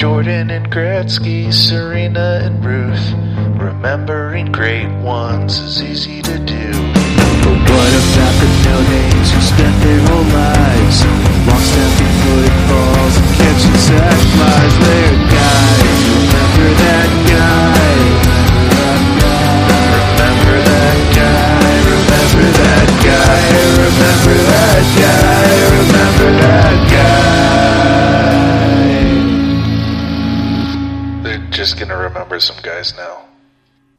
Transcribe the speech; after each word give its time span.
Jordan 0.00 0.50
and 0.50 0.70
Gretzky, 0.70 1.52
Serena 1.52 2.38
and 2.44 2.64
Ruth. 2.64 3.02
Remembering 3.58 4.46
great 4.52 4.86
ones 5.02 5.58
is 5.58 5.82
easy 5.82 6.22
to 6.22 6.38
do. 6.38 6.70
But 7.42 7.58
what 7.66 7.90
about 7.98 8.34
the 8.38 8.46
no-names 8.62 9.28
who 9.34 9.40
spent 9.42 9.74
their 9.82 9.98
whole 10.06 10.22
lives 10.22 11.02
long 11.50 11.58
snapping 11.66 12.14
footballs 12.22 13.14
and 13.18 13.26
catching 13.42 13.78
sack 13.90 14.22
flies? 14.38 14.74
They're 14.86 15.18
guys. 15.34 15.98
Remember 16.14 16.70
that 16.78 17.10
guy. 17.34 18.38
Remember 19.98 20.62
that 20.62 20.98
guy, 21.10 21.74
remember 21.90 22.46
that 22.54 22.86
guy, 23.02 23.34
remember 23.82 24.38
that 24.46 24.78
guy, 24.94 25.18
remember 25.18 25.27
just 31.58 31.76
gonna 31.76 31.96
remember 31.96 32.38
some 32.38 32.56
guys 32.62 32.96
now. 32.96 33.24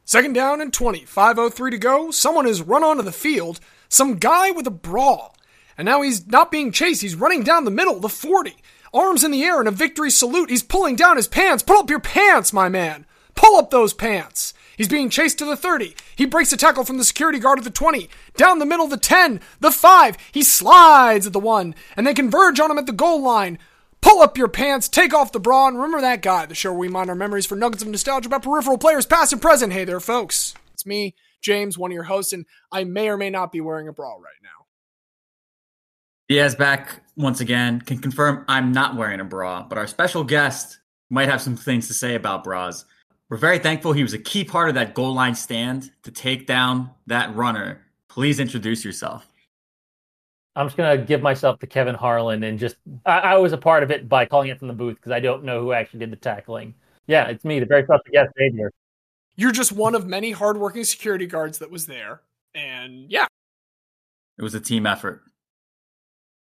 Second 0.06 0.32
down 0.32 0.62
and 0.62 0.72
20. 0.72 1.00
5.03 1.00 1.70
to 1.72 1.76
go. 1.76 2.10
Someone 2.10 2.46
has 2.46 2.62
run 2.62 2.82
onto 2.82 3.02
the 3.02 3.12
field. 3.12 3.60
Some 3.90 4.16
guy 4.16 4.50
with 4.50 4.66
a 4.66 4.70
brawl. 4.70 5.36
And 5.76 5.84
now 5.84 6.00
he's 6.00 6.26
not 6.26 6.50
being 6.50 6.72
chased. 6.72 7.02
He's 7.02 7.14
running 7.14 7.42
down 7.42 7.66
the 7.66 7.70
middle, 7.70 8.00
the 8.00 8.08
40. 8.08 8.56
Arms 8.94 9.24
in 9.24 9.30
the 9.30 9.44
air 9.44 9.60
in 9.60 9.66
a 9.66 9.72
victory 9.72 10.10
salute. 10.10 10.48
He's 10.48 10.62
pulling 10.62 10.96
down 10.96 11.18
his 11.18 11.28
pants. 11.28 11.62
Pull 11.62 11.76
up 11.76 11.90
your 11.90 12.00
pants, 12.00 12.50
my 12.54 12.70
man. 12.70 13.04
Pull 13.34 13.58
up 13.58 13.68
those 13.68 13.92
pants. 13.92 14.54
He's 14.78 14.88
being 14.88 15.10
chased 15.10 15.36
to 15.40 15.44
the 15.44 15.54
30. 15.54 15.94
He 16.16 16.24
breaks 16.24 16.54
a 16.54 16.56
tackle 16.56 16.86
from 16.86 16.96
the 16.96 17.04
security 17.04 17.38
guard 17.38 17.58
at 17.58 17.64
the 17.64 17.70
20. 17.70 18.08
Down 18.38 18.58
the 18.58 18.64
middle, 18.64 18.86
the 18.86 18.96
10, 18.96 19.38
the 19.60 19.70
5. 19.70 20.16
He 20.32 20.42
slides 20.42 21.26
at 21.26 21.34
the 21.34 21.38
1. 21.38 21.74
And 21.94 22.06
they 22.06 22.14
converge 22.14 22.58
on 22.58 22.70
him 22.70 22.78
at 22.78 22.86
the 22.86 22.92
goal 22.92 23.22
line. 23.22 23.58
Pull 24.02 24.22
up 24.22 24.38
your 24.38 24.48
pants, 24.48 24.88
take 24.88 25.12
off 25.12 25.32
the 25.32 25.40
bra, 25.40 25.68
and 25.68 25.76
remember 25.76 26.00
that 26.00 26.22
guy, 26.22 26.46
the 26.46 26.54
show 26.54 26.70
where 26.70 26.78
we 26.78 26.88
mine 26.88 27.08
our 27.08 27.14
memories 27.14 27.46
for 27.46 27.56
nuggets 27.56 27.82
of 27.82 27.88
nostalgia 27.88 28.28
about 28.28 28.42
peripheral 28.42 28.78
players, 28.78 29.06
past 29.06 29.32
and 29.32 29.42
present. 29.42 29.72
Hey 29.72 29.84
there, 29.84 30.00
folks. 30.00 30.54
It's 30.72 30.86
me, 30.86 31.14
James, 31.42 31.76
one 31.76 31.90
of 31.90 31.94
your 31.94 32.04
hosts, 32.04 32.32
and 32.32 32.46
I 32.72 32.84
may 32.84 33.08
or 33.08 33.16
may 33.16 33.30
not 33.30 33.52
be 33.52 33.60
wearing 33.60 33.88
a 33.88 33.92
bra 33.92 34.14
right 34.14 34.42
now. 34.42 34.48
Diaz 36.28 36.54
back 36.54 37.02
once 37.16 37.40
again. 37.40 37.80
Can 37.80 37.98
confirm 37.98 38.44
I'm 38.48 38.72
not 38.72 38.96
wearing 38.96 39.20
a 39.20 39.24
bra, 39.24 39.64
but 39.64 39.78
our 39.78 39.86
special 39.86 40.24
guest 40.24 40.78
might 41.10 41.28
have 41.28 41.42
some 41.42 41.56
things 41.56 41.88
to 41.88 41.94
say 41.94 42.14
about 42.14 42.44
bras. 42.44 42.84
We're 43.28 43.36
very 43.36 43.58
thankful 43.58 43.92
he 43.92 44.02
was 44.02 44.14
a 44.14 44.18
key 44.18 44.44
part 44.44 44.68
of 44.68 44.74
that 44.76 44.94
goal 44.94 45.14
line 45.14 45.34
stand 45.34 45.90
to 46.02 46.10
take 46.10 46.46
down 46.46 46.90
that 47.06 47.34
runner. 47.34 47.82
Please 48.08 48.40
introduce 48.40 48.84
yourself. 48.84 49.29
I'm 50.56 50.66
just 50.66 50.76
gonna 50.76 50.98
give 50.98 51.22
myself 51.22 51.58
to 51.60 51.66
Kevin 51.66 51.94
Harlan 51.94 52.42
and 52.42 52.58
just 52.58 52.76
I, 53.06 53.18
I 53.20 53.36
was 53.38 53.52
a 53.52 53.58
part 53.58 53.82
of 53.82 53.90
it 53.90 54.08
by 54.08 54.26
calling 54.26 54.48
it 54.48 54.58
from 54.58 54.68
the 54.68 54.74
booth 54.74 54.96
because 54.96 55.12
I 55.12 55.20
don't 55.20 55.44
know 55.44 55.60
who 55.62 55.72
actually 55.72 56.00
did 56.00 56.10
the 56.12 56.16
tackling. 56.16 56.74
Yeah, 57.06 57.26
it's 57.28 57.44
me, 57.44 57.60
the 57.60 57.66
very 57.66 57.84
first 57.86 58.04
guest 58.12 58.30
Xavier. 58.38 58.70
You're 59.36 59.52
just 59.52 59.72
one 59.72 59.94
of 59.94 60.06
many 60.06 60.32
hardworking 60.32 60.84
security 60.84 61.26
guards 61.26 61.58
that 61.58 61.70
was 61.70 61.86
there. 61.86 62.20
And 62.54 63.10
yeah, 63.10 63.26
It 64.38 64.42
was 64.42 64.54
a 64.54 64.60
team 64.60 64.86
effort. 64.86 65.22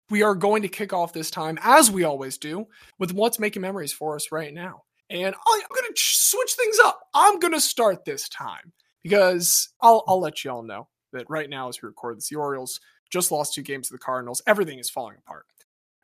we 0.10 0.22
are 0.22 0.36
going 0.36 0.62
to 0.62 0.68
kick 0.68 0.94
off 0.94 1.14
this 1.14 1.32
time, 1.32 1.58
as 1.62 1.90
we 1.92 2.04
always 2.04 2.38
do, 2.38 2.68
with 3.00 3.12
what's 3.12 3.40
making 3.40 3.62
memories 3.64 3.92
for 3.92 4.16
us 4.16 4.32
right 4.32 4.54
now. 4.54 4.84
And 5.10 5.36
I- 5.36 5.62
I'm 5.64 5.76
going 5.76 5.94
to 5.94 6.02
switch 6.02 6.54
things 6.54 6.78
up. 6.84 7.00
I'm 7.14 7.40
going 7.40 7.54
to 7.54 7.60
start 7.60 8.06
this 8.06 8.30
time 8.30 8.72
because 9.04 9.70
I'll, 9.82 10.04
I'll 10.08 10.20
let 10.22 10.44
you 10.44 10.52
all 10.52 10.64
know 10.64 10.88
that 11.12 11.30
right 11.30 11.50
now, 11.50 11.70
as 11.70 11.82
we 11.82 11.88
record 11.88 12.18
this, 12.18 12.30
the 12.30 12.38
Orioles 12.38 12.80
just 13.12 13.32
lost 13.32 13.54
two 13.54 13.62
games 13.62 13.88
to 13.88 13.94
the 13.94 14.00
Cardinals. 14.00 14.42
Everything 14.48 14.80
is 14.80 14.90
falling 14.90 15.18
apart. 15.18 15.46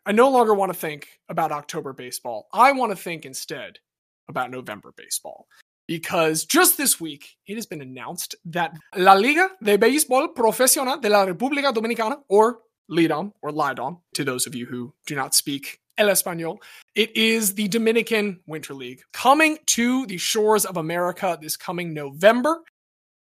I 0.06 0.12
no 0.12 0.30
longer 0.30 0.54
want 0.54 0.74
to 0.74 0.78
think 0.78 1.20
about 1.30 1.52
October 1.52 1.94
baseball. 1.94 2.48
I 2.54 2.72
want 2.72 2.92
to 2.92 2.96
think 2.96 3.26
instead 3.26 3.80
about 4.28 4.50
November 4.50 4.94
baseball. 4.96 5.48
Because 5.88 6.46
just 6.46 6.78
this 6.78 7.02
week, 7.02 7.36
it 7.48 7.56
has 7.56 7.66
been 7.66 7.82
announced 7.82 8.36
that 8.46 8.74
La 8.96 9.14
Liga 9.14 9.50
de 9.62 9.78
Béisbol 9.78 10.34
Profesional 10.34 10.98
de 11.00 11.10
la 11.10 11.26
República 11.26 11.74
Dominicana, 11.74 12.18
or 12.30 12.60
LIDOM, 12.90 13.34
or 13.42 13.52
LIDOM, 13.52 14.00
to 14.14 14.24
those 14.24 14.48
of 14.48 14.56
you 14.56 14.66
who 14.66 14.94
do 15.06 15.16
not 15.16 15.36
speak 15.36 15.80
El 15.98 16.08
Español, 16.08 16.58
it 16.96 17.16
is 17.16 17.54
the 17.56 17.68
Dominican 17.68 18.40
Winter 18.48 18.74
League 18.74 19.02
coming 19.14 19.58
to 19.68 20.06
the 20.08 20.18
shores 20.18 20.66
of 20.66 20.78
America 20.78 21.38
this 21.42 21.58
coming 21.58 21.94
November. 21.94 22.62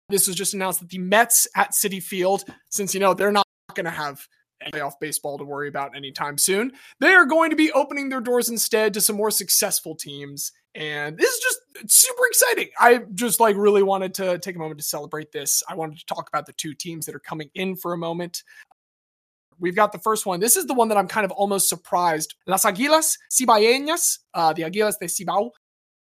This 0.08 0.26
was 0.26 0.36
just 0.36 0.54
announced 0.54 0.80
that 0.80 0.88
the 0.88 0.98
Mets 0.98 1.46
at 1.56 1.72
Citi 1.72 2.02
Field, 2.02 2.44
since 2.68 2.94
you 2.94 3.00
know 3.00 3.14
they're 3.14 3.32
not 3.32 3.46
going 3.74 3.84
to 3.84 3.90
have 3.90 4.26
playoff 4.62 4.94
baseball 5.00 5.38
to 5.38 5.44
worry 5.44 5.68
about 5.68 5.96
anytime 5.96 6.38
soon, 6.38 6.72
they 7.00 7.12
are 7.12 7.26
going 7.26 7.50
to 7.50 7.56
be 7.56 7.72
opening 7.72 8.08
their 8.08 8.20
doors 8.20 8.48
instead 8.48 8.94
to 8.94 9.00
some 9.00 9.16
more 9.16 9.30
successful 9.30 9.94
teams. 9.94 10.52
And 10.74 11.18
this 11.18 11.30
is 11.30 11.40
just 11.40 11.92
super 11.92 12.26
exciting. 12.26 12.68
I 12.78 13.02
just 13.14 13.40
like 13.40 13.56
really 13.56 13.82
wanted 13.82 14.14
to 14.14 14.38
take 14.38 14.56
a 14.56 14.58
moment 14.58 14.78
to 14.80 14.86
celebrate 14.86 15.32
this. 15.32 15.62
I 15.68 15.74
wanted 15.74 15.98
to 15.98 16.06
talk 16.06 16.28
about 16.28 16.46
the 16.46 16.54
two 16.54 16.74
teams 16.74 17.06
that 17.06 17.14
are 17.14 17.20
coming 17.20 17.50
in 17.54 17.76
for 17.76 17.92
a 17.92 17.98
moment. 17.98 18.42
We've 19.58 19.76
got 19.76 19.92
the 19.92 19.98
first 19.98 20.26
one. 20.26 20.40
This 20.40 20.56
is 20.56 20.66
the 20.66 20.74
one 20.74 20.88
that 20.88 20.98
I'm 20.98 21.08
kind 21.08 21.24
of 21.24 21.30
almost 21.32 21.68
surprised. 21.68 22.34
Las 22.46 22.64
Aguilas 22.64 23.18
Cibaeñas, 23.30 24.18
uh, 24.34 24.52
the 24.52 24.62
Aguilas 24.62 24.98
de 24.98 25.06
Cibao, 25.06 25.50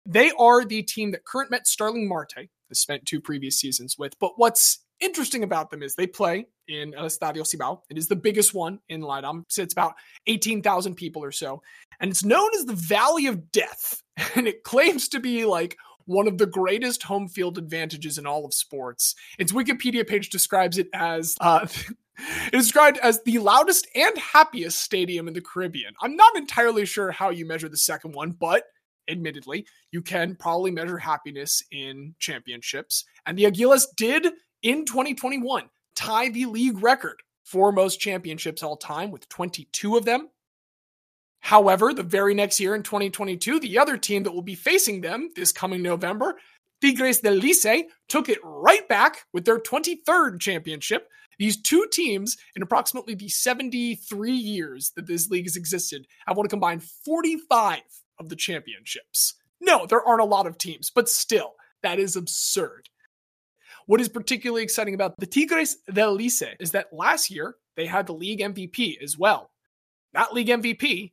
they 0.05 0.31
are 0.39 0.65
the 0.65 0.83
team 0.83 1.11
that 1.13 1.25
current 1.25 1.51
Met 1.51 1.67
Starling 1.67 2.09
Marte 2.09 2.49
has 2.69 2.79
spent 2.79 3.07
two 3.07 3.21
previous 3.21 3.59
seasons 3.59 3.97
with. 3.99 4.19
But 4.19 4.33
what's 4.37 4.85
interesting 5.01 5.43
about 5.43 5.71
them 5.71 5.83
is 5.83 5.95
they 5.95 6.07
play 6.07 6.47
in 6.69 6.95
El 6.95 7.07
Estadio 7.07 7.43
Cibao. 7.43 7.81
It 7.91 7.99
is 7.99 8.09
the 8.09 8.17
biggest 8.17 8.55
one 8.55 8.81
in 8.89 9.01
Lidom. 9.01 9.45
So 9.49 9.63
it's 9.63 9.73
about 9.73 9.95
18,000 10.27 10.95
people 10.95 11.25
or 11.25 11.33
so. 11.33 11.63
And 12.01 12.11
it's 12.11 12.25
known 12.25 12.51
as 12.55 12.65
the 12.65 12.75
Valley 12.75 13.27
of 13.27 13.51
Death. 13.53 14.03
And 14.35 14.49
it 14.49 14.65
claims 14.65 15.09
to 15.11 15.21
be 15.21 15.45
like 15.45 15.77
one 16.07 16.27
of 16.27 16.39
the 16.39 16.47
greatest 16.47 17.05
home 17.05 17.29
field 17.29 17.57
advantages 17.57 18.19
in 18.19 18.27
all 18.27 18.45
of 18.45 18.53
sports. 18.53 19.15
Its 19.39 19.53
Wikipedia 19.53 20.05
page 20.05 20.31
describes 20.31 20.77
it 20.77 20.89
as 20.93 21.37
uh, 21.41 21.69
it 22.19 22.55
is 22.55 22.65
described 22.65 22.99
as 22.99 23.23
the 23.23 23.39
loudest 23.39 23.87
and 23.95 24.17
happiest 24.19 24.81
stadium 24.81 25.29
in 25.29 25.35
the 25.35 25.41
Caribbean. 25.41 25.95
I'm 26.03 26.17
not 26.17 26.37
entirely 26.37 26.85
sure 26.85 27.13
how 27.13 27.31
you 27.31 27.47
measure 27.47 27.69
the 27.69 27.77
second 27.77 28.15
one, 28.15 28.33
but 28.33 28.65
admittedly, 29.09 29.67
you 29.91 30.03
can 30.03 30.35
probably 30.35 30.71
measure 30.71 30.99
happiness 30.99 31.63
in 31.71 32.15
championships. 32.19 33.05
And 33.27 33.39
the 33.39 33.45
Aguilas 33.45 33.87
did 33.97 34.29
in 34.63 34.85
2021 34.85 35.69
tie 35.95 36.29
the 36.29 36.47
league 36.47 36.83
record 36.83 37.23
for 37.45 37.73
most 37.73 37.99
championships 37.99 38.63
all 38.63 38.77
time 38.77 39.11
with 39.11 39.29
22 39.29 39.97
of 39.97 40.05
them. 40.05 40.29
However, 41.41 41.95
the 41.95 42.03
very 42.03 42.35
next 42.35 42.61
year 42.61 42.75
in 42.75 42.83
2022, 42.83 43.61
the 43.61 43.79
other 43.79 43.97
team 43.97 44.23
that 44.25 44.33
will 44.33 44.43
be 44.43 44.55
facing 44.55 45.01
them 45.01 45.31
this 45.35 45.53
coming 45.53 45.83
November, 45.83 46.39
Tigres 46.81 47.21
del 47.21 47.41
Licey, 47.41 47.85
took 48.09 48.29
it 48.29 48.39
right 48.43 48.87
back 48.89 49.25
with 49.33 49.45
their 49.45 49.59
23rd 49.59 50.41
championship. 50.41 51.09
These 51.39 51.63
two 51.63 51.87
teams, 51.93 52.37
in 52.57 52.63
approximately 52.63 53.15
the 53.15 53.29
73 53.29 54.33
years 54.33 54.93
that 54.97 55.07
this 55.07 55.31
league 55.31 55.47
has 55.47 55.57
existed, 55.57 56.07
have 56.27 56.37
won 56.37 56.47
a 56.47 56.49
combined 56.49 56.83
45 56.83 57.81
of 58.19 58.29
the 58.29 58.37
championships. 58.37 59.35
No, 59.61 59.87
there 59.87 60.05
aren't 60.05 60.21
a 60.21 60.27
lot 60.27 60.47
of 60.47 60.59
teams, 60.59 60.91
but 60.91 61.09
still, 61.09 61.55
that 61.83 61.99
is 61.99 62.17
absurd. 62.17 62.89
What 63.89 64.03
is 64.03 64.11
particularly 64.11 64.63
exciting 64.63 64.93
about 64.93 65.17
the 65.17 65.25
Tigres 65.25 65.79
del 65.91 66.19
Licey 66.19 66.55
is 66.61 66.73
that 66.73 66.93
last 66.93 67.31
year 67.31 67.57
they 67.75 67.87
had 67.87 68.07
the 68.07 68.13
league 68.13 68.41
MVP 68.41 69.03
as 69.03 69.17
well. 69.17 69.51
That 70.13 70.35
league 70.35 70.49
MVP 70.49 71.13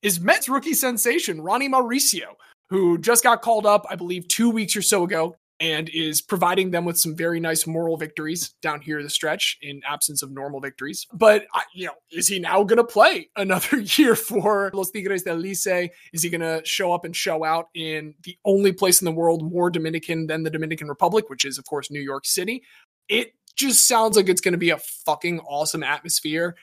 is 0.00 0.20
Mets 0.20 0.48
rookie 0.48 0.72
sensation 0.72 1.42
Ronny 1.42 1.68
Mauricio, 1.68 2.32
who 2.70 2.96
just 2.96 3.22
got 3.22 3.42
called 3.42 3.66
up, 3.66 3.84
I 3.90 3.96
believe, 3.96 4.26
two 4.26 4.48
weeks 4.48 4.74
or 4.74 4.80
so 4.80 5.04
ago, 5.04 5.36
and 5.60 5.88
is 5.90 6.20
providing 6.20 6.70
them 6.70 6.84
with 6.84 6.98
some 6.98 7.14
very 7.14 7.38
nice 7.38 7.66
moral 7.66 7.96
victories 7.96 8.54
down 8.60 8.80
here 8.80 9.02
the 9.02 9.10
stretch 9.10 9.56
in 9.62 9.80
absence 9.88 10.22
of 10.22 10.30
normal 10.30 10.60
victories. 10.60 11.06
But 11.12 11.46
you 11.74 11.86
know, 11.86 11.94
is 12.10 12.28
he 12.28 12.38
now 12.38 12.64
going 12.64 12.78
to 12.78 12.84
play 12.84 13.30
another 13.36 13.78
year 13.96 14.16
for 14.16 14.70
Los 14.74 14.90
Tigres 14.90 15.22
del 15.22 15.38
Licey? 15.38 15.90
Is 16.12 16.22
he 16.22 16.30
going 16.30 16.40
to 16.40 16.62
show 16.64 16.92
up 16.92 17.04
and 17.04 17.14
show 17.14 17.44
out 17.44 17.68
in 17.74 18.14
the 18.24 18.36
only 18.44 18.72
place 18.72 19.00
in 19.00 19.04
the 19.04 19.12
world 19.12 19.42
more 19.42 19.70
Dominican 19.70 20.26
than 20.26 20.42
the 20.42 20.50
Dominican 20.50 20.88
Republic, 20.88 21.30
which 21.30 21.44
is 21.44 21.58
of 21.58 21.64
course 21.64 21.90
New 21.90 22.00
York 22.00 22.26
City? 22.26 22.62
It 23.08 23.32
just 23.56 23.86
sounds 23.86 24.16
like 24.16 24.28
it's 24.28 24.40
going 24.40 24.52
to 24.52 24.58
be 24.58 24.70
a 24.70 24.78
fucking 24.78 25.40
awesome 25.40 25.82
atmosphere. 25.82 26.56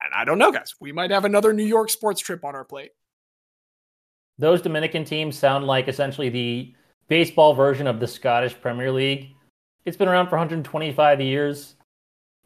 And 0.00 0.12
I 0.14 0.24
don't 0.24 0.38
know, 0.38 0.52
guys. 0.52 0.74
We 0.80 0.92
might 0.92 1.10
have 1.10 1.24
another 1.24 1.52
New 1.52 1.64
York 1.64 1.90
sports 1.90 2.20
trip 2.20 2.44
on 2.44 2.54
our 2.54 2.64
plate. 2.64 2.90
Those 4.38 4.60
Dominican 4.60 5.04
teams 5.04 5.38
sound 5.38 5.66
like 5.66 5.88
essentially 5.88 6.28
the 6.28 6.74
baseball 7.08 7.54
version 7.54 7.86
of 7.86 8.00
the 8.00 8.06
Scottish 8.06 8.58
Premier 8.60 8.90
League. 8.92 9.30
It's 9.84 9.96
been 9.96 10.08
around 10.08 10.26
for 10.26 10.36
125 10.36 11.20
years, 11.20 11.76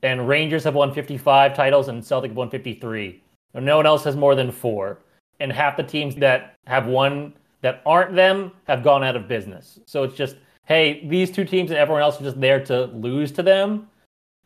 and 0.02 0.28
Rangers 0.28 0.64
have 0.64 0.74
won 0.74 0.92
55 0.92 1.54
titles, 1.54 1.88
and 1.88 2.04
Celtic 2.04 2.30
have 2.30 2.36
won 2.36 2.50
53. 2.50 3.22
No 3.54 3.76
one 3.76 3.86
else 3.86 4.04
has 4.04 4.16
more 4.16 4.34
than 4.34 4.52
four. 4.52 4.98
And 5.40 5.50
half 5.52 5.76
the 5.76 5.82
teams 5.82 6.14
that 6.16 6.54
have 6.66 6.86
won 6.86 7.32
that 7.62 7.82
aren't 7.86 8.14
them 8.14 8.52
have 8.66 8.82
gone 8.82 9.02
out 9.02 9.16
of 9.16 9.26
business. 9.26 9.78
So 9.86 10.02
it's 10.02 10.14
just, 10.14 10.36
hey, 10.66 11.06
these 11.08 11.30
two 11.30 11.44
teams 11.44 11.70
and 11.70 11.78
everyone 11.78 12.02
else 12.02 12.20
are 12.20 12.24
just 12.24 12.40
there 12.40 12.62
to 12.66 12.84
lose 12.86 13.32
to 13.32 13.42
them. 13.42 13.88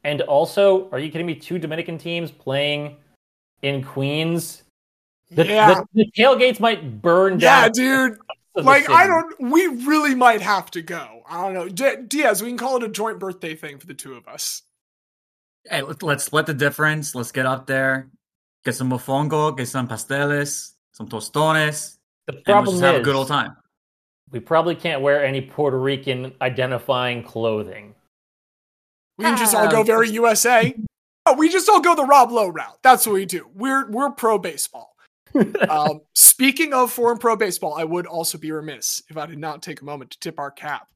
And 0.05 0.21
also, 0.23 0.89
are 0.91 0.99
you 0.99 1.11
kidding 1.11 1.27
me? 1.27 1.35
Two 1.35 1.59
Dominican 1.59 1.99
teams 1.99 2.31
playing 2.31 2.97
in 3.63 3.83
Queens. 3.83 4.63
The, 5.31 5.47
Yeah. 5.47 5.75
the, 5.75 5.87
the 5.95 6.11
tailgates 6.17 6.61
might 6.61 7.03
burn 7.03 7.41
Yeah, 7.41 7.69
down. 7.69 7.73
Yeah, 7.77 8.09
dude. 8.09 8.19
Of 8.55 8.65
the 8.65 8.71
like 8.71 8.89
I 8.91 9.06
don't. 9.06 9.35
We 9.41 9.67
really 9.67 10.15
might 10.15 10.41
have 10.43 10.71
to 10.73 10.83
go. 10.83 11.23
I 11.29 11.43
don't 11.43 11.55
know, 11.55 11.69
D- 11.69 12.03
Diaz. 12.06 12.43
We 12.43 12.49
can 12.49 12.59
call 12.59 12.77
it 12.77 12.83
a 12.83 12.89
joint 12.89 13.19
birthday 13.19 13.55
thing 13.55 13.79
for 13.79 13.87
the 13.87 13.95
two 13.95 14.15
of 14.15 14.29
us. 14.29 14.62
Hey, 15.69 15.83
let- 15.83 16.03
let's 16.03 16.25
split 16.25 16.47
the 16.47 16.55
difference. 16.55 17.15
Let's 17.15 17.33
get 17.33 17.47
up 17.47 17.67
there, 17.67 18.11
get 18.65 18.75
some 18.75 18.91
mofongo, 18.91 19.56
get 19.56 19.69
some 19.69 19.89
pasteles, 19.89 20.73
some 20.93 21.09
tostones, 21.09 21.97
The 22.27 22.35
and 22.35 22.37
we'll 22.37 22.55
problem 22.55 22.75
just 22.75 22.85
have 22.85 22.95
is 22.97 23.01
a 23.01 23.05
good 23.05 23.17
old 23.17 23.29
time. 23.29 23.56
we 24.31 24.41
probably 24.41 24.75
can't 24.75 25.01
wear 25.01 25.25
any 25.25 25.41
Puerto 25.41 25.79
Rican 25.79 26.33
identifying 26.43 27.23
clothing. 27.23 27.95
We 29.17 29.25
can 29.25 29.37
just 29.39 29.55
all 29.55 29.71
go 29.71 29.81
um, 29.81 29.87
very 29.87 30.11
USA. 30.11 30.75
Oh, 31.27 31.33
we 31.37 31.49
just 31.49 31.71
all 31.71 31.81
go 31.81 31.95
the 31.95 32.05
Rob 32.05 32.31
Lowe 32.31 32.49
route. 32.49 32.81
That's 32.83 33.06
what 33.06 33.15
we 33.15 33.25
do. 33.25 33.49
We're 33.55 33.89
we're 33.91 34.11
pro 34.11 34.37
baseball. 34.39 34.94
Um, 35.69 36.01
speaking 36.15 36.73
of 36.73 36.93
foreign 36.93 37.19
pro 37.19 37.37
baseball, 37.37 37.75
I 37.75 37.85
would 37.85 38.07
also 38.07 38.39
be 38.39 38.53
remiss 38.53 39.03
if 39.09 39.17
I 39.17 39.27
did 39.27 39.39
not 39.39 39.63
take 39.63 39.81
a 39.81 39.85
moment 39.85 40.13
to 40.13 40.21
tip 40.21 40.39
our 40.39 40.51
cap 40.51 40.89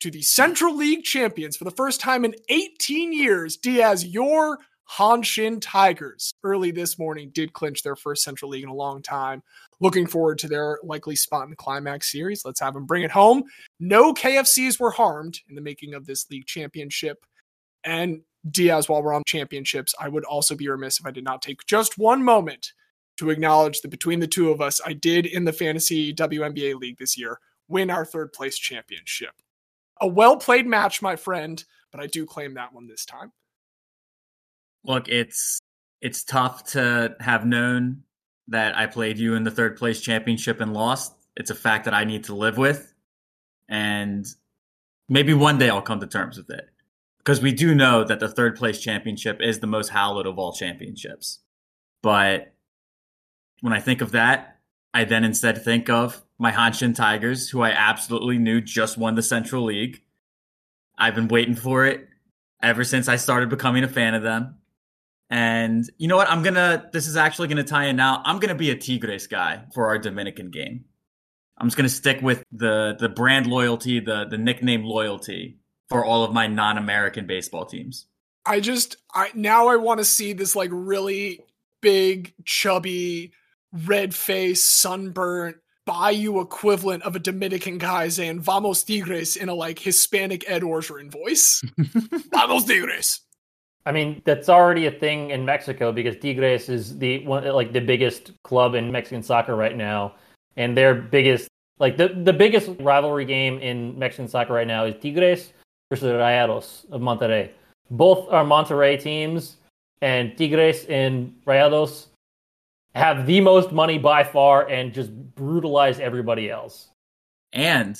to 0.00 0.10
the 0.10 0.22
Central 0.22 0.76
League 0.76 1.04
champions 1.04 1.56
for 1.56 1.64
the 1.64 1.70
first 1.70 2.00
time 2.00 2.24
in 2.24 2.34
18 2.48 3.12
years. 3.12 3.56
Diaz, 3.56 4.04
your 4.04 4.58
Hanshin 4.90 5.58
Tigers 5.60 6.32
early 6.42 6.70
this 6.70 6.98
morning 6.98 7.30
did 7.32 7.52
clinch 7.52 7.82
their 7.82 7.96
first 7.96 8.22
Central 8.22 8.50
League 8.50 8.64
in 8.64 8.68
a 8.68 8.74
long 8.74 9.02
time. 9.02 9.42
Looking 9.80 10.06
forward 10.06 10.38
to 10.38 10.48
their 10.48 10.78
likely 10.82 11.16
spot 11.16 11.44
in 11.44 11.50
the 11.50 11.56
climax 11.56 12.12
series. 12.12 12.44
Let's 12.44 12.60
have 12.60 12.74
them 12.74 12.86
bring 12.86 13.02
it 13.02 13.10
home. 13.10 13.44
No 13.80 14.12
KFCs 14.12 14.78
were 14.78 14.90
harmed 14.90 15.40
in 15.48 15.54
the 15.54 15.62
making 15.62 15.94
of 15.94 16.06
this 16.06 16.30
league 16.30 16.46
championship. 16.46 17.24
And 17.82 18.22
Diaz, 18.50 18.88
while 18.88 19.02
we're 19.02 19.14
on 19.14 19.22
championships, 19.26 19.94
I 19.98 20.08
would 20.08 20.24
also 20.24 20.54
be 20.54 20.68
remiss 20.68 21.00
if 21.00 21.06
I 21.06 21.10
did 21.10 21.24
not 21.24 21.42
take 21.42 21.64
just 21.66 21.98
one 21.98 22.22
moment 22.22 22.72
to 23.18 23.30
acknowledge 23.30 23.80
that 23.80 23.88
between 23.88 24.20
the 24.20 24.26
two 24.26 24.50
of 24.50 24.60
us, 24.60 24.80
I 24.84 24.92
did 24.92 25.26
in 25.26 25.44
the 25.44 25.52
fantasy 25.52 26.12
WNBA 26.12 26.74
league 26.74 26.98
this 26.98 27.16
year 27.18 27.38
win 27.68 27.90
our 27.90 28.04
third 28.04 28.32
place 28.32 28.58
championship. 28.58 29.32
A 30.00 30.06
well 30.06 30.36
played 30.36 30.66
match, 30.66 31.00
my 31.00 31.16
friend, 31.16 31.64
but 31.92 32.00
I 32.00 32.06
do 32.06 32.26
claim 32.26 32.54
that 32.54 32.72
one 32.72 32.88
this 32.88 33.04
time. 33.04 33.32
Look, 34.84 35.08
it's 35.08 35.60
it's 36.00 36.24
tough 36.24 36.64
to 36.72 37.16
have 37.20 37.46
known 37.46 38.02
that 38.48 38.76
I 38.76 38.86
played 38.86 39.18
you 39.18 39.34
in 39.34 39.44
the 39.44 39.50
third 39.50 39.76
place 39.76 40.00
championship 40.00 40.60
and 40.60 40.74
lost. 40.74 41.14
It's 41.36 41.50
a 41.50 41.54
fact 41.54 41.86
that 41.86 41.94
I 41.94 42.04
need 42.04 42.24
to 42.24 42.34
live 42.34 42.58
with, 42.58 42.92
and 43.68 44.26
maybe 45.08 45.34
one 45.34 45.58
day 45.58 45.70
I'll 45.70 45.82
come 45.82 46.00
to 46.00 46.06
terms 46.06 46.36
with 46.36 46.50
it. 46.50 46.68
Because 47.18 47.40
we 47.40 47.52
do 47.52 47.74
know 47.74 48.04
that 48.04 48.20
the 48.20 48.28
third 48.28 48.56
place 48.56 48.80
championship 48.80 49.40
is 49.40 49.60
the 49.60 49.66
most 49.66 49.88
hallowed 49.88 50.26
of 50.26 50.38
all 50.38 50.52
championships. 50.52 51.40
But 52.02 52.53
when 53.64 53.72
I 53.72 53.80
think 53.80 54.02
of 54.02 54.12
that, 54.12 54.58
I 54.92 55.04
then 55.04 55.24
instead 55.24 55.64
think 55.64 55.88
of 55.88 56.22
my 56.38 56.52
Hanshin 56.52 56.94
Tigers, 56.94 57.48
who 57.48 57.62
I 57.62 57.70
absolutely 57.70 58.36
knew 58.36 58.60
just 58.60 58.98
won 58.98 59.14
the 59.14 59.22
Central 59.22 59.64
League. 59.64 60.02
I've 60.98 61.14
been 61.14 61.28
waiting 61.28 61.54
for 61.54 61.86
it 61.86 62.06
ever 62.62 62.84
since 62.84 63.08
I 63.08 63.16
started 63.16 63.48
becoming 63.48 63.82
a 63.82 63.88
fan 63.88 64.12
of 64.12 64.22
them. 64.22 64.56
And 65.30 65.90
you 65.96 66.08
know 66.08 66.16
what? 66.18 66.30
I'm 66.30 66.42
gonna. 66.42 66.90
This 66.92 67.06
is 67.06 67.16
actually 67.16 67.48
gonna 67.48 67.64
tie 67.64 67.86
in 67.86 67.96
now. 67.96 68.20
I'm 68.26 68.38
gonna 68.38 68.54
be 68.54 68.68
a 68.68 68.76
Tigres 68.76 69.28
guy 69.28 69.64
for 69.72 69.86
our 69.86 69.98
Dominican 69.98 70.50
game. 70.50 70.84
I'm 71.56 71.66
just 71.66 71.78
gonna 71.78 71.88
stick 71.88 72.20
with 72.20 72.44
the 72.52 72.96
the 73.00 73.08
brand 73.08 73.46
loyalty, 73.46 73.98
the 73.98 74.26
the 74.26 74.36
nickname 74.36 74.84
loyalty 74.84 75.56
for 75.88 76.04
all 76.04 76.22
of 76.22 76.34
my 76.34 76.48
non-American 76.48 77.26
baseball 77.26 77.64
teams. 77.64 78.08
I 78.44 78.60
just 78.60 78.98
I 79.14 79.30
now 79.32 79.68
I 79.68 79.76
want 79.76 80.00
to 80.00 80.04
see 80.04 80.34
this 80.34 80.54
like 80.54 80.68
really 80.70 81.40
big, 81.80 82.34
chubby, 82.44 83.32
red 83.86 84.14
face, 84.14 84.62
sunburnt 84.62 85.56
Bayou 85.86 86.40
equivalent 86.40 87.02
of 87.02 87.14
a 87.14 87.18
Dominican 87.18 87.78
guy 87.78 88.08
saying 88.08 88.40
"Vamos 88.40 88.82
Tigres" 88.82 89.36
in 89.36 89.48
a 89.48 89.54
like 89.54 89.78
Hispanic 89.78 90.48
Ed 90.48 90.62
Orgeron 90.62 91.10
voice. 91.10 91.62
Vamos 92.32 92.64
Tigres. 92.64 93.20
I 93.86 93.92
mean, 93.92 94.22
that's 94.24 94.48
already 94.48 94.86
a 94.86 94.90
thing 94.90 95.30
in 95.30 95.44
Mexico 95.44 95.92
because 95.92 96.16
Tigres 96.16 96.70
is 96.70 96.96
the 96.98 97.24
one 97.26 97.44
like 97.44 97.72
the 97.72 97.80
biggest 97.80 98.32
club 98.42 98.74
in 98.74 98.90
Mexican 98.90 99.22
soccer 99.22 99.54
right 99.56 99.76
now, 99.76 100.14
and 100.56 100.76
their 100.76 100.94
biggest 100.94 101.48
like 101.78 101.98
the 101.98 102.08
the 102.08 102.32
biggest 102.32 102.70
rivalry 102.80 103.26
game 103.26 103.58
in 103.58 103.98
Mexican 103.98 104.28
soccer 104.28 104.54
right 104.54 104.66
now 104.66 104.84
is 104.84 104.94
Tigres 105.02 105.52
versus 105.90 106.08
Rayados 106.08 106.90
of 106.92 107.02
Monterrey. 107.02 107.50
Both 107.90 108.32
are 108.32 108.44
Monterrey 108.44 108.98
teams, 108.98 109.58
and 110.00 110.34
Tigres 110.38 110.86
and 110.86 111.34
Rayados 111.46 112.06
have 112.94 113.26
the 113.26 113.40
most 113.40 113.72
money 113.72 113.98
by 113.98 114.24
far 114.24 114.68
and 114.68 114.92
just 114.92 115.12
brutalize 115.12 115.98
everybody 115.98 116.50
else. 116.50 116.90
And 117.52 117.98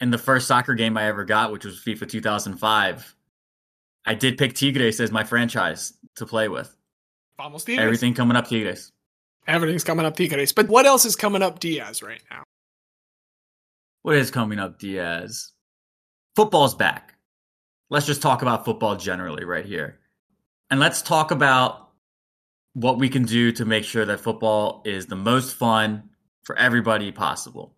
in 0.00 0.10
the 0.10 0.18
first 0.18 0.46
soccer 0.46 0.74
game 0.74 0.96
I 0.96 1.04
ever 1.04 1.24
got, 1.24 1.52
which 1.52 1.64
was 1.64 1.80
FIFA 1.80 2.08
2005, 2.08 3.16
I 4.04 4.14
did 4.14 4.38
pick 4.38 4.54
Tigres 4.54 5.00
as 5.00 5.12
my 5.12 5.24
franchise 5.24 5.92
to 6.16 6.26
play 6.26 6.48
with. 6.48 6.74
Vamos 7.36 7.64
Tigres. 7.64 7.84
Everything 7.84 8.14
coming 8.14 8.36
up 8.36 8.48
Tigres. 8.48 8.92
Everything's 9.46 9.84
coming 9.84 10.06
up 10.06 10.16
Tigres. 10.16 10.52
But 10.52 10.68
what 10.68 10.86
else 10.86 11.04
is 11.04 11.16
coming 11.16 11.42
up 11.42 11.58
Diaz 11.58 12.02
right 12.02 12.22
now? 12.30 12.42
What 14.02 14.16
is 14.16 14.30
coming 14.30 14.58
up, 14.58 14.78
Diaz? 14.78 15.52
Football's 16.34 16.74
back. 16.74 17.14
Let's 17.90 18.06
just 18.06 18.22
talk 18.22 18.42
about 18.42 18.64
football 18.64 18.96
generally 18.96 19.44
right 19.44 19.64
here. 19.64 20.00
And 20.70 20.80
let's 20.80 21.02
talk 21.02 21.30
about 21.30 21.81
what 22.74 22.98
we 22.98 23.08
can 23.08 23.24
do 23.24 23.52
to 23.52 23.64
make 23.64 23.84
sure 23.84 24.04
that 24.04 24.20
football 24.20 24.82
is 24.84 25.06
the 25.06 25.16
most 25.16 25.54
fun 25.54 26.10
for 26.42 26.56
everybody 26.56 27.12
possible. 27.12 27.74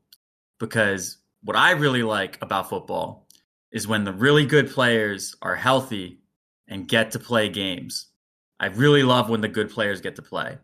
Because 0.59 1.19
what 1.43 1.57
I 1.57 1.73
really 1.73 2.03
like 2.03 2.39
about 2.41 2.69
football 2.69 3.27
is 3.73 3.89
when 3.89 4.05
the 4.05 4.13
really 4.13 4.47
good 4.47 4.71
players 4.71 5.35
are 5.43 5.57
healthy 5.57 6.21
and 6.69 6.89
get 6.89 7.11
to 7.11 7.19
play 7.19 7.49
games. 7.49 8.07
I 8.61 8.67
really 8.67 9.03
love 9.03 9.29
when 9.29 9.41
the 9.41 9.49
good 9.49 9.69
players 9.69 10.01
get 10.01 10.17
to 10.17 10.23
play. 10.23 10.57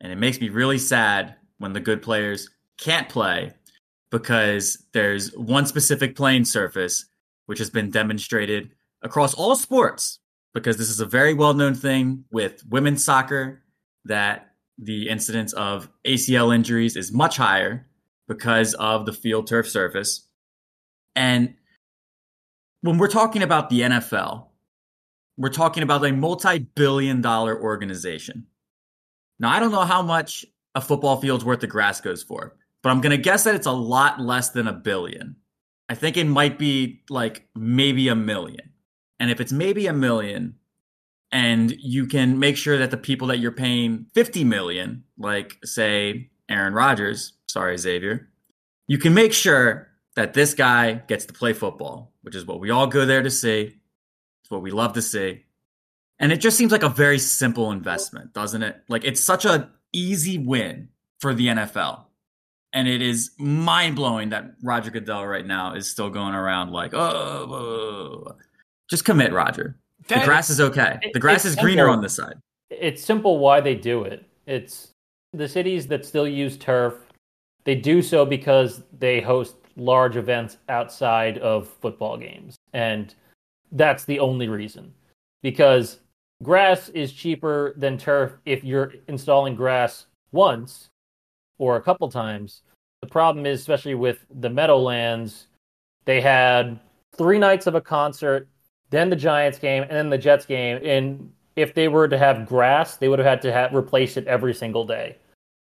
And 0.00 0.12
it 0.12 0.16
makes 0.16 0.40
me 0.40 0.50
really 0.50 0.78
sad 0.78 1.34
when 1.58 1.72
the 1.72 1.80
good 1.80 2.02
players 2.02 2.50
can't 2.78 3.08
play 3.08 3.52
because 4.10 4.86
there's 4.92 5.34
one 5.36 5.66
specific 5.66 6.16
playing 6.16 6.44
surface 6.44 7.06
which 7.46 7.58
has 7.58 7.70
been 7.70 7.90
demonstrated 7.90 8.70
across 9.02 9.34
all 9.34 9.56
sports 9.56 10.18
because 10.54 10.76
this 10.76 10.88
is 10.88 11.00
a 11.00 11.06
very 11.06 11.34
well 11.34 11.54
known 11.54 11.74
thing 11.74 12.24
with 12.30 12.62
women's 12.68 13.04
soccer 13.04 13.62
that 14.04 14.54
the 14.78 15.08
incidence 15.08 15.52
of 15.52 15.88
ACL 16.06 16.54
injuries 16.54 16.96
is 16.96 17.12
much 17.12 17.36
higher 17.36 17.86
because 18.28 18.74
of 18.74 19.06
the 19.06 19.12
field 19.12 19.46
turf 19.46 19.68
surface. 19.68 20.26
And 21.14 21.54
when 22.82 22.98
we're 22.98 23.08
talking 23.08 23.42
about 23.42 23.68
the 23.68 23.80
NFL, 23.80 24.46
we're 25.36 25.48
talking 25.48 25.82
about 25.82 26.04
a 26.04 26.12
multi 26.12 26.58
billion 26.58 27.20
dollar 27.20 27.60
organization. 27.60 28.46
Now, 29.38 29.50
I 29.50 29.58
don't 29.58 29.72
know 29.72 29.84
how 29.84 30.02
much 30.02 30.44
a 30.74 30.80
football 30.80 31.20
field's 31.20 31.44
worth 31.44 31.62
of 31.62 31.70
grass 31.70 32.00
goes 32.00 32.22
for, 32.22 32.56
but 32.82 32.90
I'm 32.90 33.00
going 33.00 33.16
to 33.16 33.22
guess 33.22 33.44
that 33.44 33.54
it's 33.54 33.66
a 33.66 33.72
lot 33.72 34.20
less 34.20 34.50
than 34.50 34.68
a 34.68 34.72
billion. 34.72 35.36
I 35.88 35.94
think 35.94 36.16
it 36.16 36.26
might 36.26 36.58
be 36.58 37.02
like 37.10 37.48
maybe 37.54 38.08
a 38.08 38.14
million. 38.14 38.70
And 39.18 39.30
if 39.30 39.40
it's 39.40 39.52
maybe 39.52 39.86
a 39.86 39.92
million, 39.92 40.54
and 41.32 41.70
you 41.78 42.06
can 42.06 42.38
make 42.38 42.56
sure 42.56 42.78
that 42.78 42.90
the 42.90 42.96
people 42.96 43.28
that 43.28 43.38
you're 43.38 43.52
paying 43.52 44.06
50 44.14 44.44
million, 44.44 45.04
like 45.16 45.58
say 45.64 46.30
Aaron 46.48 46.74
Rodgers, 46.74 47.34
sorry, 47.48 47.76
Xavier, 47.78 48.28
you 48.88 48.98
can 48.98 49.14
make 49.14 49.32
sure 49.32 49.88
that 50.16 50.34
this 50.34 50.54
guy 50.54 50.94
gets 50.94 51.26
to 51.26 51.32
play 51.32 51.52
football, 51.52 52.12
which 52.22 52.34
is 52.34 52.44
what 52.44 52.60
we 52.60 52.70
all 52.70 52.86
go 52.86 53.06
there 53.06 53.22
to 53.22 53.30
see. 53.30 53.76
It's 54.42 54.50
what 54.50 54.62
we 54.62 54.72
love 54.72 54.94
to 54.94 55.02
see. 55.02 55.44
And 56.18 56.32
it 56.32 56.40
just 56.40 56.56
seems 56.56 56.72
like 56.72 56.82
a 56.82 56.88
very 56.88 57.18
simple 57.18 57.70
investment, 57.70 58.32
doesn't 58.32 58.62
it? 58.62 58.82
Like 58.88 59.04
it's 59.04 59.20
such 59.20 59.44
an 59.44 59.68
easy 59.92 60.38
win 60.38 60.88
for 61.20 61.32
the 61.32 61.46
NFL. 61.46 62.04
And 62.72 62.86
it 62.86 63.02
is 63.02 63.30
mind 63.38 63.96
blowing 63.96 64.30
that 64.30 64.54
Roger 64.62 64.90
Goodell 64.90 65.26
right 65.26 65.46
now 65.46 65.74
is 65.74 65.90
still 65.90 66.10
going 66.10 66.34
around 66.34 66.72
like, 66.72 66.94
oh, 66.94 68.36
just 68.88 69.04
commit, 69.04 69.32
Roger. 69.32 69.76
The 70.18 70.24
grass 70.24 70.50
is 70.50 70.60
okay. 70.60 70.98
It- 71.02 71.12
The 71.12 71.20
grass 71.20 71.44
is 71.44 71.54
greener 71.56 71.82
simple. 71.84 71.94
on 71.96 72.02
this 72.02 72.16
side. 72.16 72.34
it's 72.70 73.02
simple 73.04 73.38
why 73.38 73.60
they 73.60 73.74
do 73.74 74.04
it. 74.04 74.24
It's 74.46 74.92
the 75.32 75.48
cities 75.48 75.86
that 75.88 76.04
still 76.04 76.26
use 76.26 76.56
turf. 76.56 76.94
They 77.64 77.74
do 77.74 78.00
so 78.02 78.24
because 78.24 78.82
they 78.98 79.20
host 79.20 79.56
large 79.76 80.16
events 80.16 80.56
outside 80.68 81.38
of 81.38 81.68
football 81.68 82.16
games. 82.16 82.56
And 82.72 83.14
that's 83.72 84.04
the 84.04 84.18
only 84.20 84.48
reason. 84.48 84.92
Because 85.42 86.00
grass 86.42 86.88
is 86.90 87.12
cheaper 87.12 87.74
than 87.76 87.96
turf 87.98 88.32
if 88.44 88.64
you're 88.64 88.94
installing 89.08 89.54
grass 89.54 90.06
once 90.32 90.88
or 91.58 91.76
a 91.76 91.82
couple 91.82 92.08
times. 92.10 92.62
The 93.02 93.08
problem 93.08 93.46
is, 93.46 93.60
especially 93.60 93.94
with 93.94 94.24
the 94.40 94.50
Meadowlands, 94.50 95.46
they 96.04 96.20
had 96.20 96.78
three 97.16 97.38
nights 97.38 97.66
of 97.66 97.74
a 97.74 97.80
concert, 97.80 98.48
then 98.90 99.10
the 99.10 99.16
Giants 99.16 99.58
game, 99.58 99.82
and 99.84 99.92
then 99.92 100.10
the 100.10 100.18
Jets 100.18 100.44
game. 100.44 100.80
And 100.84 101.32
if 101.56 101.74
they 101.74 101.88
were 101.88 102.08
to 102.08 102.18
have 102.18 102.46
grass, 102.46 102.96
they 102.96 103.08
would 103.08 103.18
have 103.18 103.26
had 103.26 103.42
to 103.42 103.52
have 103.52 103.74
replace 103.74 104.16
it 104.16 104.26
every 104.26 104.54
single 104.54 104.84
day. 104.84 105.16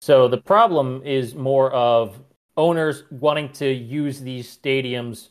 So 0.02 0.28
the 0.28 0.38
problem 0.38 1.02
is 1.04 1.36
more 1.36 1.72
of 1.72 2.20
owners 2.58 3.04
wanting 3.12 3.50
to 3.54 3.70
use 3.70 4.20
these 4.20 4.58
stadiums 4.58 5.30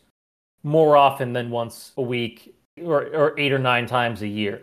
more 0.63 0.97
often 0.97 1.33
than 1.33 1.51
once 1.51 1.93
a 1.97 2.03
week 2.03 2.55
or, 2.85 3.07
or 3.15 3.39
eight 3.39 3.53
or 3.53 3.59
nine 3.59 3.87
times 3.87 4.23
a 4.23 4.29
year. 4.29 4.63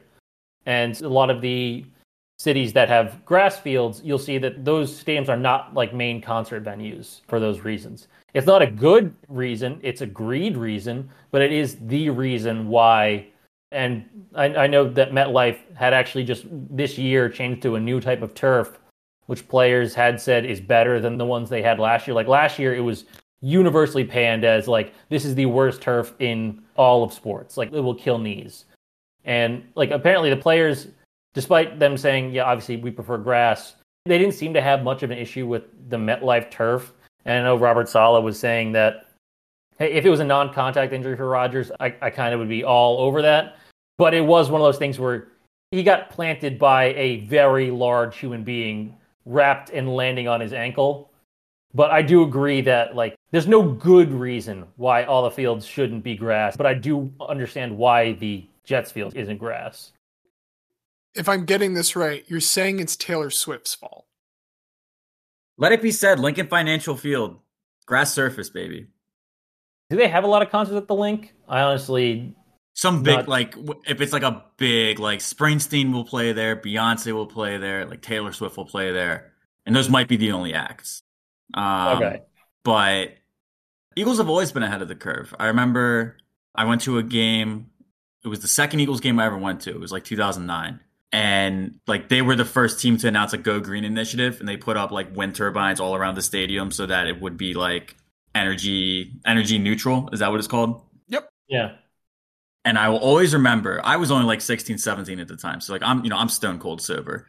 And 0.65 1.00
a 1.01 1.10
lot 1.10 1.29
of 1.29 1.41
the 1.41 1.86
cities 2.37 2.73
that 2.73 2.89
have 2.89 3.23
grass 3.25 3.59
fields, 3.59 4.01
you'll 4.03 4.19
see 4.19 4.37
that 4.37 4.65
those 4.65 5.03
stadiums 5.03 5.29
are 5.29 5.37
not 5.37 5.73
like 5.73 5.93
main 5.93 6.21
concert 6.21 6.63
venues 6.63 7.21
for 7.27 7.39
those 7.39 7.61
reasons. 7.61 8.07
It's 8.33 8.47
not 8.47 8.61
a 8.61 8.67
good 8.67 9.15
reason, 9.29 9.79
it's 9.81 10.01
a 10.01 10.05
greed 10.05 10.57
reason, 10.57 11.09
but 11.31 11.41
it 11.41 11.51
is 11.51 11.77
the 11.87 12.09
reason 12.09 12.67
why. 12.67 13.27
And 13.71 14.05
I, 14.35 14.45
I 14.55 14.67
know 14.67 14.89
that 14.89 15.11
MetLife 15.11 15.75
had 15.75 15.93
actually 15.93 16.25
just 16.25 16.45
this 16.49 16.97
year 16.97 17.29
changed 17.29 17.61
to 17.63 17.75
a 17.75 17.79
new 17.79 18.01
type 18.01 18.21
of 18.21 18.33
turf, 18.33 18.77
which 19.27 19.47
players 19.47 19.95
had 19.95 20.19
said 20.19 20.45
is 20.45 20.59
better 20.59 20.99
than 20.99 21.17
the 21.17 21.25
ones 21.25 21.49
they 21.49 21.61
had 21.61 21.79
last 21.79 22.07
year. 22.07 22.13
Like 22.13 22.27
last 22.27 22.59
year, 22.59 22.75
it 22.75 22.81
was 22.81 23.05
universally 23.41 24.03
panned 24.03 24.43
as 24.43 24.67
like 24.67 24.93
this 25.09 25.23
is 25.23 25.35
the 25.35 25.45
worst 25.45 25.81
turf 25.81 26.13
in 26.19 26.61
all 26.75 27.03
of 27.03 27.13
sports. 27.13 27.57
Like 27.57 27.71
it 27.71 27.79
will 27.79 27.95
kill 27.95 28.17
knees. 28.17 28.65
And 29.23 29.63
like 29.75 29.91
apparently 29.91 30.29
the 30.29 30.37
players 30.37 30.87
despite 31.35 31.77
them 31.77 31.97
saying, 31.97 32.33
yeah, 32.33 32.45
obviously 32.45 32.77
we 32.77 32.89
prefer 32.89 33.17
grass, 33.19 33.75
they 34.05 34.17
didn't 34.17 34.33
seem 34.33 34.53
to 34.55 34.61
have 34.61 34.83
much 34.83 35.03
of 35.03 35.11
an 35.11 35.17
issue 35.19 35.45
with 35.45 35.63
the 35.89 35.97
MetLife 35.97 36.49
turf. 36.49 36.93
And 37.25 37.39
I 37.39 37.43
know 37.43 37.57
Robert 37.57 37.87
Saleh 37.89 38.23
was 38.23 38.39
saying 38.39 38.71
that 38.71 39.07
hey, 39.77 39.91
if 39.91 40.05
it 40.05 40.09
was 40.09 40.21
a 40.21 40.25
non-contact 40.25 40.93
injury 40.93 41.17
for 41.17 41.27
Rodgers, 41.27 41.71
I, 41.79 41.93
I 42.01 42.09
kind 42.09 42.33
of 42.33 42.39
would 42.39 42.49
be 42.49 42.63
all 42.63 42.99
over 42.99 43.21
that. 43.21 43.57
But 43.97 44.13
it 44.13 44.21
was 44.21 44.49
one 44.49 44.61
of 44.61 44.65
those 44.65 44.77
things 44.77 44.99
where 44.99 45.27
he 45.71 45.83
got 45.83 46.09
planted 46.09 46.57
by 46.57 46.85
a 46.93 47.17
very 47.25 47.71
large 47.71 48.17
human 48.17 48.43
being 48.43 48.95
wrapped 49.25 49.69
and 49.71 49.93
landing 49.93 50.27
on 50.27 50.39
his 50.39 50.53
ankle. 50.53 51.11
But 51.73 51.91
I 51.91 52.01
do 52.01 52.23
agree 52.23 52.61
that 52.61 52.95
like 52.95 53.15
there's 53.31 53.47
no 53.47 53.61
good 53.61 54.11
reason 54.11 54.65
why 54.77 55.03
all 55.03 55.23
the 55.23 55.31
fields 55.31 55.65
shouldn't 55.65 56.03
be 56.03 56.15
grass, 56.15 56.55
but 56.55 56.65
I 56.65 56.73
do 56.73 57.11
understand 57.19 57.75
why 57.75 58.13
the 58.13 58.45
Jets 58.63 58.91
field 58.91 59.15
isn't 59.15 59.37
grass 59.37 59.91
if 61.15 61.29
I'm 61.29 61.45
getting 61.45 61.74
this 61.74 61.95
right, 61.95 62.24
you're 62.27 62.39
saying 62.39 62.79
it's 62.79 62.95
Taylor 62.95 63.29
Swift's 63.29 63.74
fault. 63.74 64.05
Let 65.57 65.72
it 65.72 65.81
be 65.81 65.91
said, 65.91 66.19
Lincoln 66.19 66.48
Financial 66.48 66.98
Field, 66.98 67.39
grass 67.86 68.13
surface, 68.13 68.50
baby. 68.50 68.88
Do 69.89 69.98
they 69.98 70.07
have 70.07 70.24
a 70.24 70.27
lot 70.27 70.41
of 70.41 70.50
concerts 70.50 70.77
at 70.77 70.88
the 70.88 70.95
Link? 70.95 71.34
I 71.48 71.62
honestly 71.62 72.36
some 72.74 73.03
big 73.03 73.19
not... 73.19 73.27
like 73.29 73.55
if 73.88 74.01
it's 74.01 74.12
like 74.12 74.24
a 74.24 74.43
big 74.57 75.00
like 75.00 75.19
Springsteen 75.19 75.93
will 75.93 76.03
play 76.03 76.34
there, 76.34 76.57
Beyonce 76.57 77.13
will 77.13 77.27
play 77.27 77.57
there, 77.57 77.86
like 77.86 78.01
Taylor 78.01 78.34
Swift 78.34 78.57
will 78.57 78.65
play 78.65 78.91
there, 78.91 79.31
and 79.65 79.75
those 79.75 79.89
might 79.89 80.07
be 80.07 80.17
the 80.17 80.34
only 80.34 80.53
acts. 80.53 81.01
Um, 81.53 81.98
okay, 81.98 82.22
but 82.63 83.12
Eagles 83.95 84.17
have 84.17 84.27
always 84.27 84.51
been 84.51 84.63
ahead 84.63 84.81
of 84.81 84.89
the 84.89 84.95
curve. 84.95 85.34
I 85.39 85.48
remember 85.48 86.17
I 86.53 86.65
went 86.65 86.81
to 86.81 86.98
a 86.98 87.03
game. 87.03 87.67
It 88.25 88.27
was 88.27 88.39
the 88.39 88.48
second 88.48 88.79
Eagles 88.81 89.00
game 89.00 89.19
I 89.19 89.25
ever 89.27 89.38
went 89.38 89.62
to. 89.62 89.69
It 89.69 89.79
was 89.79 89.91
like 89.91 90.03
2009 90.03 90.79
and 91.15 91.79
like 91.88 92.10
they 92.10 92.22
were 92.22 92.36
the 92.36 92.43
first 92.43 92.81
team 92.81 92.98
to 92.98 93.07
announce 93.07 93.31
a 93.31 93.38
go 93.38 93.62
green 93.62 93.86
initiative 93.86 94.41
and 94.41 94.50
they 94.50 94.57
put 94.57 94.75
up 94.75 94.91
like 94.91 95.15
wind 95.15 95.34
turbines 95.34 95.79
all 95.79 95.95
around 95.95 96.15
the 96.15 96.22
stadium 96.22 96.72
so 96.72 96.86
that 96.86 97.07
it 97.07 97.22
would 97.22 97.38
be 97.38 97.53
like 97.53 97.95
energy 98.36 99.13
energy 99.25 99.57
neutral. 99.57 100.10
Is 100.12 100.19
that 100.19 100.29
what 100.29 100.39
it's 100.39 100.48
called? 100.48 100.81
Yep. 101.07 101.29
Yeah. 101.48 101.75
And 102.65 102.77
i 102.77 102.89
will 102.89 102.98
always 102.98 103.34
remember 103.34 103.79
i 103.86 103.95
was 103.95 104.12
only 104.12 104.25
like 104.25 104.41
16 104.41 104.77
17 104.77 105.19
at 105.22 105.29
the 105.29 105.38
time 105.38 105.62
so 105.62 105.72
like 105.72 105.84
i'm 105.86 106.03
you 106.03 106.10
know 106.10 106.17
i'm 106.17 106.29
stone 106.29 106.60
cold 106.60 106.81
sober. 106.81 107.25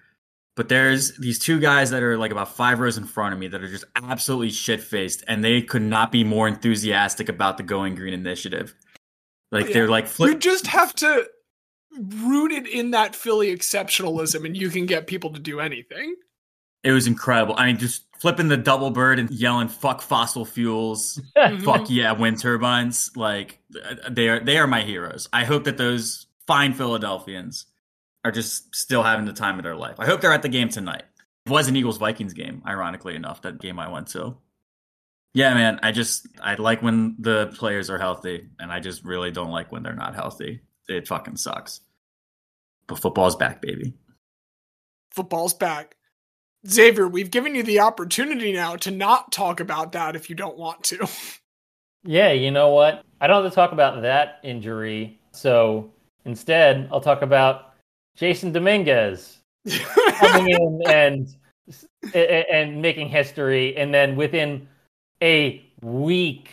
But 0.57 0.69
there's 0.69 1.17
these 1.19 1.39
two 1.39 1.61
guys 1.61 1.91
that 1.91 2.03
are 2.03 2.17
like 2.19 2.33
about 2.33 2.57
five 2.57 2.81
rows 2.81 2.97
in 2.99 3.05
front 3.05 3.35
of 3.35 3.39
me 3.39 3.47
that 3.49 3.63
are 3.63 3.69
just 3.69 3.85
absolutely 3.95 4.51
shit 4.51 4.81
faced 4.81 5.23
and 5.29 5.45
they 5.45 5.63
could 5.63 5.83
not 5.83 6.11
be 6.11 6.25
more 6.25 6.49
enthusiastic 6.49 7.29
about 7.29 7.57
the 7.57 7.63
going 7.63 7.95
green 7.95 8.15
initiative. 8.15 8.75
Like 9.53 9.67
oh, 9.67 9.69
yeah. 9.69 9.75
they're 9.75 9.89
like 9.89 10.09
flip- 10.09 10.33
you 10.33 10.39
just 10.39 10.67
have 10.67 10.93
to 10.97 11.29
rooted 11.99 12.67
in 12.67 12.93
that 12.93 13.15
Philly 13.15 13.55
exceptionalism, 13.55 14.45
and 14.45 14.57
you 14.57 14.71
can 14.71 14.87
get 14.87 15.07
people 15.07 15.33
to 15.33 15.41
do 15.41 15.61
anything. 15.61 16.15
It 16.83 16.93
was 16.93 17.07
incredible. 17.07 17.55
I 17.59 17.67
mean, 17.67 17.79
just 17.79 18.05
flipping 18.19 18.49
the 18.49 18.57
double 18.57 18.91
bird 18.91 19.19
and 19.19 19.31
yelling 19.31 19.69
"fuck 19.69 20.03
fossil 20.03 20.45
fuels," 20.45 21.21
mm-hmm. 21.37 21.65
"fuck 21.65 21.91
yeah, 21.91 22.13
wind 22.13 22.41
turbines." 22.41 23.11
Like 23.17 23.61
they 24.11 24.29
are 24.29 24.41
they 24.41 24.59
are 24.59 24.67
my 24.67 24.83
heroes. 24.83 25.29
I 25.33 25.45
hope 25.45 25.65
that 25.65 25.77
those 25.77 26.27
fine 26.47 26.75
Philadelphians 26.75 27.67
are 28.25 28.33
just 28.33 28.75
still 28.75 29.03
having 29.03 29.25
the 29.25 29.33
time 29.33 29.59
of 29.59 29.65
their 29.65 29.77
life. 29.77 29.97
I 29.99 30.07
hope 30.07 30.21
they're 30.21 30.33
at 30.33 30.43
the 30.43 30.49
game 30.49 30.69
tonight. 30.69 31.05
It 31.47 31.51
was 31.51 31.69
an 31.69 31.77
Eagles 31.77 31.99
Vikings 31.99 32.33
game, 32.33 32.63
ironically 32.67 33.15
enough, 33.15 33.43
that 33.43 33.61
game 33.61 33.79
I 33.79 33.89
went 33.89 34.09
to. 34.09 34.37
Yeah, 35.33 35.55
man, 35.55 35.81
I 35.83 35.93
just 35.93 36.27
I 36.43 36.55
like 36.55 36.83
when 36.83 37.17
the 37.19 37.49
players 37.57 37.91
are 37.91 37.99
healthy, 37.99 38.49
and 38.59 38.73
I 38.73 38.81
just 38.81 39.05
really 39.05 39.31
don't 39.31 39.51
like 39.51 39.71
when 39.71 39.83
they're 39.83 39.95
not 39.95 40.15
healthy. 40.15 40.61
It 40.89 41.07
fucking 41.09 41.37
sucks. 41.37 41.81
But 42.89 42.99
football's 42.99 43.37
back, 43.37 43.61
baby. 43.61 43.95
Football's 45.11 45.55
back. 45.55 45.97
Xavier, 46.67 47.09
we've 47.09 47.31
given 47.31 47.55
you 47.55 47.63
the 47.63 47.81
opportunity 47.81 48.53
now 48.53 48.77
to 48.77 48.91
not 48.91 49.33
talk 49.33 49.61
about 49.61 49.93
that 49.93 50.17
if 50.17 50.29
you 50.29 50.37
don't 50.37 50.59
want 50.59 50.85
to. 50.85 51.09
Yeah, 52.07 52.31
you 52.31 52.53
know 52.53 52.69
what? 52.69 53.05
I 53.21 53.27
don't 53.27 53.43
have 53.43 53.51
to 53.51 53.55
talk 53.55 53.73
about 53.73 54.01
that 54.03 54.39
injury. 54.45 55.19
So 55.33 55.91
instead, 56.25 56.89
I'll 56.93 57.01
talk 57.01 57.23
about 57.23 57.75
Jasson 58.17 58.53
Dominguez 58.53 59.39
coming 60.19 60.51
in 60.51 60.83
and 60.89 61.37
and 62.15 62.81
making 62.81 63.09
history, 63.09 63.77
and 63.77 63.93
then 63.93 64.15
within 64.15 64.69
a 65.21 65.69
week, 65.83 66.51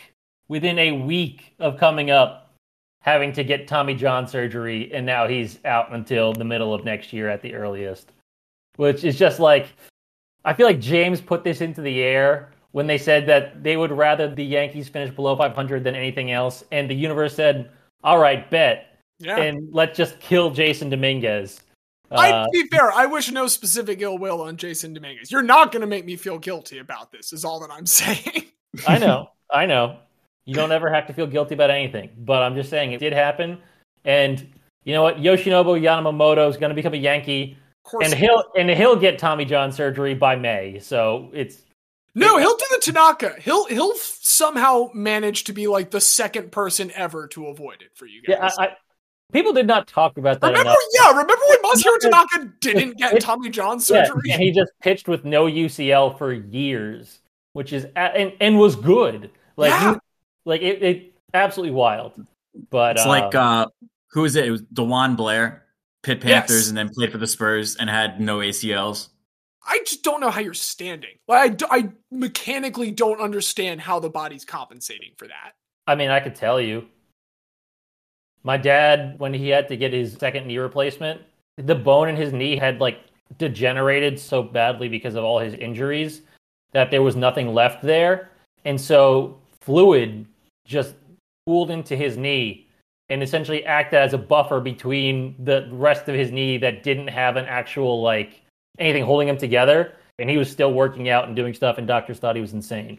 within 0.48 0.78
a 0.80 0.90
week 0.90 1.54
of 1.60 1.78
coming 1.78 2.10
up, 2.10 2.43
having 3.04 3.34
to 3.34 3.44
get 3.44 3.68
Tommy 3.68 3.94
John 3.94 4.26
surgery, 4.26 4.90
and 4.94 5.04
now 5.04 5.28
he's 5.28 5.58
out 5.66 5.92
until 5.92 6.32
the 6.32 6.44
middle 6.44 6.72
of 6.72 6.84
next 6.84 7.12
year 7.12 7.28
at 7.28 7.42
the 7.42 7.54
earliest. 7.54 8.10
Which 8.76 9.04
is 9.04 9.18
just 9.18 9.38
like, 9.38 9.68
I 10.44 10.54
feel 10.54 10.66
like 10.66 10.80
James 10.80 11.20
put 11.20 11.44
this 11.44 11.60
into 11.60 11.82
the 11.82 12.00
air 12.02 12.50
when 12.72 12.86
they 12.86 12.96
said 12.96 13.26
that 13.26 13.62
they 13.62 13.76
would 13.76 13.92
rather 13.92 14.34
the 14.34 14.44
Yankees 14.44 14.88
finish 14.88 15.14
below 15.14 15.36
500 15.36 15.84
than 15.84 15.94
anything 15.94 16.32
else, 16.32 16.64
and 16.72 16.88
the 16.88 16.94
universe 16.94 17.34
said, 17.34 17.70
"All 18.02 18.18
right, 18.18 18.50
bet." 18.50 18.98
Yeah. 19.18 19.36
And 19.36 19.72
let's 19.72 19.96
just 19.96 20.18
kill 20.18 20.50
Jasson 20.50 20.90
Dominguez. 20.90 21.60
I 22.10 22.30
uh, 22.32 22.46
be 22.52 22.66
fair, 22.68 22.90
I 22.90 23.06
wish 23.06 23.30
no 23.30 23.46
specific 23.48 24.00
ill 24.00 24.18
will 24.18 24.42
on 24.42 24.56
Jasson 24.56 24.94
Dominguez. 24.94 25.30
You're 25.30 25.42
not 25.42 25.72
going 25.72 25.82
to 25.82 25.86
make 25.86 26.04
me 26.04 26.16
feel 26.16 26.38
guilty 26.38 26.78
about 26.78 27.12
this. 27.12 27.32
Is 27.34 27.44
all 27.44 27.60
that 27.60 27.70
I'm 27.70 27.86
saying. 28.00 28.46
I 28.88 28.98
know, 28.98 29.28
I 29.52 29.66
know. 29.66 29.98
You 30.44 30.54
don't 30.54 30.72
ever 30.72 30.92
have 30.92 31.06
to 31.06 31.12
feel 31.12 31.26
guilty 31.26 31.54
about 31.54 31.70
anything. 31.70 32.10
But 32.18 32.42
I'm 32.42 32.54
just 32.54 32.70
saying 32.70 32.92
it 32.92 32.98
did 32.98 33.12
happen. 33.12 33.58
And 34.04 34.54
you 34.84 34.92
know 34.92 35.02
what? 35.02 35.16
Yoshinobu 35.16 35.80
Yamamoto 35.80 36.48
is 36.48 36.56
going 36.56 36.70
to 36.70 36.74
become 36.74 36.94
a 36.94 36.98
Yankee. 36.98 37.56
And 38.02 38.14
he'll 38.14 38.44
and 38.56 38.70
he'll 38.70 38.96
get 38.96 39.18
Tommy 39.18 39.44
John 39.44 39.70
surgery 39.70 40.14
by 40.14 40.36
May. 40.36 40.78
So 40.78 41.30
it's 41.34 41.62
no, 42.14 42.38
he'll 42.38 42.56
do 42.56 42.64
the 42.70 42.78
Tanaka. 42.80 43.34
He'll 43.40 43.66
he'll 43.66 43.94
somehow 43.96 44.90
manage 44.94 45.44
to 45.44 45.52
be 45.52 45.66
like 45.66 45.90
the 45.90 46.00
second 46.00 46.52
person 46.52 46.92
ever 46.94 47.26
to 47.28 47.48
avoid 47.48 47.82
it 47.82 47.90
for 47.94 48.06
you 48.06 48.22
guys. 48.22 48.38
Yeah, 48.38 48.50
I, 48.58 48.66
I, 48.66 48.76
people 49.32 49.52
did 49.52 49.66
not 49.66 49.88
talk 49.88 50.16
about 50.16 50.40
that. 50.40 50.46
Remember, 50.46 50.70
enough. 50.70 50.78
yeah, 50.94 51.10
remember 51.10 51.42
when 51.48 51.62
Masahiro 51.62 51.98
Tanaka 52.00 52.52
didn't 52.60 52.96
get 52.98 53.20
Tommy 53.20 53.50
John 53.50 53.80
surgery? 53.80 54.22
Yeah, 54.26 54.38
he 54.38 54.52
just 54.52 54.70
pitched 54.80 55.08
with 55.08 55.24
no 55.24 55.46
UCL 55.46 56.16
for 56.16 56.32
years, 56.32 57.20
which 57.52 57.72
is 57.72 57.86
and 57.96 58.32
and 58.40 58.58
was 58.58 58.76
good. 58.76 59.30
Like 59.56 59.70
yeah. 59.70 59.98
Like 60.44 60.62
it, 60.62 60.82
it 60.82 61.14
absolutely 61.32 61.74
wild. 61.74 62.24
But 62.70 62.96
it's 62.96 63.06
uh, 63.06 63.08
like 63.08 63.34
uh 63.34 63.66
who 64.10 64.24
is 64.24 64.36
it? 64.36 64.46
It 64.46 64.50
was 64.50 64.62
DeJuan 64.62 65.16
Blair, 65.16 65.64
Pitt 66.02 66.20
Panthers, 66.20 66.56
yes. 66.56 66.68
and 66.68 66.78
then 66.78 66.88
played 66.88 67.12
for 67.12 67.18
the 67.18 67.26
Spurs 67.26 67.76
and 67.76 67.90
had 67.90 68.20
no 68.20 68.38
ACLs. 68.38 69.08
I 69.66 69.80
just 69.86 70.02
don't 70.02 70.20
know 70.20 70.30
how 70.30 70.40
you're 70.40 70.54
standing. 70.54 71.16
Like 71.26 71.62
I, 71.62 71.76
I 71.76 71.88
mechanically 72.10 72.90
don't 72.90 73.20
understand 73.20 73.80
how 73.80 73.98
the 73.98 74.10
body's 74.10 74.44
compensating 74.44 75.12
for 75.16 75.26
that. 75.26 75.52
I 75.86 75.94
mean, 75.94 76.10
I 76.10 76.20
could 76.20 76.34
tell 76.34 76.60
you. 76.60 76.86
My 78.46 78.58
dad, 78.58 79.18
when 79.18 79.32
he 79.32 79.48
had 79.48 79.68
to 79.68 79.76
get 79.76 79.94
his 79.94 80.12
second 80.14 80.46
knee 80.46 80.58
replacement, 80.58 81.22
the 81.56 81.74
bone 81.74 82.10
in 82.10 82.16
his 82.16 82.32
knee 82.32 82.56
had 82.56 82.78
like 82.78 83.00
degenerated 83.38 84.18
so 84.18 84.42
badly 84.42 84.88
because 84.88 85.14
of 85.14 85.24
all 85.24 85.38
his 85.38 85.54
injuries 85.54 86.22
that 86.72 86.90
there 86.90 87.02
was 87.02 87.16
nothing 87.16 87.54
left 87.54 87.82
there. 87.82 88.30
And 88.66 88.78
so 88.78 89.40
fluid 89.60 90.26
just 90.64 90.94
pulled 91.46 91.70
into 91.70 91.96
his 91.96 92.16
knee 92.16 92.68
and 93.08 93.22
essentially 93.22 93.64
acted 93.64 93.98
as 93.98 94.14
a 94.14 94.18
buffer 94.18 94.60
between 94.60 95.34
the 95.44 95.68
rest 95.72 96.08
of 96.08 96.14
his 96.14 96.30
knee 96.30 96.56
that 96.58 96.82
didn't 96.82 97.08
have 97.08 97.36
an 97.36 97.44
actual 97.44 98.00
like 98.00 98.42
anything 98.78 99.04
holding 99.04 99.28
him 99.28 99.36
together 99.36 99.94
and 100.18 100.30
he 100.30 100.38
was 100.38 100.50
still 100.50 100.72
working 100.72 101.08
out 101.08 101.26
and 101.26 101.36
doing 101.36 101.52
stuff 101.52 101.78
and 101.78 101.86
doctors 101.86 102.18
thought 102.18 102.34
he 102.34 102.42
was 102.42 102.54
insane 102.54 102.98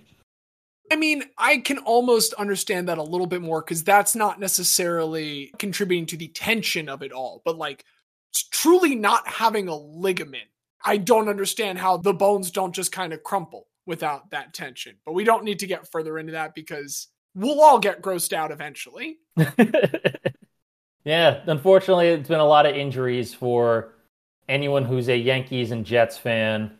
I 0.91 0.97
mean, 0.97 1.23
I 1.37 1.57
can 1.57 1.79
almost 1.79 2.33
understand 2.35 2.89
that 2.89 2.99
a 2.99 3.03
little 3.03 3.27
bit 3.27 3.41
more 3.41 3.61
because 3.61 3.83
that's 3.83 4.15
not 4.15 4.39
necessarily 4.39 5.51
contributing 5.57 6.05
to 6.07 6.17
the 6.17 6.27
tension 6.27 6.89
of 6.89 7.01
it 7.01 7.11
all, 7.11 7.41
but 7.43 7.57
like 7.57 7.83
truly 8.51 8.93
not 8.93 9.27
having 9.27 9.67
a 9.67 9.75
ligament. 9.75 10.47
I 10.83 10.97
don't 10.97 11.29
understand 11.29 11.79
how 11.79 11.97
the 11.97 12.13
bones 12.13 12.51
don't 12.51 12.75
just 12.75 12.91
kind 12.91 13.13
of 13.13 13.23
crumple. 13.23 13.67
without 13.87 14.31
that 14.31 14.53
tension. 14.53 14.95
But 15.05 15.13
we 15.13 15.23
don't 15.23 15.43
need 15.43 15.59
to 15.59 15.67
get 15.67 15.91
further 15.91 16.17
into 16.17 16.33
that 16.33 16.55
because 16.55 17.07
we'll 17.35 17.61
all 17.61 17.79
get 17.79 18.01
grossed 18.01 18.33
out 18.33 18.51
eventually. 18.51 19.19
yeah, 21.03 21.41
unfortunately, 21.45 22.07
it's 22.09 22.29
been 22.29 22.39
a 22.39 22.45
lot 22.45 22.65
of 22.65 22.75
injuries 22.75 23.33
for 23.33 23.93
anyone 24.47 24.85
who's 24.85 25.09
a 25.09 25.17
Yankees 25.17 25.71
and 25.71 25.85
Jets 25.85 26.17
fan. 26.17 26.71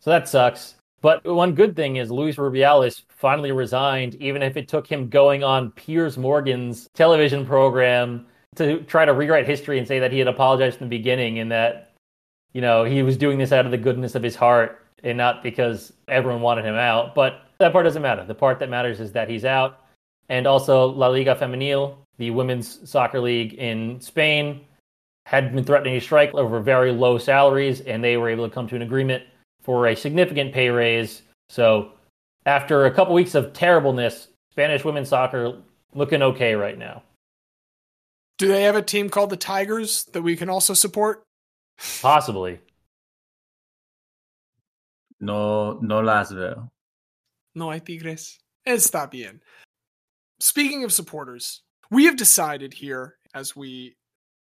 So 0.00 0.10
that 0.10 0.28
sucks. 0.28 0.74
But 1.00 1.24
one 1.24 1.54
good 1.54 1.76
thing 1.76 1.96
is 1.96 2.10
Luis 2.10 2.36
Rubiales 2.36 3.02
finally 3.08 3.52
resigned, 3.52 4.16
even 4.16 4.42
if 4.42 4.56
it 4.56 4.66
took 4.66 4.86
him 4.86 5.08
going 5.08 5.44
on 5.44 5.70
Piers 5.72 6.18
Morgan's 6.18 6.88
television 6.94 7.46
program 7.46 8.26
to 8.56 8.82
try 8.82 9.04
to 9.04 9.12
rewrite 9.12 9.46
history 9.46 9.78
and 9.78 9.86
say 9.86 10.00
that 10.00 10.10
he 10.10 10.18
had 10.18 10.26
apologized 10.26 10.80
in 10.80 10.88
the 10.88 10.96
beginning 10.96 11.38
and 11.38 11.52
that, 11.52 11.92
you 12.52 12.60
know, 12.60 12.82
he 12.82 13.02
was 13.02 13.16
doing 13.16 13.38
this 13.38 13.52
out 13.52 13.64
of 13.64 13.70
the 13.70 13.78
goodness 13.78 14.16
of 14.16 14.22
his 14.24 14.34
heart 14.34 14.84
and 15.04 15.16
not 15.16 15.44
because 15.44 15.92
everyone 16.08 16.42
wanted 16.42 16.64
him 16.64 16.74
out. 16.74 17.14
But 17.14 17.47
that 17.58 17.72
part 17.72 17.84
doesn't 17.84 18.02
matter. 18.02 18.24
The 18.24 18.34
part 18.34 18.58
that 18.60 18.70
matters 18.70 19.00
is 19.00 19.12
that 19.12 19.28
he's 19.28 19.44
out. 19.44 19.84
And 20.28 20.46
also, 20.46 20.86
La 20.86 21.08
Liga 21.08 21.34
Femenil, 21.34 21.96
the 22.18 22.30
women's 22.30 22.88
soccer 22.88 23.20
league 23.20 23.54
in 23.54 24.00
Spain, 24.00 24.64
had 25.26 25.54
been 25.54 25.64
threatening 25.64 25.96
a 25.96 26.00
strike 26.00 26.34
over 26.34 26.60
very 26.60 26.92
low 26.92 27.18
salaries, 27.18 27.80
and 27.82 28.02
they 28.02 28.16
were 28.16 28.28
able 28.28 28.48
to 28.48 28.54
come 28.54 28.68
to 28.68 28.76
an 28.76 28.82
agreement 28.82 29.22
for 29.62 29.86
a 29.86 29.96
significant 29.96 30.52
pay 30.52 30.68
raise. 30.68 31.22
So, 31.48 31.92
after 32.46 32.86
a 32.86 32.90
couple 32.90 33.14
weeks 33.14 33.34
of 33.34 33.52
terribleness, 33.52 34.28
Spanish 34.52 34.84
women's 34.84 35.08
soccer 35.08 35.58
looking 35.94 36.22
okay 36.22 36.54
right 36.54 36.78
now. 36.78 37.02
Do 38.38 38.48
they 38.48 38.62
have 38.62 38.76
a 38.76 38.82
team 38.82 39.10
called 39.10 39.30
the 39.30 39.36
Tigers 39.36 40.04
that 40.12 40.22
we 40.22 40.36
can 40.36 40.48
also 40.48 40.72
support? 40.72 41.22
Possibly. 42.00 42.60
No, 45.20 45.78
no 45.80 46.00
las 46.00 46.30
veo. 46.30 46.70
No 47.54 47.70
hay 47.70 47.80
Tigres. 47.80 48.38
Está 48.66 49.10
bien. 49.10 49.40
Speaking 50.40 50.84
of 50.84 50.92
supporters, 50.92 51.62
we 51.90 52.04
have 52.04 52.16
decided 52.16 52.72
here 52.74 53.16
as 53.34 53.56
we 53.56 53.96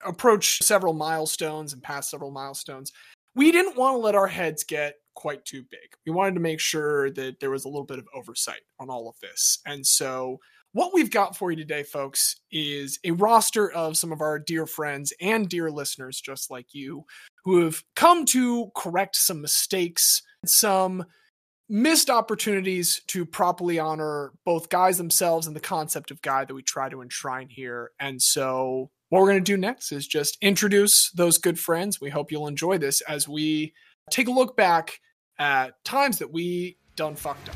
approach 0.03 0.61
several 0.61 0.93
milestones 0.93 1.73
and 1.73 1.81
pass 1.81 2.11
several 2.11 2.31
milestones, 2.31 2.91
we 3.35 3.51
didn't 3.51 3.77
want 3.77 3.95
to 3.95 3.99
let 3.99 4.15
our 4.15 4.27
heads 4.27 4.63
get 4.63 4.95
quite 5.13 5.43
too 5.45 5.63
big. 5.69 5.95
We 6.05 6.11
wanted 6.11 6.35
to 6.35 6.41
make 6.41 6.59
sure 6.59 7.11
that 7.11 7.39
there 7.39 7.51
was 7.51 7.65
a 7.65 7.69
little 7.69 7.85
bit 7.85 7.99
of 7.99 8.07
oversight 8.13 8.61
on 8.79 8.89
all 8.89 9.09
of 9.09 9.19
this. 9.19 9.59
And 9.65 9.85
so, 9.85 10.39
what 10.73 10.93
we've 10.93 11.11
got 11.11 11.37
for 11.37 11.51
you 11.51 11.57
today, 11.57 11.83
folks, 11.83 12.41
is 12.51 12.99
a 13.05 13.11
roster 13.11 13.71
of 13.71 13.95
some 13.95 14.11
of 14.11 14.19
our 14.19 14.37
dear 14.37 14.65
friends 14.65 15.13
and 15.21 15.47
dear 15.47 15.71
listeners, 15.71 16.19
just 16.19 16.51
like 16.51 16.73
you, 16.73 17.05
who 17.45 17.63
have 17.63 17.81
come 17.95 18.25
to 18.25 18.71
correct 18.75 19.15
some 19.15 19.41
mistakes, 19.41 20.21
and 20.41 20.49
some 20.49 21.05
missed 21.67 22.09
opportunities 22.09 23.01
to 23.07 23.25
properly 23.25 23.79
honor 23.79 24.31
both 24.45 24.69
guys 24.69 24.97
themselves 24.97 25.47
and 25.47 25.55
the 25.55 25.61
concept 25.61 26.11
of 26.11 26.21
guy 26.21 26.45
that 26.45 26.53
we 26.53 26.61
try 26.61 26.89
to 26.89 27.01
enshrine 27.01 27.49
here. 27.49 27.91
And 27.99 28.21
so, 28.21 28.91
what 29.09 29.21
we're 29.21 29.29
going 29.29 29.43
to 29.43 29.51
do 29.51 29.57
next 29.57 29.91
is 29.91 30.07
just 30.07 30.37
introduce 30.41 31.11
those 31.11 31.37
good 31.37 31.59
friends. 31.59 32.01
We 32.01 32.09
hope 32.09 32.31
you'll 32.31 32.47
enjoy 32.47 32.77
this 32.77 33.01
as 33.01 33.27
we 33.27 33.73
take 34.09 34.27
a 34.27 34.31
look 34.31 34.57
back 34.57 34.99
at 35.37 35.83
times 35.83 36.19
that 36.19 36.31
we 36.31 36.77
done 36.95 37.15
fucked 37.15 37.49
up. 37.49 37.55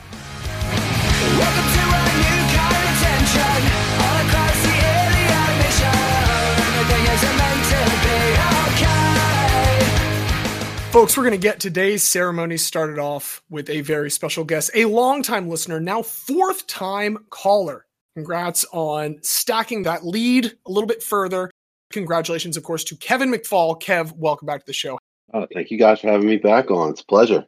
Folks, 10.92 11.16
we're 11.16 11.24
going 11.24 11.34
to 11.34 11.38
get 11.38 11.60
today's 11.60 12.02
ceremony 12.02 12.58
started 12.58 12.98
off 12.98 13.44
with 13.52 13.70
a 13.70 13.82
very 13.82 14.10
special 14.10 14.44
guest, 14.44 14.72
a 14.74 14.86
longtime 14.86 15.48
listener, 15.48 15.80
now 15.80 16.02
fourth 16.02 16.66
time 16.66 17.16
caller. 17.30 17.86
Congrats 18.16 18.66
on 18.72 19.20
stacking 19.22 19.84
that 19.84 20.04
lead 20.04 20.46
a 20.48 20.72
little 20.72 20.88
bit 20.88 21.04
further. 21.04 21.52
Congratulations, 21.92 22.58
of 22.58 22.64
course, 22.64 22.84
to 22.86 22.96
Kevin 22.96 23.32
McFall. 23.32 23.80
Kev, 23.80 24.18
welcome 24.18 24.48
back 24.48 24.62
to 24.62 24.66
the 24.66 24.74
show. 24.74 24.98
Oh, 25.32 25.46
thank 25.54 25.70
you 25.70 25.78
guys 25.78 26.00
for 26.00 26.08
having 26.08 26.26
me 26.26 26.38
back 26.38 26.72
on. 26.72 26.90
It's 26.90 27.02
a 27.02 27.06
pleasure. 27.06 27.46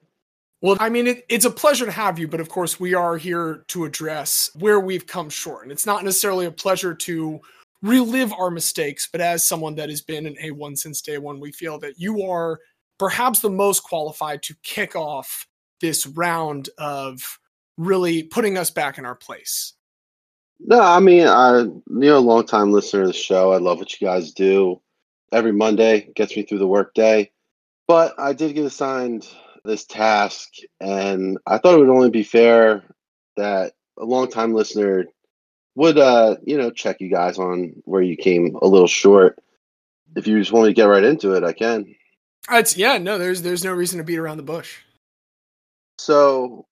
Well, 0.61 0.77
I 0.79 0.89
mean, 0.89 1.07
it, 1.07 1.25
it's 1.27 1.45
a 1.45 1.49
pleasure 1.49 1.87
to 1.87 1.91
have 1.91 2.19
you, 2.19 2.27
but 2.27 2.41
of 2.41 2.47
course, 2.47 2.79
we 2.79 2.93
are 2.93 3.17
here 3.17 3.65
to 3.69 3.85
address 3.85 4.51
where 4.59 4.79
we've 4.79 5.07
come 5.07 5.31
short. 5.31 5.63
And 5.63 5.71
it's 5.71 5.87
not 5.87 6.03
necessarily 6.03 6.45
a 6.45 6.51
pleasure 6.51 6.93
to 6.93 7.41
relive 7.81 8.31
our 8.33 8.51
mistakes, 8.51 9.09
but 9.11 9.19
as 9.19 9.47
someone 9.47 9.73
that 9.75 9.89
has 9.89 10.01
been 10.01 10.27
an 10.27 10.35
A1 10.43 10.77
since 10.77 11.01
day 11.01 11.17
one, 11.17 11.39
we 11.39 11.51
feel 11.51 11.79
that 11.79 11.99
you 11.99 12.21
are 12.29 12.59
perhaps 13.01 13.39
the 13.39 13.49
most 13.49 13.79
qualified 13.79 14.43
to 14.43 14.53
kick 14.61 14.95
off 14.95 15.47
this 15.79 16.05
round 16.05 16.69
of 16.77 17.39
really 17.75 18.21
putting 18.21 18.59
us 18.59 18.69
back 18.69 18.99
in 18.99 19.07
our 19.07 19.15
place. 19.15 19.73
No, 20.59 20.79
I 20.79 20.99
mean, 20.99 21.25
I 21.25 21.61
you 21.61 21.81
know, 21.87 22.19
a 22.19 22.19
long 22.19 22.45
time 22.45 22.71
listener 22.71 23.01
of 23.01 23.07
the 23.07 23.13
show. 23.13 23.53
I 23.53 23.57
love 23.57 23.79
what 23.79 23.99
you 23.99 24.05
guys 24.05 24.33
do. 24.33 24.79
Every 25.31 25.51
Monday 25.51 26.11
gets 26.15 26.37
me 26.37 26.43
through 26.43 26.59
the 26.59 26.67
workday. 26.67 27.31
But 27.87 28.13
I 28.19 28.33
did 28.33 28.53
get 28.53 28.65
assigned 28.65 29.27
this 29.65 29.83
task, 29.83 30.49
and 30.79 31.39
I 31.47 31.57
thought 31.57 31.73
it 31.73 31.79
would 31.79 31.89
only 31.89 32.11
be 32.11 32.21
fair 32.21 32.83
that 33.35 33.73
a 33.97 34.05
long 34.05 34.29
time 34.29 34.53
listener 34.53 35.05
would, 35.73 35.97
uh, 35.97 36.35
you 36.45 36.55
know, 36.55 36.69
check 36.69 37.01
you 37.01 37.09
guys 37.09 37.39
on 37.39 37.73
where 37.85 38.03
you 38.03 38.15
came 38.15 38.55
a 38.61 38.67
little 38.67 38.85
short. 38.85 39.39
If 40.15 40.27
you 40.27 40.37
just 40.37 40.51
want 40.51 40.67
me 40.67 40.69
to 40.69 40.75
get 40.75 40.83
right 40.83 41.03
into 41.03 41.33
it, 41.33 41.43
I 41.43 41.53
can. 41.53 41.95
It's 42.49 42.75
yeah, 42.75 42.97
no, 42.97 43.17
there's 43.17 43.41
there's 43.41 43.63
no 43.63 43.73
reason 43.73 43.99
to 43.99 44.03
beat 44.03 44.17
around 44.17 44.37
the 44.37 44.43
bush. 44.43 44.79
So 45.99 46.65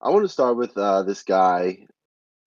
I 0.00 0.10
want 0.10 0.24
to 0.24 0.28
start 0.28 0.56
with 0.56 0.76
uh, 0.76 1.02
this 1.02 1.22
guy, 1.22 1.86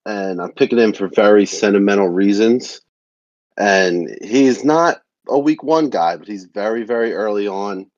and 0.05 0.39
I'm 0.39 0.51
picking 0.51 0.77
him 0.77 0.93
for 0.93 1.07
very 1.07 1.45
sentimental 1.45 2.07
reasons. 2.07 2.81
And 3.57 4.15
he's 4.21 4.63
not 4.63 5.01
a 5.27 5.39
week 5.39 5.63
one 5.63 5.89
guy, 5.89 6.17
but 6.17 6.27
he's 6.27 6.45
very, 6.45 6.83
very 6.83 7.13
early 7.13 7.47
on. 7.47 7.89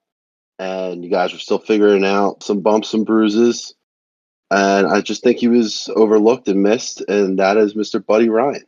And 0.58 1.04
you 1.04 1.10
guys 1.10 1.34
are 1.34 1.40
still 1.40 1.60
figuring 1.60 2.06
out 2.06 2.44
some 2.44 2.62
bumps 2.62 2.94
and 2.94 3.06
bruises. 3.06 3.76
And 4.52 4.88
I 4.88 5.02
just 5.02 5.24
think 5.24 5.38
he 5.38 5.48
was 5.48 5.90
overlooked 5.96 6.48
and 6.48 6.64
missed, 6.64 7.02
and 7.02 7.38
that 7.40 7.58
is 7.58 7.76
Mr. 7.76 8.04
Buddy 8.04 8.30
Ryan. 8.30 8.64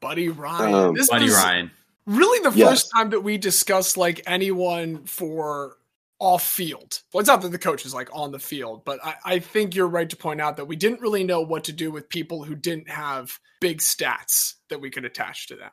Buddy 0.00 0.28
Ryan. 0.28 0.74
Um, 0.74 0.94
this 0.94 1.08
Buddy 1.08 1.24
was 1.24 1.34
Ryan. 1.34 1.70
Really 2.06 2.48
the 2.48 2.56
Yes. 2.56 2.68
first 2.68 2.90
time 2.94 3.10
that 3.10 3.20
we 3.20 3.38
discussed 3.38 3.96
like 3.96 4.22
anyone 4.26 5.04
for 5.04 5.76
off 6.18 6.42
field. 6.42 7.02
Well, 7.12 7.20
it's 7.20 7.28
not 7.28 7.42
that 7.42 7.50
the 7.50 7.58
coach 7.58 7.84
is 7.84 7.92
like 7.94 8.08
on 8.12 8.32
the 8.32 8.38
field, 8.38 8.84
but 8.84 9.04
I, 9.04 9.14
I 9.24 9.38
think 9.38 9.74
you're 9.74 9.86
right 9.86 10.08
to 10.08 10.16
point 10.16 10.40
out 10.40 10.56
that 10.56 10.64
we 10.64 10.76
didn't 10.76 11.00
really 11.00 11.24
know 11.24 11.42
what 11.42 11.64
to 11.64 11.72
do 11.72 11.90
with 11.90 12.08
people 12.08 12.42
who 12.42 12.54
didn't 12.54 12.88
have 12.88 13.38
big 13.60 13.78
stats 13.78 14.54
that 14.70 14.80
we 14.80 14.90
could 14.90 15.04
attach 15.04 15.48
to 15.48 15.56
them. 15.56 15.70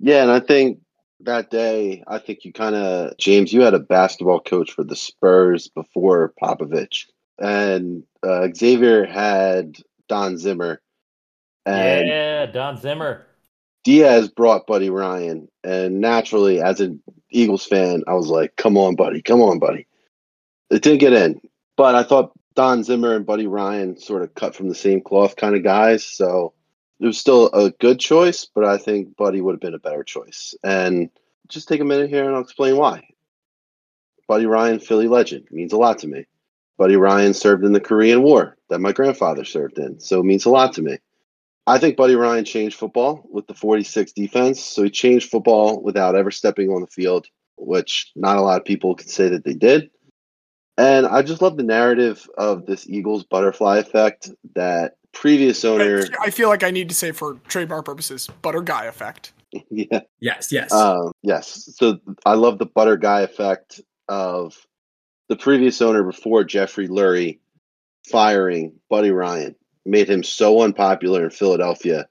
Yeah, 0.00 0.22
and 0.22 0.30
I 0.30 0.40
think 0.40 0.80
that 1.20 1.50
day, 1.50 2.02
I 2.06 2.18
think 2.18 2.44
you 2.44 2.52
kind 2.52 2.74
of, 2.74 3.16
James, 3.18 3.52
you 3.52 3.62
had 3.62 3.74
a 3.74 3.78
basketball 3.78 4.40
coach 4.40 4.70
for 4.72 4.84
the 4.84 4.96
Spurs 4.96 5.68
before 5.68 6.32
Popovich. 6.42 7.06
And 7.38 8.04
uh, 8.22 8.48
Xavier 8.54 9.04
had 9.04 9.76
Don 10.08 10.38
Zimmer. 10.38 10.80
And 11.66 12.06
yeah, 12.06 12.46
Don 12.46 12.78
Zimmer. 12.78 13.26
Diaz 13.84 14.28
brought 14.28 14.66
Buddy 14.66 14.90
Ryan, 14.90 15.48
and 15.62 16.00
naturally, 16.00 16.60
as 16.60 16.80
an 16.80 17.02
Eagles 17.30 17.66
fan, 17.66 18.02
I 18.06 18.14
was 18.14 18.28
like, 18.28 18.56
"Come 18.56 18.76
on, 18.78 18.96
buddy, 18.96 19.20
come 19.22 19.42
on, 19.42 19.58
buddy." 19.58 19.86
It 20.70 20.82
didn't 20.82 21.00
get 21.00 21.12
in, 21.12 21.40
but 21.76 21.94
I 21.94 22.02
thought 22.02 22.32
Don 22.54 22.82
Zimmer 22.82 23.14
and 23.14 23.26
Buddy 23.26 23.46
Ryan 23.46 23.98
sort 23.98 24.22
of 24.22 24.34
cut 24.34 24.54
from 24.54 24.68
the 24.68 24.74
same 24.74 25.00
cloth 25.02 25.36
kind 25.36 25.54
of 25.54 25.62
guys, 25.62 26.04
so 26.04 26.54
it 26.98 27.06
was 27.06 27.18
still 27.18 27.50
a 27.52 27.70
good 27.70 28.00
choice. 28.00 28.46
But 28.46 28.64
I 28.64 28.78
think 28.78 29.16
Buddy 29.16 29.40
would 29.40 29.52
have 29.52 29.60
been 29.60 29.74
a 29.74 29.78
better 29.78 30.02
choice. 30.02 30.54
And 30.64 31.10
just 31.48 31.68
take 31.68 31.80
a 31.80 31.84
minute 31.84 32.08
here, 32.08 32.24
and 32.24 32.34
I'll 32.34 32.42
explain 32.42 32.76
why. 32.76 33.06
Buddy 34.26 34.46
Ryan, 34.46 34.80
Philly 34.80 35.08
legend, 35.08 35.48
means 35.50 35.74
a 35.74 35.76
lot 35.76 35.98
to 35.98 36.08
me. 36.08 36.24
Buddy 36.78 36.96
Ryan 36.96 37.34
served 37.34 37.64
in 37.64 37.72
the 37.72 37.80
Korean 37.80 38.22
War 38.22 38.56
that 38.70 38.80
my 38.80 38.92
grandfather 38.92 39.44
served 39.44 39.78
in, 39.78 40.00
so 40.00 40.20
it 40.20 40.24
means 40.24 40.46
a 40.46 40.50
lot 40.50 40.72
to 40.74 40.82
me. 40.82 40.98
I 41.66 41.78
think 41.78 41.96
Buddy 41.96 42.14
Ryan 42.14 42.44
changed 42.44 42.78
football 42.78 43.26
with 43.30 43.46
the 43.46 43.54
46 43.54 44.12
defense. 44.12 44.60
So 44.60 44.82
he 44.82 44.90
changed 44.90 45.30
football 45.30 45.80
without 45.82 46.14
ever 46.14 46.30
stepping 46.30 46.70
on 46.70 46.82
the 46.82 46.86
field, 46.86 47.26
which 47.56 48.12
not 48.14 48.36
a 48.36 48.42
lot 48.42 48.60
of 48.60 48.66
people 48.66 48.94
can 48.94 49.08
say 49.08 49.28
that 49.30 49.44
they 49.44 49.54
did. 49.54 49.90
And 50.76 51.06
I 51.06 51.22
just 51.22 51.40
love 51.40 51.56
the 51.56 51.62
narrative 51.62 52.28
of 52.36 52.66
this 52.66 52.88
Eagles 52.88 53.24
butterfly 53.24 53.78
effect 53.78 54.30
that 54.54 54.96
previous 55.12 55.64
owner, 55.64 56.04
I 56.20 56.30
feel 56.30 56.48
like 56.48 56.64
I 56.64 56.70
need 56.70 56.88
to 56.88 56.94
say 56.94 57.12
for 57.12 57.34
trademark 57.46 57.84
purposes, 57.84 58.28
butter 58.42 58.60
guy 58.60 58.86
effect. 58.86 59.32
yeah, 59.70 60.00
Yes, 60.20 60.50
yes. 60.50 60.72
um, 60.72 61.12
yes. 61.22 61.70
So 61.76 62.00
I 62.26 62.34
love 62.34 62.58
the 62.58 62.66
butter 62.66 62.96
guy 62.96 63.20
effect 63.20 63.80
of 64.08 64.66
the 65.28 65.36
previous 65.36 65.80
owner 65.80 66.02
before 66.02 66.44
Jeffrey 66.44 66.88
Lurie 66.88 67.38
firing 68.10 68.74
Buddy 68.90 69.10
Ryan 69.10 69.54
made 69.84 70.08
him 70.08 70.22
so 70.22 70.62
unpopular 70.62 71.24
in 71.24 71.30
Philadelphia 71.30 72.06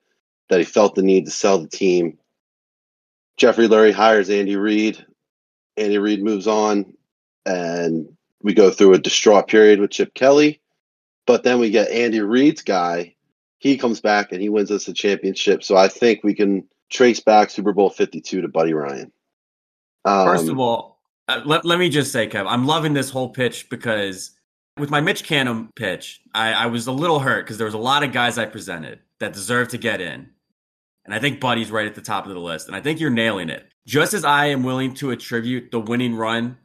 that 0.50 0.60
he 0.60 0.66
felt 0.66 0.96
the 0.96 1.02
need 1.02 1.26
to 1.26 1.32
sell 1.32 1.60
the 1.60 1.68
team. 1.68 2.18
Jeffrey 3.38 3.68
Lurie 3.68 3.94
hires 3.94 4.30
Andy 4.30 4.56
Reid. 4.56 5.04
Andy 5.78 5.98
Reid 5.98 6.24
moves 6.24 6.48
on, 6.48 6.94
and 7.46 8.08
we 8.44 8.54
go 8.54 8.70
through 8.70 8.94
a 8.94 9.00
distraught 9.00 9.48
period 9.48 9.80
with 9.80 9.92
Chip 9.92 10.14
Kelly, 10.14 10.62
but 11.26 11.44
then 11.44 11.60
we 11.60 11.72
get 11.72 11.90
Andy 11.90 12.20
Reid's 12.20 12.62
guy. 12.62 13.16
He 13.58 13.78
comes 13.78 14.02
back 14.02 14.32
and 14.32 14.42
he 14.42 14.50
wins 14.50 14.70
us 14.70 14.88
a 14.88 14.94
championship. 14.94 15.64
So 15.64 15.78
I 15.78 15.88
think 15.88 16.24
we 16.24 16.36
can 16.36 16.68
trace 16.92 17.22
back 17.22 17.50
Super 17.50 17.74
Bowl 17.74 17.90
52 17.90 18.42
to 18.42 18.48
Buddy 18.48 18.74
Ryan. 18.74 19.12
Um, 20.06 20.28
First 20.28 20.50
of 20.50 20.60
all, 20.60 21.00
uh, 21.30 21.42
let, 21.46 21.64
let 21.64 21.80
me 21.80 21.90
just 21.90 22.12
say, 22.12 22.28
Kev, 22.28 22.46
I'm 22.48 22.68
loving 22.68 22.94
this 22.94 23.10
whole 23.10 23.30
pitch 23.30 23.70
because 23.70 24.32
with 24.78 24.90
my 24.90 25.02
Mitch 25.02 25.24
Canham 25.28 25.70
pitch, 25.76 26.22
I, 26.34 26.54
I 26.54 26.66
was 26.68 26.88
a 26.88 26.92
little 26.92 27.20
hurt 27.20 27.46
because 27.46 27.58
there 27.58 27.66
was 27.66 27.74
a 27.74 27.80
lot 27.80 28.04
of 28.04 28.12
guys 28.12 28.38
I 28.38 28.46
presented 28.46 29.00
that 29.20 29.34
deserve 29.34 29.70
to 29.70 29.78
get 29.78 30.02
in. 30.02 30.30
And 31.06 31.14
I 31.14 31.20
think 31.20 31.40
Buddy's 31.40 31.72
right 31.72 31.86
at 31.86 31.96
the 31.96 32.02
top 32.02 32.26
of 32.26 32.34
the 32.34 32.40
list. 32.40 32.68
And 32.68 32.76
I 32.76 32.82
think 32.82 33.00
you're 33.00 33.10
nailing 33.10 33.50
it. 33.50 33.68
Just 33.86 34.14
as 34.14 34.24
I 34.24 34.48
am 34.48 34.64
willing 34.64 34.94
to 34.96 35.12
attribute 35.12 35.72
the 35.72 35.80
winning 35.80 36.16
run 36.16 36.58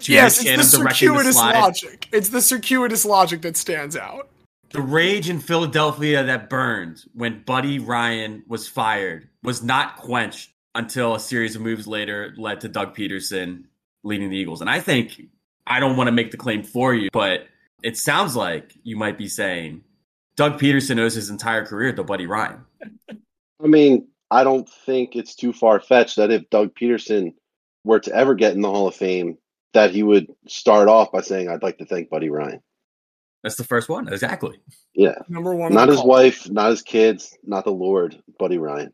to 0.00 0.12
yes, 0.12 0.42
Mitch 0.42 0.52
it's 0.58 0.70
the 0.72 0.78
Canham 0.78 0.80
directing 0.82 1.08
the 1.08 1.32
circuitous 1.32 1.36
logic. 1.36 2.08
It's 2.12 2.28
the 2.28 2.42
circuitous 2.42 3.04
logic 3.04 3.42
that 3.42 3.56
stands 3.56 3.96
out. 3.96 4.28
the 4.70 4.82
rage 4.82 5.28
in 5.30 5.40
Philadelphia 5.40 6.22
that 6.24 6.50
burned 6.50 7.02
when 7.14 7.42
Buddy 7.44 7.78
Ryan 7.78 8.44
was 8.46 8.68
fired 8.68 9.28
was 9.42 9.62
not 9.62 9.96
quenched 9.96 10.50
until 10.74 11.14
a 11.14 11.20
series 11.20 11.56
of 11.56 11.62
moves 11.62 11.86
later 11.86 12.34
led 12.36 12.60
to 12.60 12.68
Doug 12.68 12.94
Pederson 12.94 13.64
leading 14.04 14.30
the 14.30 14.36
Eagles. 14.36 14.60
And 14.60 14.68
I 14.70 14.80
think 14.80 15.20
I 15.68 15.80
don't 15.80 15.96
want 15.96 16.08
to 16.08 16.12
make 16.12 16.30
the 16.30 16.36
claim 16.36 16.62
for 16.62 16.94
you, 16.94 17.08
but 17.12 17.46
it 17.82 17.96
sounds 17.96 18.34
like 18.34 18.74
you 18.82 18.96
might 18.96 19.18
be 19.18 19.28
saying 19.28 19.82
Doug 20.36 20.58
Pederson 20.60 20.98
owes 20.98 21.14
his 21.14 21.30
entire 21.30 21.64
career 21.64 21.92
to 21.92 22.02
Buddy 22.02 22.26
Ryan. 22.26 22.64
I 23.62 23.66
mean, 23.66 24.08
I 24.30 24.44
don't 24.44 24.68
think 24.68 25.16
it's 25.16 25.34
too 25.34 25.52
far 25.52 25.80
fetched 25.80 26.16
that 26.16 26.30
if 26.30 26.48
Doug 26.50 26.74
Pederson 26.74 27.34
were 27.84 28.00
to 28.00 28.14
ever 28.14 28.34
get 28.34 28.54
in 28.54 28.60
the 28.60 28.70
Hall 28.70 28.88
of 28.88 28.94
Fame, 28.94 29.38
that 29.74 29.90
he 29.90 30.02
would 30.02 30.28
start 30.46 30.88
off 30.88 31.12
by 31.12 31.20
saying, 31.20 31.48
I'd 31.48 31.62
like 31.62 31.78
to 31.78 31.86
thank 31.86 32.08
Buddy 32.10 32.30
Ryan. 32.30 32.60
That's 33.42 33.56
the 33.56 33.64
first 33.64 33.88
one. 33.88 34.08
Exactly. 34.12 34.58
Yeah. 34.94 35.14
Number 35.28 35.54
one, 35.54 35.72
Not 35.72 35.86
the 35.86 35.92
his 35.92 36.00
call. 36.00 36.08
wife, 36.08 36.50
not 36.50 36.70
his 36.70 36.82
kids, 36.82 37.36
not 37.44 37.64
the 37.64 37.70
Lord, 37.70 38.20
Buddy 38.38 38.58
Ryan. 38.58 38.92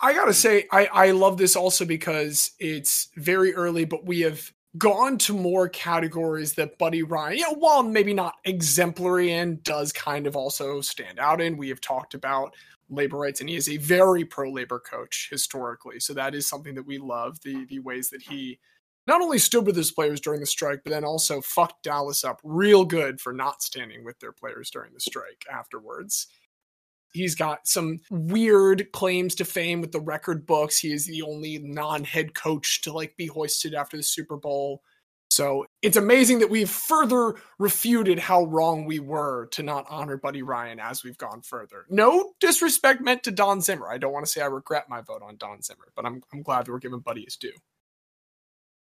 I 0.00 0.12
gotta 0.14 0.34
say, 0.34 0.66
I, 0.72 0.86
I 0.86 1.10
love 1.10 1.36
this 1.36 1.54
also 1.54 1.84
because 1.84 2.52
it's 2.58 3.08
very 3.16 3.54
early, 3.54 3.84
but 3.84 4.06
we 4.06 4.20
have 4.22 4.52
gone 4.76 5.18
to 5.18 5.32
more 5.32 5.68
categories 5.68 6.54
that 6.54 6.78
Buddy 6.78 7.02
Ryan, 7.02 7.38
you 7.38 7.44
know, 7.44 7.54
while 7.54 7.82
maybe 7.82 8.14
not 8.14 8.34
exemplary 8.44 9.32
in, 9.32 9.60
does 9.62 9.92
kind 9.92 10.26
of 10.26 10.36
also 10.36 10.80
stand 10.80 11.18
out 11.18 11.40
in. 11.40 11.56
We 11.56 11.68
have 11.68 11.80
talked 11.80 12.14
about 12.14 12.54
labor 12.90 13.18
rights, 13.18 13.40
and 13.40 13.48
he 13.48 13.56
is 13.56 13.68
a 13.68 13.76
very 13.76 14.24
pro 14.24 14.50
labor 14.50 14.80
coach 14.80 15.28
historically. 15.30 16.00
So 16.00 16.14
that 16.14 16.34
is 16.34 16.48
something 16.48 16.74
that 16.74 16.86
we 16.86 16.98
love 16.98 17.40
the 17.42 17.64
the 17.66 17.78
ways 17.80 18.10
that 18.10 18.22
he 18.22 18.58
not 19.06 19.20
only 19.20 19.38
stood 19.38 19.66
with 19.66 19.76
his 19.76 19.92
players 19.92 20.20
during 20.20 20.40
the 20.40 20.46
strike, 20.46 20.80
but 20.82 20.90
then 20.90 21.04
also 21.04 21.40
fucked 21.40 21.82
Dallas 21.82 22.24
up 22.24 22.40
real 22.42 22.84
good 22.84 23.20
for 23.20 23.32
not 23.32 23.62
standing 23.62 24.04
with 24.04 24.18
their 24.18 24.32
players 24.32 24.70
during 24.70 24.94
the 24.94 25.00
strike 25.00 25.44
afterwards. 25.52 26.26
He's 27.14 27.36
got 27.36 27.66
some 27.66 28.00
weird 28.10 28.90
claims 28.92 29.36
to 29.36 29.44
fame 29.44 29.80
with 29.80 29.92
the 29.92 30.00
record 30.00 30.44
books. 30.46 30.78
He 30.78 30.92
is 30.92 31.06
the 31.06 31.22
only 31.22 31.58
non-head 31.58 32.34
coach 32.34 32.82
to 32.82 32.92
like 32.92 33.16
be 33.16 33.26
hoisted 33.26 33.72
after 33.72 33.96
the 33.96 34.02
Super 34.02 34.36
Bowl. 34.36 34.82
So 35.30 35.66
it's 35.80 35.96
amazing 35.96 36.40
that 36.40 36.50
we've 36.50 36.70
further 36.70 37.36
refuted 37.58 38.18
how 38.18 38.44
wrong 38.44 38.84
we 38.84 38.98
were 38.98 39.46
to 39.52 39.62
not 39.62 39.86
honor 39.88 40.16
Buddy 40.16 40.42
Ryan 40.42 40.78
as 40.78 41.02
we've 41.02 41.18
gone 41.18 41.40
further. 41.42 41.86
No 41.88 42.32
disrespect 42.40 43.00
meant 43.00 43.22
to 43.24 43.30
Don 43.30 43.60
Zimmer. 43.60 43.88
I 43.88 43.98
don't 43.98 44.12
want 44.12 44.26
to 44.26 44.30
say 44.30 44.42
I 44.42 44.46
regret 44.46 44.88
my 44.88 45.00
vote 45.00 45.22
on 45.22 45.36
Don 45.36 45.62
Zimmer, 45.62 45.86
but 45.96 46.04
I'm 46.04 46.22
I'm 46.32 46.42
glad 46.42 46.66
that 46.66 46.72
we're 46.72 46.78
giving 46.78 47.00
Buddy 47.00 47.24
his 47.24 47.36
due. 47.36 47.52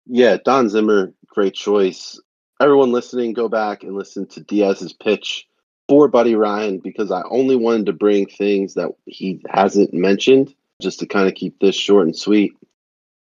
Yeah, 0.06 0.36
Don 0.44 0.68
Zimmer, 0.68 1.12
great 1.28 1.54
choice. 1.54 2.20
Everyone 2.60 2.92
listening, 2.92 3.32
go 3.32 3.48
back 3.48 3.82
and 3.82 3.94
listen 3.94 4.26
to 4.28 4.40
Diaz's 4.40 4.92
pitch 4.92 5.46
for 5.88 6.08
Buddy 6.08 6.34
Ryan 6.34 6.78
because 6.78 7.10
I 7.10 7.22
only 7.30 7.56
wanted 7.56 7.86
to 7.86 7.92
bring 7.92 8.26
things 8.26 8.74
that 8.74 8.90
he 9.06 9.42
hasn't 9.50 9.92
mentioned 9.92 10.54
just 10.80 11.00
to 11.00 11.06
kind 11.06 11.28
of 11.28 11.34
keep 11.34 11.58
this 11.58 11.76
short 11.76 12.06
and 12.06 12.16
sweet. 12.16 12.52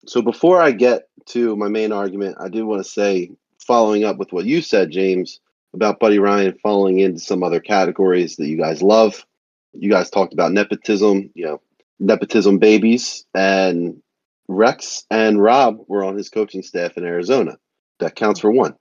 So 0.07 0.23
before 0.23 0.61
I 0.61 0.73
get 0.73 1.09
to 1.27 1.57
my 1.57 1.69
main 1.69 1.93
argument, 1.93 2.37
I 2.41 2.49
do 2.49 2.67
want 2.67 2.85
to 2.85 2.91
say, 2.91 3.31
following 3.61 4.05
up 4.05 4.17
with 4.17 4.33
what 4.33 4.45
you 4.45 4.61
said, 4.61 4.91
James, 4.91 5.41
about 5.75 6.01
Buddy 6.01 6.19
Ryan 6.19 6.59
falling 6.63 6.99
into 6.99 7.21
some 7.21 7.43
other 7.43 7.61
categories 7.61 8.37
that 8.37 8.47
you 8.47 8.57
guys 8.57 8.83
love. 8.83 9.25
You 9.73 9.91
guys 9.91 10.11
talked 10.11 10.35
about 10.35 10.53
nepotism, 10.53 11.31
you 11.35 11.47
know, 11.47 11.61
nepotism 11.99 12.59
babies, 12.59 13.25
and 13.35 14.03
Rex 14.49 15.05
and 15.11 15.43
Rob 15.43 15.79
were 15.87 16.05
on 16.05 16.17
his 16.17 16.29
coaching 16.29 16.63
staff 16.63 16.97
in 16.97 17.05
Arizona. 17.05 17.57
That 18.01 18.17
counts 18.17 18.41
for 18.41 18.51
one. 18.51 18.75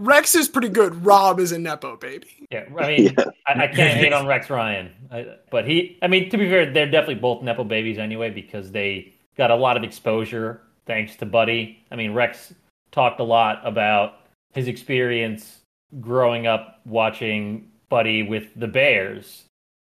Rex 0.00 0.34
is 0.34 0.48
pretty 0.48 0.70
good. 0.70 1.04
Rob 1.04 1.38
is 1.38 1.52
a 1.52 1.58
nepo 1.58 1.96
baby. 1.96 2.46
Yeah, 2.50 2.64
I 2.78 2.88
mean, 2.88 3.04
Yeah. 3.04 3.24
I, 3.46 3.64
I 3.64 3.66
can't 3.66 3.98
hate 3.98 4.14
on 4.14 4.26
Rex 4.26 4.48
Ryan, 4.48 4.90
I, 5.10 5.36
but 5.50 5.68
he, 5.68 5.98
I 6.00 6.08
mean, 6.08 6.30
to 6.30 6.38
be 6.38 6.48
fair, 6.48 6.72
they're 6.72 6.90
definitely 6.90 7.16
both 7.16 7.42
nepo 7.42 7.64
babies 7.64 7.98
anyway 7.98 8.30
because 8.30 8.72
they 8.72 9.12
got 9.36 9.50
a 9.50 9.54
lot 9.54 9.76
of 9.76 9.84
exposure 9.84 10.62
thanks 10.86 11.16
to 11.16 11.26
Buddy. 11.26 11.84
I 11.90 11.96
mean, 11.96 12.14
Rex 12.14 12.54
talked 12.92 13.20
a 13.20 13.24
lot 13.24 13.60
about 13.62 14.20
his 14.54 14.68
experience 14.68 15.58
growing 16.00 16.46
up 16.46 16.80
watching 16.86 17.70
Buddy 17.90 18.22
with 18.22 18.48
the 18.56 18.68
Bears. 18.68 19.44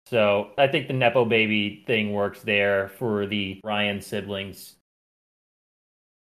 So 0.06 0.50
I 0.58 0.66
think 0.66 0.88
the 0.88 0.94
nepo 0.94 1.24
baby 1.24 1.84
thing 1.86 2.12
works 2.12 2.42
there 2.42 2.88
for 2.88 3.26
the 3.26 3.60
Ryan 3.62 4.00
siblings. 4.00 4.74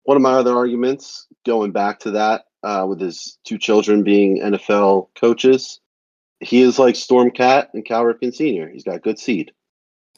One 0.04 0.18
of 0.18 0.22
my 0.22 0.34
other 0.34 0.56
arguments, 0.56 1.26
going 1.46 1.72
back 1.72 2.00
to 2.02 2.12
that, 2.12 2.44
uh, 2.64 2.86
with 2.88 3.00
his 3.00 3.38
two 3.44 3.58
children 3.58 4.04
being 4.04 4.40
NFL 4.42 5.08
coaches, 5.16 5.80
he 6.40 6.62
is 6.62 6.80
like 6.80 6.96
Stormcat 6.96 7.68
and 7.74 7.86
Cal 7.86 8.04
Ripken 8.04 8.34
Sr. 8.34 8.70
He's 8.70 8.84
got 8.84 9.02
good 9.02 9.20
seed. 9.20 9.52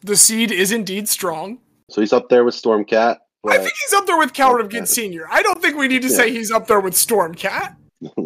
The 0.02 0.16
seed 0.16 0.52
is 0.52 0.72
indeed 0.72 1.08
strong. 1.10 1.60
So 1.90 2.02
he's 2.02 2.14
up 2.14 2.30
there 2.30 2.44
with 2.44 2.56
Stormcat. 2.56 3.18
I 3.46 3.58
think 3.58 3.74
he's 3.84 3.94
up 3.94 4.06
there 4.06 4.18
with 4.18 4.34
Cal 4.34 4.56
Okay. 4.58 4.80
Ripken 4.80 4.88
Sr. 4.88 5.28
I 5.30 5.42
don't 5.42 5.62
think 5.62 5.78
we 5.78 5.88
need 5.90 6.02
to 6.04 6.10
say 6.10 6.32
he's 6.32 6.52
up 6.52 6.68
there 6.68 6.80
with 6.80 6.94
Stormcat. 6.94 7.76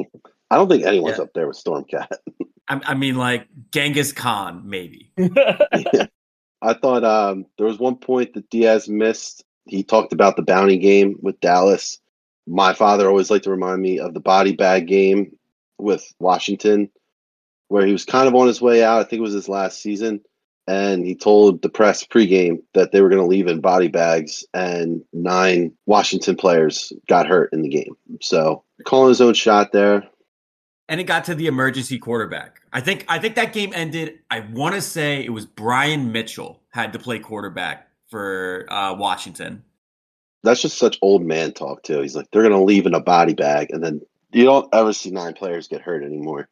I 0.49 0.56
don't 0.56 0.69
think 0.69 0.86
anyone's 0.86 1.17
Yeah. 1.17 1.23
up 1.23 1.34
there 1.34 1.47
with 1.47 1.62
Stormcat. 1.62 2.08
I, 2.69 2.82
I 2.86 2.93
mean, 2.93 3.15
like 3.15 3.47
Genghis 3.71 4.12
Khan, 4.12 4.62
maybe. 4.65 5.12
I 6.62 6.73
thought 6.73 7.03
um, 7.03 7.45
there 7.58 7.67
was 7.67 7.80
one 7.80 7.95
point 7.97 8.34
that 8.34 8.49
Diaz 8.49 8.88
missed. 8.89 9.43
He 9.65 9.84
talked 9.84 10.13
about 10.13 10.36
the 10.36 10.41
bounty 10.43 10.77
game 10.77 11.17
with 11.21 11.39
Dallas. 11.39 11.99
My 12.48 12.74
father 12.74 13.08
always 13.08 13.30
liked 13.30 13.44
to 13.44 13.52
remind 13.52 13.82
me 13.82 14.00
of 14.00 14.14
the 14.14 14.20
body 14.20 14.56
bag 14.56 14.88
game 14.88 15.36
with 15.78 16.14
Washington, 16.20 16.90
where 17.68 17.86
he 17.86 17.92
was 17.92 18.06
kind 18.06 18.28
of 18.28 18.36
on 18.36 18.48
his 18.48 18.62
way 18.62 18.84
out. 18.84 19.00
I 19.00 19.04
think 19.04 19.20
it 19.20 19.24
was 19.24 19.34
his 19.34 19.50
last 19.50 19.82
season. 19.82 20.22
And 20.70 21.06
he 21.06 21.16
told 21.16 21.62
the 21.62 21.70
press 21.70 22.04
pregame 22.06 22.58
that 22.74 22.92
they 22.92 23.02
were 23.02 23.08
going 23.10 23.22
to 23.22 23.28
leave 23.28 23.48
in 23.48 23.62
body 23.62 23.88
bags, 23.88 24.44
and 24.54 25.02
nine 25.14 25.72
Washington 25.86 26.36
players 26.36 26.92
got 27.08 27.28
hurt 27.28 27.54
in 27.54 27.62
the 27.62 27.70
game. 27.70 27.96
So 28.22 28.64
calling 28.86 29.10
his 29.10 29.22
own 29.22 29.34
shot 29.34 29.72
there. 29.72 30.04
and 30.90 31.00
it 31.00 31.06
got 31.06 31.24
to 31.26 31.36
the 31.36 31.48
emergency 31.48 31.98
quarterback. 32.00 32.62
I 32.74 32.82
think 32.82 33.06
I 33.08 33.20
think 33.20 33.36
that 33.36 33.54
game 33.54 33.72
ended. 33.74 34.20
I 34.30 34.42
want 34.42 34.76
to 34.76 34.82
say 34.82 35.24
it 35.24 35.32
was 35.32 35.46
Brian 35.46 36.12
Mitchell 36.12 36.62
had 36.72 36.94
to 36.94 37.00
play 37.00 37.20
quarterback 37.20 37.88
for 38.10 38.66
uh, 38.70 38.94
Washington. 38.94 39.64
That's 40.43 40.62
just 40.62 40.78
such 40.78 40.97
old 41.02 41.23
man 41.23 41.54
talk 41.54 41.84
too. 41.84 42.02
He's 42.02 42.15
like, 42.15 42.28
they're 42.32 42.43
going 42.43 42.54
to 42.54 42.62
leave 42.63 42.86
in 42.86 42.93
a 42.93 43.02
body 43.02 43.34
bag, 43.34 43.71
and 43.71 43.84
then 43.84 44.02
you 44.32 44.43
don't 44.43 44.73
ever 44.73 44.93
see 44.93 45.12
nine 45.12 45.34
players 45.34 45.67
get 45.67 45.82
hurt 45.82 46.04
anymore. 46.04 46.47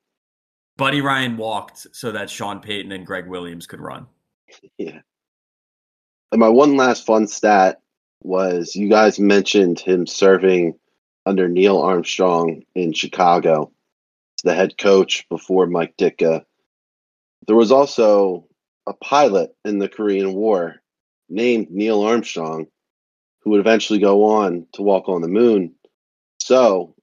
Buddy 0.77 1.01
Ryan 1.01 1.37
walked 1.37 1.87
so 1.93 2.11
that 2.11 2.29
Sean 2.29 2.59
Payton 2.59 2.91
and 2.91 3.05
Gregg 3.05 3.27
Williams 3.27 3.67
could 3.67 3.81
run. 3.81 4.07
Yeah. 4.77 4.99
And 6.31 6.39
my 6.39 6.49
one 6.49 6.75
last 6.75 7.05
fun 7.05 7.27
stat 7.27 7.81
was 8.21 8.75
you 8.75 8.89
guys 8.89 9.19
mentioned 9.19 9.79
him 9.79 10.07
serving 10.07 10.77
under 11.25 11.47
Neill 11.47 11.81
Armstrong 11.81 12.63
in 12.73 12.93
Chicago 12.93 13.71
the 14.45 14.53
head 14.53 14.77
coach 14.77 15.27
before 15.27 15.65
Mike 15.67 15.97
Ditka. 15.97 16.45
There 17.47 17.55
was 17.55 17.71
also 17.71 18.47
a 18.87 18.93
pilot 18.93 19.55
in 19.65 19.79
the 19.79 19.89
Korean 19.89 20.33
War 20.33 20.75
named 21.27 21.71
Neil 21.71 22.01
Armstrong 22.03 22.67
who 23.45 23.51
would 23.51 23.59
eventually 23.59 23.99
go 23.99 24.25
on 24.25 24.65
to 24.73 24.81
walk 24.81 25.07
on 25.07 25.21
the 25.21 25.27
moon. 25.27 25.73
So, 26.39 26.95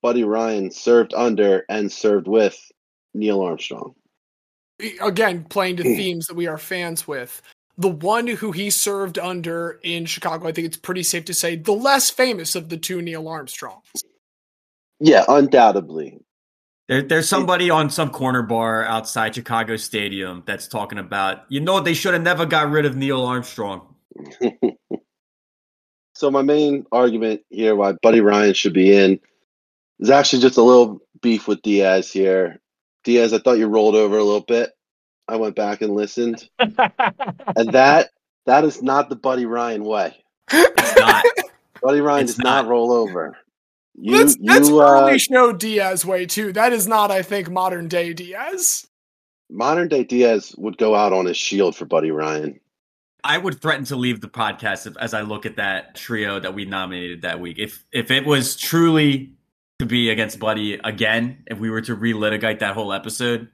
Buddy 0.00 0.24
Ryan 0.24 0.70
served 0.70 1.12
under 1.12 1.64
and 1.68 1.90
served 1.90 2.28
with 2.28 2.56
Neil 3.14 3.42
Armstrong. 3.42 3.94
Again, 5.02 5.44
playing 5.44 5.76
to 5.78 5.82
themes 5.96 6.26
that 6.26 6.36
we 6.36 6.46
are 6.46 6.56
fans 6.56 7.06
with. 7.06 7.42
The 7.76 7.88
one 7.88 8.26
who 8.26 8.52
he 8.52 8.70
served 8.70 9.18
under 9.18 9.78
in 9.82 10.06
Chicago, 10.06 10.48
I 10.48 10.52
think 10.52 10.66
it's 10.66 10.76
pretty 10.76 11.02
safe 11.02 11.24
to 11.26 11.34
say, 11.34 11.56
the 11.56 11.72
less 11.72 12.10
famous 12.10 12.54
of 12.54 12.68
the 12.68 12.76
two 12.76 13.02
Neil 13.02 13.28
Armstrongs. 13.28 14.02
Yeah, 15.00 15.24
undoubtedly. 15.28 16.20
There, 16.88 17.02
there's 17.02 17.28
somebody 17.28 17.70
on 17.70 17.90
some 17.90 18.10
corner 18.10 18.42
bar 18.42 18.84
outside 18.84 19.34
Chicago 19.34 19.76
Stadium 19.76 20.42
that's 20.46 20.66
talking 20.66 20.98
about, 20.98 21.44
you 21.48 21.60
know, 21.60 21.80
they 21.80 21.94
should 21.94 22.14
have 22.14 22.22
never 22.22 22.46
got 22.46 22.70
rid 22.70 22.86
of 22.86 22.96
Neill 22.96 23.24
Armstrong. 23.24 23.94
So 26.18 26.32
my 26.32 26.42
main 26.42 26.84
argument 26.90 27.42
here 27.48 27.76
why 27.76 27.92
Buddy 28.02 28.20
Ryan 28.20 28.52
should 28.52 28.72
be 28.72 28.92
in 28.92 29.20
is 30.00 30.10
actually 30.10 30.42
just 30.42 30.58
a 30.58 30.62
little 30.64 31.00
beef 31.22 31.46
with 31.46 31.62
Diaz 31.62 32.10
here. 32.10 32.58
Diaz, 33.04 33.32
I 33.32 33.38
thought 33.38 33.58
you 33.58 33.68
rolled 33.68 33.94
over 33.94 34.18
a 34.18 34.24
little 34.24 34.40
bit. 34.40 34.70
I 35.28 35.36
went 35.36 35.54
back 35.54 35.80
and 35.80 35.94
listened, 35.94 36.48
and 36.58 37.70
that 37.72 38.10
that 38.46 38.64
is 38.64 38.82
not 38.82 39.10
the 39.10 39.14
Buddy 39.14 39.46
Ryan 39.46 39.84
way. 39.84 40.16
It's 40.50 40.96
not. 40.98 41.24
Buddy 41.80 42.00
Ryan 42.00 42.24
It's 42.24 42.34
does 42.34 42.38
not. 42.40 42.62
not. 42.62 42.68
roll 42.68 42.90
over. 42.90 43.36
You, 43.94 44.18
that's 44.18 44.36
that's 44.42 44.68
you, 44.70 44.80
uh, 44.80 45.02
early 45.02 45.20
show 45.20 45.52
Diaz 45.52 46.04
way 46.04 46.26
too. 46.26 46.52
That 46.52 46.72
is 46.72 46.88
not, 46.88 47.12
I 47.12 47.22
think, 47.22 47.48
modern 47.48 47.86
day 47.86 48.12
Diaz. 48.12 48.88
modern 49.48 49.86
day 49.86 50.02
Diaz 50.02 50.52
would 50.58 50.78
go 50.78 50.96
out 50.96 51.12
on 51.12 51.26
his 51.26 51.36
shield 51.36 51.76
for 51.76 51.84
Buddy 51.84 52.10
Ryan. 52.10 52.58
I 53.28 53.36
would 53.36 53.60
threaten 53.60 53.84
to 53.86 53.96
leave 53.96 54.22
the 54.22 54.28
podcast 54.28 54.86
if, 54.86 54.96
as 54.96 55.12
I 55.12 55.20
look 55.20 55.44
at 55.44 55.56
that 55.56 55.94
trio 55.94 56.40
that 56.40 56.54
we 56.54 56.64
nominated 56.64 57.22
that 57.22 57.40
week. 57.40 57.58
If 57.58 57.84
if 57.92 58.10
it 58.10 58.24
was 58.24 58.56
truly 58.56 59.34
to 59.78 59.86
be 59.86 60.08
against 60.08 60.38
Buddy 60.38 60.74
again, 60.82 61.44
if 61.46 61.58
we 61.58 61.68
were 61.68 61.82
to 61.82 61.94
relitigate 61.94 62.60
that 62.60 62.74
whole 62.74 62.92
episode, 62.92 63.48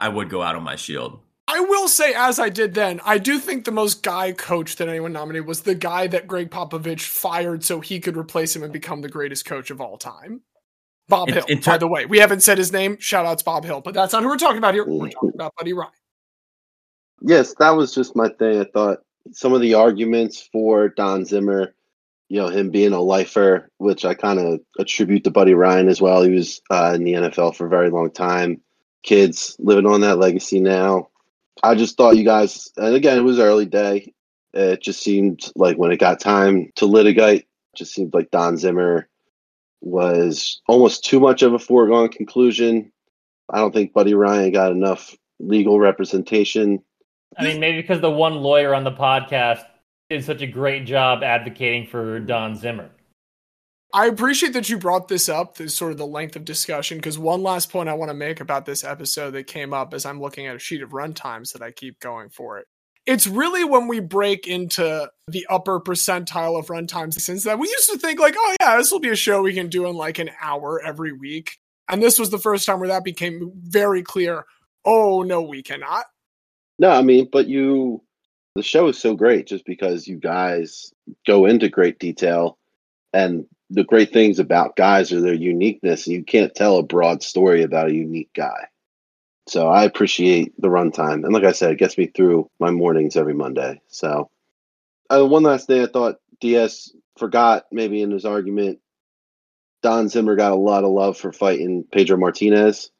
I 0.00 0.08
would 0.08 0.30
go 0.30 0.42
out 0.42 0.56
on 0.56 0.62
my 0.62 0.76
shield. 0.76 1.20
I 1.46 1.60
will 1.60 1.88
say, 1.88 2.14
as 2.14 2.38
I 2.38 2.48
did 2.48 2.74
then, 2.74 3.00
I 3.04 3.18
do 3.18 3.38
think 3.38 3.64
the 3.64 3.70
most 3.70 4.02
guy 4.02 4.32
coach 4.32 4.76
that 4.76 4.88
anyone 4.88 5.12
nominated 5.12 5.46
was 5.46 5.62
the 5.62 5.74
guy 5.74 6.06
that 6.06 6.26
Gregg 6.26 6.50
Popovich 6.50 7.02
fired 7.02 7.64
so 7.64 7.80
he 7.80 8.00
could 8.00 8.16
replace 8.16 8.56
him 8.56 8.62
and 8.62 8.72
become 8.72 9.02
the 9.02 9.08
greatest 9.08 9.44
coach 9.44 9.70
of 9.70 9.80
all 9.80 9.96
time. 9.98 10.42
Bob 11.08 11.28
In- 11.28 11.34
Hill. 11.34 11.44
in 11.48 11.60
ter- 11.60 11.72
by 11.72 11.78
the 11.78 11.88
way, 11.88 12.06
we 12.06 12.18
haven't 12.18 12.42
said 12.42 12.58
his 12.58 12.72
name. 12.72 12.98
Shout 12.98 13.24
outs 13.26 13.42
Bob 13.42 13.64
Hill, 13.64 13.80
but 13.80 13.94
that's 13.94 14.12
not 14.12 14.22
who 14.22 14.28
we're 14.28 14.36
talking 14.36 14.58
about 14.58 14.74
here. 14.74 14.86
We're 14.86 15.10
talking 15.10 15.32
about 15.34 15.54
Buddy 15.56 15.72
Ryan. 15.74 15.92
Yes, 17.20 17.54
that 17.58 17.70
was 17.70 17.94
just 17.94 18.14
my 18.14 18.28
thing. 18.28 18.60
I 18.60 18.64
thought 18.64 18.98
some 19.32 19.52
of 19.52 19.60
the 19.60 19.74
arguments 19.74 20.48
for 20.52 20.88
Don 20.88 21.24
Zimmer, 21.24 21.74
you 22.28 22.40
know, 22.40 22.48
him 22.48 22.70
being 22.70 22.92
a 22.92 23.00
lifer, 23.00 23.70
which 23.78 24.04
I 24.04 24.14
kind 24.14 24.38
of 24.38 24.60
attribute 24.78 25.24
to 25.24 25.30
Buddy 25.30 25.54
Ryan 25.54 25.88
as 25.88 26.00
well. 26.00 26.22
He 26.22 26.30
was 26.30 26.60
uh, 26.70 26.92
in 26.94 27.04
the 27.04 27.14
NFL 27.14 27.56
for 27.56 27.66
a 27.66 27.70
very 27.70 27.90
long 27.90 28.10
time. 28.10 28.60
Kids 29.02 29.56
living 29.58 29.86
on 29.86 30.00
that 30.02 30.18
legacy 30.18 30.60
now. 30.60 31.08
I 31.62 31.74
just 31.74 31.96
thought 31.96 32.16
you 32.16 32.24
guys, 32.24 32.70
and 32.76 32.94
again, 32.94 33.18
it 33.18 33.22
was 33.22 33.38
early 33.38 33.66
day. 33.66 34.12
It 34.52 34.82
just 34.82 35.02
seemed 35.02 35.50
like 35.56 35.76
when 35.76 35.92
it 35.92 35.98
got 35.98 36.20
time 36.20 36.70
to 36.76 36.86
litigate, 36.86 37.42
it 37.42 37.76
just 37.76 37.94
seemed 37.94 38.14
like 38.14 38.30
Don 38.30 38.56
Zimmer 38.56 39.08
was 39.80 40.60
almost 40.66 41.04
too 41.04 41.20
much 41.20 41.42
of 41.42 41.54
a 41.54 41.58
foregone 41.58 42.08
conclusion. 42.08 42.92
I 43.50 43.58
don't 43.58 43.72
think 43.72 43.92
Buddy 43.92 44.14
Ryan 44.14 44.52
got 44.52 44.72
enough 44.72 45.16
legal 45.38 45.78
representation 45.78 46.82
I 47.38 47.44
mean, 47.44 47.60
maybe 47.60 47.80
because 47.80 48.00
the 48.00 48.10
one 48.10 48.36
lawyer 48.36 48.74
on 48.74 48.84
the 48.84 48.92
podcast 48.92 49.64
did 50.10 50.24
such 50.24 50.42
a 50.42 50.46
great 50.46 50.86
job 50.86 51.22
advocating 51.22 51.86
for 51.86 52.18
Don 52.18 52.56
Zimmer. 52.56 52.90
I 53.94 54.06
appreciate 54.06 54.52
that 54.52 54.68
you 54.68 54.76
brought 54.78 55.08
this 55.08 55.28
up, 55.28 55.56
this 55.56 55.74
sort 55.74 55.92
of 55.92 55.98
the 55.98 56.06
length 56.06 56.36
of 56.36 56.44
discussion, 56.44 56.98
because 56.98 57.18
one 57.18 57.42
last 57.42 57.70
point 57.70 57.88
I 57.88 57.94
want 57.94 58.10
to 58.10 58.14
make 58.14 58.40
about 58.40 58.66
this 58.66 58.84
episode 58.84 59.30
that 59.30 59.46
came 59.46 59.72
up 59.72 59.94
as 59.94 60.04
I'm 60.04 60.20
looking 60.20 60.46
at 60.46 60.56
a 60.56 60.58
sheet 60.58 60.82
of 60.82 60.90
runtimes 60.90 61.52
that 61.52 61.62
I 61.62 61.70
keep 61.70 62.00
going 62.00 62.28
for 62.28 62.58
it. 62.58 62.66
It's 63.06 63.26
really 63.26 63.64
when 63.64 63.88
we 63.88 64.00
break 64.00 64.46
into 64.46 65.10
the 65.28 65.46
upper 65.48 65.80
percentile 65.80 66.58
of 66.58 66.66
runtimes 66.66 67.14
since 67.14 67.44
that 67.44 67.58
we 67.58 67.68
used 67.68 67.88
to 67.88 67.98
think 67.98 68.20
like, 68.20 68.34
oh 68.36 68.56
yeah, 68.60 68.76
this 68.76 68.92
will 68.92 69.00
be 69.00 69.08
a 69.08 69.16
show 69.16 69.40
we 69.40 69.54
can 69.54 69.68
do 69.68 69.86
in 69.86 69.96
like 69.96 70.18
an 70.18 70.30
hour 70.42 70.82
every 70.84 71.12
week. 71.12 71.56
And 71.88 72.02
this 72.02 72.18
was 72.18 72.28
the 72.28 72.38
first 72.38 72.66
time 72.66 72.80
where 72.80 72.88
that 72.88 73.04
became 73.04 73.52
very 73.54 74.02
clear. 74.02 74.44
Oh 74.84 75.22
no, 75.22 75.40
we 75.40 75.62
cannot. 75.62 76.04
No, 76.78 76.90
I 76.90 77.02
mean, 77.02 77.28
but 77.30 77.48
you, 77.48 78.02
the 78.54 78.62
show 78.62 78.88
is 78.88 78.98
so 78.98 79.14
great 79.14 79.46
just 79.46 79.64
because 79.64 80.06
you 80.06 80.16
guys 80.16 80.92
go 81.26 81.46
into 81.46 81.68
great 81.68 81.98
detail. 81.98 82.58
And 83.12 83.46
the 83.70 83.84
great 83.84 84.12
things 84.12 84.38
about 84.38 84.76
guys 84.76 85.12
are 85.12 85.20
their 85.20 85.34
uniqueness. 85.34 86.06
You 86.06 86.24
can't 86.24 86.54
tell 86.54 86.76
a 86.78 86.82
broad 86.82 87.22
story 87.22 87.62
about 87.62 87.88
a 87.88 87.94
unique 87.94 88.30
guy. 88.34 88.68
So 89.48 89.68
I 89.68 89.84
appreciate 89.84 90.52
the 90.60 90.68
runtime. 90.68 91.24
And 91.24 91.32
like 91.32 91.44
I 91.44 91.52
said, 91.52 91.72
it 91.72 91.78
gets 91.78 91.96
me 91.96 92.06
through 92.06 92.50
my 92.60 92.70
mornings 92.70 93.16
every 93.16 93.34
Monday. 93.34 93.80
So 93.88 94.30
uh, 95.10 95.24
one 95.24 95.42
last 95.42 95.66
thing 95.66 95.82
I 95.82 95.86
thought 95.86 96.16
DS 96.40 96.94
forgot 97.18 97.64
maybe 97.72 98.02
in 98.02 98.10
his 98.10 98.24
argument. 98.26 98.80
Don 99.82 100.08
Zimmer 100.08 100.36
got 100.36 100.52
a 100.52 100.56
lot 100.56 100.84
of 100.84 100.90
love 100.90 101.16
for 101.16 101.32
fighting 101.32 101.84
Pedro 101.90 102.16
Martinez. 102.18 102.90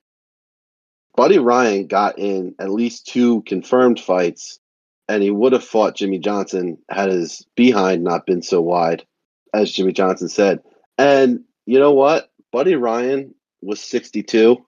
Buddy 1.18 1.40
Ryan 1.40 1.88
got 1.88 2.16
in 2.16 2.54
at 2.60 2.70
least 2.70 3.08
two 3.08 3.42
confirmed 3.42 3.98
fights, 3.98 4.60
and 5.08 5.20
he 5.20 5.32
would 5.32 5.52
have 5.52 5.64
fought 5.64 5.96
Jimmy 5.96 6.20
Johnson 6.20 6.78
had 6.88 7.10
his 7.10 7.44
behind 7.56 8.04
not 8.04 8.24
been 8.24 8.40
so 8.40 8.60
wide, 8.60 9.04
as 9.52 9.72
Jimmy 9.72 9.92
Johnson 9.92 10.28
said. 10.28 10.60
And 10.96 11.40
you 11.66 11.80
know 11.80 11.90
what? 11.90 12.30
Buddy 12.52 12.76
Ryan 12.76 13.34
was 13.60 13.80
62, 13.80 14.64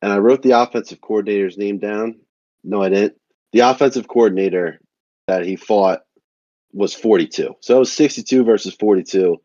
and 0.00 0.10
I 0.10 0.16
wrote 0.16 0.40
the 0.40 0.52
offensive 0.52 1.02
coordinator's 1.02 1.58
name 1.58 1.78
down. 1.78 2.20
No, 2.64 2.82
I 2.82 2.88
didn't. 2.88 3.18
The 3.52 3.60
offensive 3.60 4.08
coordinator 4.08 4.80
that 5.28 5.44
he 5.44 5.56
fought 5.56 6.04
was 6.72 6.94
42. 6.94 7.54
So 7.60 7.76
it 7.76 7.80
was 7.80 7.92
62 7.92 8.44
versus 8.44 8.74
42, 8.74 9.36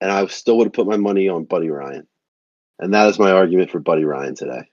and 0.00 0.12
I 0.12 0.24
still 0.28 0.56
would 0.58 0.68
have 0.68 0.72
put 0.72 0.86
my 0.86 0.98
money 0.98 1.28
on 1.28 1.46
Buddy 1.46 1.68
Ryan. 1.68 2.06
And 2.78 2.94
that 2.94 3.08
is 3.08 3.18
my 3.18 3.32
argument 3.32 3.72
for 3.72 3.80
Buddy 3.80 4.04
Ryan 4.04 4.36
today. 4.36 4.68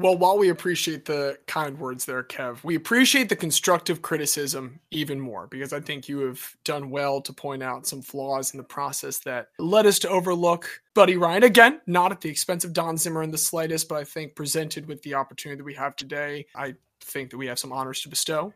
Well, 0.00 0.16
while 0.16 0.38
we 0.38 0.48
appreciate 0.48 1.04
the 1.04 1.38
kind 1.46 1.78
words 1.78 2.06
there, 2.06 2.22
Kev, 2.22 2.64
we 2.64 2.74
appreciate 2.74 3.28
the 3.28 3.36
constructive 3.36 4.00
criticism 4.00 4.80
even 4.90 5.20
more 5.20 5.46
because 5.46 5.74
I 5.74 5.80
think 5.80 6.08
you 6.08 6.20
have 6.20 6.56
done 6.64 6.88
well 6.88 7.20
to 7.20 7.34
point 7.34 7.62
out 7.62 7.86
some 7.86 8.00
flaws 8.00 8.54
in 8.54 8.56
the 8.56 8.64
process 8.64 9.18
that 9.20 9.48
led 9.58 9.84
us 9.84 9.98
to 9.98 10.08
overlook 10.08 10.80
Buddy 10.94 11.18
Ryan. 11.18 11.42
Again, 11.42 11.82
not 11.86 12.12
at 12.12 12.22
the 12.22 12.30
expense 12.30 12.64
of 12.64 12.72
Don 12.72 12.96
Zimmer 12.96 13.22
in 13.22 13.30
the 13.30 13.36
slightest, 13.36 13.90
but 13.90 13.96
I 13.96 14.04
think 14.04 14.34
presented 14.34 14.86
with 14.86 15.02
the 15.02 15.12
opportunity 15.12 15.58
that 15.58 15.64
we 15.64 15.74
have 15.74 15.96
today, 15.96 16.46
I 16.54 16.76
think 17.02 17.28
that 17.30 17.36
we 17.36 17.48
have 17.48 17.58
some 17.58 17.70
honors 17.70 18.00
to 18.00 18.08
bestow. 18.08 18.54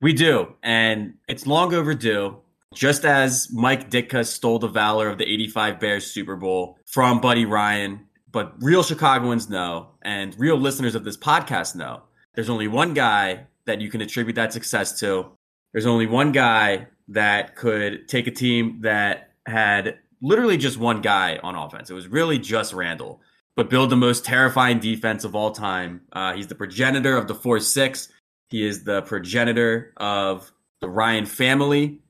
We 0.00 0.12
do, 0.12 0.54
and 0.62 1.14
it's 1.28 1.44
long 1.44 1.74
overdue. 1.74 2.36
Just 2.72 3.04
as 3.04 3.50
Mike 3.52 3.90
Ditka 3.90 4.24
stole 4.24 4.60
the 4.60 4.68
valor 4.68 5.08
of 5.08 5.18
the 5.18 5.24
85 5.24 5.80
Bears 5.80 6.06
Super 6.08 6.36
Bowl 6.36 6.78
from 6.86 7.20
Buddy 7.20 7.46
Ryan, 7.46 8.06
but 8.32 8.54
real 8.62 8.82
Chicagoans 8.82 9.48
know, 9.48 9.88
and 10.02 10.38
real 10.38 10.56
listeners 10.56 10.94
of 10.94 11.04
this 11.04 11.16
podcast 11.16 11.74
know, 11.74 12.02
there's 12.34 12.50
only 12.50 12.68
one 12.68 12.94
guy 12.94 13.46
that 13.66 13.80
you 13.80 13.90
can 13.90 14.00
attribute 14.00 14.36
that 14.36 14.52
success 14.52 14.98
to. 15.00 15.30
There's 15.72 15.86
only 15.86 16.06
one 16.06 16.32
guy 16.32 16.88
that 17.08 17.56
could 17.56 18.08
take 18.08 18.26
a 18.26 18.30
team 18.30 18.80
that 18.82 19.30
had 19.46 19.98
literally 20.22 20.56
just 20.56 20.78
one 20.78 21.00
guy 21.00 21.38
on 21.42 21.54
offense. 21.54 21.90
It 21.90 21.94
was 21.94 22.08
really 22.08 22.38
just 22.38 22.72
Randall, 22.72 23.20
but 23.56 23.70
build 23.70 23.90
the 23.90 23.96
most 23.96 24.24
terrifying 24.24 24.78
defense 24.78 25.24
of 25.24 25.34
all 25.34 25.50
time. 25.52 26.02
Uh, 26.12 26.34
he's 26.34 26.46
the 26.46 26.54
progenitor 26.54 27.16
of 27.16 27.28
the 27.28 27.34
4 27.34 27.60
6. 27.60 28.08
He 28.48 28.66
is 28.66 28.84
the 28.84 29.02
progenitor 29.02 29.92
of 29.96 30.50
the 30.80 30.88
Ryan 30.88 31.26
family. 31.26 32.00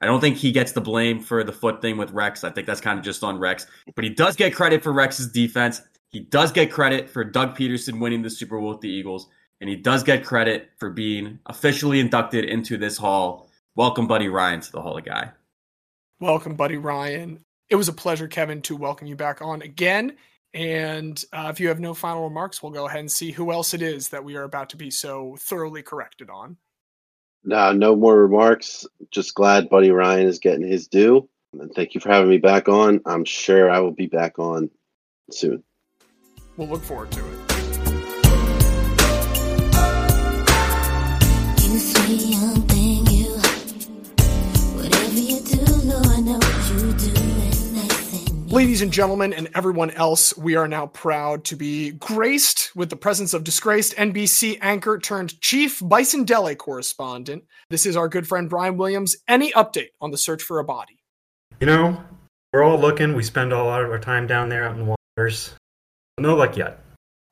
I 0.00 0.06
don't 0.06 0.20
think 0.20 0.36
he 0.36 0.52
gets 0.52 0.72
the 0.72 0.80
blame 0.80 1.20
for 1.20 1.42
the 1.42 1.52
foot 1.52 1.82
thing 1.82 1.96
with 1.96 2.10
Rex. 2.12 2.44
I 2.44 2.50
think 2.50 2.66
that's 2.66 2.80
kind 2.80 2.98
of 2.98 3.04
just 3.04 3.24
on 3.24 3.38
Rex. 3.38 3.66
But 3.94 4.04
he 4.04 4.10
does 4.10 4.36
get 4.36 4.54
credit 4.54 4.82
for 4.82 4.92
Rex's 4.92 5.30
defense. 5.30 5.82
He 6.08 6.20
does 6.20 6.52
get 6.52 6.70
credit 6.70 7.10
for 7.10 7.24
Doug 7.24 7.56
Pederson 7.56 8.00
winning 8.00 8.22
the 8.22 8.30
Super 8.30 8.58
Bowl 8.58 8.70
with 8.70 8.80
the 8.80 8.88
Eagles. 8.88 9.28
And 9.60 9.68
he 9.68 9.76
does 9.76 10.04
get 10.04 10.24
credit 10.24 10.70
for 10.78 10.90
being 10.90 11.40
officially 11.46 11.98
inducted 11.98 12.44
into 12.44 12.76
this 12.76 12.96
hall. 12.96 13.50
Welcome, 13.74 14.06
Buddy 14.06 14.28
Ryan, 14.28 14.60
to 14.60 14.72
the 14.72 14.80
Hall 14.80 14.96
of 14.96 15.04
Guy. 15.04 15.32
Welcome, 16.20 16.54
Buddy 16.54 16.76
Ryan. 16.76 17.40
It 17.68 17.76
was 17.76 17.88
a 17.88 17.92
pleasure, 17.92 18.28
Kevin, 18.28 18.62
to 18.62 18.76
welcome 18.76 19.08
you 19.08 19.16
back 19.16 19.42
on 19.42 19.62
again. 19.62 20.16
And 20.54 21.22
uh, 21.32 21.48
if 21.50 21.60
you 21.60 21.68
have 21.68 21.80
no 21.80 21.92
final 21.92 22.24
remarks, 22.24 22.62
we'll 22.62 22.72
go 22.72 22.86
ahead 22.86 23.00
and 23.00 23.10
see 23.10 23.32
who 23.32 23.52
else 23.52 23.74
it 23.74 23.82
is 23.82 24.08
that 24.08 24.24
we 24.24 24.36
are 24.36 24.44
about 24.44 24.70
to 24.70 24.76
be 24.76 24.90
so 24.90 25.36
thoroughly 25.38 25.82
corrected 25.82 26.30
on. 26.30 26.56
No, 27.44 27.72
no 27.72 27.96
more 27.96 28.20
remarks. 28.20 28.86
Just 29.10 29.34
glad 29.34 29.70
Buddy 29.70 29.90
Ryan 29.90 30.26
is 30.26 30.38
getting 30.38 30.66
his 30.66 30.88
due. 30.88 31.28
And 31.58 31.72
thank 31.72 31.94
you 31.94 32.00
for 32.00 32.10
having 32.10 32.28
me 32.28 32.38
back 32.38 32.68
on. 32.68 33.00
I'm 33.06 33.24
sure 33.24 33.70
I 33.70 33.80
will 33.80 33.92
be 33.92 34.06
back 34.06 34.38
on 34.38 34.70
soon. 35.30 35.62
We'll 36.56 36.68
look 36.68 36.82
forward 36.82 37.10
to 37.12 37.20
it. 37.20 37.38
You 41.62 41.78
sweet 41.78 42.26
young 42.26 42.77
Ladies 48.58 48.82
and 48.82 48.92
gentlemen, 48.92 49.32
and 49.32 49.48
everyone 49.54 49.92
else, 49.92 50.36
we 50.36 50.56
are 50.56 50.66
now 50.66 50.88
proud 50.88 51.44
to 51.44 51.54
be 51.54 51.92
graced 51.92 52.74
with 52.74 52.90
the 52.90 52.96
presence 52.96 53.32
of 53.32 53.44
disgraced 53.44 53.94
NBC 53.94 54.58
anchor 54.60 54.98
turned 54.98 55.40
chief 55.40 55.80
Bison 55.80 56.24
Dele 56.24 56.56
correspondent. 56.56 57.44
This 57.70 57.86
is 57.86 57.96
our 57.96 58.08
good 58.08 58.26
friend 58.26 58.50
Brian 58.50 58.76
Williams. 58.76 59.14
Any 59.28 59.52
update 59.52 59.90
on 60.00 60.10
the 60.10 60.18
search 60.18 60.42
for 60.42 60.58
a 60.58 60.64
body? 60.64 60.98
You 61.60 61.68
know, 61.68 62.02
we're 62.52 62.64
all 62.64 62.80
looking. 62.80 63.14
We 63.14 63.22
spend 63.22 63.52
a 63.52 63.62
lot 63.62 63.84
of 63.84 63.92
our 63.92 64.00
time 64.00 64.26
down 64.26 64.48
there 64.48 64.64
out 64.64 64.76
in 64.76 64.86
the 64.86 64.96
waters. 65.16 65.54
No 66.18 66.34
luck 66.34 66.56
yet. 66.56 66.80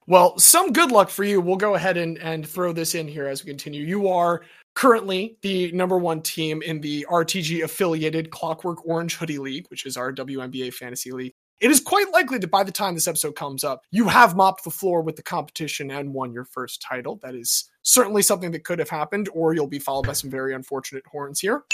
Well, 0.07 0.39
some 0.39 0.73
good 0.73 0.93
luck 0.93 1.11
for 1.11 1.25
you. 1.25 1.41
We'll 1.41 1.57
go 1.57 1.75
ahead 1.75 1.97
and, 1.97 2.19
and 2.19 2.47
throw 2.47 2.73
this 2.73 2.95
in 2.95 3.09
here 3.09 3.27
as 3.27 3.43
we 3.43 3.51
continue. 3.51 3.85
You 3.85 4.07
are 4.11 4.43
currently 4.77 5.39
the 5.41 5.73
number 5.73 5.99
one 5.99 6.23
team 6.23 6.63
in 6.63 6.81
the 6.81 7.05
RTG 7.11 7.65
affiliated 7.65 8.31
Clockwork 8.31 8.87
Orange 8.87 9.17
Hoodie 9.17 9.39
League, 9.39 9.67
which 9.69 9.87
is 9.87 9.97
our 9.97 10.13
WNBA 10.13 10.73
fantasy 10.73 11.11
league. 11.11 11.33
It 11.59 11.71
is 11.71 11.81
quite 11.81 12.13
likely 12.13 12.37
that 12.39 12.51
by 12.51 12.63
the 12.63 12.71
time 12.71 12.95
this 12.95 13.09
episode 13.09 13.35
comes 13.35 13.65
up, 13.65 13.81
you 13.91 14.07
have 14.09 14.37
mopped 14.37 14.65
the 14.65 14.71
floor 14.71 15.01
with 15.01 15.17
the 15.17 15.23
competition 15.23 15.91
and 15.91 16.13
won 16.13 16.31
your 16.31 16.45
first 16.45 16.83
title. 16.83 17.19
That 17.23 17.35
is 17.35 17.71
certainly 17.83 18.21
something 18.21 18.51
that 18.51 18.65
could 18.65 18.79
have 18.79 18.91
happened, 18.91 19.31
or 19.33 19.55
you'll 19.55 19.67
be 19.67 19.79
followed 19.79 20.07
by 20.07 20.13
some 20.13 20.31
very 20.31 20.55
unfortunate 20.55 21.05
horns 21.11 21.41
here. 21.41 21.65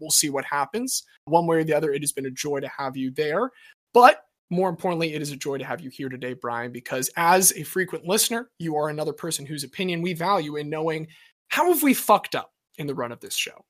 We'll 0.00 0.10
see 0.10 0.30
what 0.30 0.46
happens. 0.46 1.02
One 1.26 1.46
way 1.46 1.58
or 1.58 1.64
the 1.64 1.74
other, 1.74 1.92
it 1.92 2.02
has 2.02 2.12
been 2.12 2.26
a 2.26 2.30
joy 2.30 2.60
to 2.60 2.68
have 2.68 2.96
you 2.96 3.10
there. 3.10 3.50
But 3.92 4.24
more 4.50 4.70
importantly, 4.70 5.14
it 5.14 5.20
is 5.20 5.30
a 5.30 5.36
joy 5.36 5.58
to 5.58 5.64
have 5.64 5.80
you 5.80 5.90
here 5.90 6.08
today, 6.08 6.32
Brian, 6.32 6.72
because 6.72 7.10
as 7.16 7.52
a 7.52 7.62
frequent 7.64 8.06
listener, 8.06 8.50
you 8.58 8.76
are 8.76 8.88
another 8.88 9.12
person 9.12 9.44
whose 9.44 9.64
opinion 9.64 10.00
we 10.00 10.14
value 10.14 10.56
in 10.56 10.70
knowing 10.70 11.08
how 11.48 11.72
have 11.72 11.82
we 11.82 11.94
fucked 11.94 12.34
up 12.34 12.54
in 12.78 12.86
the 12.86 12.94
run 12.94 13.12
of 13.12 13.20
this 13.20 13.34
show. 13.34 13.64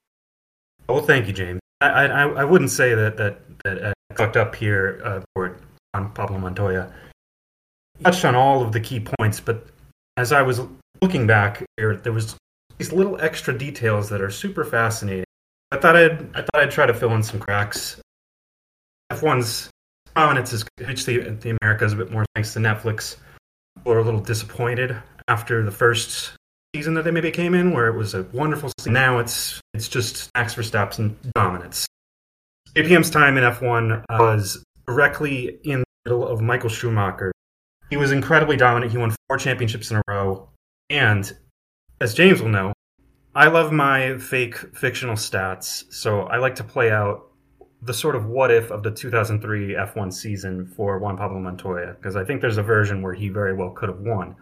Well, 0.89 1.03
thank 1.03 1.27
you, 1.27 1.33
James. 1.33 1.61
I 1.81 2.07
I, 2.07 2.23
I 2.29 2.45
wouldn't 2.45 2.71
say 2.71 2.95
that 2.95 3.17
that 3.17 3.41
that 3.65 3.83
uh, 3.83 3.93
fucked 4.17 4.37
up 4.37 4.55
here 4.55 5.01
uh, 5.05 5.21
for 5.35 5.57
Juan 5.93 6.13
Pablo 6.13 6.39
Montoya. 6.39 6.93
He 7.99 8.05
touched 8.05 8.25
on 8.25 8.35
all 8.35 8.63
of 8.63 8.73
the 8.73 8.81
key 8.81 9.01
points, 9.19 9.41
but 9.41 9.67
as 10.17 10.33
I 10.33 10.43
was 10.43 10.61
looking 11.01 11.27
back 11.27 11.65
here, 11.77 11.97
there 11.97 12.13
was 12.13 12.37
these 12.79 12.93
little 12.93 13.21
extra 13.21 13.57
details 13.57 14.09
that 14.11 14.21
are 14.21 14.31
super 14.31 14.65
fascinating. 14.65 15.25
I 15.71 15.79
thought 15.79 15.97
I'd 15.97 16.37
I 16.37 16.43
thought 16.43 16.63
I'd 16.63 16.71
try 16.71 16.87
to 16.87 16.95
fill 16.95 17.15
in 17.15 17.23
some 17.23 17.41
cracks. 17.41 18.01
F1's 19.13 19.71
prominence 20.15 20.51
has 20.53 20.65
reached 20.81 21.07
the, 21.07 21.19
the 21.19 21.57
Americas 21.61 21.93
a 21.93 21.97
bit 21.97 22.11
more 22.11 22.25
thanks 22.35 22.53
to 22.55 22.59
Netflix. 22.59 23.17
People 23.77 23.93
are 23.93 23.99
a 23.99 24.05
little 24.05 24.21
disappointed 24.21 24.97
after 25.29 25.63
the 25.63 25.71
first 25.71 26.33
season 26.75 26.95
that 26.95 27.05
they 27.05 27.11
maybe 27.11 27.31
came 27.31 27.55
in, 27.55 27.73
where 27.73 27.87
it 27.87 27.97
was 27.97 28.15
a 28.15 28.25
wonderful 28.33 28.71
season. 28.79 28.95
Now 28.95 29.19
it's 29.19 29.61
it's 29.73 29.89
just 29.89 30.31
Max 30.35 30.55
Verstappen's 30.55 31.15
dominance. 31.35 31.87
JPM's 32.75 33.11
time 33.11 33.39
in 33.39 33.45
F1 33.45 34.05
was 34.11 34.65
directly 34.87 35.59
in 35.63 35.81
the 35.81 35.85
middle 36.05 36.27
of 36.27 36.41
Michael 36.41 36.69
Schumacher. 36.69 37.33
He 37.91 37.97
was 37.97 38.11
incredibly 38.11 38.57
dominant. 38.57 38.91
He 38.91 38.99
won 38.99 39.15
four 39.29 39.39
championships 39.39 39.93
in 39.93 39.99
a 39.99 40.03
row. 40.09 40.49
And 40.91 41.31
as 42.01 42.15
James 42.15 42.43
will 42.43 42.49
know, 42.49 42.73
I 43.37 43.47
love 43.47 43.71
my 43.71 44.19
fake 44.19 44.57
fictional 44.75 45.15
stats. 45.15 45.85
So 45.93 46.23
I 46.23 46.39
like 46.39 46.57
to 46.57 46.65
play 46.65 46.91
out 46.91 47.31
the 47.83 47.95
sort 47.95 48.17
of 48.17 48.27
what 48.27 48.51
if 48.51 48.71
of 48.73 48.83
the 48.83 48.91
2003 48.91 49.75
F1 49.75 50.13
season 50.13 50.67
for 50.67 50.99
Juan 50.99 51.17
Pablo 51.17 51.39
Montoya, 51.39 51.95
because 51.95 52.17
I 52.17 52.25
think 52.25 52.41
there's 52.41 52.57
a 52.57 52.63
version 52.63 53.03
where 53.03 53.15
he 53.15 53.29
very 53.29 53.55
well 53.55 53.71
could 53.71 53.89
have 53.89 54.01
won. 54.01 54.35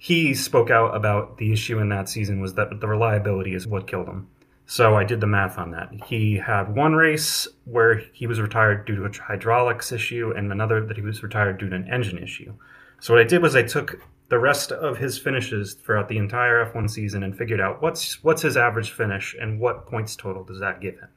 He 0.00 0.32
spoke 0.32 0.70
out 0.70 0.94
about 0.96 1.38
the 1.38 1.52
issue 1.52 1.80
in 1.80 1.88
that 1.88 2.08
season 2.08 2.40
was 2.40 2.54
that 2.54 2.80
the 2.80 2.86
reliability 2.86 3.52
is 3.54 3.66
what 3.66 3.88
killed 3.88 4.06
him. 4.06 4.28
So 4.64 4.96
I 4.96 5.04
did 5.04 5.20
the 5.20 5.26
math 5.26 5.58
on 5.58 5.72
that. 5.72 5.90
He 6.06 6.36
had 6.36 6.74
one 6.74 6.94
race 6.94 7.48
where 7.64 7.96
he 8.12 8.26
was 8.26 8.40
retired 8.40 8.86
due 8.86 8.96
to 8.96 9.04
a 9.06 9.22
hydraulics 9.22 9.92
issue, 9.92 10.32
and 10.36 10.52
another 10.52 10.84
that 10.84 10.96
he 10.96 11.02
was 11.02 11.22
retired 11.22 11.58
due 11.58 11.70
to 11.70 11.74
an 11.74 11.88
engine 11.90 12.18
issue. 12.18 12.52
So 13.00 13.14
what 13.14 13.20
I 13.20 13.26
did 13.26 13.42
was 13.42 13.56
I 13.56 13.62
took 13.62 14.00
the 14.28 14.38
rest 14.38 14.70
of 14.70 14.98
his 14.98 15.18
finishes 15.18 15.74
throughout 15.74 16.08
the 16.08 16.18
entire 16.18 16.70
F1 16.70 16.90
season 16.90 17.22
and 17.22 17.36
figured 17.36 17.60
out 17.60 17.80
what's 17.80 18.22
what's 18.22 18.42
his 18.42 18.56
average 18.56 18.90
finish 18.90 19.34
and 19.40 19.58
what 19.58 19.86
points 19.86 20.14
total 20.14 20.44
does 20.44 20.60
that 20.60 20.80
give 20.80 20.98
him. 21.00 21.08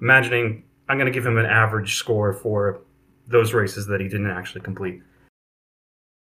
Imagining 0.00 0.64
I'm 0.88 0.98
going 0.98 1.06
to 1.06 1.16
give 1.16 1.26
him 1.26 1.38
an 1.38 1.46
average 1.46 1.94
score 1.94 2.32
for 2.32 2.82
those 3.28 3.54
races 3.54 3.86
that 3.86 4.00
he 4.00 4.08
didn't 4.08 4.30
actually 4.30 4.62
complete. 4.62 5.00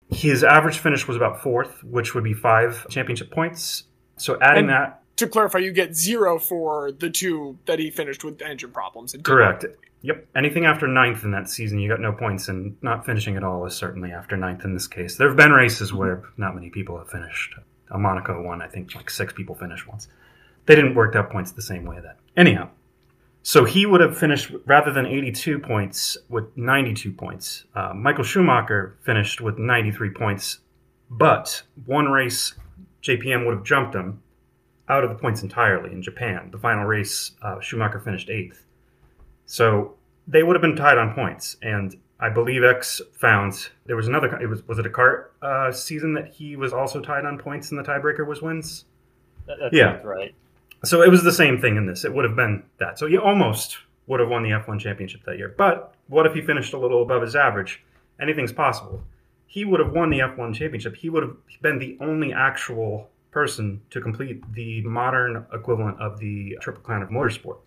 His 0.10 0.44
average 0.44 0.78
finish 0.80 1.08
was 1.08 1.18
about 1.18 1.42
fourth, 1.42 1.84
which 1.84 2.14
would 2.14 2.24
be 2.24 2.34
five 2.34 2.88
championship 2.90 3.32
points. 3.32 3.84
So 4.18 4.38
adding 4.42 4.66
And- 4.66 4.70
that 4.70 5.00
To 5.18 5.28
clarify, 5.28 5.60
you 5.60 5.72
get 5.72 5.96
zero 5.96 6.40
for 6.40 6.92
the 6.92 7.10
two 7.10 7.60
that 7.66 7.78
he 7.78 7.92
finished 7.92 8.24
with 8.24 8.42
engine 8.42 8.72
problems. 8.72 9.16
Correct. 9.22 9.64
Yep. 10.02 10.28
Anything 10.36 10.66
after 10.66 10.88
ninth 10.88 11.24
in 11.24 11.32
that 11.32 11.50
season, 11.50 11.80
you 11.80 11.88
got 11.88 12.02
no 12.02 12.12
points, 12.12 12.50
and 12.50 12.76
not 12.82 13.06
finishing 13.06 13.38
at 13.38 13.44
all 13.44 13.66
is 13.66 13.76
certainly 13.76 14.12
after 14.12 14.36
ninth 14.36 14.66
in 14.66 14.74
this 14.74 14.88
case. 14.88 15.16
There 15.16 15.28
have 15.28 15.38
been 15.38 15.52
races 15.52 15.90
mm-hmm. 15.90 15.98
where 16.00 16.24
not 16.38 16.56
many 16.56 16.70
people 16.70 16.98
have 16.98 17.10
finished. 17.10 17.56
A 17.92 17.98
Monaco 17.98 18.42
one, 18.42 18.62
I 18.62 18.68
think 18.68 18.96
like 18.96 19.10
six 19.10 19.32
people 19.34 19.56
finished 19.56 19.88
once. 19.88 20.08
They 20.66 20.76
didn't 20.76 20.96
work 20.96 21.16
out 21.16 21.30
points 21.30 21.52
the 21.52 21.62
same 21.62 21.86
way 21.86 22.00
then. 22.02 22.16
Anyhow, 22.36 22.70
so 23.44 23.66
he 23.66 23.86
would 23.86 24.02
have 24.02 24.18
finished 24.18 24.52
rather 24.66 24.92
than 24.92 25.06
82 25.06 25.60
points 25.60 26.18
with 26.30 26.46
92 26.58 27.12
points. 27.12 27.66
Uh, 27.76 27.94
Michael 27.94 28.24
Schumacher 28.24 28.98
finished 29.04 29.42
with 29.42 29.58
93 29.58 30.10
points, 30.12 30.60
but 31.10 31.62
one 31.86 32.06
race 32.08 32.54
JPM 33.04 33.46
would 33.46 33.56
have 33.56 33.64
jumped 33.66 33.94
him 33.94 34.22
out 34.90 35.04
of 35.04 35.10
the 35.10 35.16
points 35.16 35.44
entirely 35.44 35.92
in 35.92 36.02
Japan. 36.02 36.50
The 36.52 36.58
final 36.58 36.86
race, 36.86 37.32
uh, 37.42 37.60
Schumacher 37.60 38.00
finished 38.00 38.30
eighth. 38.30 38.66
So 39.46 39.96
they 40.28 40.44
would 40.44 40.56
have 40.56 40.62
been 40.62 40.76
tied 40.76 40.98
on 40.98 41.14
points, 41.14 41.58
and 41.62 41.96
I 42.20 42.30
believe 42.30 42.64
X 42.64 43.02
found 43.20 43.70
there 43.86 43.96
was 43.98 44.08
another. 44.08 44.40
It 44.42 44.48
was 44.48 44.66
was 44.68 44.80
it 44.80 44.86
a 44.86 44.90
CART 44.90 45.34
uh, 45.42 45.72
season 45.72 46.14
that 46.14 46.30
he 46.34 46.56
was 46.56 46.72
also 46.72 47.02
tied 47.02 47.26
on 47.26 47.38
points, 47.38 47.72
and 47.72 47.78
the 47.80 47.84
tiebreaker 47.84 48.26
was 48.26 48.42
wins. 48.42 48.86
That, 49.46 49.70
Yeah. 49.74 50.02
right. 50.04 50.34
So 50.86 51.02
it 51.02 51.10
was 51.10 51.24
the 51.24 51.32
same 51.32 51.60
thing 51.60 51.78
in 51.78 51.86
this. 51.86 52.04
It 52.04 52.14
would 52.14 52.26
have 52.26 52.36
been 52.36 52.64
that. 52.80 53.00
So 53.00 53.08
he 53.08 53.18
almost 53.18 53.78
would 54.08 54.20
have 54.20 54.30
won 54.30 54.44
the 54.44 54.50
F1 54.50 54.80
championship 54.80 55.22
that 55.26 55.38
year. 55.38 55.54
But 55.58 55.94
what 56.08 56.26
if 56.26 56.34
he 56.34 56.42
finished 56.42 56.74
a 56.74 56.78
little 56.78 57.02
above 57.04 57.22
his 57.22 57.36
average? 57.36 57.82
Anything's 58.22 58.52
possible. 58.52 59.02
He 59.48 59.64
would 59.66 59.80
have 59.80 59.94
won 59.94 60.10
the 60.10 60.20
F1 60.20 60.54
championship. 60.56 60.96
He 60.96 61.10
would 61.10 61.24
have 61.24 61.36
been 61.62 61.80
the 61.80 61.98
only 62.02 62.34
actual 62.34 63.10
person 63.32 63.82
to 63.92 64.02
complete 64.02 64.42
the 64.54 64.82
modern 64.84 65.46
equivalent 65.54 66.00
of 66.02 66.20
the 66.20 66.58
Triple 66.62 66.82
Crown 66.84 67.02
of 67.02 67.10
Motorsport. 67.10 67.58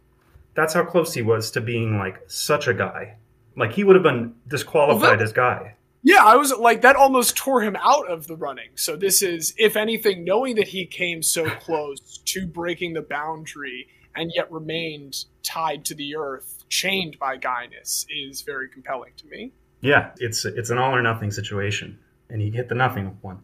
That's 0.55 0.75
how 0.75 0.85
close 0.85 1.15
he 1.15 1.23
was 1.23 1.51
to 1.53 1.61
being 1.61 1.99
like 1.99 2.21
such 2.29 2.69
a 2.69 2.75
guy. 2.75 3.17
Like 3.57 3.73
he 3.73 3.83
would 3.85 3.97
have 3.97 4.03
been 4.03 4.35
disqualified 4.47 5.01
Well, 5.03 5.17
that- 5.17 5.23
as 5.23 5.33
guy. 5.33 5.75
Yeah, 6.07 6.25
I 6.25 6.37
was 6.37 6.53
like 6.53 6.83
that 6.83 6.95
almost 6.95 7.37
tore 7.37 7.63
him 7.63 7.77
out 7.83 8.09
of 8.09 8.29
the 8.29 8.37
running. 8.37 8.69
So 8.77 8.95
this 8.95 9.23
is, 9.23 9.53
if 9.59 9.75
anything, 9.75 10.25
knowing 10.25 10.55
that 10.55 10.69
he 10.69 10.87
came 10.87 11.21
so 11.21 11.51
close 11.61 12.19
to 12.27 12.47
breaking 12.47 12.93
the 12.93 13.03
boundary 13.03 13.89
and 14.15 14.31
yet 14.33 14.51
remained 14.53 15.25
tied 15.43 15.85
to 15.87 15.97
the 15.97 16.15
earth, 16.15 16.63
chained 16.69 17.19
by 17.19 17.37
Guinness, 17.37 18.07
is 18.09 18.43
very 18.43 18.69
compelling 18.69 19.15
to 19.17 19.27
me. 19.27 19.53
Yeah, 19.81 20.13
it's 20.19 20.45
it's 20.45 20.71
an 20.71 20.79
all 20.79 20.95
or 20.95 21.03
nothing 21.03 21.33
situation, 21.33 21.99
and 22.31 22.41
he 22.41 22.53
hit 22.53 22.69
the 22.69 22.77
nothing 22.77 23.19
one. 23.21 23.41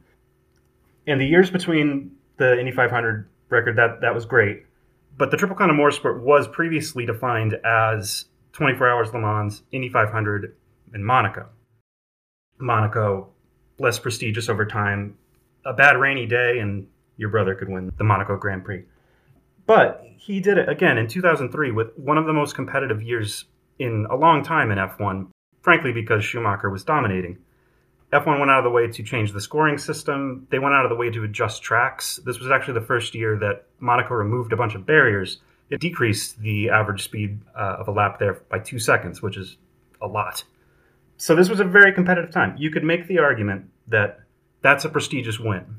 And 1.08 1.20
the 1.20 1.26
years 1.26 1.50
between 1.50 2.12
the 2.36 2.60
Indy 2.60 2.70
500 2.70 3.28
record 3.48 3.74
that 3.74 4.02
that 4.02 4.14
was 4.14 4.24
great, 4.24 4.66
but 5.18 5.32
the 5.32 5.36
Triple 5.36 5.56
Crown 5.56 5.70
of 5.70 5.74
Motorsport 5.74 6.20
was 6.20 6.46
previously 6.46 7.06
defined 7.06 7.54
as 7.64 8.26
24 8.52 8.88
Hours 8.88 9.12
Le 9.12 9.18
Mans, 9.18 9.64
Indy 9.72 9.88
500, 9.88 10.54
and 10.92 11.04
Monaco. 11.04 11.48
Monaco 12.62 13.28
less 13.78 13.98
prestigious 13.98 14.48
over 14.48 14.64
time. 14.64 15.16
A 15.64 15.72
bad 15.72 15.96
rainy 15.98 16.26
day, 16.26 16.58
and 16.58 16.86
your 17.16 17.28
brother 17.28 17.54
could 17.54 17.68
win 17.68 17.92
the 17.96 18.04
Monaco 18.04 18.36
Grand 18.36 18.64
Prix. 18.64 18.84
But 19.66 20.04
he 20.16 20.40
did 20.40 20.58
it 20.58 20.68
again 20.68 20.98
in 20.98 21.06
2003 21.06 21.70
with 21.70 21.96
one 21.98 22.18
of 22.18 22.26
the 22.26 22.32
most 22.32 22.54
competitive 22.54 23.02
years 23.02 23.44
in 23.78 24.06
a 24.10 24.16
long 24.16 24.42
time 24.42 24.70
in 24.70 24.78
F1 24.78 25.28
frankly, 25.62 25.92
because 25.92 26.24
Schumacher 26.24 26.68
was 26.68 26.84
dominating. 26.84 27.38
F1 28.12 28.38
went 28.38 28.50
out 28.50 28.58
of 28.58 28.64
the 28.64 28.70
way 28.70 28.88
to 28.88 29.02
change 29.02 29.32
the 29.32 29.40
scoring 29.40 29.78
system. 29.78 30.46
They 30.50 30.58
went 30.58 30.74
out 30.74 30.84
of 30.84 30.90
the 30.90 30.96
way 30.96 31.08
to 31.10 31.24
adjust 31.24 31.62
tracks. 31.62 32.20
This 32.26 32.38
was 32.38 32.50
actually 32.50 32.74
the 32.74 32.86
first 32.86 33.14
year 33.14 33.38
that 33.38 33.64
Monaco 33.80 34.14
removed 34.14 34.52
a 34.52 34.56
bunch 34.56 34.74
of 34.74 34.84
barriers. 34.84 35.38
It 35.70 35.80
decreased 35.80 36.40
the 36.40 36.68
average 36.68 37.02
speed 37.02 37.40
uh, 37.56 37.76
of 37.78 37.88
a 37.88 37.92
lap 37.92 38.18
there 38.18 38.42
by 38.50 38.58
two 38.58 38.78
seconds, 38.78 39.22
which 39.22 39.38
is 39.38 39.56
a 40.02 40.06
lot. 40.06 40.44
So 41.22 41.36
this 41.36 41.48
was 41.48 41.60
a 41.60 41.64
very 41.64 41.92
competitive 41.92 42.32
time. 42.32 42.56
You 42.58 42.72
could 42.72 42.82
make 42.82 43.06
the 43.06 43.20
argument 43.20 43.70
that 43.86 44.22
that's 44.60 44.84
a 44.84 44.88
prestigious 44.88 45.38
win. 45.38 45.76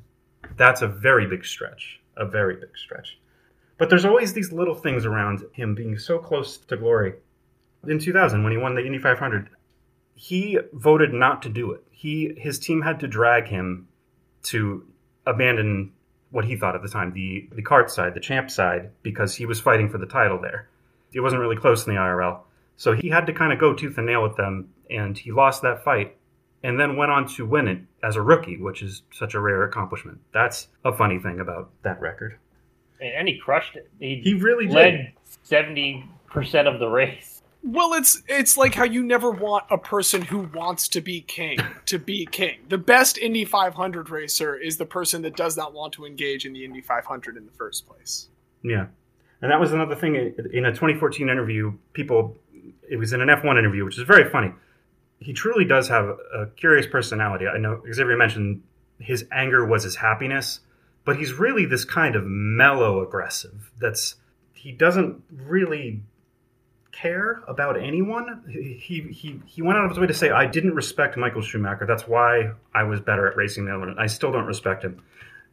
That's 0.56 0.82
a 0.82 0.88
very 0.88 1.28
big 1.28 1.44
stretch, 1.44 2.00
a 2.16 2.26
very 2.26 2.56
big 2.56 2.78
stretch. 2.78 3.20
But 3.78 3.90
there's 3.90 4.06
always 4.06 4.32
these 4.32 4.54
little 4.54 4.74
things 4.74 5.06
around 5.06 5.44
him 5.52 5.76
being 5.76 5.98
so 5.98 6.18
close 6.18 6.56
to 6.56 6.78
glory. 6.78 7.16
In 7.86 8.00
2000, 8.00 8.42
when 8.42 8.54
he 8.54 8.58
won 8.58 8.76
the 8.76 8.86
Indy 8.86 9.00
500, 9.00 9.50
he 10.16 10.60
voted 10.72 11.12
not 11.12 11.42
to 11.42 11.50
do 11.50 11.74
it. 11.74 11.84
He 11.92 12.34
his 12.38 12.58
team 12.58 12.82
had 12.82 13.02
to 13.02 13.08
drag 13.10 13.48
him 13.48 13.90
to 14.44 14.88
abandon 15.28 15.92
what 16.32 16.46
he 16.46 16.56
thought 16.56 16.76
at 16.76 16.84
the 16.84 16.88
time 16.88 17.12
the 17.12 17.50
the 17.52 17.62
CART 17.62 17.92
side, 17.92 18.14
the 18.14 18.22
champ 18.22 18.50
side, 18.50 18.92
because 19.02 19.36
he 19.36 19.46
was 19.46 19.60
fighting 19.60 19.90
for 19.90 19.98
the 19.98 20.06
title 20.06 20.40
there. 20.40 20.70
It 21.12 21.20
wasn't 21.20 21.42
really 21.42 21.58
close 21.58 21.86
in 21.86 21.94
the 21.94 22.00
IRL, 22.00 22.44
so 22.78 22.94
he 22.94 23.10
had 23.10 23.26
to 23.28 23.34
kind 23.34 23.54
of 23.54 23.60
go 23.60 23.74
tooth 23.74 23.98
and 23.98 24.08
nail 24.08 24.24
with 24.24 24.36
them, 24.36 24.70
and 24.90 25.18
he 25.18 25.32
lost 25.32 25.62
that 25.62 25.84
fight, 25.84 26.18
and 26.64 26.80
then 26.80 26.96
went 26.98 27.12
on 27.12 27.28
to 27.36 27.46
win 27.46 27.68
it 27.68 27.80
as 28.04 28.16
a 28.16 28.22
rookie, 28.22 28.58
which 28.58 28.82
is 28.82 29.04
such 29.12 29.34
a 29.34 29.40
rare 29.40 29.64
accomplishment. 29.64 30.20
That's 30.34 30.68
a 30.86 30.92
funny 30.92 31.20
thing 31.20 31.40
about 31.40 31.72
that 31.84 32.00
record. 32.02 32.38
And, 33.00 33.14
and 33.14 33.28
he 33.28 33.38
crushed 33.38 33.76
it. 33.76 33.90
He, 34.00 34.22
He 34.24 34.34
really 34.34 34.66
did. 34.66 34.74
led 34.74 35.14
seventy 35.44 36.06
percent 36.28 36.68
of 36.68 36.80
the 36.80 36.88
race. 36.88 37.42
Well, 37.66 37.94
it's 37.94 38.22
it's 38.28 38.58
like 38.58 38.76
how 38.76 38.84
you 38.84 39.04
never 39.04 39.32
want 39.32 39.64
a 39.70 39.78
person 39.78 40.22
who 40.22 40.50
wants 40.54 40.90
to 40.90 41.00
be 41.02 41.22
king 41.22 41.60
to 41.86 41.98
be 41.98 42.26
king. 42.26 42.60
The 42.68 42.78
best 42.78 43.18
Indy 43.18 43.46
500 43.46 44.10
racer 44.10 44.56
is 44.58 44.76
the 44.76 44.86
person 44.86 45.22
that 45.22 45.38
does 45.38 45.56
not 45.56 45.74
want 45.74 45.94
to 45.94 46.06
engage 46.06 46.46
in 46.46 46.52
the 46.52 46.66
Indy 46.66 46.82
500 46.82 47.38
in 47.38 47.46
the 47.46 47.54
first 47.54 47.88
place. 47.88 48.28
Yeah, 48.64 48.88
and 49.42 49.50
that 49.50 49.62
was 49.62 49.72
another 49.72 49.96
thing 49.96 50.16
in 50.16 50.66
a 50.66 50.72
2014 50.72 51.30
interview. 51.30 51.74
People, 51.94 52.38
it 52.90 52.98
was 52.98 53.14
in 53.14 53.22
an 53.22 53.30
F1 53.30 53.58
interview, 53.58 53.86
which 53.86 53.98
is 53.98 54.04
very 54.04 54.30
funny. 54.30 54.52
He 55.20 55.34
truly 55.34 55.66
does 55.66 55.88
have 55.90 56.06
a 56.06 56.48
curious 56.56 56.86
personality. 56.86 57.48
I 57.48 57.58
know 57.58 57.82
Xavier 57.92 58.18
mentioned 58.18 58.64
his 59.00 59.26
anger 59.32 59.66
was 59.66 59.84
his 59.84 59.96
happiness, 59.96 60.60
but 61.06 61.18
he's 61.18 61.34
really 61.34 61.66
this 61.66 61.86
kind 61.86 62.16
of 62.16 62.26
mellow 62.26 63.02
aggressive. 63.02 63.72
That's 63.80 64.16
he 64.54 64.72
doesn't 64.72 65.24
really 65.32 66.02
care 66.92 67.44
about 67.48 67.82
anyone. 67.82 68.44
He 68.48 69.02
he 69.12 69.42
he 69.46 69.62
went 69.62 69.78
out 69.78 69.86
of 69.86 69.92
his 69.92 70.00
way 70.00 70.08
to 70.08 70.14
say, 70.14 70.30
"I 70.30 70.46
didn't 70.46 70.76
respect 70.76 71.18
Michael 71.18 71.42
Schumacher. 71.42 71.86
That's 71.86 72.08
why 72.08 72.52
I 72.74 72.84
was 72.84 73.02
better 73.02 73.28
at 73.28 73.36
racing 73.36 73.66
than 73.66 73.76
anyone. 73.76 74.00
I 74.00 74.08
still 74.08 74.32
don't 74.32 74.46
respect 74.46 74.84
him." 74.84 75.02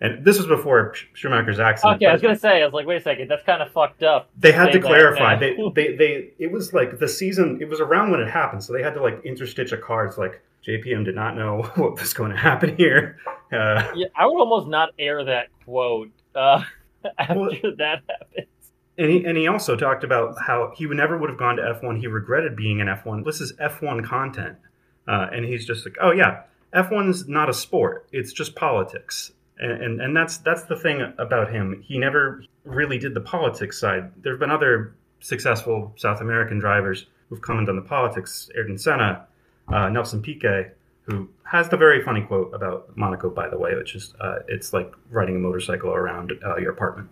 And 0.02 0.24
this 0.24 0.38
was 0.38 0.46
before 0.46 0.94
Schumacher's 1.12 1.60
accident. 1.60 1.96
Okay, 1.96 2.06
I 2.06 2.12
was 2.12 2.22
gonna 2.22 2.38
say, 2.38 2.62
I 2.62 2.64
was 2.64 2.72
like, 2.72 2.86
wait 2.86 2.96
a 2.96 3.00
second, 3.02 3.28
that's 3.28 3.44
kind 3.44 3.60
of 3.60 3.70
fucked 3.72 4.02
up. 4.02 4.30
they 4.38 4.50
had 4.52 4.72
to 4.72 4.80
clarify. 4.80 5.36
They, 5.36 5.56
they, 5.74 5.94
they, 5.96 6.30
it 6.38 6.50
was 6.50 6.72
like 6.72 6.98
the 6.98 7.08
season. 7.08 7.58
It 7.60 7.68
was 7.68 7.80
around 7.80 8.10
when 8.10 8.20
it 8.20 8.30
happened, 8.30 8.62
so 8.64 8.72
they 8.72 8.82
had 8.82 8.94
to 8.94 9.02
like 9.02 9.22
interstitch 9.24 9.72
a 9.72 9.76
card. 9.76 10.08
It's 10.08 10.18
like 10.18 10.40
JPM 10.66 11.04
did 11.04 11.14
not 11.14 11.36
know 11.36 11.62
what 11.74 12.00
was 12.00 12.14
going 12.14 12.30
to 12.30 12.36
happen 12.36 12.76
here. 12.76 13.18
Uh, 13.52 13.92
Yeah, 13.94 14.06
I 14.16 14.26
would 14.26 14.38
almost 14.40 14.68
not 14.68 14.90
air 14.98 15.22
that 15.24 15.48
quote 15.64 16.10
uh, 16.34 16.62
after 17.18 17.34
Well- 17.38 17.50
that 17.76 18.00
happened. 18.08 18.46
and 18.96 19.10
he 19.10 19.24
and 19.24 19.36
he 19.36 19.48
also 19.48 19.76
talked 19.76 20.02
about 20.04 20.36
how 20.46 20.72
he 20.76 20.86
would 20.86 20.96
never 20.96 21.18
would 21.18 21.28
have 21.28 21.38
gone 21.38 21.56
to 21.56 21.62
F 21.76 21.82
one. 21.82 21.96
He 21.96 22.06
regretted 22.06 22.56
being 22.56 22.78
in 22.80 22.88
F 22.88 23.04
one. 23.04 23.22
This 23.22 23.42
is 23.42 23.52
F 23.58 23.82
one 23.82 24.02
content, 24.02 24.56
uh, 25.06 25.26
and 25.30 25.44
he's 25.44 25.66
just 25.66 25.84
like, 25.84 25.96
oh 26.00 26.10
yeah, 26.12 26.44
F 26.72 26.90
one's 26.90 27.28
not 27.28 27.50
a 27.50 27.52
sport. 27.54 28.08
It's 28.12 28.32
just 28.32 28.54
politics. 28.56 29.32
And, 29.60 29.82
and 29.82 30.00
and 30.00 30.16
that's 30.16 30.38
that's 30.38 30.62
the 30.64 30.76
thing 30.76 31.12
about 31.18 31.52
him. 31.52 31.84
He 31.86 31.98
never 31.98 32.42
really 32.64 32.98
did 32.98 33.14
the 33.14 33.20
politics 33.20 33.78
side. 33.78 34.10
There 34.22 34.32
have 34.32 34.40
been 34.40 34.50
other 34.50 34.94
successful 35.20 35.92
South 35.96 36.20
American 36.20 36.58
drivers 36.58 37.06
who've 37.28 37.42
come 37.42 37.58
and 37.58 37.66
done 37.66 37.76
the 37.76 37.82
politics. 37.82 38.50
Ayrton 38.56 38.78
Senna, 38.78 39.26
uh, 39.68 39.90
Nelson 39.90 40.22
Piquet, 40.22 40.72
who 41.02 41.28
has 41.44 41.68
the 41.68 41.76
very 41.76 42.02
funny 42.02 42.22
quote 42.22 42.54
about 42.54 42.96
Monaco, 42.96 43.28
by 43.28 43.48
the 43.48 43.58
way, 43.58 43.74
which 43.74 43.94
is 43.94 44.14
uh, 44.20 44.38
it's 44.48 44.72
like 44.72 44.92
riding 45.10 45.36
a 45.36 45.38
motorcycle 45.38 45.92
around 45.92 46.32
uh, 46.44 46.56
your 46.56 46.72
apartment, 46.72 47.10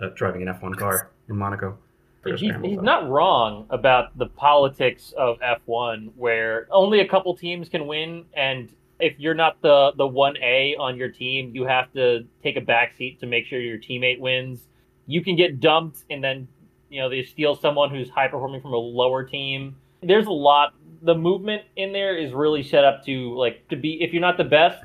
uh, 0.00 0.08
driving 0.14 0.42
an 0.42 0.48
F1 0.48 0.76
car 0.78 1.10
in 1.28 1.36
Monaco. 1.36 1.76
He's, 2.24 2.40
he's 2.40 2.80
not 2.80 3.10
wrong 3.10 3.66
about 3.68 4.16
the 4.16 4.26
politics 4.26 5.12
of 5.18 5.38
F1, 5.40 6.12
where 6.16 6.66
only 6.70 7.00
a 7.00 7.08
couple 7.08 7.36
teams 7.36 7.68
can 7.68 7.86
win, 7.86 8.24
and 8.32 8.70
if 8.98 9.18
you're 9.18 9.34
not 9.34 9.60
the 9.62 9.92
the 9.96 10.06
one 10.06 10.36
A 10.38 10.76
on 10.78 10.96
your 10.96 11.08
team, 11.08 11.52
you 11.54 11.64
have 11.64 11.92
to 11.92 12.26
take 12.42 12.56
a 12.56 12.60
back 12.60 12.94
seat 12.96 13.20
to 13.20 13.26
make 13.26 13.46
sure 13.46 13.60
your 13.60 13.78
teammate 13.78 14.20
wins. 14.20 14.60
You 15.06 15.22
can 15.22 15.36
get 15.36 15.60
dumped, 15.60 16.04
and 16.10 16.22
then 16.22 16.48
you 16.88 17.00
know 17.00 17.08
they 17.08 17.24
steal 17.24 17.56
someone 17.56 17.90
who's 17.90 18.08
high 18.08 18.28
performing 18.28 18.60
from 18.60 18.72
a 18.72 18.78
lower 18.78 19.24
team. 19.24 19.76
There's 20.02 20.26
a 20.26 20.32
lot. 20.32 20.74
The 21.02 21.14
movement 21.14 21.62
in 21.76 21.92
there 21.92 22.16
is 22.16 22.32
really 22.32 22.62
set 22.62 22.84
up 22.84 23.04
to 23.06 23.34
like 23.36 23.68
to 23.68 23.76
be. 23.76 24.02
If 24.02 24.12
you're 24.12 24.22
not 24.22 24.36
the 24.36 24.44
best, 24.44 24.84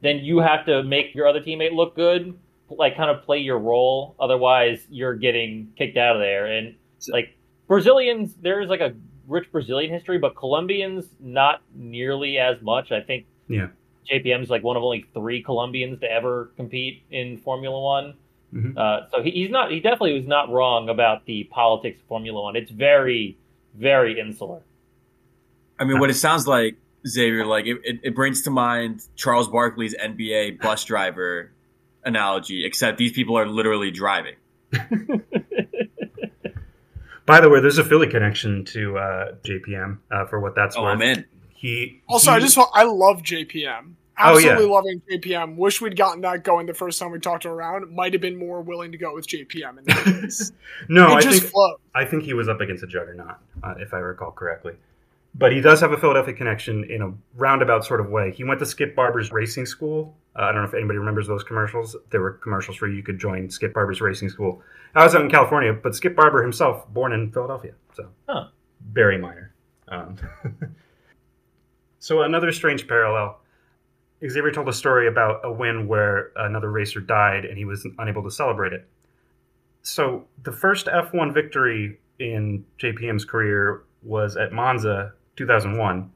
then 0.00 0.18
you 0.18 0.38
have 0.38 0.66
to 0.66 0.82
make 0.82 1.14
your 1.14 1.26
other 1.26 1.40
teammate 1.40 1.72
look 1.72 1.96
good, 1.96 2.38
like 2.70 2.96
kind 2.96 3.10
of 3.10 3.22
play 3.24 3.38
your 3.38 3.58
role. 3.58 4.14
Otherwise, 4.20 4.86
you're 4.90 5.14
getting 5.14 5.72
kicked 5.76 5.96
out 5.96 6.16
of 6.16 6.20
there. 6.22 6.46
And 6.46 6.74
like 7.08 7.36
Brazilians, 7.66 8.34
there's 8.40 8.68
like 8.68 8.80
a 8.80 8.94
rich 9.26 9.50
Brazilian 9.50 9.92
history, 9.92 10.18
but 10.18 10.36
Colombians 10.36 11.06
not 11.20 11.62
nearly 11.74 12.38
as 12.38 12.60
much. 12.62 12.92
I 12.92 13.00
think 13.00 13.26
Yeah. 13.48 13.68
JPM 14.10 14.42
is 14.42 14.48
like 14.50 14.62
one 14.62 14.76
of 14.76 14.82
only 14.82 15.04
three 15.12 15.42
Colombians 15.42 16.00
to 16.00 16.10
ever 16.10 16.50
compete 16.56 17.02
in 17.10 17.36
Formula 17.38 17.78
One. 17.80 18.14
Mhm. 18.54 18.76
Uh, 18.78 19.08
so 19.10 19.22
he, 19.22 19.30
he's 19.32 19.50
not. 19.50 19.70
He 19.70 19.80
definitely 19.80 20.14
was 20.14 20.26
not 20.26 20.48
wrong 20.50 20.88
about 20.88 21.26
the 21.26 21.44
politics 21.44 22.00
of 22.00 22.06
Formula 22.06 22.40
One. 22.42 22.56
It's 22.56 22.70
very, 22.70 23.36
very 23.74 24.18
insular. 24.18 24.62
I 25.78 25.84
mean, 25.84 25.98
what 26.00 26.08
it 26.10 26.14
sounds 26.14 26.46
like, 26.48 26.76
Xavier, 27.06 27.44
like 27.44 27.66
it, 27.66 27.76
it, 27.84 28.00
it 28.02 28.14
brings 28.14 28.42
to 28.42 28.50
mind 28.50 29.02
Charles 29.16 29.48
Barkley's 29.48 29.94
NBA 29.94 30.60
bus 30.60 30.84
driver 30.84 31.52
analogy, 32.04 32.64
except 32.64 32.96
these 32.98 33.12
people 33.12 33.38
are 33.38 33.46
literally 33.46 33.90
driving. 33.90 34.34
By 37.26 37.40
the 37.40 37.50
way, 37.50 37.60
there's 37.60 37.76
a 37.78 37.84
Philly 37.84 38.06
connection 38.08 38.64
to 38.66 38.96
uh, 38.98 39.32
JPM 39.44 39.98
uh, 40.10 40.24
for 40.26 40.40
what 40.40 40.54
that's 40.54 40.76
Oh, 40.76 40.82
worth. 40.84 40.94
I'm 40.94 41.02
in. 41.02 41.24
He 41.58 42.00
Also, 42.08 42.30
he- 42.30 42.36
I 42.36 42.40
just 42.40 42.56
I 42.72 42.84
love 42.84 43.22
JPM. 43.22 43.94
Oh, 44.20 44.36
yeah. 44.38 44.50
Absolutely 44.50 44.66
loving 44.66 45.02
JPM. 45.10 45.56
Wish 45.56 45.80
we'd 45.80 45.96
gotten 45.96 46.20
that 46.22 46.42
going 46.44 46.66
the 46.66 46.74
first 46.74 46.98
time 47.00 47.10
we 47.12 47.18
talked 47.20 47.46
around. 47.46 47.92
Might 47.94 48.12
have 48.14 48.22
been 48.22 48.36
more 48.36 48.60
willing 48.62 48.90
to 48.92 48.98
go 48.98 49.14
with 49.14 49.26
JPM 49.28 49.78
in 49.78 49.84
that 49.84 50.04
case. 50.04 50.50
no, 50.88 51.12
it 51.12 51.14
I 51.16 51.20
just 51.20 51.40
think 51.40 51.52
flowed. 51.52 51.76
I 51.94 52.04
think 52.04 52.24
he 52.24 52.34
was 52.34 52.48
up 52.48 52.60
against 52.60 52.82
a 52.82 52.86
juggernaut, 52.86 53.36
uh, 53.62 53.74
if 53.78 53.92
I 53.94 53.98
recall 53.98 54.30
correctly. 54.32 54.74
But 55.34 55.52
he 55.52 55.60
does 55.60 55.80
have 55.80 55.92
a 55.92 55.96
Philadelphia 55.96 56.34
connection 56.34 56.82
in 56.84 57.02
a 57.02 57.12
roundabout 57.36 57.84
sort 57.84 58.00
of 58.00 58.08
way. 58.10 58.32
He 58.32 58.42
went 58.44 58.58
to 58.60 58.66
Skip 58.66 58.96
Barber's 58.96 59.30
racing 59.30 59.66
school. 59.66 60.16
Uh, 60.36 60.42
I 60.42 60.46
don't 60.52 60.62
know 60.62 60.68
if 60.68 60.74
anybody 60.74 60.98
remembers 60.98 61.26
those 61.28 61.44
commercials. 61.44 61.94
There 62.10 62.20
were 62.20 62.32
commercials 62.32 62.80
where 62.80 62.90
you 62.90 63.02
could 63.04 63.18
join 63.20 63.50
Skip 63.50 63.72
Barber's 63.74 64.00
racing 64.00 64.30
school. 64.30 64.62
I 64.96 65.04
was 65.04 65.14
out 65.14 65.20
in 65.22 65.30
California, 65.30 65.72
but 65.72 65.94
Skip 65.94 66.16
Barber 66.16 66.42
himself, 66.42 66.88
born 66.92 67.12
in 67.12 67.30
Philadelphia, 67.30 67.74
so 67.94 68.08
Huh. 68.28 68.48
very 68.92 69.18
minor. 69.18 69.52
Um, 69.86 70.16
so 72.08 72.22
another 72.22 72.50
strange 72.52 72.88
parallel. 72.88 73.38
Xavier 74.26 74.50
told 74.50 74.66
a 74.66 74.72
story 74.72 75.08
about 75.08 75.42
a 75.44 75.52
win 75.52 75.86
where 75.86 76.32
another 76.36 76.70
racer 76.70 77.00
died 77.00 77.44
and 77.44 77.58
he 77.58 77.66
was 77.66 77.86
unable 77.98 78.22
to 78.22 78.30
celebrate 78.30 78.72
it. 78.72 78.88
So 79.82 80.24
the 80.42 80.50
first 80.50 80.86
F1 80.86 81.34
victory 81.34 82.00
in 82.18 82.64
JPM's 82.78 83.26
career 83.26 83.82
was 84.02 84.38
at 84.38 84.54
Monza 84.54 85.12
2001, 85.36 86.10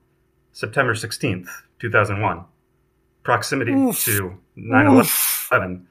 September 0.53 0.95
16th, 0.95 1.49
2001. 1.79 2.43
Proximity 3.23 3.73
Oof. 3.73 4.03
to 4.07 4.39
9 4.57 5.05
11. 5.51 5.87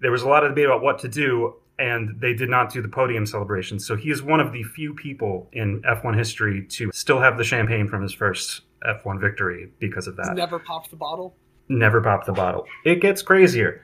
There 0.00 0.10
was 0.10 0.22
a 0.22 0.28
lot 0.28 0.44
of 0.44 0.52
debate 0.52 0.64
about 0.64 0.80
what 0.80 0.98
to 1.00 1.08
do, 1.08 1.56
and 1.78 2.18
they 2.18 2.32
did 2.32 2.48
not 2.48 2.72
do 2.72 2.80
the 2.80 2.88
podium 2.88 3.26
celebration. 3.26 3.78
So 3.78 3.96
he 3.96 4.10
is 4.10 4.22
one 4.22 4.40
of 4.40 4.54
the 4.54 4.62
few 4.62 4.94
people 4.94 5.50
in 5.52 5.82
F1 5.82 6.16
history 6.16 6.64
to 6.70 6.90
still 6.94 7.20
have 7.20 7.36
the 7.36 7.44
champagne 7.44 7.86
from 7.86 8.00
his 8.00 8.14
first 8.14 8.62
F1 8.86 9.20
victory 9.20 9.70
because 9.78 10.06
of 10.06 10.16
that 10.16 10.34
Never 10.34 10.58
popped 10.58 10.90
the 10.90 10.96
bottle. 10.96 11.34
never 11.68 12.00
pop 12.00 12.26
the 12.26 12.32
bottle. 12.32 12.66
It 12.84 13.00
gets 13.00 13.22
crazier. 13.22 13.82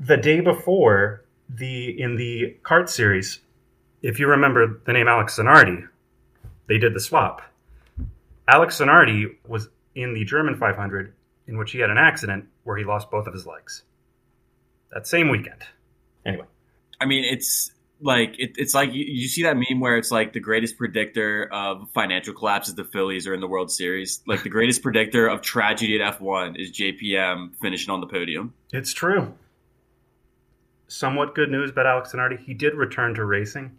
The 0.00 0.16
day 0.16 0.40
before 0.40 1.24
the 1.48 2.00
in 2.00 2.16
the 2.16 2.56
CART 2.62 2.88
series, 2.90 3.40
if 4.02 4.18
you 4.20 4.28
remember 4.28 4.80
the 4.84 4.92
name 4.92 5.08
Alex 5.08 5.38
Zanardi, 5.38 5.88
they 6.68 6.78
did 6.78 6.94
the 6.94 7.00
swap. 7.00 7.42
Alex 8.46 8.78
Zanardi 8.78 9.36
was 9.46 9.68
in 9.94 10.14
the 10.14 10.24
German 10.24 10.56
500 10.56 11.12
in 11.46 11.58
which 11.58 11.72
he 11.72 11.78
had 11.80 11.90
an 11.90 11.98
accident 11.98 12.46
where 12.64 12.76
he 12.76 12.84
lost 12.84 13.10
both 13.10 13.26
of 13.26 13.32
his 13.32 13.46
legs. 13.46 13.82
That 14.92 15.06
same 15.06 15.28
weekend. 15.30 15.62
Anyway, 16.24 16.46
I 17.00 17.06
mean, 17.06 17.24
it's 17.24 17.72
like 18.00 18.38
it, 18.38 18.52
it's 18.56 18.74
like 18.74 18.92
you, 18.92 19.04
you 19.04 19.28
see 19.28 19.42
that 19.42 19.56
meme 19.56 19.80
where 19.80 19.96
it's 19.96 20.10
like 20.10 20.32
the 20.32 20.40
greatest 20.40 20.76
predictor 20.78 21.48
of 21.52 21.88
financial 21.92 22.34
collapse 22.34 22.68
is 22.68 22.74
the 22.74 22.84
Phillies 22.84 23.26
are 23.26 23.34
in 23.34 23.40
the 23.40 23.48
World 23.48 23.70
Series. 23.70 24.22
Like 24.26 24.42
the 24.42 24.48
greatest 24.48 24.82
predictor 24.82 25.26
of 25.26 25.42
tragedy 25.42 26.00
at 26.00 26.18
F1 26.18 26.60
is 26.60 26.70
JPM 26.72 27.56
finishing 27.60 27.90
on 27.90 28.00
the 28.00 28.06
podium. 28.06 28.54
it's 28.72 28.92
true. 28.92 29.34
Somewhat 30.86 31.34
good 31.34 31.50
news 31.50 31.70
about 31.70 31.86
Alex 31.86 32.12
Zanardi. 32.12 32.38
He 32.38 32.54
did 32.54 32.74
return 32.74 33.14
to 33.14 33.24
racing 33.24 33.76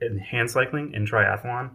in 0.00 0.18
hand 0.18 0.50
cycling 0.50 0.94
and 0.94 1.08
triathlon. 1.08 1.70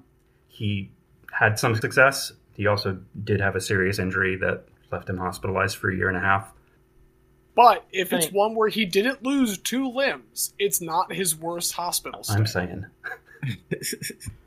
He 0.48 0.92
had 1.32 1.58
some 1.58 1.76
success. 1.76 2.34
He 2.54 2.68
also 2.68 3.00
did 3.24 3.40
have 3.40 3.56
a 3.56 3.62
serious 3.62 4.00
injury 4.00 4.36
that 4.38 4.66
left 4.92 5.10
him 5.10 5.18
hospitalized 5.18 5.78
for 5.78 5.90
a 5.90 5.96
year 5.96 6.10
and 6.10 6.18
a 6.18 6.22
half. 6.22 6.52
But 7.60 7.86
if 7.92 8.14
it's 8.14 8.32
one 8.32 8.56
where 8.56 8.70
he 8.70 8.86
didn't 8.86 9.22
lose 9.22 9.58
two 9.58 9.90
limbs, 9.90 10.54
it's 10.58 10.80
not 10.80 11.12
his 11.12 11.36
worst 11.36 11.74
hospital 11.74 12.24
stay. 12.24 12.36
I'm 12.36 12.48
saying. 12.48 12.86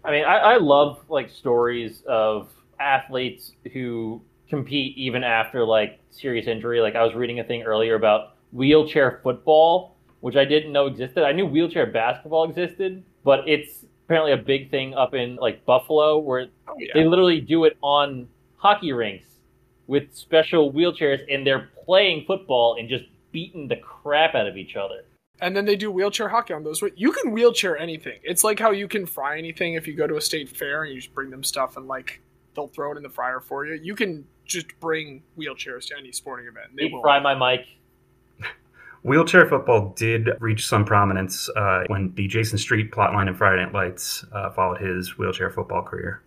I 0.02 0.10
mean, 0.10 0.24
I, 0.24 0.38
I 0.38 0.56
love 0.56 1.04
like 1.10 1.28
stories 1.28 2.02
of 2.08 2.48
athletes 2.80 3.52
who 3.74 4.22
compete 4.48 4.96
even 4.96 5.24
after 5.24 5.62
like 5.62 6.00
serious 6.10 6.46
injury. 6.46 6.80
Like 6.80 6.94
I 6.96 7.04
was 7.04 7.14
reading 7.14 7.38
a 7.38 7.44
thing 7.44 7.64
earlier 7.64 7.96
about 7.96 8.36
wheelchair 8.50 9.20
football, 9.22 9.94
which 10.20 10.36
I 10.36 10.46
didn't 10.46 10.72
know 10.72 10.86
existed. 10.86 11.22
I 11.22 11.32
knew 11.32 11.44
wheelchair 11.44 11.84
basketball 11.88 12.48
existed, 12.48 13.02
but 13.24 13.46
it's 13.46 13.84
apparently 14.06 14.32
a 14.32 14.38
big 14.38 14.70
thing 14.70 14.94
up 14.94 15.12
in 15.12 15.36
like 15.36 15.66
Buffalo 15.66 16.16
where 16.16 16.46
Oh, 16.66 16.76
yeah. 16.78 16.92
they 16.94 17.04
literally 17.04 17.42
do 17.42 17.64
it 17.66 17.76
on 17.82 18.26
hockey 18.56 18.94
rinks 18.94 19.26
with 19.86 20.14
special 20.14 20.72
wheelchairs 20.72 21.20
and 21.32 21.46
they're 21.46 21.70
playing 21.84 22.24
football 22.26 22.76
and 22.78 22.88
just 22.88 23.04
beating 23.32 23.68
the 23.68 23.76
crap 23.76 24.34
out 24.34 24.46
of 24.46 24.56
each 24.56 24.76
other. 24.76 25.04
And 25.40 25.56
then 25.56 25.64
they 25.64 25.74
do 25.74 25.90
wheelchair 25.90 26.28
hockey 26.28 26.54
on 26.54 26.62
those. 26.62 26.80
You 26.94 27.10
can 27.12 27.32
wheelchair 27.32 27.76
anything. 27.76 28.20
It's 28.22 28.44
like 28.44 28.60
how 28.60 28.70
you 28.70 28.86
can 28.86 29.06
fry 29.06 29.38
anything 29.38 29.74
if 29.74 29.88
you 29.88 29.94
go 29.96 30.06
to 30.06 30.16
a 30.16 30.20
state 30.20 30.48
fair 30.48 30.84
and 30.84 30.94
you 30.94 31.00
just 31.00 31.14
bring 31.14 31.30
them 31.30 31.42
stuff 31.42 31.76
and 31.76 31.88
like 31.88 32.20
they'll 32.54 32.68
throw 32.68 32.92
it 32.92 32.96
in 32.96 33.02
the 33.02 33.08
fryer 33.08 33.40
for 33.40 33.66
you. 33.66 33.74
You 33.82 33.96
can 33.96 34.24
just 34.44 34.66
bring 34.78 35.22
wheelchairs 35.36 35.86
to 35.88 35.96
any 35.98 36.12
sporting 36.12 36.46
event. 36.46 36.66
and 36.70 36.78
They 36.78 36.84
Deep 36.84 36.92
will. 36.92 37.02
fry 37.02 37.18
my 37.20 37.34
mic. 37.34 37.66
Wheelchair 39.02 39.46
football 39.46 39.92
did 39.96 40.28
reach 40.38 40.66
some 40.66 40.84
prominence 40.84 41.48
uh, 41.56 41.84
when 41.88 42.12
the 42.14 42.28
Jason 42.28 42.56
Street 42.58 42.92
plotline 42.92 43.26
in 43.26 43.34
Friday 43.34 43.64
Night 43.64 43.74
Lights 43.74 44.24
uh, 44.32 44.50
followed 44.50 44.80
his 44.80 45.18
wheelchair 45.18 45.50
football 45.50 45.82
career. 45.82 46.22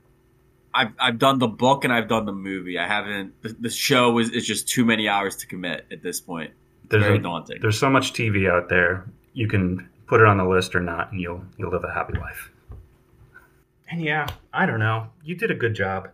I've 0.75 0.91
I've 0.99 1.17
done 1.19 1.39
the 1.39 1.47
book 1.47 1.83
and 1.83 1.93
I've 1.93 2.07
done 2.09 2.25
the 2.25 2.33
movie. 2.33 2.77
I 2.77 2.87
haven't. 2.87 3.41
The, 3.41 3.55
the 3.59 3.69
show 3.69 4.19
is, 4.19 4.29
is 4.31 4.45
just 4.45 4.67
too 4.67 4.83
many 4.85 5.07
hours 5.07 5.35
to 5.37 5.47
commit 5.47 5.85
at 5.91 6.03
this 6.03 6.19
point. 6.19 6.51
There's 6.89 7.03
Very 7.03 7.17
a- 7.17 7.21
daunting. 7.21 7.59
There's 7.61 7.79
so 7.79 7.89
much 7.89 8.13
TV 8.13 8.49
out 8.49 8.69
there. 8.69 9.05
You 9.33 9.47
can 9.47 9.89
put 10.07 10.21
it 10.21 10.27
on 10.27 10.37
the 10.37 10.45
list 10.45 10.75
or 10.75 10.81
not, 10.81 11.11
and 11.11 11.21
you'll 11.21 11.43
you'll 11.57 11.71
live 11.71 11.83
a 11.83 11.93
happy 11.93 12.17
life. 12.19 12.51
And 13.89 14.01
yeah, 14.01 14.27
I 14.53 14.65
don't 14.65 14.79
know. 14.79 15.07
You 15.23 15.35
did 15.35 15.51
a 15.51 15.55
good 15.55 15.73
job. 15.73 16.09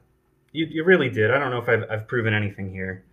You 0.52 0.66
you 0.66 0.84
really 0.84 1.10
did. 1.10 1.32
I 1.32 1.40
don't 1.40 1.52
know 1.52 1.60
if 1.60 1.68
I've 1.70 1.90
I've 1.90 2.08
proven 2.08 2.34
anything 2.34 2.72
here. 2.72 3.04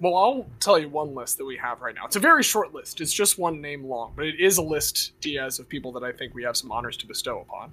Well, 0.00 0.16
I'll 0.16 0.46
tell 0.58 0.78
you 0.78 0.88
one 0.88 1.14
list 1.14 1.38
that 1.38 1.44
we 1.44 1.56
have 1.56 1.80
right 1.80 1.94
now. 1.94 2.04
It's 2.04 2.16
a 2.16 2.20
very 2.20 2.42
short 2.42 2.74
list. 2.74 3.00
It's 3.00 3.12
just 3.12 3.38
one 3.38 3.60
name 3.60 3.84
long, 3.84 4.12
but 4.16 4.26
it 4.26 4.40
is 4.40 4.58
a 4.58 4.62
list, 4.62 5.12
Diaz, 5.20 5.60
of 5.60 5.68
people 5.68 5.92
that 5.92 6.02
I 6.02 6.10
think 6.10 6.34
we 6.34 6.42
have 6.42 6.56
some 6.56 6.72
honors 6.72 6.96
to 6.98 7.06
bestow 7.06 7.40
upon. 7.40 7.72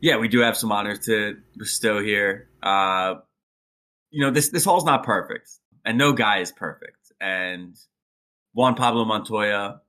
Yeah, 0.00 0.16
we 0.16 0.28
do 0.28 0.40
have 0.40 0.56
some 0.56 0.72
honors 0.72 1.00
to 1.06 1.36
bestow 1.56 2.02
here. 2.02 2.48
Uh, 2.62 3.16
you 4.10 4.24
know, 4.24 4.30
this 4.30 4.48
this 4.48 4.64
hall's 4.64 4.84
not 4.84 5.04
perfect, 5.04 5.50
and 5.84 5.98
no 5.98 6.12
guy 6.12 6.38
is 6.38 6.52
perfect. 6.52 7.12
And 7.20 7.76
Juan 8.54 8.74
Pablo 8.74 9.04
Montoya, 9.04 9.80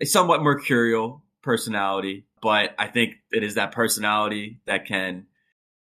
a 0.00 0.04
somewhat 0.06 0.42
mercurial 0.42 1.24
personality, 1.42 2.26
but 2.42 2.74
I 2.78 2.88
think 2.88 3.14
it 3.32 3.42
is 3.42 3.54
that 3.54 3.72
personality 3.72 4.60
that 4.66 4.86
can 4.86 5.26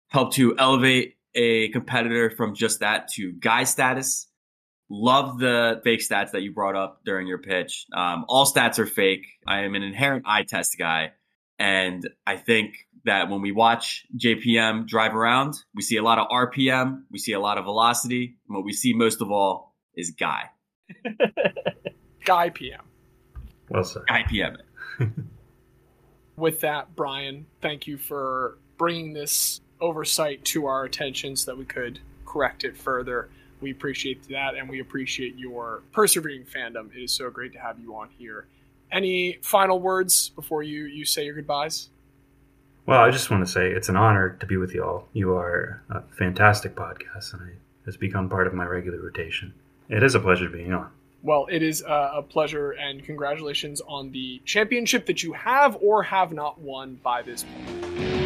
help 0.09 0.34
to 0.34 0.55
elevate 0.57 1.15
a 1.34 1.69
competitor 1.69 2.30
from 2.30 2.55
just 2.55 2.82
that 2.82 3.07
to 3.13 3.32
guy 3.32 3.63
status. 3.63 4.28
Love 4.89 5.39
the 5.39 5.80
fake 5.86 6.01
stats 6.01 6.32
that 6.32 6.41
you 6.41 6.51
brought 6.51 6.76
up 6.76 6.99
during 7.05 7.26
your 7.26 7.38
pitch. 7.38 7.86
Um, 7.95 8.26
all 8.28 8.45
stats 8.45 8.78
are 8.78 8.86
fake. 8.86 9.26
I 9.47 9.61
am 9.61 9.74
an 9.76 9.84
inherent 9.84 10.26
eye 10.28 10.43
test 10.43 10.76
guy. 10.78 11.13
And 11.57 12.09
I 12.28 12.36
think 12.36 12.74
that 13.05 13.29
when 13.29 13.41
we 13.41 13.51
watch 13.51 14.05
JPM 14.17 14.87
drive 14.87 15.15
around, 15.15 15.55
we 15.75 15.81
see 15.81 15.97
a 15.97 16.03
lot 16.03 16.19
of 16.19 16.27
RPM, 16.29 17.03
we 17.09 17.17
see 17.17 17.33
a 17.33 17.39
lot 17.39 17.57
of 17.57 17.65
velocity. 17.65 18.35
And 18.47 18.55
what 18.55 18.65
we 18.65 18.73
see 18.73 18.93
most 18.93 19.21
of 19.21 19.31
all 19.31 19.75
is 19.95 20.11
Guy. 20.11 20.49
Guy 22.25 22.49
PM. 22.49 22.81
Well 23.69 23.83
said. 23.83 24.03
Guy 24.07 24.23
PM. 24.27 24.57
With 26.37 26.61
that, 26.61 26.95
Brian, 26.95 27.45
thank 27.61 27.87
you 27.87 27.97
for 27.97 28.57
bringing 28.77 29.13
this 29.13 29.61
oversight 29.79 30.43
to 30.45 30.65
our 30.65 30.83
attention 30.83 31.35
so 31.35 31.51
that 31.51 31.57
we 31.57 31.65
could 31.65 31.99
correct 32.25 32.63
it 32.63 32.77
further. 32.77 33.29
We 33.59 33.71
appreciate 33.71 34.27
that, 34.29 34.55
and 34.55 34.67
we 34.67 34.79
appreciate 34.79 35.37
your 35.37 35.83
persevering 35.91 36.45
fandom. 36.45 36.95
It 36.95 37.03
is 37.03 37.11
so 37.11 37.29
great 37.29 37.53
to 37.53 37.59
have 37.59 37.79
you 37.79 37.95
on 37.95 38.09
here. 38.17 38.47
Any 38.91 39.37
final 39.41 39.79
words 39.79 40.29
before 40.29 40.63
you, 40.63 40.85
you 40.85 41.05
say 41.05 41.25
your 41.25 41.35
goodbyes? 41.35 41.89
Well, 42.91 42.99
I 42.99 43.09
just 43.09 43.31
want 43.31 43.45
to 43.45 43.49
say 43.49 43.71
it's 43.71 43.87
an 43.87 43.95
honor 43.95 44.35
to 44.41 44.45
be 44.45 44.57
with 44.57 44.73
you 44.73 44.83
all. 44.83 45.07
You 45.13 45.33
are 45.37 45.81
a 45.89 46.01
fantastic 46.17 46.75
podcast, 46.75 47.31
and 47.31 47.47
it 47.47 47.55
has 47.85 47.95
become 47.95 48.27
part 48.27 48.47
of 48.47 48.53
my 48.53 48.65
regular 48.65 48.99
rotation. 48.99 49.53
It 49.87 50.03
is 50.03 50.13
a 50.13 50.19
pleasure 50.19 50.49
being 50.49 50.73
on. 50.73 50.89
Well, 51.23 51.47
it 51.49 51.63
is 51.63 51.81
uh, 51.83 52.11
a 52.15 52.21
pleasure, 52.21 52.71
and 52.71 53.01
congratulations 53.01 53.79
on 53.87 54.11
the 54.11 54.41
championship 54.43 55.05
that 55.05 55.23
you 55.23 55.31
have 55.31 55.77
or 55.79 56.03
have 56.03 56.33
not 56.33 56.59
won 56.59 56.99
by 57.01 57.21
this 57.21 57.45
point. 57.65 58.20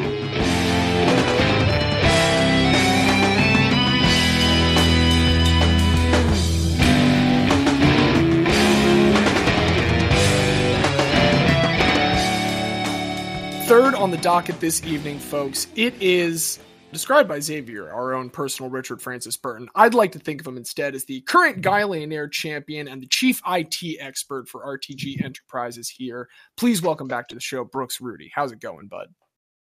On 14.06 14.12
the 14.12 14.18
docket 14.18 14.60
this 14.60 14.86
evening, 14.86 15.18
folks, 15.18 15.66
it 15.76 16.00
is 16.00 16.60
described 16.94 17.28
by 17.28 17.40
Xavier, 17.40 17.92
our 17.92 18.14
own 18.14 18.30
personal 18.30 18.70
Richard 18.70 19.02
Francis 19.02 19.36
Burton. 19.36 19.68
I'd 19.74 19.96
like 19.96 20.12
to 20.12 20.20
think 20.20 20.40
of 20.40 20.46
him 20.46 20.58
instead 20.58 20.94
as 20.94 21.06
the 21.06 21.22
current 21.22 21.64
Guylionaire 21.64 22.32
champion 22.32 22.88
and 22.88 23.02
the 23.02 23.08
chief 23.08 23.42
IT 23.48 23.98
expert 24.00 24.48
for 24.48 24.64
RTG 24.64 25.26
Enterprises 25.26 25.90
here. 25.90 26.30
Please 26.56 26.84
welcome 26.84 27.08
back 27.08 27.28
to 27.30 27.36
the 27.36 27.42
show, 27.42 27.64
Brooks 27.64 28.00
Rudy. 28.00 28.32
How's 28.32 28.52
it 28.52 28.60
going, 28.60 28.86
bud? 28.86 29.08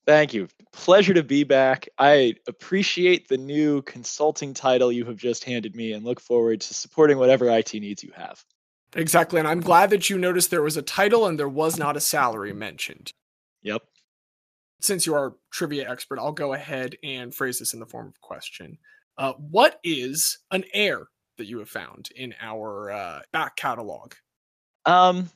Thank 0.05 0.35
you. 0.35 0.47
Pleasure 0.75 1.15
to 1.15 1.23
be 1.23 1.45
back. 1.45 1.89
I 1.97 2.35
appreciate 2.47 3.29
the 3.29 3.39
new 3.39 3.81
consulting 3.81 4.53
title 4.53 4.93
you 4.93 5.07
have 5.07 5.17
just 5.17 5.45
handed 5.45 5.75
me 5.75 5.95
and 5.95 6.05
look 6.05 6.21
forward 6.21 6.61
to 6.61 6.75
supporting 6.75 7.17
whatever 7.17 7.49
IT 7.49 7.73
needs 7.73 8.05
you 8.05 8.13
have. 8.15 8.45
Exactly, 8.95 9.39
and 9.39 9.49
I'm 9.49 9.61
glad 9.61 9.89
that 9.89 10.11
you 10.11 10.19
noticed 10.19 10.51
there 10.51 10.61
was 10.61 10.77
a 10.77 10.83
title 10.83 11.27
and 11.27 11.39
there 11.39 11.49
was 11.49 11.79
not 11.79 11.97
a 11.97 12.01
salary 12.01 12.53
mentioned. 12.53 13.11
Yep. 13.63 13.81
Since 14.85 15.07
you 15.07 15.15
are 15.15 15.35
trivia 15.51 15.91
expert, 15.91 16.19
I'll 16.19 16.31
go 16.31 16.53
ahead 16.53 16.99
and 17.03 17.35
phrase 17.35 17.59
this 17.59 17.73
in 17.73 17.81
the 17.81 17.87
form 17.87 18.09
of 18.09 18.13
a 18.13 18.27
question. 18.27 18.77
Uh, 19.17 19.33
what 19.33 19.81
is 19.83 20.41
an 20.51 20.63
air 20.75 21.07
that 21.39 21.47
you 21.47 21.59
have 21.61 21.71
found 21.71 22.11
in 22.15 22.35
our 22.39 22.93
uh, 22.93 23.21
back 23.33 23.57
catalog? 23.57 24.13
Um, 24.85 25.31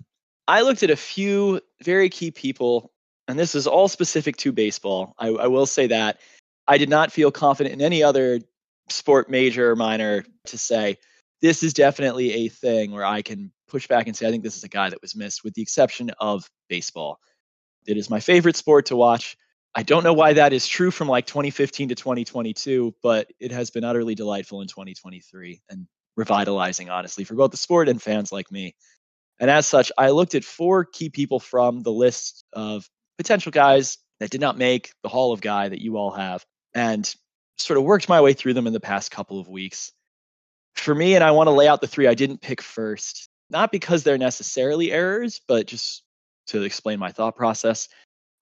I 0.49 0.61
looked 0.61 0.82
at 0.82 0.90
a 0.90 0.96
few 0.96 1.62
very 1.82 2.11
key 2.11 2.30
people, 2.30 2.92
and 3.26 3.38
this 3.38 3.55
is 3.55 3.66
all 3.66 3.88
specific 3.88 4.36
to 4.36 4.53
baseball. 4.53 5.14
I, 5.18 5.28
I 5.28 5.46
will 5.46 5.64
say 5.64 5.86
that 5.86 6.20
I 6.66 6.76
did 6.76 6.90
not 6.90 7.11
feel 7.11 7.30
confident 7.30 7.72
in 7.72 7.80
any 7.80 8.03
other 8.03 8.40
sport, 8.90 9.30
major 9.30 9.70
or 9.70 9.76
minor, 9.76 10.26
to 10.44 10.59
say 10.59 10.99
this 11.40 11.62
is 11.62 11.72
definitely 11.72 12.32
a 12.34 12.49
thing 12.49 12.90
where 12.90 13.07
I 13.07 13.22
can 13.22 13.51
push 13.66 13.88
back 13.88 14.09
and 14.09 14.14
say 14.14 14.28
I 14.28 14.30
think 14.30 14.44
this 14.44 14.59
is 14.59 14.64
a 14.64 14.68
guy 14.68 14.90
that 14.90 15.01
was 15.01 15.16
missed, 15.16 15.42
with 15.42 15.55
the 15.55 15.62
exception 15.62 16.11
of 16.20 16.51
baseball. 16.68 17.18
It 17.86 17.96
is 17.96 18.10
my 18.10 18.20
favorite 18.20 18.56
sport 18.56 18.86
to 18.86 18.96
watch. 18.96 19.36
I 19.74 19.82
don't 19.82 20.04
know 20.04 20.12
why 20.12 20.32
that 20.34 20.52
is 20.52 20.66
true 20.66 20.90
from 20.90 21.08
like 21.08 21.26
2015 21.26 21.90
to 21.90 21.94
2022, 21.94 22.94
but 23.02 23.30
it 23.38 23.52
has 23.52 23.70
been 23.70 23.84
utterly 23.84 24.14
delightful 24.14 24.60
in 24.60 24.68
2023 24.68 25.62
and 25.70 25.86
revitalizing, 26.16 26.90
honestly, 26.90 27.24
for 27.24 27.34
both 27.34 27.50
the 27.50 27.56
sport 27.56 27.88
and 27.88 28.02
fans 28.02 28.32
like 28.32 28.50
me. 28.50 28.74
And 29.38 29.50
as 29.50 29.68
such, 29.68 29.92
I 29.96 30.10
looked 30.10 30.34
at 30.34 30.44
four 30.44 30.84
key 30.84 31.10
people 31.10 31.38
from 31.38 31.80
the 31.80 31.92
list 31.92 32.44
of 32.52 32.88
potential 33.18 33.52
guys 33.52 33.98
that 34.20 34.30
did 34.30 34.40
not 34.40 34.58
make 34.58 34.92
the 35.02 35.08
Hall 35.08 35.32
of 35.32 35.40
Guy 35.40 35.68
that 35.68 35.80
you 35.80 35.96
all 35.96 36.10
have 36.10 36.44
and 36.74 37.14
sort 37.56 37.78
of 37.78 37.84
worked 37.84 38.08
my 38.08 38.20
way 38.20 38.32
through 38.32 38.54
them 38.54 38.66
in 38.66 38.72
the 38.72 38.80
past 38.80 39.10
couple 39.10 39.38
of 39.38 39.48
weeks. 39.48 39.92
For 40.74 40.94
me, 40.94 41.14
and 41.14 41.24
I 41.24 41.32
want 41.32 41.48
to 41.48 41.52
lay 41.52 41.68
out 41.68 41.80
the 41.80 41.86
three 41.86 42.06
I 42.06 42.14
didn't 42.14 42.40
pick 42.40 42.62
first, 42.62 43.28
not 43.50 43.72
because 43.72 44.02
they're 44.02 44.18
necessarily 44.18 44.92
errors, 44.92 45.40
but 45.46 45.66
just 45.66 46.02
to 46.49 46.62
explain 46.62 46.99
my 46.99 47.11
thought 47.11 47.36
process. 47.36 47.88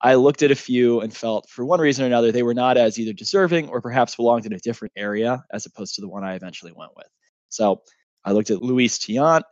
I 0.01 0.15
looked 0.15 0.43
at 0.43 0.51
a 0.51 0.55
few 0.55 1.01
and 1.01 1.15
felt, 1.15 1.49
for 1.49 1.65
one 1.65 1.79
reason 1.79 2.03
or 2.03 2.07
another, 2.07 2.31
they 2.31 2.43
were 2.43 2.53
not 2.53 2.77
as 2.77 2.99
either 2.99 3.13
deserving 3.13 3.69
or 3.69 3.81
perhaps 3.81 4.15
belonged 4.15 4.45
in 4.45 4.53
a 4.53 4.59
different 4.59 4.93
area 4.95 5.43
as 5.51 5.65
opposed 5.65 5.95
to 5.95 6.01
the 6.01 6.07
one 6.07 6.23
I 6.23 6.35
eventually 6.35 6.71
went 6.75 6.91
with. 6.95 7.07
So 7.49 7.81
I 8.23 8.31
looked 8.31 8.51
at 8.51 8.61
Luis 8.61 8.99
Tiant. 8.99 9.43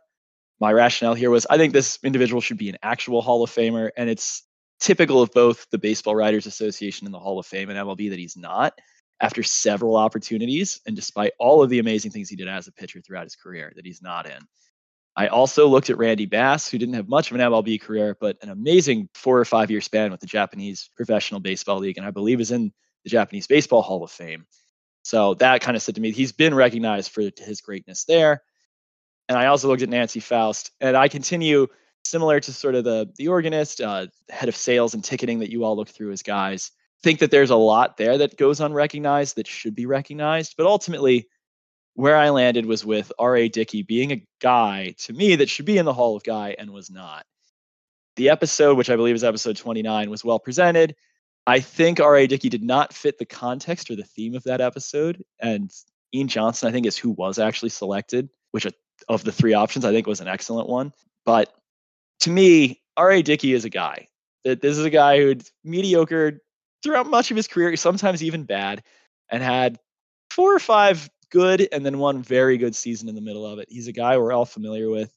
My 0.60 0.72
rationale 0.72 1.14
here 1.14 1.30
was 1.30 1.46
I 1.50 1.56
think 1.56 1.72
this 1.72 1.98
individual 2.02 2.40
should 2.40 2.58
be 2.58 2.68
an 2.68 2.78
actual 2.82 3.22
Hall 3.22 3.42
of 3.42 3.50
Famer, 3.50 3.90
and 3.96 4.08
it's 4.08 4.44
typical 4.78 5.20
of 5.20 5.30
both 5.32 5.66
the 5.70 5.78
Baseball 5.78 6.14
Writers 6.14 6.46
Association 6.46 7.06
and 7.06 7.14
the 7.14 7.18
Hall 7.18 7.38
of 7.38 7.46
Fame 7.46 7.70
and 7.70 7.78
MLB 7.78 8.10
that 8.10 8.18
he's 8.18 8.36
not 8.36 8.74
after 9.20 9.42
several 9.42 9.96
opportunities 9.96 10.80
and 10.86 10.94
despite 10.94 11.32
all 11.38 11.62
of 11.62 11.70
the 11.70 11.78
amazing 11.78 12.10
things 12.10 12.28
he 12.28 12.36
did 12.36 12.48
as 12.48 12.68
a 12.68 12.72
pitcher 12.72 13.00
throughout 13.00 13.24
his 13.24 13.36
career 13.36 13.72
that 13.76 13.86
he's 13.86 14.02
not 14.02 14.26
in. 14.26 14.38
I 15.16 15.28
also 15.28 15.66
looked 15.66 15.88
at 15.88 15.96
Randy 15.96 16.26
Bass, 16.26 16.68
who 16.68 16.76
didn't 16.76 16.94
have 16.94 17.08
much 17.08 17.30
of 17.30 17.40
an 17.40 17.50
MLB 17.50 17.80
career, 17.80 18.16
but 18.20 18.36
an 18.42 18.50
amazing 18.50 19.08
four 19.14 19.38
or 19.38 19.44
five 19.46 19.70
year 19.70 19.80
span 19.80 20.10
with 20.10 20.20
the 20.20 20.26
Japanese 20.26 20.90
Professional 20.94 21.40
Baseball 21.40 21.78
League, 21.78 21.96
and 21.96 22.06
I 22.06 22.10
believe 22.10 22.40
is 22.40 22.50
in 22.50 22.72
the 23.02 23.10
Japanese 23.10 23.46
Baseball 23.46 23.80
Hall 23.80 24.04
of 24.04 24.10
Fame. 24.10 24.46
So 25.02 25.34
that 25.34 25.62
kind 25.62 25.76
of 25.76 25.82
said 25.82 25.94
to 25.94 26.00
me, 26.00 26.10
he's 26.10 26.32
been 26.32 26.54
recognized 26.54 27.12
for 27.12 27.22
his 27.38 27.60
greatness 27.62 28.04
there. 28.04 28.42
And 29.28 29.38
I 29.38 29.46
also 29.46 29.68
looked 29.68 29.82
at 29.82 29.88
Nancy 29.88 30.20
Faust, 30.20 30.70
and 30.80 30.96
I 30.96 31.08
continue 31.08 31.68
similar 32.04 32.38
to 32.38 32.52
sort 32.52 32.74
of 32.74 32.84
the 32.84 33.10
the 33.16 33.28
organist, 33.28 33.80
uh, 33.80 34.08
head 34.28 34.48
of 34.48 34.56
sales 34.56 34.94
and 34.94 35.02
ticketing 35.02 35.38
that 35.38 35.50
you 35.50 35.64
all 35.64 35.76
look 35.76 35.88
through 35.88 36.12
as 36.12 36.22
guys. 36.22 36.72
Think 37.02 37.20
that 37.20 37.30
there's 37.30 37.50
a 37.50 37.56
lot 37.56 37.96
there 37.96 38.18
that 38.18 38.36
goes 38.36 38.60
unrecognized 38.60 39.36
that 39.36 39.46
should 39.46 39.74
be 39.74 39.86
recognized, 39.86 40.54
but 40.58 40.66
ultimately 40.66 41.28
where 41.96 42.16
I 42.16 42.28
landed 42.28 42.66
was 42.66 42.84
with 42.84 43.10
R.A. 43.18 43.48
Dickey 43.48 43.82
being 43.82 44.12
a 44.12 44.22
guy 44.38 44.94
to 44.98 45.14
me 45.14 45.36
that 45.36 45.48
should 45.48 45.64
be 45.64 45.78
in 45.78 45.86
the 45.86 45.94
Hall 45.94 46.14
of 46.14 46.22
Guy 46.22 46.54
and 46.58 46.70
was 46.70 46.90
not. 46.90 47.24
The 48.16 48.28
episode, 48.28 48.76
which 48.76 48.90
I 48.90 48.96
believe 48.96 49.14
is 49.14 49.24
episode 49.24 49.56
29, 49.56 50.10
was 50.10 50.22
well 50.22 50.38
presented. 50.38 50.94
I 51.46 51.60
think 51.60 51.98
R.A. 51.98 52.26
Dickey 52.26 52.50
did 52.50 52.62
not 52.62 52.92
fit 52.92 53.18
the 53.18 53.24
context 53.24 53.90
or 53.90 53.96
the 53.96 54.04
theme 54.04 54.34
of 54.34 54.44
that 54.44 54.60
episode. 54.60 55.24
And 55.40 55.72
Ian 56.14 56.28
Johnson, 56.28 56.68
I 56.68 56.72
think, 56.72 56.84
is 56.84 56.98
who 56.98 57.10
was 57.10 57.38
actually 57.38 57.70
selected, 57.70 58.28
which 58.50 58.66
of 59.08 59.24
the 59.24 59.32
three 59.32 59.54
options 59.54 59.86
I 59.86 59.92
think 59.92 60.06
was 60.06 60.20
an 60.20 60.28
excellent 60.28 60.68
one. 60.68 60.92
But 61.24 61.50
to 62.20 62.30
me, 62.30 62.82
R.A. 62.98 63.22
Dickey 63.22 63.54
is 63.54 63.64
a 63.64 63.70
guy. 63.70 64.08
That 64.44 64.60
this 64.60 64.76
is 64.76 64.84
a 64.84 64.90
guy 64.90 65.18
who'd 65.18 65.48
mediocre 65.64 66.42
throughout 66.82 67.08
much 67.08 67.30
of 67.30 67.38
his 67.38 67.48
career, 67.48 67.74
sometimes 67.76 68.22
even 68.22 68.44
bad, 68.44 68.82
and 69.30 69.42
had 69.42 69.78
four 70.30 70.54
or 70.54 70.60
five 70.60 71.08
good 71.30 71.68
and 71.72 71.84
then 71.84 71.98
one 71.98 72.22
very 72.22 72.58
good 72.58 72.74
season 72.74 73.08
in 73.08 73.14
the 73.14 73.20
middle 73.20 73.46
of 73.46 73.58
it. 73.58 73.68
He's 73.70 73.88
a 73.88 73.92
guy 73.92 74.16
we're 74.16 74.32
all 74.32 74.44
familiar 74.44 74.88
with, 74.88 75.12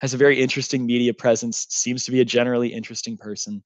has 0.00 0.14
a 0.14 0.18
very 0.18 0.40
interesting 0.40 0.86
media 0.86 1.14
presence, 1.14 1.66
seems 1.70 2.04
to 2.04 2.12
be 2.12 2.20
a 2.20 2.24
generally 2.24 2.68
interesting 2.68 3.16
person. 3.16 3.62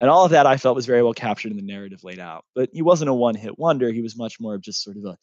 And 0.00 0.08
all 0.08 0.24
of 0.24 0.30
that 0.30 0.46
I 0.46 0.56
felt 0.56 0.76
was 0.76 0.86
very 0.86 1.02
well 1.02 1.12
captured 1.12 1.50
in 1.50 1.56
the 1.56 1.62
narrative 1.62 2.04
laid 2.04 2.18
out. 2.18 2.44
But 2.54 2.70
he 2.72 2.82
wasn't 2.82 3.10
a 3.10 3.14
one 3.14 3.34
hit 3.34 3.58
wonder. 3.58 3.90
He 3.90 4.00
was 4.00 4.16
much 4.16 4.40
more 4.40 4.54
of 4.54 4.62
just 4.62 4.82
sort 4.82 4.96
of 4.96 5.04
a 5.04 5.18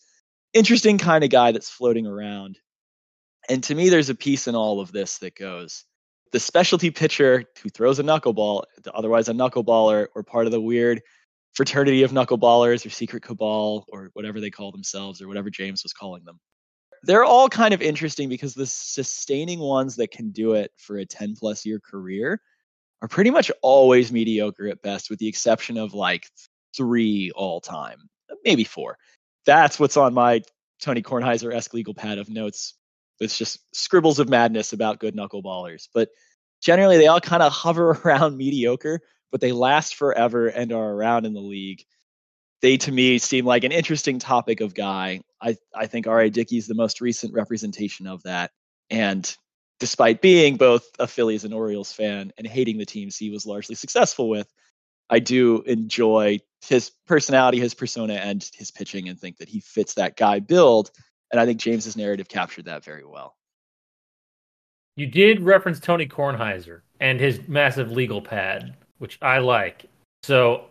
interesting 0.54 0.98
kind 0.98 1.24
of 1.24 1.30
guy 1.30 1.52
that's 1.52 1.70
floating 1.70 2.06
around. 2.06 2.60
And 3.50 3.64
to 3.64 3.76
me, 3.76 3.90
there's 3.90 4.10
a 4.10 4.16
piece 4.16 4.48
in 4.48 4.56
all 4.56 4.80
of 4.80 4.92
this 4.92 5.18
that 5.20 5.36
goes 5.36 5.86
the 6.32 6.40
specialty 6.40 6.92
pitcher 6.92 7.46
who 7.64 7.70
throws 7.70 8.00
a 8.00 8.04
knuckleball, 8.04 8.64
otherwise 8.94 9.30
a 9.30 9.34
knuckleballer, 9.34 10.08
or 10.14 10.24
part 10.24 10.46
of 10.46 10.52
the 10.52 10.62
weird 10.62 11.02
fraternity 11.58 12.04
of 12.04 12.12
knuckleballers 12.12 12.86
or 12.86 12.90
secret 12.92 13.24
cabal 13.24 13.84
or 13.90 14.12
whatever 14.14 14.40
they 14.40 14.52
call 14.52 14.72
themselves 14.72 15.24
or 15.24 15.28
whatever 15.28 15.50
James 15.50 15.82
was 15.82 15.92
calling 15.92 16.24
them. 16.24 16.40
They're 17.02 17.24
all 17.26 17.50
kind 17.50 17.74
of 17.74 17.82
interesting 17.82 18.30
because 18.30 18.54
the 18.54 18.68
sustaining 18.68 19.60
ones 19.60 19.96
that 19.96 20.12
can 20.12 20.30
do 20.30 20.54
it 20.54 20.72
for 20.78 21.00
a 21.00 21.06
10 21.06 21.36
plus 21.36 21.66
year 21.66 21.80
career 21.80 22.40
are 23.02 23.08
pretty 23.08 23.32
much 23.32 23.52
always 23.64 24.12
mediocre 24.12 24.68
at 24.68 24.84
best, 24.84 25.10
with 25.10 25.18
the 25.18 25.28
exception 25.28 25.80
of 25.80 25.96
like 25.96 26.28
three 26.76 27.32
all 27.36 27.60
time, 27.60 28.08
maybe 28.46 28.64
four. 28.64 29.00
That's 29.48 29.80
what's 29.80 29.98
on 29.98 30.14
my 30.14 30.44
Tony 30.80 31.02
Kornheiser 31.02 31.52
esque 31.52 31.74
legal 31.74 31.96
pad 31.96 32.20
of 32.20 32.30
notes. 32.30 32.76
It's 33.20 33.38
just 33.38 33.60
scribbles 33.76 34.20
of 34.20 34.30
madness 34.30 34.74
about 34.74 35.00
good 35.00 35.16
knuckleballers. 35.16 35.88
But 35.92 36.10
generally, 36.62 36.98
they 36.98 37.08
all 37.08 37.20
kind 37.20 37.42
of 37.42 37.52
hover 37.52 37.90
around 38.06 38.38
mediocre, 38.38 39.02
but 39.32 39.42
they 39.42 39.52
last 39.52 39.96
forever 39.96 40.48
and 40.48 40.72
are 40.72 40.92
around 40.92 41.26
in 41.26 41.34
the 41.34 41.42
league. 41.42 41.84
They, 42.62 42.78
to 42.78 42.92
me, 42.92 43.18
seem 43.20 43.46
like 43.46 43.64
an 43.64 43.72
interesting 43.72 44.20
topic 44.20 44.62
of 44.62 44.74
guy. 44.74 45.22
I, 45.42 45.58
I 45.76 45.88
think 45.88 46.08
R.A. 46.08 46.30
Dickey's 46.30 46.68
the 46.68 46.74
most 46.74 47.02
recent 47.02 47.34
representation 47.34 48.08
of 48.08 48.24
that. 48.24 48.52
And 48.90 49.36
despite 49.80 50.22
being 50.22 50.58
both 50.58 50.88
a 50.98 51.08
Phillies 51.08 51.44
and 51.44 51.54
Orioles 51.54 51.92
fan 51.92 52.32
and 52.38 52.48
hating 52.48 52.78
the 52.78 52.86
teams 52.86 53.16
he 53.16 53.30
was 53.30 53.46
largely 53.46 53.76
successful 53.76 54.30
with, 54.30 54.52
I 55.10 55.20
do 55.20 55.62
enjoy 55.62 56.40
his 56.66 56.92
personality, 57.06 57.60
his 57.60 57.74
persona, 57.74 58.16
and 58.16 58.50
his 58.54 58.72
pitching, 58.72 59.08
and 59.08 59.20
think 59.20 59.38
that 59.38 59.50
he 59.50 59.60
fits 59.60 59.94
that 59.94 60.18
guy 60.18 60.40
build. 60.40 60.92
And 61.32 61.40
I 61.40 61.46
think 61.46 61.60
James's 61.60 61.96
narrative 61.96 62.28
captured 62.28 62.66
that 62.66 62.84
very 62.84 63.06
well. 63.06 63.36
You 64.96 65.06
did 65.06 65.44
reference 65.44 65.80
Tony 65.80 66.08
Kornheiser 66.08 66.82
and 67.00 67.20
his 67.20 67.48
massive 67.48 67.92
legal 67.92 68.22
pad, 68.22 68.76
which 69.00 69.18
I 69.22 69.40
like. 69.40 69.86
So 70.24 70.66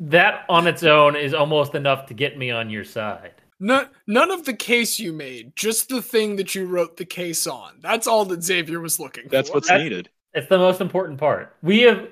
that 0.00 0.44
on 0.48 0.66
its 0.66 0.82
own 0.82 1.16
is 1.16 1.34
almost 1.34 1.74
enough 1.74 2.06
to 2.06 2.14
get 2.14 2.36
me 2.38 2.50
on 2.50 2.70
your 2.70 2.84
side. 2.84 3.32
None, 3.58 3.88
none 4.06 4.30
of 4.30 4.44
the 4.44 4.52
case 4.52 4.98
you 4.98 5.12
made, 5.14 5.56
just 5.56 5.88
the 5.88 6.02
thing 6.02 6.36
that 6.36 6.54
you 6.54 6.66
wrote 6.66 6.96
the 6.98 7.04
case 7.06 7.46
on. 7.46 7.78
That's 7.80 8.06
all 8.06 8.24
that 8.26 8.42
Xavier 8.42 8.80
was 8.80 9.00
looking 9.00 9.24
for. 9.24 9.30
That's 9.30 9.48
for. 9.48 9.54
what's 9.54 9.68
That's- 9.68 9.82
needed. 9.82 10.10
It's 10.34 10.48
the 10.48 10.58
most 10.58 10.82
important 10.82 11.18
part. 11.18 11.56
We 11.62 11.80
have 11.82 12.08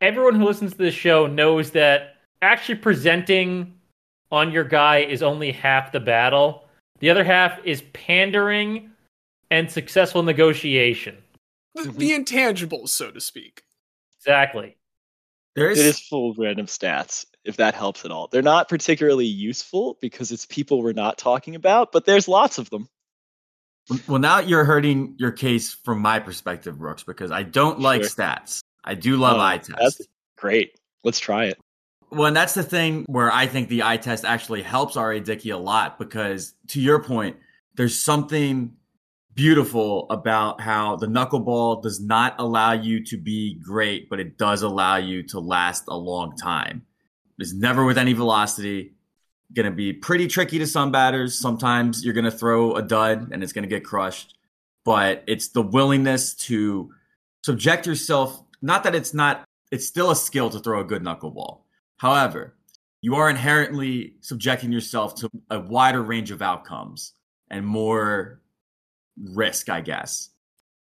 everyone 0.00 0.36
who 0.36 0.44
listens 0.44 0.70
to 0.72 0.78
this 0.78 0.94
show 0.94 1.26
knows 1.26 1.72
that 1.72 2.14
actually 2.40 2.76
presenting 2.76 3.74
on 4.30 4.52
your 4.52 4.62
guy 4.62 4.98
is 4.98 5.20
only 5.24 5.50
half 5.50 5.90
the 5.90 5.98
battle. 5.98 6.62
The 7.00 7.10
other 7.10 7.24
half 7.24 7.58
is 7.64 7.82
pandering 7.92 8.90
and 9.50 9.68
successful 9.70 10.22
negotiation. 10.22 11.16
the, 11.74 11.82
Mm-hmm. 11.82 11.98
the 11.98 12.10
intangibles, 12.12 12.90
so 12.90 13.10
to 13.10 13.20
speak. 13.20 13.62
Exactly. 14.20 14.76
There 15.56 15.70
It 15.70 15.78
is 15.78 15.84
is 15.84 16.00
full 16.00 16.30
of 16.30 16.38
random 16.38 16.66
stats, 16.66 17.24
if 17.44 17.56
that 17.56 17.74
helps 17.74 18.04
at 18.04 18.10
all. 18.10 18.28
They're 18.28 18.42
not 18.42 18.68
particularly 18.68 19.24
useful 19.26 19.98
because 20.02 20.30
it's 20.30 20.44
people 20.46 20.82
we're 20.82 20.92
not 20.92 21.16
talking 21.18 21.54
about, 21.54 21.90
but 21.92 22.04
there's 22.04 22.28
lots 22.28 22.58
of 22.58 22.68
them. 22.70 22.88
well 24.06 24.18
now 24.18 24.40
you're 24.40 24.64
hurting 24.64 25.14
your 25.18 25.30
case 25.32 25.72
from 25.72 26.00
my 26.00 26.18
perspective, 26.20 26.78
Brooks, 26.78 27.02
because 27.04 27.30
I 27.30 27.42
don't 27.42 27.80
like 27.80 28.02
Sure. 28.02 28.10
stats. 28.10 28.60
I 28.84 28.94
do 28.94 29.16
love 29.16 29.36
Oh, 29.38 29.40
eye 29.40 29.56
that's 29.58 29.68
test. 29.96 30.08
Great. 30.36 30.78
Let's 31.04 31.18
try 31.18 31.46
it. 31.46 31.58
Well, 32.10 32.26
and 32.26 32.36
that's 32.36 32.54
the 32.54 32.62
thing 32.62 33.04
where 33.08 33.32
I 33.32 33.46
think 33.46 33.68
the 33.68 33.82
eye 33.82 33.96
test 33.96 34.24
actually 34.24 34.62
helps 34.62 34.96
R.A. 34.96 35.20
Dickey 35.20 35.50
a 35.50 35.58
lot 35.58 35.98
because, 35.98 36.54
to 36.68 36.80
your 36.80 37.02
point, 37.02 37.36
there's 37.74 37.98
something 37.98 38.76
beautiful 39.36 40.06
about 40.08 40.62
how 40.62 40.96
the 40.96 41.06
knuckleball 41.06 41.82
does 41.82 42.00
not 42.00 42.34
allow 42.38 42.72
you 42.72 43.04
to 43.04 43.18
be 43.18 43.54
great, 43.62 44.08
but 44.08 44.18
it 44.18 44.38
does 44.38 44.62
allow 44.62 44.96
you 44.96 45.22
to 45.22 45.38
last 45.38 45.84
a 45.88 45.96
long 45.96 46.34
time. 46.36 46.86
It's 47.38 47.52
never 47.52 47.84
with 47.84 47.98
any 47.98 48.14
velocity. 48.14 48.94
Going 49.54 49.66
to 49.66 49.76
be 49.76 49.92
pretty 49.92 50.26
tricky 50.26 50.58
to 50.58 50.66
some 50.66 50.90
batters. 50.90 51.38
Sometimes 51.38 52.02
you're 52.02 52.14
going 52.14 52.24
to 52.24 52.30
throw 52.30 52.74
a 52.76 52.82
dud 52.82 53.30
and 53.30 53.42
it's 53.42 53.52
going 53.52 53.62
to 53.62 53.68
get 53.68 53.84
crushed, 53.84 54.34
but 54.84 55.22
it's 55.26 55.48
the 55.48 55.62
willingness 55.62 56.34
to 56.34 56.90
subject 57.44 57.86
yourself. 57.86 58.42
Not 58.62 58.84
that 58.84 58.94
it's 58.94 59.12
not, 59.12 59.44
it's 59.70 59.86
still 59.86 60.10
a 60.10 60.16
skill 60.16 60.48
to 60.48 60.58
throw 60.58 60.80
a 60.80 60.84
good 60.84 61.02
knuckleball. 61.02 61.60
However, 61.98 62.56
you 63.02 63.16
are 63.16 63.28
inherently 63.28 64.14
subjecting 64.22 64.72
yourself 64.72 65.14
to 65.16 65.30
a 65.50 65.60
wider 65.60 66.02
range 66.02 66.30
of 66.30 66.40
outcomes 66.40 67.12
and 67.50 67.66
more 67.66 68.40
risk, 69.22 69.68
I 69.68 69.80
guess. 69.80 70.30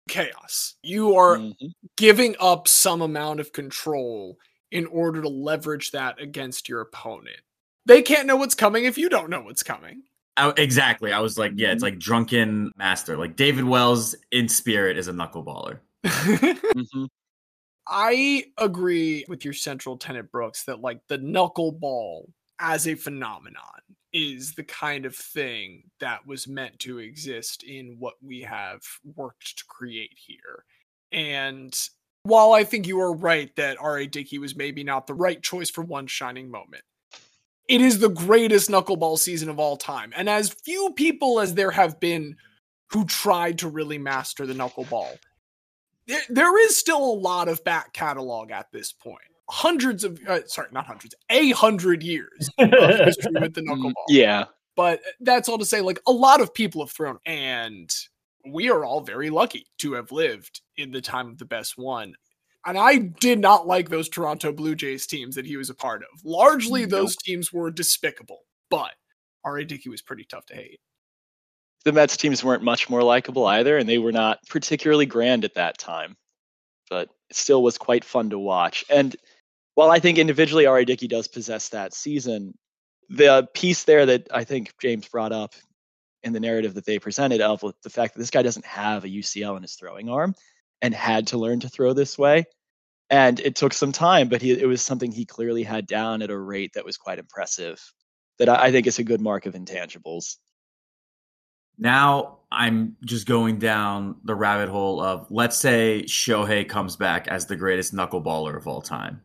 Chaos. 0.10 0.76
You 0.84 1.16
are 1.16 1.38
Mhm. 1.38 1.72
giving 1.98 2.36
up 2.40 2.68
some 2.68 3.02
amount 3.02 3.40
of 3.40 3.54
control 3.54 4.38
in 4.72 4.86
order 4.88 5.22
to 5.22 5.30
leverage 5.30 5.92
that 5.92 6.20
against 6.20 6.68
your 6.68 6.82
opponent. 6.82 7.40
They 7.86 8.02
can't 8.02 8.26
know 8.28 8.36
what's 8.36 8.56
coming 8.56 8.86
if 8.86 8.98
you 8.98 9.08
don't 9.10 9.30
know 9.30 9.42
what's 9.42 9.64
coming. 9.64 10.04
I, 10.36 10.52
exactly. 10.58 11.14
I 11.14 11.20
was 11.20 11.38
like, 11.38 11.52
yeah, 11.56 11.72
it's 11.72 11.84
like 11.84 12.00
drunken 12.00 12.72
master. 12.76 13.18
Like 13.18 13.36
David 13.36 13.66
Wells 13.66 14.16
in 14.32 14.50
spirit 14.50 14.98
is 14.98 15.08
a 15.08 15.14
knuckleballer. 15.14 15.80
Mhm. 16.04 17.08
I 17.88 18.46
agree 18.58 19.26
with 19.28 19.44
your 19.44 19.54
central 19.54 19.98
tenant, 19.98 20.32
Brooks, 20.32 20.64
that 20.66 20.80
like 20.80 21.02
the 21.08 21.18
knuckleball 21.20 22.32
as 22.60 22.88
a 22.88 22.96
phenomenon 22.96 23.82
is 24.14 24.54
the 24.54 24.64
kind 24.64 25.06
of 25.06 25.16
thing 25.16 25.84
that 26.00 26.26
was 26.28 26.48
meant 26.48 26.80
to 26.80 27.00
exist 27.00 27.64
in 27.64 27.96
what 28.00 28.14
we 28.22 28.42
have 28.42 28.82
worked 29.16 29.58
to 29.58 29.64
create 29.68 30.16
here. 30.16 30.66
And 31.12 31.76
while 32.24 32.54
I 32.54 32.64
think 32.64 32.88
you 32.88 33.00
are 33.02 33.14
right 33.14 33.54
that 33.56 33.78
R.A. 33.80 34.08
Dickey 34.08 34.38
was 34.38 34.56
maybe 34.56 34.84
not 34.84 35.08
the 35.08 35.14
right 35.14 35.42
choice 35.42 35.70
for 35.70 35.84
one 35.84 36.08
shining 36.08 36.50
moment, 36.50 36.84
it 37.68 37.82
is 37.82 38.00
the 38.00 38.10
greatest 38.10 38.70
knuckleball 38.70 39.18
season 39.18 39.50
of 39.50 39.60
all 39.60 39.78
time. 39.78 40.14
And 40.16 40.30
as 40.30 40.50
few 40.50 40.94
people 40.96 41.40
as 41.40 41.56
there 41.56 41.72
have 41.72 42.00
been 42.00 42.36
who 42.92 43.06
tried 43.06 43.60
to 43.60 43.70
really 43.70 43.98
master 43.98 44.46
the 44.46 44.54
knuckleball, 44.54 45.18
there, 46.08 46.22
there 46.30 46.66
is 46.66 46.78
still 46.78 47.04
a 47.04 47.20
lot 47.20 47.48
of 47.48 47.64
back 47.64 47.94
catalog 47.94 48.52
at 48.52 48.72
this 48.72 48.92
point. 48.92 49.18
Hundreds 49.54 50.04
of, 50.04 50.20
uh, 50.28 50.40
sorry, 50.48 50.68
not 50.72 50.88
hundreds, 50.88 51.14
a 51.30 51.52
hundred 51.52 52.02
years 52.02 52.50
of 52.58 52.72
history 52.72 53.34
with 53.40 53.54
the 53.54 53.62
knuckleball. 53.62 53.94
Yeah. 54.08 54.46
But 54.76 55.00
that's 55.20 55.48
all 55.48 55.60
to 55.60 55.66
say, 55.66 55.80
like, 55.80 56.02
a 56.08 56.12
lot 56.12 56.42
of 56.42 56.56
people 56.56 56.82
have 56.82 56.92
thrown, 56.92 57.20
and 57.28 57.88
we 58.52 58.72
are 58.72 58.84
all 58.84 59.02
very 59.02 59.30
lucky 59.30 59.68
to 59.78 59.94
have 59.94 60.12
lived 60.12 60.62
in 60.76 60.92
the 60.92 61.02
time 61.02 61.28
of 61.28 61.38
the 61.38 61.46
best 61.46 61.78
one. 61.78 62.16
And 62.66 62.80
I 62.80 62.98
did 62.98 63.38
not 63.38 63.68
like 63.68 63.90
those 63.90 64.10
Toronto 64.10 64.52
Blue 64.52 64.74
Jays 64.74 65.06
teams 65.06 65.36
that 65.36 65.46
he 65.46 65.56
was 65.56 65.70
a 65.70 65.76
part 65.76 66.02
of. 66.02 66.26
Largely, 66.26 66.86
those 66.86 67.16
teams 67.16 67.54
were 67.54 67.70
despicable, 67.70 68.40
but 68.72 68.94
R.A. 69.44 69.66
Dickey 69.66 69.90
was 69.90 70.02
pretty 70.02 70.24
tough 70.24 70.48
to 70.48 70.56
hate. 70.56 70.80
The 71.86 71.92
Mets 71.92 72.18
teams 72.18 72.44
weren't 72.44 72.64
much 72.64 72.90
more 72.90 73.04
likable 73.04 73.46
either, 73.46 73.78
and 73.78 73.88
they 73.88 74.00
were 74.00 74.14
not 74.14 74.40
particularly 74.50 75.06
grand 75.06 75.46
at 75.46 75.54
that 75.54 75.78
time. 75.78 76.16
But 76.90 77.10
it 77.30 77.36
still 77.36 77.62
was 77.62 77.78
quite 77.78 78.04
fun 78.04 78.32
to 78.32 78.40
watch. 78.40 78.84
And 78.90 79.16
while 79.76 79.90
I 79.90 80.00
think 80.00 80.18
individually 80.18 80.66
R.A. 80.66 80.86
Dickey 80.86 81.08
does 81.08 81.28
possess 81.28 81.70
that 81.70 81.94
season, 81.94 82.58
the 83.10 83.48
piece 83.54 83.84
there 83.84 84.06
that 84.06 84.28
I 84.32 84.44
think 84.44 84.74
James 84.82 85.08
brought 85.08 85.32
up 85.32 85.54
in 86.24 86.34
the 86.34 86.40
narrative 86.40 86.74
that 86.76 86.86
they 86.86 87.00
presented 87.00 87.42
of 87.42 87.62
the 87.84 87.90
fact 87.90 88.14
that 88.14 88.20
this 88.20 88.32
guy 88.32 88.42
doesn't 88.42 88.66
have 88.66 89.04
a 89.04 89.10
UCL 89.10 89.58
in 89.58 89.64
his 89.64 89.76
throwing 89.76 90.10
arm 90.10 90.36
and 90.82 90.94
had 90.94 91.28
to 91.28 91.38
learn 91.38 91.60
to 91.62 91.70
throw 91.70 91.94
this 91.94 92.18
way. 92.18 92.46
And 93.10 93.40
it 93.40 93.56
took 93.56 93.74
some 93.74 93.92
time, 93.92 94.30
but 94.30 94.42
he, 94.42 94.52
it 94.52 94.66
was 94.66 94.82
something 94.82 95.12
he 95.12 95.26
clearly 95.26 95.64
had 95.64 95.86
down 95.86 96.22
at 96.22 96.32
a 96.32 96.38
rate 96.38 96.72
that 96.74 96.86
was 96.86 96.98
quite 96.98 97.20
impressive. 97.20 97.82
That 98.40 98.50
I, 98.50 98.66
I 98.66 98.72
think 98.72 98.88
is 98.88 99.00
a 99.00 99.04
good 99.04 99.22
mark 99.22 99.46
of 99.46 99.54
intangibles. 99.54 100.38
Now 101.78 102.40
I'm 102.52 102.96
just 103.04 103.28
going 103.28 103.60
down 103.60 104.16
the 104.24 104.36
rabbit 104.36 104.70
hole 104.70 105.02
of 105.02 105.28
let's 105.30 105.58
say 105.58 106.04
Shohei 106.08 106.68
comes 106.68 106.96
back 106.96 107.28
as 107.28 107.46
the 107.46 107.56
greatest 107.56 107.94
knuckleballer 107.94 108.56
of 108.56 108.68
all 108.68 108.82
time. 108.82 109.22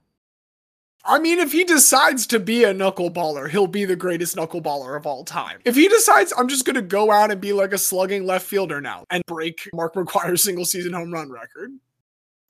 I 1.08 1.18
mean, 1.18 1.38
if 1.38 1.52
he 1.52 1.64
decides 1.64 2.26
to 2.28 2.38
be 2.38 2.64
a 2.64 2.74
knuckleballer, 2.74 3.48
he'll 3.48 3.66
be 3.66 3.86
the 3.86 3.96
greatest 3.96 4.36
knuckleballer 4.36 4.94
of 4.94 5.06
all 5.06 5.24
time. 5.24 5.58
If 5.64 5.74
he 5.74 5.88
decides, 5.88 6.34
I'm 6.36 6.48
just 6.48 6.66
going 6.66 6.76
to 6.76 6.82
go 6.82 7.10
out 7.10 7.30
and 7.30 7.40
be 7.40 7.54
like 7.54 7.72
a 7.72 7.78
slugging 7.78 8.26
left 8.26 8.46
fielder 8.46 8.82
now 8.82 9.04
and 9.08 9.22
break 9.26 9.70
Mark 9.72 9.94
McGwire's 9.94 10.42
single 10.44 10.66
season 10.66 10.92
home 10.92 11.10
run 11.10 11.30
record, 11.32 11.70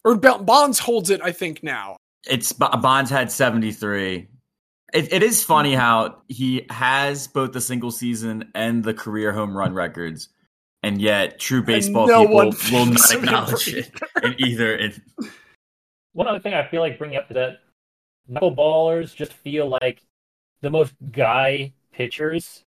Or 0.04 0.16
Bo- 0.16 0.42
Bonds 0.42 0.80
holds 0.80 1.08
it, 1.08 1.20
I 1.22 1.30
think 1.30 1.62
now. 1.62 1.96
It's 2.28 2.52
Bo- 2.52 2.76
Bonds 2.76 3.12
had 3.12 3.30
73. 3.30 4.28
It, 4.92 5.12
it 5.12 5.22
is 5.22 5.44
funny 5.44 5.72
mm-hmm. 5.72 5.80
how 5.80 6.22
he 6.26 6.66
has 6.68 7.28
both 7.28 7.52
the 7.52 7.60
single 7.60 7.92
season 7.92 8.50
and 8.56 8.82
the 8.82 8.94
career 8.94 9.32
home 9.32 9.56
run 9.56 9.72
records, 9.72 10.30
and 10.82 11.00
yet 11.00 11.38
true 11.38 11.62
baseball 11.62 12.08
no 12.08 12.26
people 12.26 12.52
will 12.72 12.86
not 12.86 13.12
acknowledge 13.12 13.68
it 13.68 13.92
in 14.24 14.34
either. 14.38 14.74
In, 14.74 15.00
One 16.14 16.26
other 16.26 16.40
thing 16.40 16.54
I 16.54 16.66
feel 16.66 16.80
like 16.80 16.98
bringing 16.98 17.18
up 17.18 17.30
is 17.30 17.34
that 17.34 17.58
knuckleballers 18.30 19.14
just 19.14 19.32
feel 19.32 19.68
like 19.82 20.02
the 20.60 20.70
most 20.70 20.94
guy 21.12 21.72
pitchers. 21.92 22.64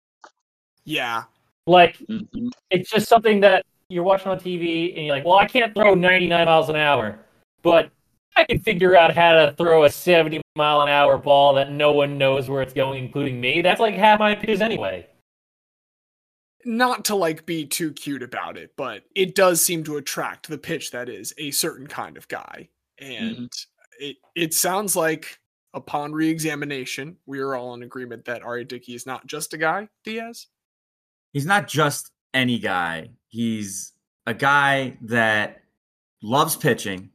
Yeah. 0.85 1.23
Like 1.67 1.97
Mhm. 2.09 2.51
it's 2.69 2.89
just 2.89 3.07
something 3.07 3.39
that 3.41 3.65
you're 3.89 4.03
watching 4.03 4.31
on 4.31 4.39
TV 4.39 4.95
and 4.95 5.05
you're 5.05 5.15
like, 5.15 5.25
well, 5.25 5.37
I 5.37 5.45
can't 5.45 5.73
throw 5.75 5.93
99 5.93 6.45
miles 6.45 6.69
an 6.69 6.75
hour, 6.77 7.19
but 7.61 7.91
I 8.35 8.45
can 8.45 8.59
figure 8.59 8.95
out 8.95 9.13
how 9.13 9.33
to 9.33 9.53
throw 9.57 9.83
a 9.83 9.89
70 9.89 10.41
mile 10.55 10.81
an 10.81 10.89
hour 10.89 11.17
ball 11.17 11.53
that 11.55 11.71
no 11.71 11.91
one 11.91 12.17
knows 12.17 12.49
where 12.49 12.61
it's 12.61 12.73
going, 12.73 13.03
including 13.03 13.39
me. 13.41 13.61
That's 13.61 13.79
like 13.81 13.95
half 13.95 14.19
my 14.19 14.35
pitches 14.35 14.61
anyway. 14.61 15.07
Not 16.63 17.05
to 17.05 17.15
like 17.15 17.45
be 17.45 17.65
too 17.65 17.91
cute 17.91 18.23
about 18.23 18.55
it, 18.57 18.71
but 18.77 19.03
it 19.15 19.35
does 19.35 19.61
seem 19.61 19.83
to 19.85 19.97
attract 19.97 20.47
the 20.47 20.57
pitch 20.57 20.91
that 20.91 21.09
is 21.09 21.33
a 21.37 21.51
certain 21.51 21.87
kind 21.87 22.17
of 22.17 22.27
guy. 22.27 22.69
And 22.99 23.51
it 23.99 24.17
it 24.35 24.53
sounds 24.53 24.95
like 24.95 25.39
upon 25.73 26.13
re-examination, 26.13 27.17
we 27.25 27.39
are 27.39 27.55
all 27.55 27.73
in 27.73 27.83
agreement 27.83 28.25
that 28.25 28.43
R.A. 28.43 28.65
Dickey 28.65 28.93
is 28.95 29.05
not 29.05 29.25
just 29.25 29.53
a 29.53 29.57
guy, 29.57 29.89
Diaz. 30.03 30.47
he's 31.33 31.45
not 31.45 31.67
just 31.67 32.11
any 32.33 32.59
guy. 32.59 33.09
He's 33.27 33.93
a 34.25 34.33
guy 34.33 34.97
that 35.01 35.61
loves 36.21 36.55
pitching. 36.55 37.09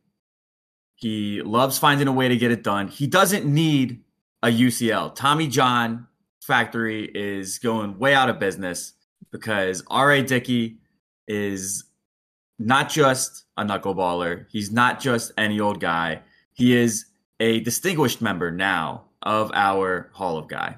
He 0.95 1.43
loves 1.43 1.79
finding 1.79 2.09
a 2.09 2.13
way 2.13 2.29
to 2.29 2.37
get 2.37 2.51
it 2.51 2.63
done. 2.63 2.89
He 2.89 3.07
doesn't 3.07 3.45
need 3.45 4.03
a 4.43 4.49
UCL. 4.49 5.15
Tommy 5.15 5.49
John 5.49 6.07
factory 6.41 7.11
is 7.15 7.59
going 7.59 7.99
way 7.99 8.15
out 8.15 8.31
of 8.31 8.39
business 8.39 8.95
because 9.31 9.83
R.A. 9.89 10.23
Dickey 10.23 10.79
is 11.29 11.85
not 12.59 12.89
just 12.89 13.45
a 13.57 13.65
knuckleballer. 13.65 14.47
He's 14.51 14.71
not 14.73 15.01
just 15.01 15.33
any 15.37 15.61
old 15.61 15.81
guy. 15.81 16.23
He 16.55 16.75
is 16.75 17.07
a 17.41 17.61
distinguished 17.61 18.21
member 18.21 18.51
now 18.51 19.05
of 19.23 19.51
our 19.55 20.11
Hall 20.13 20.39
of 20.39 20.49
Guy. 20.49 20.77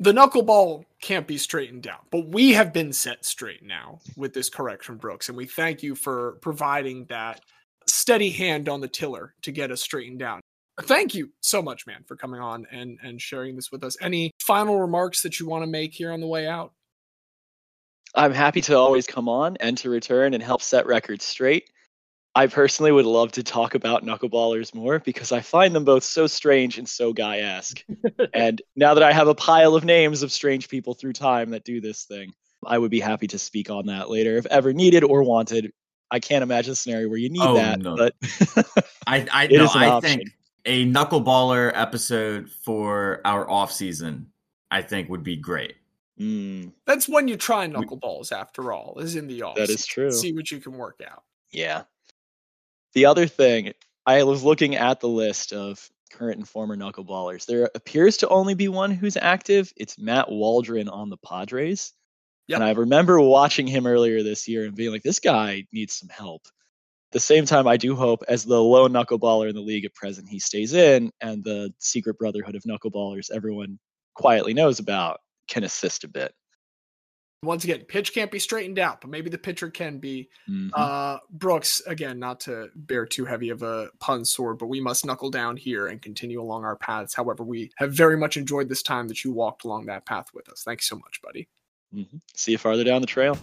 The 0.00 0.12
knuckleball 0.12 0.84
can't 1.00 1.28
be 1.28 1.38
straightened 1.38 1.86
out, 1.86 2.06
but 2.10 2.26
we 2.26 2.52
have 2.54 2.72
been 2.72 2.92
set 2.92 3.24
straight 3.24 3.62
now 3.62 4.00
with 4.16 4.34
this 4.34 4.48
correction, 4.48 4.96
Brooks, 4.96 5.28
and 5.28 5.38
we 5.38 5.46
thank 5.46 5.82
you 5.82 5.94
for 5.94 6.38
providing 6.40 7.04
that 7.04 7.40
steady 7.86 8.30
hand 8.30 8.68
on 8.68 8.80
the 8.80 8.88
tiller 8.88 9.34
to 9.42 9.52
get 9.52 9.70
us 9.70 9.80
straightened 9.80 10.22
out. 10.22 10.40
Thank 10.80 11.14
you 11.14 11.30
so 11.40 11.62
much, 11.62 11.86
man, 11.86 12.02
for 12.06 12.16
coming 12.16 12.40
on 12.40 12.66
and 12.72 12.98
and 13.02 13.20
sharing 13.20 13.54
this 13.54 13.70
with 13.70 13.84
us. 13.84 13.96
Any 14.00 14.32
final 14.40 14.80
remarks 14.80 15.22
that 15.22 15.38
you 15.38 15.46
want 15.46 15.62
to 15.62 15.68
make 15.68 15.92
here 15.94 16.10
on 16.10 16.20
the 16.20 16.26
way 16.26 16.48
out? 16.48 16.72
I'm 18.14 18.32
happy 18.32 18.60
to 18.62 18.76
always 18.76 19.06
come 19.06 19.28
on 19.28 19.56
and 19.58 19.76
to 19.78 19.90
return 19.90 20.34
and 20.34 20.42
help 20.42 20.62
set 20.62 20.86
records 20.86 21.24
straight. 21.24 21.70
I 22.34 22.46
personally 22.46 22.92
would 22.92 23.04
love 23.04 23.32
to 23.32 23.42
talk 23.42 23.74
about 23.74 24.04
knuckleballers 24.04 24.74
more 24.74 24.98
because 25.00 25.32
I 25.32 25.40
find 25.40 25.74
them 25.74 25.84
both 25.84 26.02
so 26.02 26.26
strange 26.26 26.78
and 26.78 26.88
so 26.88 27.12
guy 27.12 27.38
esque. 27.40 27.84
and 28.34 28.62
now 28.74 28.94
that 28.94 29.02
I 29.02 29.12
have 29.12 29.28
a 29.28 29.34
pile 29.34 29.74
of 29.74 29.84
names 29.84 30.22
of 30.22 30.32
strange 30.32 30.68
people 30.70 30.94
through 30.94 31.12
time 31.12 31.50
that 31.50 31.64
do 31.64 31.80
this 31.80 32.04
thing, 32.04 32.32
I 32.66 32.78
would 32.78 32.90
be 32.90 33.00
happy 33.00 33.26
to 33.28 33.38
speak 33.38 33.68
on 33.70 33.86
that 33.86 34.08
later 34.08 34.38
if 34.38 34.46
ever 34.46 34.72
needed 34.72 35.04
or 35.04 35.22
wanted. 35.22 35.72
I 36.10 36.20
can't 36.20 36.42
imagine 36.42 36.72
a 36.72 36.76
scenario 36.76 37.08
where 37.08 37.18
you 37.18 37.28
need 37.30 37.42
Oh, 37.42 37.54
that, 37.54 37.80
no. 37.80 37.96
but 37.96 38.14
I 39.06 39.26
I, 39.30 39.44
It 39.50 39.58
no, 39.58 39.64
is 39.64 39.74
an 39.74 39.82
I 39.82 39.86
option. 39.88 40.18
think 40.18 40.28
a 40.64 40.86
knuckleballer 40.86 41.70
episode 41.74 42.48
for 42.64 43.20
our 43.26 43.50
off 43.50 43.72
season, 43.72 44.28
I 44.70 44.80
think 44.82 45.08
would 45.10 45.22
be 45.24 45.36
great. 45.36 45.74
Mm, 46.20 46.72
That's 46.86 47.08
when 47.08 47.28
you 47.28 47.36
try 47.36 47.66
knuckleballs, 47.66 48.30
after 48.32 48.72
all, 48.72 48.98
is 49.00 49.16
in 49.16 49.26
the 49.26 49.42
off. 49.42 49.56
that 49.56 49.70
is 49.70 49.84
true. 49.84 50.10
See 50.10 50.32
what 50.32 50.50
you 50.50 50.60
can 50.60 50.72
work 50.78 51.00
out. 51.10 51.24
Yeah. 51.50 51.82
The 52.94 53.06
other 53.06 53.26
thing, 53.26 53.72
I 54.06 54.22
was 54.24 54.42
looking 54.42 54.76
at 54.76 55.00
the 55.00 55.08
list 55.08 55.52
of 55.52 55.88
current 56.12 56.38
and 56.38 56.48
former 56.48 56.76
knuckleballers. 56.76 57.46
There 57.46 57.70
appears 57.74 58.18
to 58.18 58.28
only 58.28 58.54
be 58.54 58.68
one 58.68 58.90
who's 58.90 59.16
active. 59.16 59.72
It's 59.76 59.98
Matt 59.98 60.30
Waldron 60.30 60.88
on 60.88 61.08
the 61.08 61.16
Padres. 61.16 61.92
Yep. 62.48 62.56
And 62.56 62.64
I 62.64 62.72
remember 62.72 63.20
watching 63.20 63.66
him 63.66 63.86
earlier 63.86 64.22
this 64.22 64.46
year 64.46 64.64
and 64.66 64.74
being 64.74 64.90
like, 64.90 65.02
this 65.02 65.20
guy 65.20 65.64
needs 65.72 65.94
some 65.94 66.10
help. 66.10 66.42
At 66.46 67.12
the 67.12 67.20
same 67.20 67.46
time, 67.46 67.66
I 67.66 67.76
do 67.76 67.94
hope, 67.94 68.24
as 68.28 68.44
the 68.44 68.62
lone 68.62 68.92
knuckleballer 68.92 69.48
in 69.48 69.54
the 69.54 69.60
league 69.60 69.84
at 69.84 69.94
present, 69.94 70.28
he 70.28 70.38
stays 70.38 70.74
in 70.74 71.10
and 71.20 71.42
the 71.44 71.72
secret 71.78 72.18
brotherhood 72.18 72.56
of 72.56 72.64
knuckleballers 72.64 73.30
everyone 73.30 73.78
quietly 74.14 74.54
knows 74.54 74.80
about 74.80 75.20
can 75.48 75.64
assist 75.64 76.04
a 76.04 76.08
bit. 76.08 76.32
Once 77.44 77.64
again, 77.64 77.80
pitch 77.80 78.14
can't 78.14 78.30
be 78.30 78.38
straightened 78.38 78.78
out, 78.78 79.00
but 79.00 79.10
maybe 79.10 79.28
the 79.28 79.36
pitcher 79.36 79.68
can 79.68 79.98
be. 79.98 80.28
Mhm. 80.48 80.70
Uh, 80.74 81.18
Brooks, 81.28 81.82
again, 81.88 82.20
not 82.20 82.38
to 82.40 82.68
bear 82.76 83.04
too 83.04 83.24
heavy 83.24 83.48
of 83.48 83.62
a 83.62 83.90
pun 83.98 84.24
sword, 84.24 84.58
but 84.58 84.66
we 84.66 84.80
must 84.80 85.04
knuckle 85.04 85.28
down 85.28 85.56
here 85.56 85.88
and 85.88 86.00
continue 86.00 86.40
along 86.40 86.64
our 86.64 86.76
paths. 86.76 87.14
However, 87.14 87.42
we 87.42 87.72
have 87.78 87.92
very 87.92 88.16
much 88.16 88.36
enjoyed 88.36 88.68
this 88.68 88.82
time 88.82 89.08
that 89.08 89.24
you 89.24 89.32
walked 89.32 89.64
along 89.64 89.86
that 89.86 90.06
path 90.06 90.28
with 90.32 90.48
us. 90.48 90.62
Thanks 90.62 90.88
so 90.88 90.94
much, 90.94 91.20
buddy. 91.20 91.48
Mhm. 91.92 92.20
See 92.36 92.52
you 92.52 92.58
farther 92.58 92.84
down 92.84 93.00
the 93.00 93.08
trail. 93.08 93.36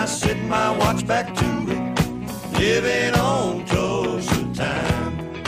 I 0.00 0.06
set 0.06 0.38
my 0.44 0.70
watch 0.78 1.06
back 1.06 1.34
to 1.34 1.44
it. 1.68 2.58
Living 2.58 3.12
on 3.20 3.66
toast 3.66 4.32
of 4.32 4.56
time. 4.56 5.42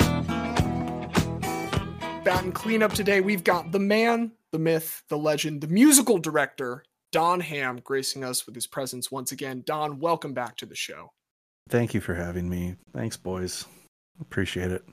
Bat 2.22 2.52
cleanup 2.52 2.92
today, 2.92 3.22
we've 3.22 3.44
got 3.44 3.72
the 3.72 3.78
man, 3.78 4.32
the 4.50 4.58
myth, 4.58 5.04
the 5.08 5.16
legend, 5.16 5.62
the 5.62 5.68
musical 5.68 6.18
director, 6.18 6.84
Don 7.12 7.40
Ham, 7.40 7.80
gracing 7.82 8.24
us 8.24 8.44
with 8.44 8.54
his 8.54 8.66
presence 8.66 9.10
once 9.10 9.32
again. 9.32 9.62
Don, 9.64 9.98
welcome 10.00 10.34
back 10.34 10.58
to 10.58 10.66
the 10.66 10.76
show. 10.76 11.12
Thank 11.70 11.94
you 11.94 12.02
for 12.02 12.12
having 12.12 12.46
me. 12.46 12.76
Thanks, 12.92 13.16
boys. 13.16 13.64
Appreciate 14.20 14.70
it. 14.70 14.84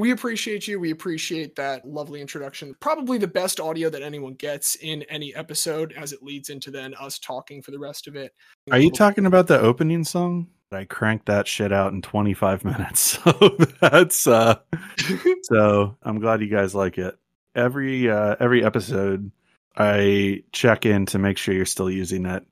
We 0.00 0.12
appreciate 0.12 0.66
you. 0.66 0.80
We 0.80 0.92
appreciate 0.92 1.54
that 1.56 1.86
lovely 1.86 2.22
introduction. 2.22 2.74
Probably 2.80 3.18
the 3.18 3.28
best 3.28 3.60
audio 3.60 3.90
that 3.90 4.00
anyone 4.00 4.32
gets 4.32 4.76
in 4.76 5.02
any 5.10 5.34
episode 5.34 5.92
as 5.92 6.14
it 6.14 6.22
leads 6.22 6.48
into 6.48 6.70
then 6.70 6.94
us 6.94 7.18
talking 7.18 7.60
for 7.60 7.70
the 7.70 7.78
rest 7.78 8.08
of 8.08 8.16
it. 8.16 8.32
Are 8.70 8.78
you 8.78 8.90
talking 8.90 9.26
about 9.26 9.46
the 9.46 9.60
opening 9.60 10.04
song? 10.04 10.48
I 10.72 10.84
cranked 10.84 11.26
that 11.26 11.46
shit 11.46 11.70
out 11.70 11.92
in 11.92 12.00
25 12.00 12.64
minutes. 12.64 13.00
So 13.00 13.58
that's 13.82 14.26
uh 14.26 14.60
so 15.42 15.98
I'm 16.02 16.18
glad 16.18 16.40
you 16.40 16.48
guys 16.48 16.74
like 16.74 16.96
it. 16.96 17.18
Every 17.54 18.10
uh 18.10 18.36
every 18.40 18.64
episode 18.64 19.30
I 19.76 20.44
check 20.52 20.86
in 20.86 21.04
to 21.06 21.18
make 21.18 21.36
sure 21.36 21.54
you're 21.54 21.66
still 21.66 21.90
using 21.90 22.24
it. 22.24 22.42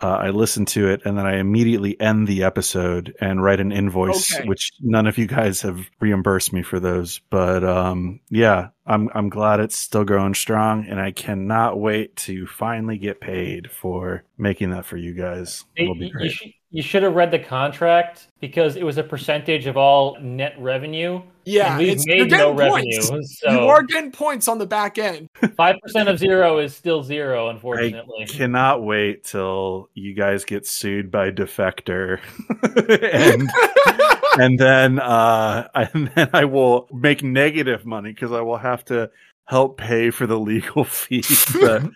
Uh, 0.00 0.06
I 0.16 0.30
listen 0.30 0.64
to 0.66 0.88
it 0.88 1.02
and 1.04 1.18
then 1.18 1.26
I 1.26 1.38
immediately 1.38 2.00
end 2.00 2.28
the 2.28 2.44
episode 2.44 3.16
and 3.20 3.42
write 3.42 3.58
an 3.58 3.72
invoice, 3.72 4.32
Okay. 4.32 4.46
which 4.46 4.70
none 4.80 5.06
of 5.08 5.18
you 5.18 5.26
guys 5.26 5.60
have 5.62 5.80
reimbursed 5.98 6.52
me 6.52 6.62
for 6.62 6.78
those. 6.78 7.20
But 7.30 7.64
um, 7.64 8.20
yeah, 8.30 8.68
I'm 8.86 9.08
I'm 9.14 9.28
glad 9.28 9.58
it's 9.60 9.76
still 9.76 10.04
growing 10.04 10.34
strong, 10.34 10.86
and 10.88 11.00
I 11.00 11.10
cannot 11.10 11.80
wait 11.80 12.14
to 12.16 12.46
finally 12.46 12.96
get 12.98 13.20
paid 13.20 13.70
for 13.72 14.22
making 14.36 14.70
that 14.70 14.86
for 14.86 14.96
you 14.96 15.14
guys. 15.14 15.64
It'll 15.76 15.94
be 15.94 16.00
You, 16.00 16.06
you, 16.06 16.12
great. 16.12 16.30
should, 16.32 16.52
you 16.70 16.82
should 16.82 17.02
have 17.02 17.14
read 17.14 17.30
the 17.30 17.38
contract 17.38 18.28
because 18.40 18.76
it 18.76 18.82
was 18.84 18.98
a 18.98 19.02
percentage 19.02 19.66
of 19.66 19.76
all 19.76 20.18
net 20.20 20.54
revenue. 20.58 21.22
Yeah, 21.44 21.78
we've 21.78 21.98
you're 22.04 22.24
made 22.26 22.30
no 22.30 22.52
getting 22.52 22.56
revenue. 22.56 23.00
points. 23.08 23.38
So 23.40 23.50
You 23.50 23.58
are 23.68 23.82
getting 23.82 24.12
points 24.12 24.48
on 24.48 24.58
the 24.58 24.66
back 24.66 24.98
end. 24.98 25.30
five 25.56 25.76
percent 25.82 26.10
of 26.10 26.18
zero 26.18 26.58
is 26.58 26.76
still 26.76 27.02
zero, 27.02 27.46
I 27.46 27.52
unfortunately. 27.52 28.26
cannot 28.26 28.82
wait 28.84 29.24
till 29.24 29.88
you 29.94 30.12
guys 30.12 30.44
get 30.44 30.66
sued 30.66 31.10
by 31.10 31.30
Defector, 31.30 32.20
and 33.12 33.50
and 34.38 34.58
then 34.58 34.98
uh, 34.98 35.68
and 35.74 36.10
then 36.14 36.28
I 36.34 36.44
will 36.44 36.86
make 36.92 37.22
negative 37.22 37.86
money 37.86 38.12
because 38.12 38.32
I 38.32 38.42
will 38.42 38.58
have 38.58 38.84
to 38.86 39.10
help 39.48 39.78
pay 39.78 40.10
for 40.10 40.26
the 40.26 40.38
legal 40.38 40.84
fees, 40.84 41.44
that, 41.52 41.90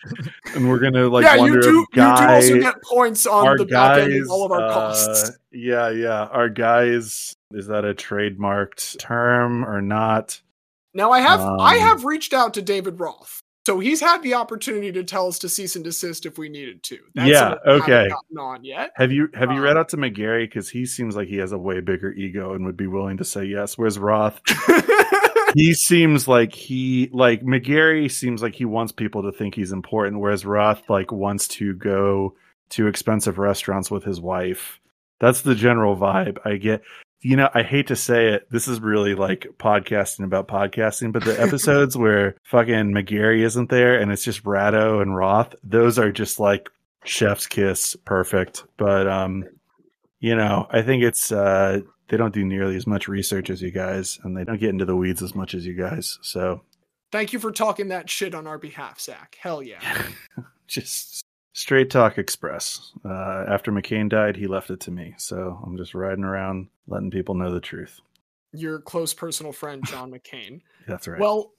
and 0.54 0.68
we're 0.68 0.78
gonna 0.80 1.06
like 1.08 1.24
yeah, 1.24 1.36
wonder 1.36 1.56
you 1.56 1.62
do. 1.62 1.86
guy, 1.94 2.38
you 2.38 2.50
do 2.50 2.56
also 2.56 2.72
get 2.72 2.82
points 2.82 3.26
on 3.26 3.46
our 3.46 3.58
the 3.58 3.66
back 3.66 3.98
end 3.98 4.12
guys, 4.12 4.22
of 4.22 4.30
all 4.30 4.44
of 4.46 4.52
our 4.52 4.62
uh, 4.62 4.72
costs. 4.72 5.38
yeah, 5.52 5.90
yeah, 5.90 6.24
our 6.24 6.48
guys. 6.48 7.34
Is 7.52 7.66
that 7.66 7.84
a 7.84 7.92
trademarked 7.94 8.98
term 8.98 9.64
or 9.64 9.82
not? 9.82 10.40
Now 10.94 11.10
I 11.10 11.20
have 11.20 11.40
I 11.40 11.76
um, 11.76 11.80
have 11.82 12.04
reached 12.04 12.32
out 12.32 12.54
to 12.54 12.62
David 12.62 12.98
Roth 13.00 13.42
So 13.66 13.78
he's 13.78 14.00
had 14.00 14.22
the 14.22 14.34
opportunity 14.34 14.90
to 14.92 15.04
tell 15.04 15.28
us 15.28 15.38
to 15.40 15.48
cease 15.48 15.76
and 15.76 15.84
desist 15.84 16.26
if 16.26 16.38
we 16.38 16.48
needed 16.48 16.82
to. 16.84 16.98
Yeah, 17.14 17.24
we 17.24 17.32
haven't 17.34 17.60
okay. 17.66 18.10
on 18.38 18.64
yet. 18.64 18.92
Have 18.96 19.12
you 19.12 19.28
have 19.34 19.50
you 19.50 19.58
Um, 19.58 19.62
read 19.62 19.76
out 19.76 19.90
to 19.90 19.96
Magary 19.98 20.46
because 20.46 20.68
he 20.70 20.84
seems 20.86 21.14
like 21.16 21.28
he 21.28 21.36
has 21.36 21.52
a 21.52 21.58
way 21.58 21.80
bigger 21.80 22.12
ego 22.12 22.54
and 22.54 22.64
would 22.64 22.76
be 22.76 22.86
willing 22.86 23.18
to 23.18 23.24
say 23.24 23.44
yes. 23.44 23.76
Whereas 23.78 23.98
Roth, 23.98 24.40
he 25.54 25.74
seems 25.74 26.28
like 26.28 26.54
he 26.54 27.10
like 27.12 27.42
Magary 27.42 28.08
seems 28.08 28.42
like 28.42 28.54
he 28.54 28.64
wants 28.64 28.92
people 28.92 29.22
to 29.22 29.32
think 29.32 29.54
he's 29.54 29.72
important, 29.72 30.20
whereas 30.20 30.46
Roth 30.46 30.88
like 30.88 31.12
wants 31.12 31.48
to 31.48 31.74
go 31.74 32.34
to 32.70 32.86
expensive 32.86 33.38
restaurants 33.38 33.90
with 33.90 34.04
his 34.04 34.20
wife. 34.20 34.80
That's 35.20 35.42
the 35.42 35.54
general 35.54 35.96
vibe 35.96 36.38
I 36.44 36.56
get. 36.56 36.82
You 37.20 37.36
know, 37.36 37.48
I 37.54 37.62
hate 37.62 37.86
to 37.88 37.96
say 37.96 38.28
it. 38.28 38.50
This 38.50 38.66
is 38.66 38.80
really 38.80 39.14
like 39.14 39.46
podcasting 39.58 40.24
about 40.24 40.48
podcasting, 40.48 41.12
but 41.12 41.24
the 41.24 41.40
episodes 41.40 41.96
where 41.96 42.34
fucking 42.44 42.92
Magary 42.92 43.44
isn't 43.44 43.70
there 43.70 44.00
and 44.00 44.10
it's 44.10 44.24
just 44.24 44.44
Ratto 44.44 45.00
and 45.00 45.16
Roth, 45.16 45.54
those 45.62 45.98
are 45.98 46.10
just 46.10 46.40
like 46.40 46.68
chef's 47.04 47.46
kiss 47.46 47.94
perfect. 48.04 48.64
But 48.76 49.06
um, 49.06 49.44
you 50.18 50.34
know, 50.34 50.66
I 50.70 50.82
think 50.82 51.02
it's 51.02 51.30
uh 51.30 51.80
they 52.12 52.18
don't 52.18 52.34
do 52.34 52.44
nearly 52.44 52.76
as 52.76 52.86
much 52.86 53.08
research 53.08 53.48
as 53.48 53.62
you 53.62 53.70
guys, 53.70 54.20
and 54.22 54.36
they 54.36 54.44
don't 54.44 54.60
get 54.60 54.68
into 54.68 54.84
the 54.84 54.94
weeds 54.94 55.22
as 55.22 55.34
much 55.34 55.54
as 55.54 55.64
you 55.64 55.72
guys. 55.72 56.18
So 56.20 56.60
Thank 57.10 57.32
you 57.32 57.38
for 57.38 57.50
talking 57.50 57.88
that 57.88 58.10
shit 58.10 58.34
on 58.34 58.46
our 58.46 58.58
behalf, 58.58 59.00
Zach. 59.00 59.38
Hell 59.40 59.62
yeah. 59.62 59.80
just 60.66 61.22
straight 61.54 61.88
talk 61.88 62.18
express. 62.18 62.92
Uh, 63.02 63.46
after 63.48 63.72
McCain 63.72 64.10
died, 64.10 64.36
he 64.36 64.46
left 64.46 64.68
it 64.68 64.80
to 64.80 64.90
me, 64.90 65.14
so 65.16 65.58
I'm 65.64 65.78
just 65.78 65.94
riding 65.94 66.24
around 66.24 66.68
letting 66.86 67.10
people 67.10 67.34
know 67.34 67.50
the 67.50 67.60
truth. 67.60 67.98
Your 68.52 68.78
close 68.78 69.14
personal 69.14 69.52
friend, 69.52 69.82
John 69.86 70.10
McCain. 70.12 70.60
That's 70.86 71.08
right. 71.08 71.18
Well, 71.18 71.54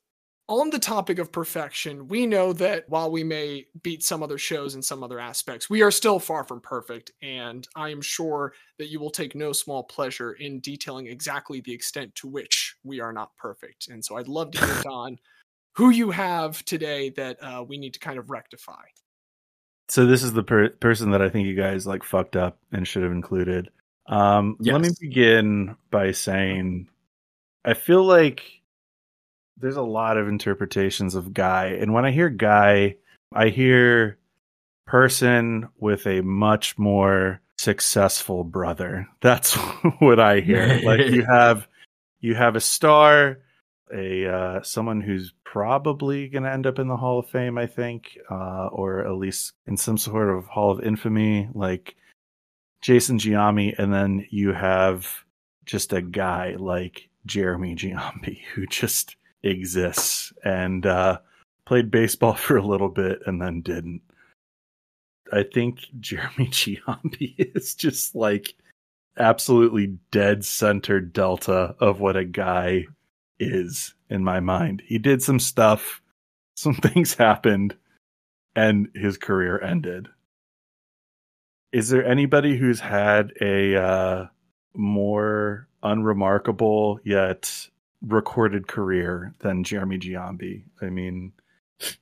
on 0.50 0.70
the 0.70 0.80
topic 0.80 1.20
of 1.20 1.32
perfection, 1.32 2.08
we 2.08 2.26
know 2.26 2.52
that 2.54 2.88
while 2.90 3.10
we 3.10 3.24
may 3.24 3.66
beat 3.82 4.04
some 4.04 4.22
other 4.22 4.38
shows 4.38 4.76
in 4.76 4.82
some 4.82 5.02
other 5.04 5.20
aspects, 5.20 5.70
we 5.70 5.82
are 5.82 5.92
still 5.92 6.20
far 6.20 6.44
from 6.44 6.60
perfect. 6.60 7.12
And 7.22 7.68
I 7.76 7.90
am 7.90 8.02
sure 8.02 8.54
that 8.78 8.90
you 8.90 9.00
will 9.00 9.10
take 9.10 9.36
no 9.36 9.54
small 9.54 9.84
pleasure 9.84 10.34
in 10.34 10.60
detailing 10.60 11.08
exactly 11.08 11.62
the 11.62 11.74
extent 11.74 12.14
to 12.16 12.28
which 12.28 12.76
we 12.84 13.00
are 13.00 13.14
not 13.14 13.36
perfect. 13.38 13.88
And 13.88 14.04
so 14.04 14.18
I'd 14.18 14.28
love 14.28 14.52
to 14.52 14.66
hear, 14.66 14.76
Don, 14.84 15.18
who 15.76 15.92
you 15.92 16.12
have 16.12 16.64
today 16.66 17.10
that 17.12 17.42
uh, 17.42 17.64
we 17.68 17.78
need 17.78 17.94
to 17.94 18.00
kind 18.00 18.20
of 18.20 18.30
rectify. 18.30 18.84
so 19.88 20.06
this 20.06 20.24
is 20.24 20.34
the 20.34 20.44
per- 20.44 20.70
person 20.70 21.12
that 21.12 21.22
I 21.22 21.30
think 21.30 21.48
you 21.48 21.56
guys 21.56 21.88
like 21.88 22.04
fucked 22.04 22.36
up 22.36 22.60
and 22.72 22.88
should 22.88 23.04
have 23.04 23.12
included. 23.14 23.70
Um, 24.08 24.58
Let 24.60 24.82
me 24.82 24.90
begin 25.00 25.78
by 25.90 26.12
saying 26.12 26.90
I 27.64 27.74
feel 27.76 28.04
like 28.04 28.63
there's 29.64 29.78
a 29.78 29.82
lot 29.82 30.18
of 30.18 30.28
interpretations 30.28 31.16
of 31.16 31.34
guy, 31.34 31.68
and 31.68 31.94
when 31.94 32.06
I 32.06 32.12
hear 32.12 32.30
guy, 32.30 32.98
I 33.34 33.48
hear 33.48 34.18
person 34.86 35.70
with 35.78 36.06
a 36.06 36.22
much 36.22 36.78
more 36.78 37.42
successful 37.58 38.44
brother. 38.44 39.08
That's 39.22 39.54
what 40.00 40.20
I 40.20 40.42
hear. 40.42 40.82
like 40.84 41.08
you 41.08 41.26
have 41.30 41.68
you 42.20 42.36
have 42.36 42.58
a 42.58 42.62
star, 42.62 43.40
a 43.92 44.28
uh, 44.28 44.64
someone 44.64 45.00
who's 45.00 45.34
probably 45.46 46.28
going 46.28 46.44
to 46.44 46.52
end 46.52 46.68
up 46.68 46.78
in 46.78 46.90
the 46.90 46.98
Hall 46.98 47.20
of 47.20 47.30
Fame, 47.30 47.58
I 47.58 47.68
think, 47.68 48.18
uh, 48.30 48.68
or 48.68 49.08
at 49.08 49.16
least 49.16 49.54
in 49.66 49.78
some 49.78 49.98
sort 49.98 50.30
of 50.30 50.46
Hall 50.46 50.72
of 50.72 50.84
Infamy, 50.84 51.48
like 51.54 51.96
Jason 52.82 53.18
Giambi, 53.18 53.74
and 53.78 53.94
then 53.94 54.28
you 54.30 54.52
have 54.52 55.08
just 55.64 55.94
a 55.94 56.02
guy 56.02 56.56
like 56.60 57.08
Jeremy 57.26 57.76
Giambi 57.76 58.42
who 58.54 58.66
just 58.66 59.16
exists 59.44 60.34
and 60.44 60.86
uh, 60.86 61.20
played 61.66 61.92
baseball 61.92 62.34
for 62.36 62.58
a 62.58 62.66
little 62.66 62.90
bit 62.90 63.20
and 63.26 63.42
then 63.42 63.62
didn't. 63.62 64.02
I 65.32 65.44
think 65.44 65.80
Jeremy 66.00 66.48
Giambi 66.52 67.36
is 67.38 67.76
just 67.76 68.16
like 68.16 68.56
absolutely 69.18 69.98
dead 70.12 70.44
center 70.44 71.00
delta 71.00 71.76
of 71.80 72.00
what 72.00 72.18
a 72.18 72.26
guy 72.26 72.86
is 73.40 73.94
in 74.10 74.24
my 74.24 74.40
mind. 74.40 74.82
He 74.86 74.98
did 74.98 75.22
some 75.22 75.40
stuff, 75.40 76.02
some 76.56 76.76
things 76.76 77.16
happened, 77.16 77.76
and 78.56 78.90
his 78.94 79.18
career 79.18 79.60
ended. 79.60 80.08
Is 81.72 81.90
there 81.90 82.06
anybody 82.06 82.56
who's 82.56 82.80
had 82.80 83.34
a 83.42 83.76
uh, 83.76 84.28
more 84.76 85.68
unremarkable 85.82 87.00
yet 87.04 87.70
recorded 88.06 88.68
career 88.68 89.34
than 89.40 89.64
Jeremy 89.64 89.98
Giambi? 89.98 90.64
I 90.82 90.90
mean, 90.90 91.34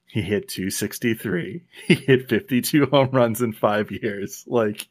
he 0.06 0.22
hit 0.22 0.48
263. 0.50 1.64
He 1.88 1.96
hit 1.96 2.30
52 2.30 2.88
home 2.88 3.10
runs 3.12 3.42
in 3.42 3.54
five 3.54 3.92
years. 3.92 4.44
Like 4.48 4.88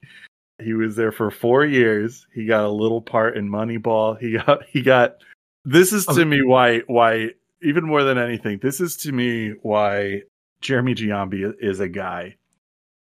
he 0.62 0.74
was 0.74 0.96
there 0.96 1.12
for 1.12 1.30
four 1.30 1.64
years. 1.64 2.26
He 2.34 2.46
got 2.46 2.64
a 2.64 2.70
little 2.70 3.00
part 3.00 3.36
in 3.36 3.48
Moneyball. 3.48 4.18
He 4.18 4.32
got 4.32 4.64
he 4.66 4.82
got. 4.82 5.16
This 5.64 5.92
is 5.92 6.06
to 6.06 6.24
me 6.24 6.42
why 6.42 6.80
why 6.86 7.30
even 7.62 7.84
more 7.84 8.04
than 8.04 8.18
anything. 8.18 8.58
This 8.62 8.80
is 8.80 8.96
to 8.98 9.12
me 9.12 9.50
why 9.62 10.22
Jeremy 10.60 10.94
Giambi 10.94 11.52
is 11.60 11.80
a 11.80 11.88
guy. 11.88 12.36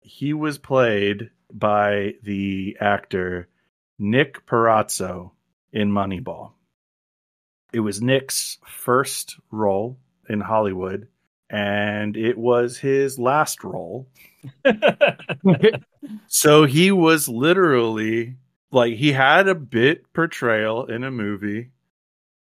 He 0.02 0.34
was 0.34 0.58
played 0.58 1.30
by 1.54 2.16
the 2.24 2.78
actor 2.80 3.48
Nick 4.00 4.46
Porrazzo 4.46 5.32
in 5.72 5.92
Moneyball. 5.92 6.52
It 7.74 7.82
was 7.82 8.02
Nick's 8.02 8.58
first 8.66 9.38
role 9.52 9.98
in 10.30 10.42
Hollywood, 10.42 11.08
and 11.50 12.16
it 12.16 12.38
was 12.38 12.78
his 12.78 13.20
last 13.20 13.64
role. 13.64 14.08
so 16.28 16.66
he 16.66 16.92
was 16.92 17.28
literally 17.28 18.36
like 18.72 18.96
he 18.96 19.12
had 19.12 19.48
a 19.48 19.56
bit 19.56 20.12
portrayal 20.14 20.86
in 20.86 21.04
a 21.04 21.12
movie, 21.12 21.72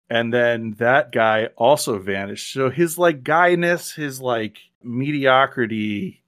and 0.10 0.34
then 0.34 0.76
that 0.80 1.12
guy 1.12 1.48
also 1.58 2.00
vanished. 2.00 2.54
So 2.54 2.70
his 2.70 2.98
like 2.98 3.24
guyness, 3.24 3.94
his 3.94 4.22
like 4.22 4.58
mediocrity 4.82 6.24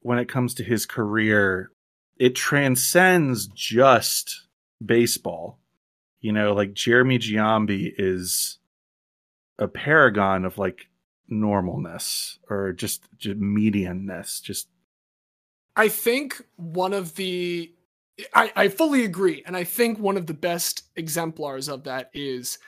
when 0.00 0.18
it 0.18 0.28
comes 0.28 0.54
to 0.54 0.64
his 0.64 0.84
career, 0.84 1.70
it 2.18 2.34
transcends 2.34 3.46
just 3.48 4.46
baseball. 4.84 5.58
You 6.24 6.32
know, 6.32 6.54
like 6.54 6.72
Jeremy 6.72 7.18
Giambi 7.18 7.92
is 7.98 8.58
a 9.58 9.68
paragon 9.68 10.46
of 10.46 10.56
like 10.56 10.86
normalness 11.30 12.38
or 12.48 12.72
just, 12.72 13.06
just 13.18 13.38
medianness. 13.38 14.40
Just 14.40 14.68
I 15.76 15.88
think 15.88 16.42
one 16.56 16.94
of 16.94 17.14
the 17.16 17.70
I, 18.32 18.50
I 18.56 18.68
fully 18.68 19.04
agree, 19.04 19.42
and 19.44 19.54
I 19.54 19.64
think 19.64 19.98
one 19.98 20.16
of 20.16 20.26
the 20.26 20.32
best 20.32 20.84
exemplars 20.96 21.68
of 21.68 21.84
that 21.84 22.08
is 22.14 22.58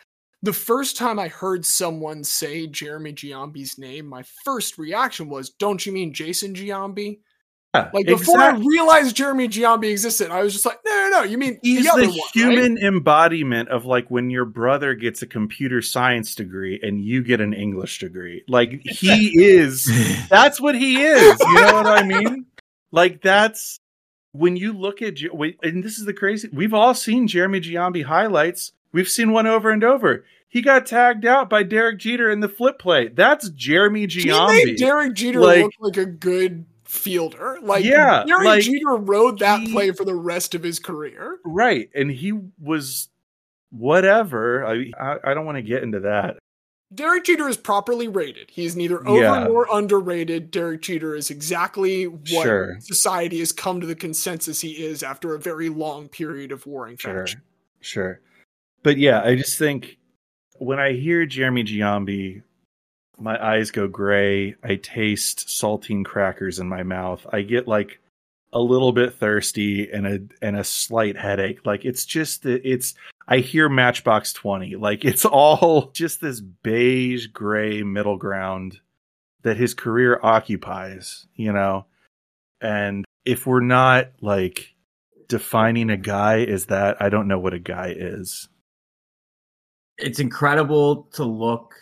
the 0.42 0.52
first 0.52 0.98
time 0.98 1.18
I 1.18 1.28
heard 1.28 1.64
someone 1.64 2.24
say 2.24 2.66
Jeremy 2.66 3.14
Giambi's 3.14 3.78
name, 3.78 4.04
my 4.04 4.22
first 4.44 4.76
reaction 4.76 5.30
was, 5.30 5.48
"Don't 5.48 5.86
you 5.86 5.92
mean 5.92 6.12
Jason 6.12 6.52
Giambi?" 6.52 7.20
Yeah, 7.84 7.90
Like 7.92 8.06
before 8.06 8.40
I 8.40 8.56
realized 8.56 9.14
Jeremy 9.16 9.48
Giambi 9.48 9.90
existed, 9.90 10.30
I 10.30 10.42
was 10.42 10.52
just 10.52 10.66
like, 10.66 10.78
"No, 10.84 10.90
no, 10.92 11.18
no! 11.18 11.22
You 11.24 11.38
mean 11.38 11.58
He's 11.62 11.84
the 11.84 11.92
other 11.92 12.02
the 12.02 12.08
one, 12.08 12.16
right?" 12.18 12.30
human 12.34 12.78
embodiment 12.78 13.68
of 13.68 13.84
like 13.84 14.10
when 14.10 14.30
your 14.30 14.44
brother 14.44 14.94
gets 14.94 15.22
a 15.22 15.26
computer 15.26 15.82
science 15.82 16.34
degree 16.34 16.80
and 16.82 17.00
you 17.04 17.22
get 17.22 17.40
an 17.40 17.52
English 17.52 17.98
degree. 18.00 18.42
Like 18.48 18.80
he 18.84 19.30
is 19.44 19.84
that's 20.28 20.60
what 20.60 20.74
he 20.74 21.02
is. 21.02 21.38
You 21.40 21.54
know 21.54 21.74
what 21.74 21.86
I 21.86 22.02
mean? 22.02 22.46
Like 22.90 23.22
that's 23.22 23.78
when 24.32 24.56
you 24.56 24.72
look 24.72 25.02
at 25.02 25.14
wait, 25.32 25.58
and 25.62 25.82
this 25.84 25.98
is 25.98 26.04
the 26.04 26.12
crazy. 26.14 26.48
We've 26.52 26.74
all 26.74 26.94
seen 26.94 27.26
Jeremy 27.28 27.60
Giambi 27.60 28.04
highlights. 28.04 28.72
We've 28.92 29.08
seen 29.08 29.32
one 29.32 29.46
over 29.46 29.70
and 29.70 29.84
over. 29.84 30.24
He 30.48 30.62
got 30.62 30.86
tagged 30.86 31.26
out 31.26 31.50
by 31.50 31.64
Derek 31.64 31.98
Jeter 31.98 32.30
in 32.30 32.40
the 32.40 32.48
flip 32.48 32.78
play. 32.78 33.08
That's 33.08 33.50
Jeremy 33.50 34.02
He 34.02 34.06
Giambi. 34.26 34.64
made 34.64 34.76
Derek 34.78 35.12
Jeter 35.14 35.40
Like- 35.40 35.64
look 35.64 35.72
like 35.80 35.96
a 35.98 36.06
good 36.06 36.64
fielder. 36.86 37.58
Like, 37.62 37.84
Yeah, 37.84 38.24
Derek 38.26 38.44
like, 38.44 38.62
Jeter 38.62 38.96
rode 38.96 39.38
that 39.40 39.60
he- 39.60 39.72
play 39.72 39.90
for 39.92 40.04
the 40.04 40.14
rest 40.14 40.54
of 40.54 40.62
his 40.62 40.78
career. 40.78 41.38
right, 41.44 41.90
and 41.94 42.10
he 42.10 42.32
was 42.60 43.08
whatever. 43.70 44.64
I 44.64 44.90
I, 44.98 45.16
I 45.24 45.34
don't 45.34 45.46
want 45.46 45.56
to 45.56 45.62
get 45.62 45.82
into 45.82 46.00
that. 46.00 46.38
Derek 46.94 47.24
Jeter 47.24 47.48
is 47.48 47.56
properly 47.56 48.06
rated. 48.06 48.48
He 48.48 48.64
is 48.64 48.76
neither 48.76 49.06
over 49.08 49.20
Yeah. 49.20 49.44
nor 49.44 49.66
underrated. 49.72 50.52
Derek 50.52 50.82
Jeter 50.82 51.16
is 51.16 51.30
exactly 51.30 52.06
what 52.06 52.28
Sure. 52.28 52.76
society 52.80 53.40
has 53.40 53.50
come 53.50 53.80
to 53.80 53.86
the 53.88 53.96
consensus 53.96 54.60
he 54.60 54.70
is 54.86 55.02
after 55.02 55.34
a 55.34 55.38
very 55.38 55.68
long 55.68 56.08
period 56.08 56.52
of 56.52 56.64
warring 56.64 56.96
Sure, 56.96 57.26
sure. 57.80 58.20
But 58.84 58.98
yeah, 58.98 59.20
I 59.22 59.34
just 59.34 59.58
think 59.58 59.98
when 60.58 60.78
I 60.78 60.92
hear 60.92 61.26
Jeremy 61.26 61.64
Giambi, 61.64 62.42
my 63.18 63.42
eyes 63.42 63.70
go 63.70 63.88
gray. 63.88 64.56
I 64.62 64.76
taste 64.76 65.48
saltine 65.48 66.04
crackers 66.04 66.58
in 66.58 66.68
my 66.68 66.82
mouth. 66.82 67.26
I 67.32 67.42
get 67.42 67.66
like 67.66 68.00
a 68.52 68.60
little 68.60 68.92
bit 68.92 69.14
thirsty 69.14 69.90
and 69.90 70.06
a 70.06 70.20
and 70.42 70.56
a 70.56 70.64
slight 70.64 71.16
headache. 71.16 71.64
Like 71.64 71.84
it's 71.84 72.04
just 72.04 72.46
it's 72.46 72.94
I 73.28 73.38
hear 73.38 73.68
Matchbox 73.68 74.32
20. 74.34 74.76
Like 74.76 75.04
it's 75.04 75.24
all 75.26 75.90
just 75.92 76.20
this 76.20 76.40
beige 76.40 77.28
gray 77.28 77.82
middle 77.82 78.16
ground 78.16 78.80
that 79.42 79.56
his 79.56 79.74
career 79.74 80.18
occupies, 80.22 81.26
you 81.34 81.52
know. 81.52 81.86
And 82.60 83.04
if 83.24 83.46
we're 83.46 83.60
not 83.60 84.10
like 84.20 84.74
defining 85.28 85.90
a 85.90 85.96
guy 85.96 86.42
as 86.44 86.66
that, 86.66 87.00
I 87.00 87.08
don't 87.08 87.28
know 87.28 87.38
what 87.38 87.54
a 87.54 87.58
guy 87.58 87.94
is. 87.96 88.48
it's 89.98 90.20
incredible 90.20 91.04
to 91.14 91.24
look 91.24 91.74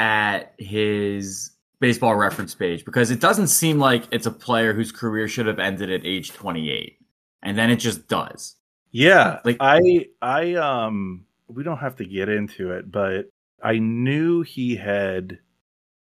at 0.00 0.54
his 0.56 1.50
baseball 1.78 2.14
reference 2.16 2.54
page 2.54 2.86
because 2.86 3.10
it 3.10 3.20
doesn't 3.20 3.48
seem 3.48 3.78
like 3.78 4.04
it's 4.10 4.24
a 4.26 4.30
player 4.30 4.72
whose 4.72 4.90
career 4.92 5.28
should 5.28 5.46
have 5.46 5.58
ended 5.58 5.90
at 5.90 6.06
age 6.06 6.32
28 6.32 6.96
and 7.42 7.58
then 7.58 7.70
it 7.70 7.76
just 7.76 8.08
does 8.08 8.56
Yeah, 8.92 9.40
Like- 9.44 9.58
I 9.60 10.06
I 10.22 10.54
um 10.54 11.26
we 11.48 11.62
don't 11.64 11.78
have 11.78 11.96
to 11.96 12.04
get 12.04 12.28
into 12.28 12.70
it, 12.70 12.90
but 12.90 13.28
I 13.62 13.78
knew 13.78 14.40
he 14.42 14.76
had 14.76 15.38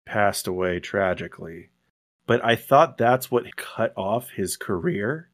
passed 0.06 0.48
away 0.48 0.80
tragically. 0.80 1.70
But 2.26 2.44
I 2.44 2.56
thought 2.56 2.98
that's 2.98 3.30
what 3.30 3.56
cut 3.58 3.94
off 3.98 4.30
his 4.30 4.58
career. 4.58 5.30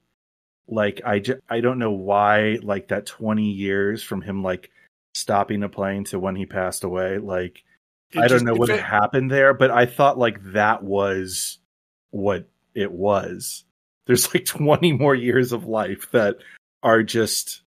Like 0.67 1.01
I 1.05 1.21
I 1.49 1.61
don't 1.61 1.79
know 1.79 1.91
why 1.91 2.57
like 2.61 2.89
that 2.89 3.05
20 3.05 3.43
years 3.51 4.03
from 4.03 4.21
him 4.21 4.43
like 4.43 4.69
stopping 5.13 5.61
to 5.61 5.69
playing 5.69 6.05
to 6.05 6.19
when 6.19 6.35
he 6.35 6.45
passed 6.45 6.83
away 6.83 7.19
like 7.19 7.63
I 8.15 8.21
don't 8.21 8.29
just- 8.29 8.45
know 8.45 8.55
what 8.55 8.69
it- 8.69 8.79
happened 8.81 9.29
there, 9.31 9.53
but 9.53 9.71
I 9.71 9.85
thought 9.85 10.17
like 10.17 10.39
that 10.53 10.83
was 10.83 11.59
what 12.11 12.47
it 12.73 12.91
was. 12.91 13.63
There's 14.05 14.33
like 14.33 14.45
20 14.45 14.93
more 14.93 15.15
years 15.15 15.51
of 15.51 15.65
life 15.65 16.09
that 16.11 16.37
are 16.81 17.03
just 17.03 17.61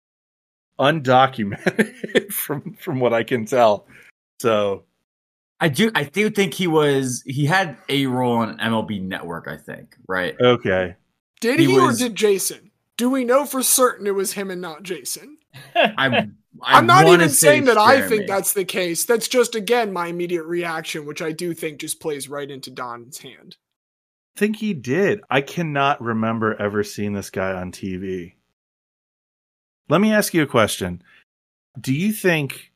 undocumented 0.78 2.32
from 2.32 2.74
from 2.74 3.00
what 3.00 3.12
I 3.12 3.22
can 3.22 3.44
tell. 3.46 3.86
So 4.40 4.84
i 5.62 5.68
do 5.68 5.90
i 5.94 6.04
do 6.04 6.30
think 6.30 6.54
he 6.54 6.66
was 6.66 7.22
he 7.26 7.44
had 7.44 7.76
a 7.90 8.06
role 8.06 8.36
on 8.36 8.56
mlb 8.56 9.02
network 9.02 9.46
i 9.46 9.58
think 9.58 9.94
right 10.08 10.34
okay, 10.40 10.96
Did 11.42 11.60
He 11.60 11.66
he, 11.66 11.78
or 11.78 11.92
did 11.92 12.14
Jason? 12.14 12.70
Do 12.96 13.10
we 13.10 13.24
know 13.24 13.44
for 13.44 13.62
certain 13.62 14.06
it 14.06 14.14
was 14.14 14.32
him 14.32 14.50
and 14.50 14.62
not 14.62 14.82
Jason? 14.82 15.36
i 15.74 16.28
I 16.62 16.78
am 16.78 16.86
not 16.86 17.06
even 17.06 17.28
say 17.28 17.46
saying 17.46 17.64
that 17.66 17.78
I 17.78 18.06
think 18.08 18.26
that's 18.26 18.52
the 18.52 18.64
case. 18.64 19.04
That's 19.04 19.28
just 19.28 19.54
again 19.54 19.92
my 19.92 20.08
immediate 20.08 20.44
reaction, 20.44 21.06
which 21.06 21.22
I 21.22 21.32
do 21.32 21.54
think 21.54 21.80
just 21.80 22.00
plays 22.00 22.28
right 22.28 22.50
into 22.50 22.70
Don's 22.70 23.18
hand. 23.18 23.56
I 24.36 24.40
think 24.40 24.56
he 24.56 24.74
did. 24.74 25.20
I 25.30 25.42
cannot 25.42 26.02
remember 26.02 26.54
ever 26.54 26.82
seeing 26.82 27.12
this 27.12 27.30
guy 27.30 27.52
on 27.52 27.72
TV. 27.72 28.34
Let 29.88 30.00
me 30.00 30.12
ask 30.12 30.34
you 30.34 30.42
a 30.42 30.46
question. 30.46 31.02
Do 31.80 31.92
you 31.92 32.12
think 32.12 32.72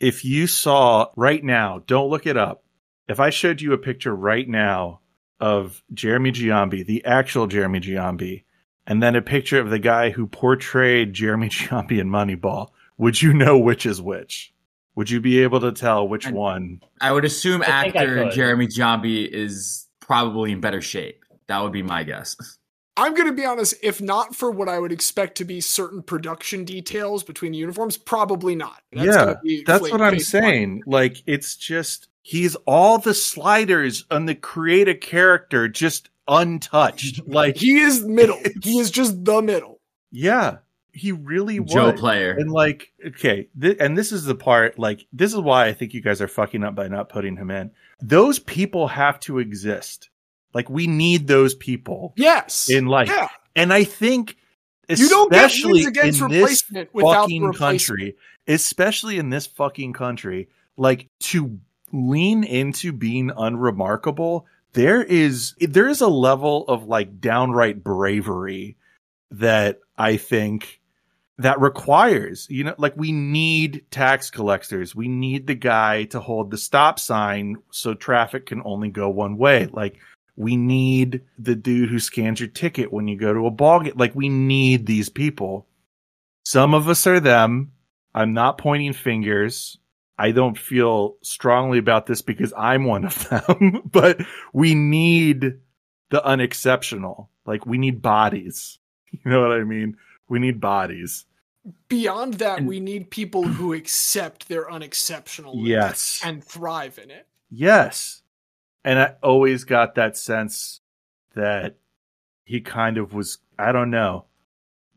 if 0.00 0.24
you 0.24 0.46
saw 0.46 1.06
right 1.16 1.42
now, 1.42 1.82
don't 1.86 2.10
look 2.10 2.26
it 2.26 2.36
up. 2.36 2.62
If 3.08 3.20
I 3.20 3.30
showed 3.30 3.60
you 3.60 3.72
a 3.72 3.78
picture 3.78 4.14
right 4.14 4.48
now 4.48 5.00
of 5.40 5.82
Jeremy 5.92 6.32
Giambi, 6.32 6.84
the 6.84 7.04
actual 7.04 7.46
Jeremy 7.46 7.80
Giambi, 7.80 8.44
and 8.86 9.02
then 9.02 9.16
a 9.16 9.22
picture 9.22 9.60
of 9.60 9.70
the 9.70 9.78
guy 9.78 10.10
who 10.10 10.26
portrayed 10.26 11.14
Jeremy 11.14 11.48
Giambi 11.50 11.98
in 11.98 12.08
Moneyball, 12.08 12.70
would 12.98 13.20
you 13.22 13.32
know 13.32 13.58
which 13.58 13.86
is 13.86 14.00
which? 14.02 14.52
Would 14.96 15.08
you 15.10 15.20
be 15.20 15.40
able 15.42 15.60
to 15.60 15.72
tell 15.72 16.06
which 16.08 16.26
I- 16.26 16.32
one? 16.32 16.82
i 17.00 17.12
would 17.12 17.24
assume 17.24 17.62
I 17.62 17.82
think 17.84 17.96
I 17.96 18.00
actor 18.02 18.30
jeremy 18.30 18.66
Giambi 18.66 19.26
is 19.28 19.86
probably 20.00 20.52
in 20.52 20.60
better 20.60 20.82
shape 20.82 21.24
that 21.46 21.62
would 21.62 21.72
be 21.72 21.82
my 21.82 22.02
guess 22.04 22.36
I'm 22.98 23.14
going 23.14 23.28
to 23.28 23.32
be 23.32 23.44
honest, 23.44 23.74
if 23.80 24.02
not 24.02 24.34
for 24.34 24.50
what 24.50 24.68
I 24.68 24.80
would 24.80 24.90
expect 24.90 25.36
to 25.36 25.44
be 25.44 25.60
certain 25.60 26.02
production 26.02 26.64
details 26.64 27.22
between 27.22 27.52
the 27.52 27.58
uniforms, 27.58 27.96
probably 27.96 28.56
not. 28.56 28.82
That's 28.90 29.06
yeah, 29.06 29.34
be 29.40 29.62
that's 29.64 29.82
what 29.82 30.00
I'm 30.02 30.14
face 30.14 30.32
value. 30.32 30.46
saying. 30.48 30.82
Like, 30.84 31.22
it's 31.24 31.54
just 31.54 32.08
he's 32.22 32.56
all 32.66 32.98
the 32.98 33.14
sliders 33.14 34.04
on 34.10 34.26
the 34.26 34.34
create 34.34 34.88
a 34.88 34.96
character 34.96 35.68
just 35.68 36.10
untouched. 36.26 37.24
Like, 37.28 37.56
He 37.56 37.78
is 37.78 38.04
middle. 38.04 38.40
he 38.64 38.80
is 38.80 38.90
just 38.90 39.24
the 39.24 39.42
middle. 39.42 39.78
yeah, 40.10 40.56
he 40.98 41.12
really 41.12 41.60
was. 41.60 41.72
joe 41.72 41.92
player 41.92 42.32
And 42.32 42.50
like, 42.50 42.92
okay, 43.06 43.48
th- 43.60 43.76
and 43.80 43.96
this 43.96 44.12
is 44.12 44.24
the 44.24 44.34
part. 44.34 44.78
Like, 44.78 45.06
this 45.12 45.32
is 45.32 45.40
why 45.40 45.66
I 45.66 45.72
think 45.72 45.94
you 45.94 46.00
guys 46.02 46.20
are 46.20 46.28
fucking 46.28 46.64
up 46.64 46.74
by 46.74 46.88
not 46.88 47.08
putting 47.08 47.36
him 47.36 47.50
in. 47.50 47.70
Those 48.00 48.38
people 48.38 48.88
have 48.88 49.18
to 49.20 49.38
exist. 49.38 50.10
Like, 50.54 50.68
we 50.70 50.86
need 50.86 51.26
those 51.26 51.54
people 51.54 52.12
Yes. 52.16 52.68
in 52.70 52.86
life. 52.86 53.08
Yeah. 53.08 53.28
And 53.56 53.72
I 53.72 53.84
think, 53.84 54.36
You 54.88 55.08
don't 55.08 55.30
get 55.30 55.44
especially 55.46 55.84
against 55.84 56.20
in 56.20 56.28
this 56.30 56.40
replacement 56.40 56.94
without 56.94 57.22
fucking 57.22 57.42
replacement. 57.44 57.58
country, 57.98 58.16
especially 58.46 59.18
in 59.18 59.30
this 59.30 59.46
fucking 59.46 59.92
country, 59.92 60.48
like 60.76 61.08
to 61.20 61.58
lean 61.92 62.44
into 62.44 62.92
being 62.92 63.30
unremarkable, 63.36 64.46
there 64.74 65.02
is 65.02 65.54
there 65.60 65.88
is 65.88 66.00
a 66.00 66.08
level 66.08 66.64
of 66.68 66.84
like 66.86 67.20
downright 67.20 67.82
bravery 67.84 68.76
that 69.30 69.80
I 69.98 70.16
think 70.16 70.80
that 71.38 71.60
requires, 71.60 72.48
you 72.50 72.64
know, 72.64 72.74
like 72.78 72.94
we 72.96 73.12
need 73.12 73.86
tax 73.90 74.28
collectors. 74.28 74.94
We 74.94 75.06
need 75.08 75.46
the 75.46 75.54
guy 75.54 76.04
to 76.04 76.20
hold 76.20 76.50
the 76.50 76.58
stop 76.58 76.98
sign 76.98 77.56
so 77.70 77.94
traffic 77.94 78.46
can 78.46 78.60
only 78.64 78.88
go 78.88 79.08
one 79.08 79.38
way. 79.38 79.66
Like 79.66 79.98
we 80.36 80.56
need 80.56 81.22
the 81.38 81.54
dude 81.54 81.90
who 81.90 82.00
scans 82.00 82.40
your 82.40 82.48
ticket 82.48 82.92
when 82.92 83.06
you 83.06 83.16
go 83.16 83.32
to 83.32 83.46
a 83.46 83.52
ball 83.52 83.80
game. 83.80 83.94
Like 83.96 84.16
we 84.16 84.28
need 84.28 84.86
these 84.86 85.08
people. 85.08 85.68
Some 86.44 86.74
of 86.74 86.88
us 86.88 87.06
are 87.06 87.20
them. 87.20 87.72
I'm 88.14 88.34
not 88.34 88.58
pointing 88.58 88.92
fingers. 88.92 89.78
I 90.18 90.32
don't 90.32 90.58
feel 90.58 91.18
strongly 91.22 91.78
about 91.78 92.06
this 92.06 92.22
because 92.22 92.52
I'm 92.56 92.84
one 92.84 93.04
of 93.04 93.28
them, 93.28 93.82
but 93.84 94.20
we 94.52 94.74
need 94.74 95.58
the 96.10 96.24
unexceptional. 96.24 97.30
Like 97.46 97.64
we 97.64 97.78
need 97.78 98.02
bodies. 98.02 98.78
You 99.10 99.30
know 99.30 99.40
what 99.40 99.52
I 99.52 99.64
mean? 99.64 99.96
We 100.28 100.38
need 100.38 100.60
bodies. 100.60 101.24
Beyond 101.88 102.34
that, 102.34 102.58
And- 102.58 102.68
we 102.68 102.80
need 102.80 103.10
people 103.10 103.44
who 103.44 103.72
accept 103.74 104.48
their 104.48 104.70
unexceptional 104.70 105.54
Yes. 105.56 106.20
and 106.24 106.42
thrive 106.42 106.98
in 107.02 107.10
it. 107.10 107.26
Yes. 107.50 108.22
And 108.84 108.98
I 108.98 109.14
always 109.22 109.64
got 109.64 109.94
that 109.96 110.16
sense 110.16 110.80
that 111.34 111.76
he 112.44 112.60
kind 112.60 112.96
of 112.98 113.12
was, 113.12 113.38
I 113.58 113.72
don't 113.72 113.90
know, 113.90 114.24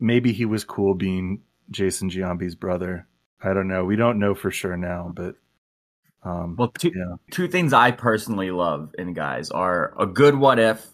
maybe 0.00 0.32
he 0.32 0.44
was 0.46 0.64
cool 0.64 0.94
being 0.94 1.42
Jason 1.70 2.10
Giambi's 2.10 2.54
brother. 2.54 3.06
I 3.42 3.52
don't 3.54 3.68
know. 3.68 3.84
We 3.84 3.96
don't 3.96 4.18
know 4.18 4.34
for 4.34 4.50
sure 4.50 4.76
now, 4.76 5.10
but 5.14 5.34
um 6.24 6.54
well 6.56 6.68
two, 6.68 6.92
yeah. 6.94 7.16
two 7.32 7.48
things 7.48 7.72
i 7.72 7.90
personally 7.90 8.52
love 8.52 8.94
in 8.96 9.12
guys 9.12 9.50
are 9.50 9.92
a 9.98 10.06
good 10.06 10.36
what 10.36 10.56
if 10.60 10.86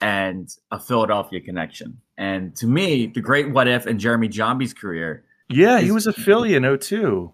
and 0.00 0.48
a 0.70 0.78
philadelphia 0.78 1.40
connection 1.40 2.00
and 2.18 2.54
to 2.56 2.66
me 2.66 3.06
the 3.06 3.20
great 3.20 3.50
what 3.50 3.66
if 3.68 3.86
in 3.86 3.98
jeremy 3.98 4.28
Giambi's 4.28 4.74
career 4.74 5.24
Yeah, 5.48 5.80
he 5.80 5.90
was 5.90 6.06
a 6.06 6.12
Philly 6.12 6.54
in 6.54 6.62
02. 6.78 7.32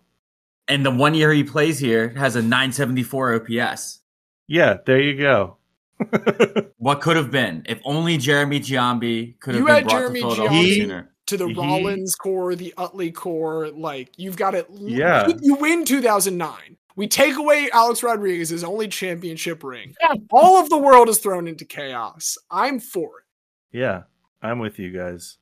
and 0.68 0.84
the 0.86 0.90
one 0.90 1.14
year 1.14 1.32
he 1.32 1.42
plays 1.44 1.78
here 1.78 2.10
has 2.10 2.36
a 2.36 2.42
974 2.42 3.34
ops 3.60 4.00
Yeah, 4.46 4.76
there 4.86 5.00
you 5.00 5.16
go. 5.18 5.56
what 6.78 7.00
could 7.00 7.16
have 7.16 7.30
been 7.30 7.62
if 7.68 7.80
only 7.84 8.16
jeremy 8.18 8.60
giambi 8.60 9.38
could 9.40 9.54
have 9.54 9.60
You 9.60 9.66
been 9.66 9.74
had 9.76 9.84
brought 9.84 9.98
Jeremy 9.98 10.20
to 10.20 10.26
philadelphia 10.34 10.62
Giambi- 10.62 10.76
sooner 10.76 11.08
To 11.26 11.36
the 11.36 11.46
He- 11.48 11.54
Rollins 11.54 12.14
core, 12.16 12.54
the 12.56 12.74
Utley 12.76 13.12
core, 13.12 13.68
like 13.70 14.10
you've 14.16 14.36
got 14.36 14.54
it. 14.54 14.66
Yeah. 14.70 15.28
You 15.40 15.54
win 15.54 15.84
2009. 15.84 16.76
We 16.96 17.06
take 17.08 17.36
away 17.36 17.68
Alex 17.72 18.02
Rodriguez's 18.02 18.62
only 18.64 18.88
championship 18.88 19.64
ring. 19.64 19.94
All 20.30 20.60
of 20.60 20.68
the 20.68 20.76
world 20.78 21.08
is 21.08 21.18
thrown 21.18 21.48
into 21.48 21.64
chaos. 21.64 22.36
I'm 22.50 22.78
for 22.80 23.20
it. 23.20 23.76
yeah, 23.78 24.02
I'm 24.42 24.58
with 24.58 24.78
you 24.78 24.90
guys. 24.90 25.38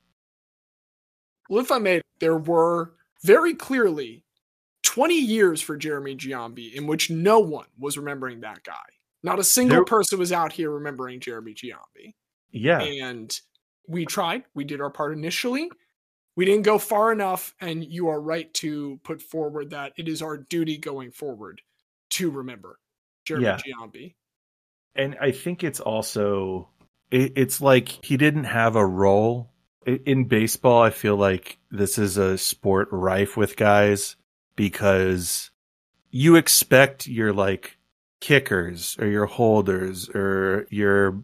Well, 1.48 1.60
if 1.60 1.72
I 1.72 1.78
may, 1.78 2.00
there 2.20 2.36
were 2.36 2.92
very 3.24 3.54
clearly 3.54 4.24
20 4.84 5.14
years 5.14 5.60
for 5.60 5.76
Jeremy 5.76 6.14
Giambi 6.16 6.72
in 6.74 6.86
which 6.86 7.10
no 7.10 7.40
one 7.40 7.66
was 7.78 7.98
remembering 7.98 8.40
that 8.40 8.62
guy. 8.62 8.74
Not 9.22 9.38
a 9.38 9.44
single 9.44 9.76
There- 9.78 9.84
person 9.84 10.18
was 10.18 10.32
out 10.32 10.52
here 10.52 10.70
remembering 10.70 11.20
Jeremy 11.20 11.54
Giambi. 11.54 12.14
Yeah. 12.52 12.80
And 12.80 13.36
we 13.88 14.06
tried. 14.06 14.44
We 14.54 14.64
did 14.64 14.80
our 14.80 14.90
part 14.90 15.12
initially. 15.12 15.70
We 16.40 16.46
didn't 16.46 16.62
go 16.62 16.78
far 16.78 17.12
enough. 17.12 17.54
And 17.60 17.84
you 17.84 18.08
are 18.08 18.18
right 18.18 18.50
to 18.54 18.98
put 19.04 19.20
forward 19.20 19.68
that 19.70 19.92
it 19.98 20.08
is 20.08 20.22
our 20.22 20.38
duty 20.38 20.78
going 20.78 21.10
forward 21.10 21.60
to 22.12 22.30
remember 22.30 22.78
Jeremy 23.26 23.44
Yeah. 23.44 23.58
Giambi. 23.58 24.14
and 24.94 25.18
I 25.20 25.32
think 25.32 25.62
it's 25.62 25.80
also 25.80 26.70
it, 27.10 27.34
it's 27.36 27.60
like 27.60 27.90
he 28.02 28.16
didn't 28.16 28.44
have 28.44 28.74
a 28.74 28.86
role 28.86 29.50
in 29.84 30.24
baseball. 30.28 30.80
I 30.82 30.88
feel 30.88 31.16
like 31.16 31.58
this 31.70 31.98
is 31.98 32.16
a 32.16 32.38
sport 32.38 32.88
rife 32.90 33.36
with 33.36 33.56
guys 33.56 34.16
because 34.56 35.50
you 36.10 36.36
expect 36.36 37.06
your 37.06 37.34
like 37.34 37.76
kickers 38.22 38.96
or 38.98 39.08
your 39.08 39.26
holders 39.26 40.08
or 40.08 40.66
your 40.70 41.22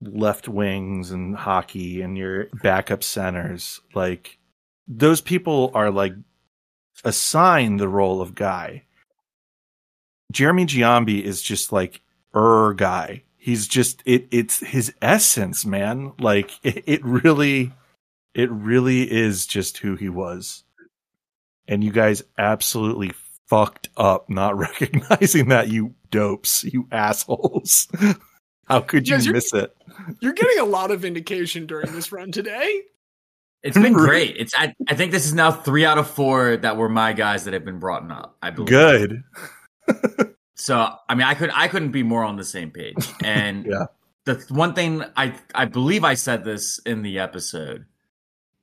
left 0.00 0.48
wings 0.48 1.12
and 1.12 1.36
hockey 1.36 2.02
and 2.02 2.18
your 2.18 2.46
backup 2.64 3.04
centers 3.04 3.80
like 3.94 4.38
those 4.88 5.20
people 5.20 5.70
are 5.74 5.90
like 5.90 6.14
assigned 7.04 7.78
the 7.78 7.88
role 7.88 8.20
of 8.20 8.34
guy 8.34 8.82
Jeremy 10.32 10.66
Giambi 10.66 11.22
is 11.22 11.42
just 11.42 11.72
like 11.72 12.02
er 12.34 12.74
guy. 12.74 13.22
he's 13.36 13.66
just 13.66 14.02
it 14.04 14.26
it's 14.30 14.58
his 14.60 14.92
essence, 15.00 15.64
man. 15.64 16.12
Like 16.18 16.50
it, 16.62 16.84
it 16.86 17.04
really 17.04 17.72
it 18.34 18.50
really 18.50 19.10
is 19.10 19.46
just 19.46 19.78
who 19.78 19.96
he 19.96 20.08
was. 20.08 20.64
And 21.68 21.82
you 21.82 21.90
guys 21.90 22.22
absolutely 22.38 23.12
fucked 23.48 23.88
up 23.96 24.28
not 24.28 24.56
recognizing 24.58 25.48
that 25.48 25.68
you 25.68 25.94
dopes, 26.10 26.64
you 26.64 26.86
assholes. 26.92 27.88
How 28.66 28.80
could 28.80 29.08
you 29.08 29.14
Yes, 29.14 29.28
miss 29.28 29.54
it? 29.54 29.74
You're 30.20 30.32
getting 30.32 30.58
a 30.58 30.64
lot 30.64 30.90
of 30.90 31.00
vindication 31.00 31.66
during 31.66 31.92
this 31.92 32.10
run 32.10 32.32
today. 32.32 32.82
It's 33.62 33.76
been 33.78 33.92
great. 34.06 34.36
It's 34.36 34.54
I, 34.54 34.74
I 34.88 34.94
think 34.94 35.12
this 35.12 35.26
is 35.26 35.34
now 35.34 35.50
three 35.50 35.84
out 35.84 35.98
of 35.98 36.08
four 36.08 36.56
that 36.58 36.76
were 36.76 36.88
my 36.88 37.12
guys 37.12 37.44
that 37.44 37.54
have 37.54 37.64
been 37.64 37.78
brought 37.78 38.10
up. 38.10 38.36
I 38.42 38.50
believe. 38.50 38.68
Good. 38.68 39.22
So 40.58 40.90
I 41.08 41.14
mean, 41.14 41.26
I 41.26 41.34
could 41.34 41.50
I 41.54 41.68
couldn't 41.68 41.90
be 41.92 42.02
more 42.02 42.24
on 42.24 42.36
the 42.36 42.44
same 42.44 42.70
page. 42.70 42.96
And 43.22 43.66
Yeah. 43.70 43.84
the 44.24 44.36
th- 44.36 44.50
one 44.50 44.72
thing 44.72 45.04
I 45.14 45.34
I 45.54 45.66
believe 45.66 46.02
I 46.02 46.14
said 46.14 46.44
this 46.44 46.78
in 46.86 47.02
the 47.02 47.18
episode. 47.18 47.84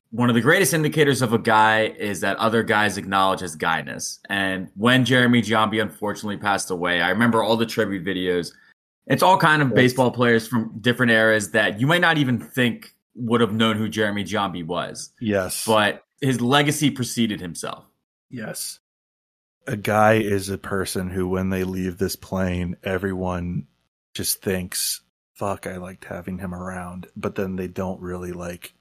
One 0.10 0.28
of 0.28 0.34
the 0.36 0.42
greatest 0.42 0.74
indicators 0.74 1.22
of 1.22 1.34
a 1.34 1.38
guy 1.38 1.94
is 1.98 2.22
that 2.22 2.36
other 2.38 2.64
guys 2.64 2.98
acknowledge 2.98 3.42
his 3.42 3.56
guyness. 3.56 4.20
And 4.28 4.70
when 4.76 5.06
Jeremy 5.06 5.44
Giambi 5.44 5.82
unfortunately 5.82 6.38
passed 6.38 6.72
away, 6.72 7.00
I 7.02 7.10
remember 7.10 7.44
all 7.44 7.58
the 7.58 7.66
tribute 7.68 8.04
videos. 8.04 8.54
It's 9.06 9.22
all 9.22 9.38
kind 9.38 9.62
of 9.62 9.70
Yes. 9.70 9.76
baseball 9.76 10.10
players 10.12 10.48
from 10.48 10.76
different 10.82 11.12
eras 11.12 11.52
that 11.52 11.80
you 11.80 11.86
might 11.86 12.02
not 12.02 12.18
even 12.18 12.40
think 12.40 12.93
would 13.16 13.42
have 13.42 13.54
known 13.54 13.78
who 13.78 13.90
Jeremy 13.90 14.24
Giambi 14.24 14.66
was. 14.66 15.12
Yes. 15.20 15.66
But 15.66 16.04
his 16.22 16.42
legacy 16.42 16.90
preceded 16.90 17.42
himself. 17.42 17.86
Yes. 18.30 18.80
A 19.68 19.78
guy 19.78 20.16
is 20.16 20.50
a 20.50 20.58
person 20.58 21.10
who, 21.10 21.28
when 21.28 21.50
they 21.50 21.64
leave 21.64 21.98
this 21.98 22.16
plane, 22.16 22.76
everyone 22.84 23.68
just 24.14 24.42
thinks, 24.42 25.02
fuck, 25.34 25.68
I 25.68 25.78
liked 25.78 26.06
having 26.06 26.40
him 26.40 26.54
around. 26.54 27.08
But 27.16 27.36
then 27.36 27.56
they 27.56 27.68
don't 27.68 28.02
really 28.02 28.32
like 28.32 28.74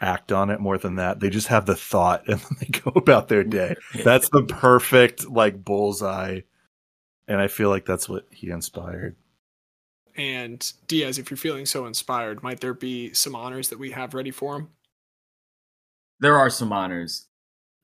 act 0.00 0.32
on 0.32 0.50
it 0.50 0.60
more 0.60 0.76
than 0.76 0.96
that. 0.96 1.20
They 1.20 1.30
just 1.30 1.48
have 1.48 1.66
the 1.66 1.76
thought 1.76 2.24
and 2.28 2.40
then 2.40 2.56
they 2.60 2.66
go 2.66 2.92
about 2.94 3.28
their 3.28 3.44
day. 3.44 3.76
That's 4.04 4.28
the 4.28 4.42
perfect, 4.42 5.28
like, 5.28 5.64
bullseye. 5.64 6.40
And 7.26 7.40
I 7.40 7.48
feel 7.48 7.70
like 7.70 7.86
that's 7.86 8.06
what 8.06 8.26
he 8.30 8.50
inspired. 8.50 9.16
And 10.16 10.72
Diaz, 10.86 11.18
if 11.18 11.30
you're 11.30 11.38
feeling 11.38 11.66
so 11.66 11.86
inspired, 11.86 12.42
might 12.42 12.60
there 12.60 12.74
be 12.74 13.12
some 13.14 13.34
honors 13.34 13.68
that 13.68 13.78
we 13.78 13.90
have 13.90 14.14
ready 14.14 14.30
for 14.30 14.56
him? 14.56 14.68
there 16.20 16.38
are 16.38 16.50
some 16.50 16.72
honors. 16.72 17.26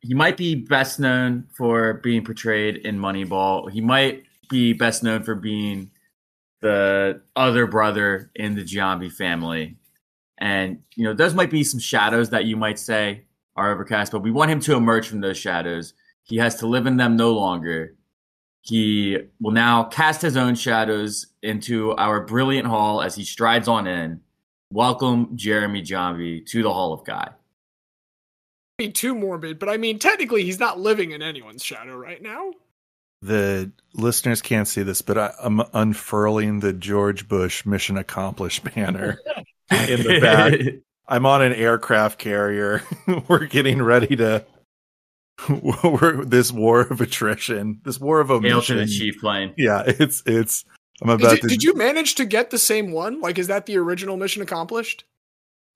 He 0.00 0.14
might 0.14 0.36
be 0.36 0.54
best 0.54 0.98
known 0.98 1.46
for 1.54 1.94
being 1.94 2.24
portrayed 2.24 2.76
in 2.78 2.98
Moneyball. 2.98 3.70
He 3.70 3.80
might 3.80 4.24
be 4.48 4.72
best 4.72 5.02
known 5.02 5.22
for 5.22 5.34
being 5.34 5.90
the 6.62 7.20
other 7.36 7.66
brother 7.66 8.30
in 8.34 8.54
the 8.54 8.62
Giambi 8.62 9.12
family. 9.12 9.76
And, 10.38 10.80
you 10.96 11.04
know, 11.04 11.12
those 11.12 11.34
might 11.34 11.50
be 11.50 11.62
some 11.64 11.80
shadows 11.80 12.30
that 12.30 12.46
you 12.46 12.56
might 12.56 12.78
say 12.78 13.24
are 13.56 13.72
overcast, 13.72 14.10
but 14.10 14.22
we 14.22 14.30
want 14.30 14.50
him 14.50 14.60
to 14.60 14.74
emerge 14.74 15.06
from 15.06 15.20
those 15.20 15.36
shadows. 15.36 15.92
He 16.22 16.38
has 16.38 16.54
to 16.56 16.66
live 16.66 16.86
in 16.86 16.96
them 16.96 17.16
no 17.16 17.32
longer. 17.32 17.94
He 18.62 19.18
will 19.40 19.52
now 19.52 19.84
cast 19.84 20.20
his 20.20 20.36
own 20.36 20.54
shadows 20.54 21.26
into 21.42 21.92
our 21.92 22.20
brilliant 22.20 22.66
hall 22.66 23.00
as 23.00 23.14
he 23.14 23.24
strides 23.24 23.68
on 23.68 23.86
in. 23.86 24.20
Welcome, 24.72 25.36
Jeremy 25.36 25.82
Giambi, 25.82 26.46
to 26.46 26.62
the 26.62 26.72
Hall 26.72 26.92
of 26.92 27.04
Guy. 27.04 27.30
Be 28.78 28.90
too 28.90 29.14
morbid, 29.14 29.58
but 29.58 29.68
I 29.68 29.76
mean, 29.76 29.98
technically, 29.98 30.44
he's 30.44 30.60
not 30.60 30.78
living 30.78 31.10
in 31.10 31.22
anyone's 31.22 31.64
shadow 31.64 31.96
right 31.96 32.22
now. 32.22 32.52
The 33.22 33.70
listeners 33.92 34.40
can't 34.40 34.66
see 34.66 34.82
this, 34.82 35.02
but 35.02 35.18
I, 35.18 35.32
I'm 35.42 35.60
unfurling 35.74 36.60
the 36.60 36.72
George 36.72 37.28
Bush 37.28 37.66
mission 37.66 37.98
accomplished 37.98 38.64
banner 38.74 39.20
in 39.70 40.02
the 40.02 40.20
back. 40.20 40.60
I'm 41.08 41.26
on 41.26 41.42
an 41.42 41.52
aircraft 41.52 42.18
carrier. 42.18 42.82
We're 43.28 43.46
getting 43.46 43.82
ready 43.82 44.16
to. 44.16 44.46
We're 45.84 46.24
this 46.24 46.52
war 46.52 46.82
of 46.82 47.00
attrition, 47.00 47.80
this 47.84 48.00
war 48.00 48.20
of 48.20 48.28
Hail 48.28 48.62
to 48.62 48.74
the 48.74 48.86
chief 48.86 49.20
plane. 49.20 49.54
Yeah, 49.56 49.82
it's 49.86 50.22
it's. 50.26 50.64
I'm 51.02 51.10
about 51.10 51.36
you, 51.36 51.38
to. 51.38 51.48
did 51.48 51.62
you 51.62 51.74
manage 51.74 52.16
to 52.16 52.26
get 52.26 52.50
the 52.50 52.58
same 52.58 52.92
one? 52.92 53.20
Like, 53.20 53.38
is 53.38 53.46
that 53.46 53.66
the 53.66 53.78
original 53.78 54.16
mission 54.16 54.42
accomplished? 54.42 55.04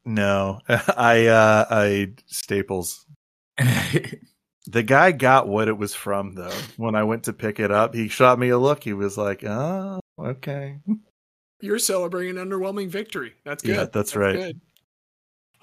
No, 0.04 0.60
I 0.68 1.26
uh 1.26 1.64
I 1.70 2.12
Staples. 2.26 3.06
The 4.66 4.82
guy 4.82 5.12
got 5.12 5.46
what 5.46 5.68
it 5.68 5.76
was 5.76 5.94
from 5.94 6.34
though. 6.34 6.56
When 6.78 6.94
I 6.94 7.02
went 7.02 7.24
to 7.24 7.32
pick 7.32 7.60
it 7.60 7.70
up, 7.70 7.94
he 7.94 8.08
shot 8.08 8.38
me 8.38 8.48
a 8.48 8.58
look. 8.58 8.82
He 8.82 8.94
was 8.94 9.18
like, 9.18 9.44
"Oh, 9.44 10.00
okay." 10.18 10.78
You're 11.60 11.78
celebrating 11.78 12.38
an 12.38 12.48
underwhelming 12.48 12.88
victory. 12.88 13.34
That's 13.44 13.62
good. 13.62 13.76
Yeah, 13.76 13.84
that's 13.84 14.16
right. 14.16 14.36
Good. 14.36 14.60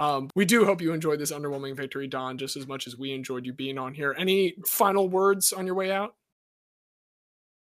Um, 0.02 0.30
we 0.36 0.46
do 0.46 0.66
hope 0.66 0.82
you 0.82 0.94
enjoyed 0.94 1.20
this 1.20 1.32
underwhelming 1.32 1.76
victory, 1.78 2.08
Don, 2.08 2.38
just 2.38 2.58
as 2.58 2.68
much 2.68 2.88
as 2.88 2.98
we 2.98 3.14
enjoyed 3.14 3.46
you 3.46 3.54
being 3.54 3.78
on 3.78 3.94
here. 3.94 4.16
Any 4.18 4.56
final 4.66 5.08
words 5.08 5.54
on 5.54 5.66
your 5.66 5.76
way 5.76 5.92
out? 5.92 6.16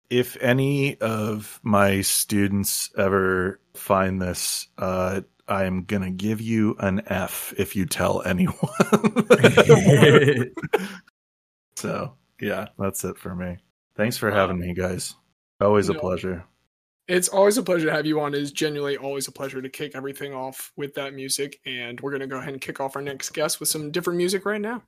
if 0.10 0.36
any 0.42 1.00
of 1.00 1.58
my 1.64 2.02
students 2.02 2.90
ever 2.98 3.62
find 3.76 4.22
this, 4.22 4.68
uh, 4.78 5.22
I 5.48 5.64
am 5.64 5.86
gonna 5.86 6.12
give 6.12 6.42
you 6.42 6.76
an 6.80 7.02
F 7.08 7.54
if 7.58 7.78
you 7.78 7.86
tell 7.86 8.22
anyone. 8.26 8.58
so 11.78 12.16
yeah, 12.42 12.68
that's 12.78 13.06
it 13.06 13.18
for 13.18 13.34
me. 13.34 13.58
Thanks 13.96 14.18
for 14.18 14.30
having 14.32 14.60
me, 14.60 14.74
guys. 14.74 15.16
Always 15.62 15.88
a 15.88 15.94
No. 15.94 16.00
pleasure. 16.00 16.44
It's 17.12 17.28
always 17.28 17.57
a 17.57 17.64
pleasure 17.64 17.88
to 17.88 17.91
have 17.91 18.05
you 18.05 18.22
on. 18.22 18.34
It 18.34 18.41
is 18.41 18.53
genuinely 18.53 18.95
always 18.95 19.28
a 19.28 19.34
pleasure 19.34 19.62
to 19.62 19.68
kick 19.68 19.95
everything 19.95 20.34
off 20.34 20.72
with 20.78 20.93
that 20.93 21.14
music. 21.14 21.59
And 21.66 21.99
we're 21.99 22.12
going 22.12 22.22
to 22.22 22.28
go 22.28 22.38
ahead 22.38 22.53
and 22.53 22.62
kick 22.62 22.80
off 22.80 22.95
our 22.95 23.01
next 23.01 23.32
guest 23.32 23.59
with 23.59 23.68
some 23.68 23.91
different 23.91 24.16
music 24.16 24.45
right 24.45 24.62
now. 24.62 24.82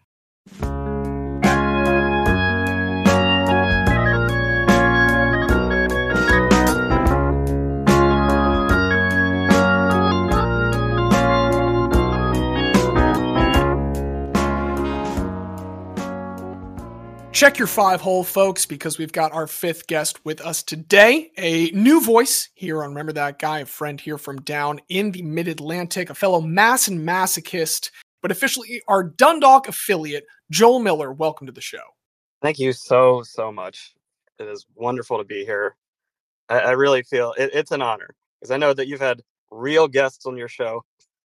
Check 17.34 17.58
your 17.58 17.68
five 17.68 18.00
hole, 18.00 18.24
folks, 18.24 18.68
because 18.68 19.00
we've 19.00 19.12
got 19.12 19.32
our 19.32 19.48
fifth 19.48 19.88
guest 19.88 20.24
with 20.24 20.40
us 20.40 20.62
today. 20.62 21.32
A 21.40 21.72
new 21.72 22.00
voice 22.00 22.50
here 22.54 22.84
on 22.84 22.90
Remember 22.90 23.12
That 23.12 23.40
Guy, 23.40 23.62
a 23.62 23.66
friend 23.66 24.00
here 24.00 24.20
from 24.20 24.42
down 24.42 24.80
in 24.88 25.10
the 25.10 25.24
mid 25.24 25.48
Atlantic, 25.48 26.12
a 26.12 26.14
fellow 26.14 26.42
mass 26.42 26.88
and 26.88 27.00
masochist, 27.00 27.90
but 28.22 28.30
officially 28.30 28.84
our 28.88 29.04
Dundalk 29.04 29.68
affiliate, 29.68 30.28
Joel 30.52 30.78
Miller. 30.78 31.12
Welcome 31.12 31.48
to 31.48 31.52
the 31.52 31.60
show. 31.60 31.82
Thank 32.44 32.60
you 32.60 32.72
so, 32.72 33.24
so 33.24 33.52
much. 33.52 33.96
It 34.38 34.48
is 34.48 34.68
wonderful 34.76 35.18
to 35.18 35.24
be 35.24 35.44
here. 35.44 35.76
I, 36.50 36.60
I 36.60 36.72
really 36.74 37.02
feel 37.02 37.34
it, 37.36 37.50
it's 37.52 37.72
an 37.72 37.82
honor 37.82 38.14
because 38.40 38.52
I 38.52 38.58
know 38.58 38.76
that 38.76 38.88
you've 38.88 39.02
had 39.02 39.24
real 39.50 39.88
guests 39.88 40.28
on 40.28 40.38
your 40.38 40.50
show, 40.50 40.84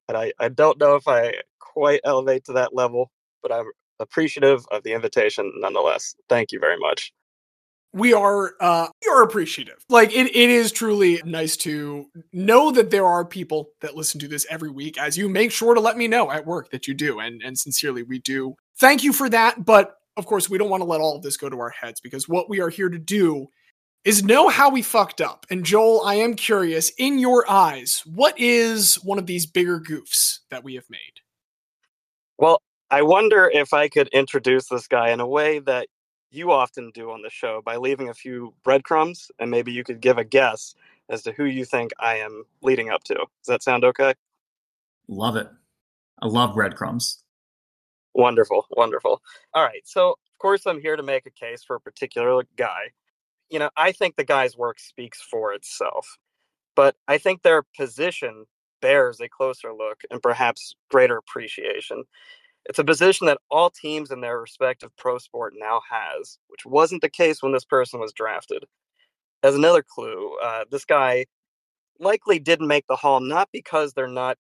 and 0.08 0.16
I, 0.16 0.32
I 0.38 0.48
don't 0.48 0.80
know 0.80 0.94
if 0.94 1.06
I 1.06 1.34
quite 1.58 2.00
elevate 2.04 2.44
to 2.44 2.54
that 2.54 2.74
level, 2.74 3.10
but 3.42 3.52
I'm 3.52 3.66
appreciative 4.00 4.64
of 4.70 4.82
the 4.82 4.92
invitation 4.92 5.52
nonetheless. 5.56 6.14
Thank 6.28 6.52
you 6.52 6.60
very 6.60 6.78
much. 6.78 7.12
we 7.94 8.12
are 8.12 8.52
uh 8.60 8.86
we 9.02 9.10
are 9.10 9.22
appreciative 9.22 9.78
like 9.88 10.10
it, 10.14 10.26
it 10.36 10.50
is 10.50 10.70
truly 10.70 11.20
nice 11.24 11.56
to 11.56 12.04
know 12.34 12.70
that 12.70 12.90
there 12.90 13.06
are 13.06 13.24
people 13.24 13.70
that 13.80 13.96
listen 13.96 14.20
to 14.20 14.28
this 14.28 14.46
every 14.50 14.70
week 14.70 14.98
as 14.98 15.16
you 15.16 15.26
make 15.28 15.50
sure 15.50 15.74
to 15.74 15.80
let 15.80 15.96
me 15.96 16.06
know 16.06 16.30
at 16.30 16.44
work 16.44 16.70
that 16.70 16.86
you 16.86 16.92
do 16.92 17.18
and 17.20 17.40
and 17.42 17.58
sincerely 17.58 18.02
we 18.02 18.18
do 18.18 18.54
thank 18.78 19.02
you 19.02 19.10
for 19.12 19.30
that 19.30 19.64
but 19.64 19.96
of 20.18 20.26
course 20.26 20.50
we 20.50 20.58
don't 20.58 20.68
want 20.68 20.82
to 20.82 20.88
let 20.88 21.00
all 21.00 21.16
of 21.16 21.22
this 21.22 21.38
go 21.38 21.48
to 21.48 21.58
our 21.60 21.70
heads 21.70 21.98
because 22.00 22.28
what 22.28 22.50
we 22.50 22.60
are 22.60 22.68
here 22.68 22.90
to 22.90 22.98
do 22.98 23.46
is 24.04 24.22
know 24.22 24.48
how 24.48 24.68
we 24.68 24.82
fucked 24.82 25.22
up 25.22 25.46
and 25.50 25.64
joel 25.64 26.02
i 26.04 26.14
am 26.14 26.34
curious 26.34 26.90
in 26.98 27.18
your 27.18 27.50
eyes 27.50 28.02
what 28.04 28.38
is 28.38 28.96
one 28.96 29.18
of 29.18 29.24
these 29.26 29.46
bigger 29.46 29.80
goofs 29.80 30.40
that 30.50 30.62
we 30.62 30.74
have 30.74 30.88
made 30.90 31.14
Well, 32.38 32.60
I 32.90 33.02
wonder 33.02 33.50
if 33.52 33.74
I 33.74 33.88
could 33.88 34.08
introduce 34.08 34.68
this 34.68 34.86
guy 34.86 35.10
in 35.10 35.20
a 35.20 35.26
way 35.26 35.58
that 35.60 35.88
you 36.30 36.52
often 36.52 36.90
do 36.92 37.10
on 37.10 37.22
the 37.22 37.30
show 37.30 37.62
by 37.64 37.76
leaving 37.76 38.08
a 38.08 38.14
few 38.14 38.54
breadcrumbs, 38.64 39.30
and 39.38 39.50
maybe 39.50 39.72
you 39.72 39.84
could 39.84 40.00
give 40.00 40.18
a 40.18 40.24
guess 40.24 40.74
as 41.08 41.22
to 41.22 41.32
who 41.32 41.44
you 41.44 41.64
think 41.64 41.92
I 41.98 42.16
am 42.16 42.44
leading 42.62 42.90
up 42.90 43.04
to. 43.04 43.14
Does 43.14 43.46
that 43.46 43.62
sound 43.62 43.84
okay? 43.84 44.14
Love 45.06 45.36
it. 45.36 45.48
I 46.20 46.26
love 46.26 46.54
breadcrumbs. 46.54 47.22
Wonderful, 48.14 48.66
wonderful. 48.70 49.22
All 49.54 49.62
right, 49.62 49.82
so 49.84 50.10
of 50.10 50.38
course 50.38 50.66
I'm 50.66 50.80
here 50.80 50.96
to 50.96 51.02
make 51.02 51.26
a 51.26 51.30
case 51.30 51.62
for 51.62 51.76
a 51.76 51.80
particular 51.80 52.42
guy. 52.56 52.92
You 53.50 53.58
know, 53.58 53.70
I 53.76 53.92
think 53.92 54.16
the 54.16 54.24
guy's 54.24 54.56
work 54.56 54.80
speaks 54.80 55.20
for 55.20 55.52
itself, 55.52 56.18
but 56.74 56.96
I 57.06 57.18
think 57.18 57.42
their 57.42 57.62
position 57.62 58.46
bears 58.80 59.20
a 59.20 59.28
closer 59.28 59.72
look 59.72 60.02
and 60.10 60.22
perhaps 60.22 60.74
greater 60.90 61.16
appreciation. 61.16 62.04
It's 62.66 62.78
a 62.78 62.84
position 62.84 63.26
that 63.26 63.38
all 63.50 63.70
teams 63.70 64.10
in 64.10 64.20
their 64.20 64.40
respective 64.40 64.94
pro 64.96 65.18
sport 65.18 65.54
now 65.56 65.80
has, 65.90 66.38
which 66.48 66.66
wasn't 66.66 67.02
the 67.02 67.08
case 67.08 67.42
when 67.42 67.52
this 67.52 67.64
person 67.64 67.98
was 67.98 68.12
drafted. 68.12 68.64
As 69.42 69.54
another 69.54 69.82
clue, 69.82 70.36
uh, 70.42 70.64
this 70.70 70.84
guy 70.84 71.26
likely 71.98 72.38
didn't 72.38 72.66
make 72.66 72.86
the 72.86 72.96
Hall 72.96 73.20
not 73.20 73.48
because 73.52 73.92
they're 73.92 74.06
not 74.06 74.38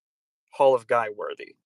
Hall 0.50 0.74
of 0.74 0.86
Guy 0.86 1.08
worthy, 1.16 1.56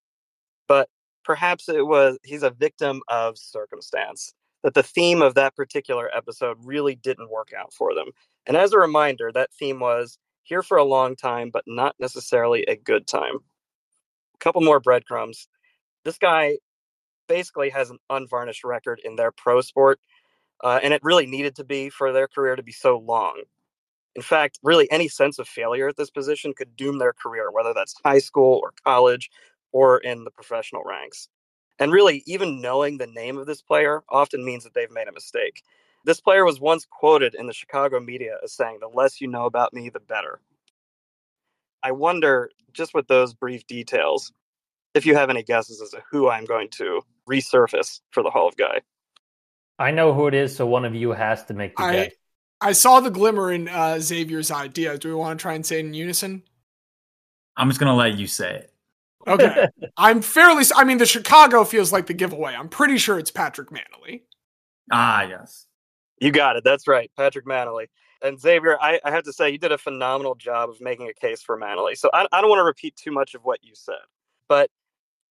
but 0.68 0.88
perhaps 1.24 1.68
it 1.68 1.86
was 1.86 2.18
he's 2.24 2.42
a 2.42 2.50
victim 2.50 3.02
of 3.08 3.38
circumstance. 3.38 4.34
That 4.62 4.74
the 4.74 4.82
theme 4.82 5.22
of 5.22 5.34
that 5.34 5.56
particular 5.56 6.08
episode 6.14 6.56
really 6.62 6.94
didn't 6.94 7.30
work 7.30 7.50
out 7.58 7.72
for 7.72 7.94
them. 7.94 8.10
And 8.46 8.56
as 8.56 8.72
a 8.72 8.78
reminder, 8.78 9.32
that 9.32 9.52
theme 9.52 9.80
was 9.80 10.18
here 10.44 10.62
for 10.62 10.76
a 10.76 10.84
long 10.84 11.16
time, 11.16 11.50
but 11.50 11.64
not 11.66 11.96
necessarily 11.98 12.62
a 12.64 12.76
good 12.76 13.08
time. 13.08 13.36
A 14.34 14.38
couple 14.38 14.60
more 14.60 14.78
breadcrumbs. 14.78 15.48
This 16.04 16.18
guy 16.18 16.58
basically 17.28 17.70
has 17.70 17.90
an 17.90 17.98
unvarnished 18.10 18.64
record 18.64 19.00
in 19.04 19.16
their 19.16 19.32
pro 19.32 19.60
sport, 19.60 20.00
uh, 20.62 20.80
and 20.82 20.94
it 20.94 21.02
really 21.04 21.26
needed 21.26 21.56
to 21.56 21.64
be 21.64 21.90
for 21.90 22.12
their 22.12 22.28
career 22.28 22.56
to 22.56 22.62
be 22.62 22.72
so 22.72 22.98
long. 22.98 23.42
In 24.14 24.22
fact, 24.22 24.58
really 24.62 24.90
any 24.90 25.08
sense 25.08 25.38
of 25.38 25.48
failure 25.48 25.88
at 25.88 25.96
this 25.96 26.10
position 26.10 26.52
could 26.54 26.76
doom 26.76 26.98
their 26.98 27.14
career, 27.14 27.50
whether 27.50 27.72
that's 27.74 27.94
high 28.04 28.18
school 28.18 28.60
or 28.62 28.72
college 28.84 29.30
or 29.72 29.98
in 29.98 30.24
the 30.24 30.30
professional 30.30 30.82
ranks. 30.84 31.28
And 31.78 31.92
really, 31.92 32.22
even 32.26 32.60
knowing 32.60 32.98
the 32.98 33.06
name 33.06 33.38
of 33.38 33.46
this 33.46 33.62
player 33.62 34.02
often 34.10 34.44
means 34.44 34.64
that 34.64 34.74
they've 34.74 34.90
made 34.90 35.08
a 35.08 35.12
mistake. 35.12 35.62
This 36.04 36.20
player 36.20 36.44
was 36.44 36.60
once 36.60 36.86
quoted 36.90 37.34
in 37.34 37.46
the 37.46 37.54
Chicago 37.54 38.00
media 38.00 38.36
as 38.44 38.52
saying, 38.52 38.78
The 38.80 38.88
less 38.88 39.20
you 39.20 39.28
know 39.28 39.46
about 39.46 39.72
me, 39.72 39.88
the 39.88 40.00
better. 40.00 40.40
I 41.82 41.92
wonder, 41.92 42.50
just 42.72 42.94
with 42.94 43.08
those 43.08 43.34
brief 43.34 43.66
details, 43.66 44.32
if 44.94 45.06
you 45.06 45.14
have 45.14 45.30
any 45.30 45.42
guesses 45.42 45.80
as 45.80 45.90
to 45.90 46.02
who 46.10 46.28
I'm 46.28 46.44
going 46.44 46.68
to 46.70 47.02
resurface 47.28 48.00
for 48.10 48.22
the 48.22 48.30
Hall 48.30 48.48
of 48.48 48.56
Guy. 48.56 48.80
I 49.78 49.90
know 49.90 50.12
who 50.12 50.26
it 50.26 50.34
is, 50.34 50.54
so 50.54 50.66
one 50.66 50.84
of 50.84 50.94
you 50.94 51.12
has 51.12 51.44
to 51.46 51.54
make 51.54 51.76
the 51.76 51.82
I 51.82 51.92
guess. 51.92 52.12
I 52.60 52.72
saw 52.72 53.00
the 53.00 53.10
glimmer 53.10 53.50
in 53.50 53.68
uh, 53.68 53.98
Xavier's 53.98 54.50
idea. 54.50 54.96
Do 54.96 55.08
we 55.08 55.14
want 55.14 55.38
to 55.38 55.42
try 55.42 55.54
and 55.54 55.66
say 55.66 55.78
it 55.80 55.86
in 55.86 55.94
unison? 55.94 56.44
I'm 57.56 57.68
just 57.68 57.80
gonna 57.80 57.96
let 57.96 58.16
you 58.16 58.26
say 58.26 58.54
it. 58.56 58.72
Okay. 59.26 59.66
I'm 59.96 60.22
fairly. 60.22 60.64
I 60.76 60.84
mean, 60.84 60.98
the 60.98 61.06
Chicago 61.06 61.64
feels 61.64 61.92
like 61.92 62.06
the 62.06 62.14
giveaway. 62.14 62.54
I'm 62.54 62.68
pretty 62.68 62.98
sure 62.98 63.18
it's 63.18 63.30
Patrick 63.30 63.70
Mannelly. 63.70 64.22
Ah, 64.92 65.22
yes. 65.22 65.66
You 66.20 66.30
got 66.30 66.56
it. 66.56 66.64
That's 66.64 66.86
right, 66.86 67.10
Patrick 67.16 67.46
Mannelly. 67.46 67.86
And 68.22 68.40
Xavier, 68.40 68.78
I, 68.80 69.00
I 69.04 69.10
have 69.10 69.24
to 69.24 69.32
say, 69.32 69.50
you 69.50 69.58
did 69.58 69.72
a 69.72 69.78
phenomenal 69.78 70.36
job 70.36 70.70
of 70.70 70.80
making 70.80 71.08
a 71.08 71.14
case 71.14 71.42
for 71.42 71.58
Mannelly. 71.58 71.96
So 71.96 72.08
I, 72.12 72.26
I 72.30 72.40
don't 72.40 72.48
want 72.48 72.60
to 72.60 72.64
repeat 72.64 72.94
too 72.94 73.10
much 73.10 73.34
of 73.34 73.44
what 73.44 73.58
you 73.64 73.72
said, 73.74 73.96
but 74.48 74.70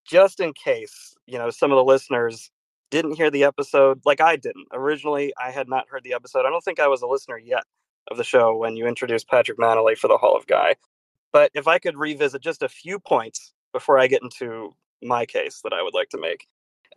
just 0.06 0.40
in 0.40 0.54
case, 0.54 1.14
you 1.28 1.38
know, 1.38 1.50
some 1.50 1.72
of 1.72 1.78
the 1.78 1.84
listeners 1.84 2.52
didn't 2.90 3.14
hear 3.14 3.32
the 3.32 3.44
episode, 3.44 4.02
like 4.06 4.22
I 4.22 4.36
didn't. 4.36 4.68
Originally, 4.74 5.34
I 5.42 5.52
had 5.52 5.70
not 5.70 5.88
heard 5.90 6.04
the 6.04 6.14
episode. 6.14 6.46
I 6.46 6.50
don't 6.50 6.64
think 6.64 6.80
I 6.80 6.88
was 6.88 7.02
a 7.02 7.08
listener 7.08 7.38
yet 7.38 7.64
of 8.10 8.18
the 8.18 8.24
show 8.24 8.56
when 8.56 8.76
you 8.76 8.88
introduced 8.88 9.30
Patrick 9.30 9.58
Mannelly 9.58 9.98
for 9.98 10.08
the 10.08 10.18
Hall 10.18 10.36
of 10.36 10.48
Guy. 10.48 10.76
But 11.32 11.52
if 11.54 11.68
I 11.68 11.80
could 11.80 11.98
revisit 11.98 12.42
just 12.42 12.64
a 12.64 12.70
few 12.70 13.00
points 13.00 13.54
before 13.74 13.98
I 13.98 14.08
get 14.08 14.22
into 14.22 14.72
my 15.02 15.26
case 15.26 15.62
that 15.64 15.74
I 15.74 15.82
would 15.82 15.94
like 15.94 16.10
to 16.10 16.20
make. 16.20 16.48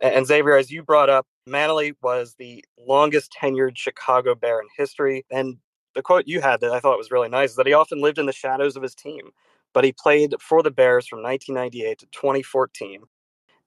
And 0.01 0.27
Xavier, 0.27 0.57
as 0.57 0.71
you 0.71 0.83
brought 0.83 1.09
up, 1.09 1.25
Mannelly 1.47 1.95
was 2.01 2.35
the 2.37 2.63
longest 2.77 3.35
tenured 3.41 3.77
Chicago 3.77 4.35
Bear 4.35 4.59
in 4.59 4.67
history. 4.77 5.25
And 5.31 5.57
the 5.93 6.01
quote 6.01 6.27
you 6.27 6.41
had 6.41 6.59
that 6.59 6.71
I 6.71 6.79
thought 6.79 6.97
was 6.97 7.11
really 7.11 7.29
nice 7.29 7.51
is 7.51 7.55
that 7.55 7.67
he 7.67 7.73
often 7.73 8.01
lived 8.01 8.19
in 8.19 8.25
the 8.25 8.33
shadows 8.33 8.75
of 8.75 8.83
his 8.83 8.93
team, 8.93 9.31
but 9.75 9.83
he 9.83 9.91
played 9.91 10.33
for 10.39 10.63
the 10.63 10.71
Bears 10.71 11.05
from 11.05 11.21
1998 11.21 11.99
to 11.99 12.05
2014. 12.07 13.01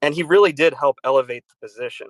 And 0.01 0.15
he 0.15 0.23
really 0.23 0.51
did 0.51 0.73
help 0.73 0.97
elevate 1.03 1.43
the 1.47 1.67
position. 1.67 2.07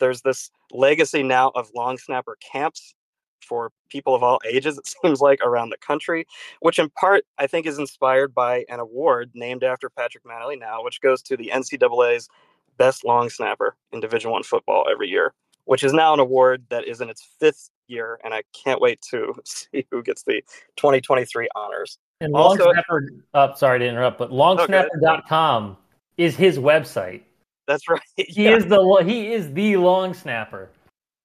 There's 0.00 0.22
this 0.22 0.50
legacy 0.72 1.22
now 1.22 1.52
of 1.54 1.70
long 1.74 1.98
snapper 1.98 2.36
camps 2.40 2.94
for 3.40 3.70
people 3.90 4.14
of 4.16 4.24
all 4.24 4.40
ages, 4.44 4.76
it 4.76 4.92
seems 5.02 5.20
like, 5.20 5.40
around 5.40 5.70
the 5.70 5.76
country, 5.78 6.26
which 6.60 6.80
in 6.80 6.90
part 6.90 7.24
I 7.38 7.46
think 7.46 7.64
is 7.64 7.78
inspired 7.78 8.34
by 8.34 8.64
an 8.68 8.80
award 8.80 9.30
named 9.34 9.62
after 9.62 9.88
Patrick 9.88 10.24
Mannelly 10.24 10.58
now, 10.58 10.82
which 10.82 11.00
goes 11.00 11.22
to 11.22 11.36
the 11.36 11.52
NCAA's 11.54 12.28
best 12.76 13.04
long 13.04 13.30
snapper 13.30 13.76
in 13.92 14.00
Division 14.00 14.32
One 14.32 14.42
football 14.42 14.84
every 14.90 15.08
year, 15.08 15.32
which 15.64 15.84
is 15.84 15.92
now 15.92 16.12
an 16.12 16.18
award 16.20 16.64
that 16.70 16.88
is 16.88 17.00
in 17.00 17.08
its 17.08 17.28
fifth 17.38 17.70
year, 17.86 18.18
and 18.24 18.34
I 18.34 18.42
can't 18.52 18.80
wait 18.80 19.00
to 19.10 19.34
see 19.44 19.86
who 19.92 20.02
gets 20.02 20.24
the 20.24 20.42
2023 20.76 21.48
honors. 21.54 21.98
And 22.20 22.34
Also- 22.34 22.72
Longsnapper, 22.72 23.22
oh, 23.34 23.54
sorry 23.54 23.78
to 23.78 23.86
interrupt, 23.86 24.18
but 24.18 24.30
longsnapper.com 24.30 25.76
is 26.16 26.36
his 26.36 26.58
website. 26.58 27.22
That's 27.66 27.88
right. 27.88 28.00
He 28.16 28.44
yeah. 28.44 28.56
is 28.56 28.66
the 28.66 29.04
he 29.06 29.32
is 29.32 29.52
the 29.52 29.76
long 29.76 30.14
snapper. 30.14 30.70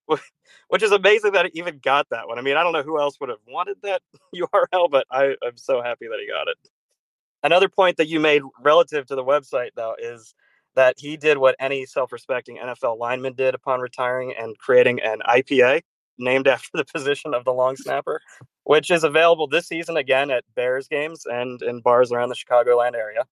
which 0.68 0.84
is 0.84 0.92
amazing 0.92 1.32
that 1.34 1.46
it 1.46 1.52
even 1.56 1.80
got 1.80 2.10
that 2.10 2.28
one. 2.28 2.38
I 2.38 2.42
mean, 2.42 2.58
I 2.58 2.64
don't 2.64 2.74
know 2.74 2.84
who 2.84 3.00
else 3.00 3.20
would 3.20 3.30
have 3.30 3.40
wanted 3.48 3.78
that 3.84 4.02
URL, 4.36 4.90
but 4.90 5.06
I, 5.12 5.36
I'm 5.44 5.56
so 5.56 5.82
happy 5.82 6.08
that 6.08 6.20
he 6.20 6.28
got 6.28 6.48
it. 6.48 6.58
Another 7.44 7.70
point 7.70 7.98
that 7.98 8.08
you 8.08 8.20
made 8.20 8.42
relative 8.62 9.06
to 9.08 9.16
the 9.16 9.24
website, 9.24 9.70
though, 9.76 9.96
is 10.00 10.34
that 10.76 10.96
he 10.98 11.18
did 11.18 11.38
what 11.38 11.56
any 11.60 11.86
self 11.86 12.12
respecting 12.12 12.58
NFL 12.58 12.98
lineman 12.98 13.34
did 13.34 13.54
upon 13.54 13.80
retiring 13.82 14.34
and 14.38 14.58
creating 14.58 15.00
an 15.02 15.20
IPA 15.28 15.82
named 16.18 16.48
after 16.48 16.70
the 16.74 16.86
position 16.86 17.34
of 17.34 17.46
the 17.46 17.54
long 17.54 17.76
snapper, 17.76 18.22
which 18.64 18.92
is 18.92 19.04
available 19.04 19.48
this 19.48 19.68
season 19.68 19.98
again 19.98 20.32
at 20.32 20.44
Bears 20.56 20.88
games 20.88 21.26
and 21.26 21.62
in 21.62 21.82
bars 21.82 22.12
around 22.12 22.30
the 22.30 22.36
Chicagoland 22.36 22.96
area. 22.96 23.26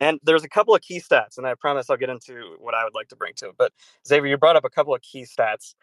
And 0.00 0.18
there's 0.24 0.42
a 0.42 0.48
couple 0.48 0.74
of 0.74 0.80
key 0.82 1.00
stats, 1.00 1.38
and 1.38 1.46
I 1.46 1.54
promise 1.54 1.88
I'll 1.88 1.96
get 1.96 2.10
into 2.10 2.56
what 2.58 2.74
I 2.74 2.82
would 2.82 2.94
like 2.94 3.08
to 3.08 3.16
bring 3.16 3.34
to 3.36 3.50
it. 3.50 3.54
But 3.56 3.72
Xavier, 4.06 4.30
you 4.30 4.36
brought 4.36 4.56
up 4.56 4.64
a 4.64 4.70
couple 4.70 4.94
of 4.94 5.00
key 5.00 5.24
stats 5.24 5.74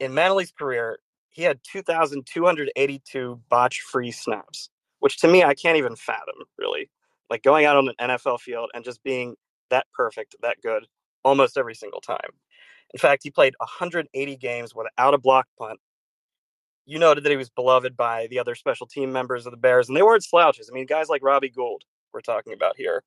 in 0.00 0.12
Mannelly's 0.12 0.52
career, 0.52 0.98
he 1.30 1.42
had 1.42 1.60
2,282 1.64 3.40
botch 3.48 3.80
free 3.80 4.10
snaps, 4.10 4.70
which 5.00 5.18
to 5.18 5.28
me, 5.28 5.42
I 5.42 5.54
can't 5.54 5.76
even 5.76 5.96
fathom, 5.96 6.44
really. 6.58 6.90
Like 7.30 7.42
going 7.42 7.64
out 7.64 7.76
on 7.76 7.88
an 7.88 8.10
NFL 8.10 8.40
field 8.40 8.70
and 8.74 8.84
just 8.84 9.02
being 9.02 9.34
that 9.70 9.86
perfect, 9.92 10.36
that 10.42 10.58
good, 10.62 10.86
almost 11.24 11.56
every 11.56 11.74
single 11.74 12.00
time. 12.00 12.18
In 12.94 12.98
fact, 12.98 13.24
he 13.24 13.30
played 13.30 13.54
180 13.58 14.36
games 14.36 14.72
without 14.74 15.14
a 15.14 15.18
block 15.18 15.46
punt. 15.58 15.80
You 16.86 16.98
noted 17.00 17.24
that 17.24 17.30
he 17.30 17.36
was 17.36 17.50
beloved 17.50 17.96
by 17.96 18.28
the 18.28 18.38
other 18.38 18.54
special 18.54 18.86
team 18.86 19.12
members 19.12 19.46
of 19.46 19.50
the 19.50 19.56
Bears, 19.56 19.88
and 19.88 19.96
they 19.96 20.02
weren't 20.02 20.22
slouches. 20.22 20.70
I 20.70 20.74
mean, 20.74 20.86
guys 20.86 21.08
like 21.08 21.22
Robbie 21.24 21.50
Gould, 21.50 21.82
we're 22.12 22.20
talking 22.20 22.52
about 22.52 22.76
here. 22.76 23.02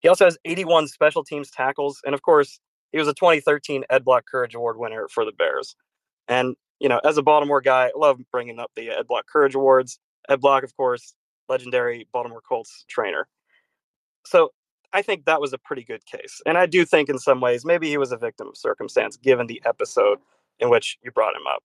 He 0.00 0.08
also 0.08 0.24
has 0.24 0.38
81 0.46 0.88
special 0.88 1.22
teams 1.22 1.50
tackles, 1.50 2.00
and 2.06 2.14
of 2.14 2.22
course, 2.22 2.60
he 2.92 2.98
was 2.98 3.08
a 3.08 3.14
2013 3.14 3.84
Ed 3.90 4.04
Block 4.04 4.24
Courage 4.26 4.54
Award 4.54 4.78
winner 4.78 5.06
for 5.08 5.24
the 5.26 5.32
Bears. 5.32 5.76
And, 6.28 6.56
you 6.80 6.88
know, 6.88 7.00
as 7.04 7.18
a 7.18 7.22
Baltimore 7.22 7.60
guy, 7.60 7.86
I 7.86 7.90
love 7.94 8.18
bringing 8.32 8.58
up 8.58 8.70
the 8.74 8.90
Ed 8.90 9.06
Block 9.06 9.26
Courage 9.26 9.54
Awards. 9.54 9.98
Ed 10.30 10.40
Block, 10.40 10.64
of 10.64 10.74
course, 10.76 11.14
legendary 11.48 12.08
Baltimore 12.10 12.40
Colts 12.40 12.84
trainer. 12.88 13.28
So 14.24 14.50
I 14.92 15.02
think 15.02 15.24
that 15.24 15.40
was 15.40 15.52
a 15.52 15.58
pretty 15.58 15.84
good 15.84 16.04
case. 16.06 16.40
And 16.46 16.56
I 16.56 16.66
do 16.66 16.84
think 16.84 17.08
in 17.08 17.18
some 17.18 17.40
ways, 17.40 17.64
maybe 17.64 17.88
he 17.88 17.98
was 17.98 18.12
a 18.12 18.16
victim 18.16 18.48
of 18.48 18.56
circumstance 18.56 19.16
given 19.16 19.46
the 19.46 19.62
episode 19.64 20.18
in 20.58 20.70
which 20.70 20.98
you 21.02 21.10
brought 21.10 21.36
him 21.36 21.46
up. 21.48 21.62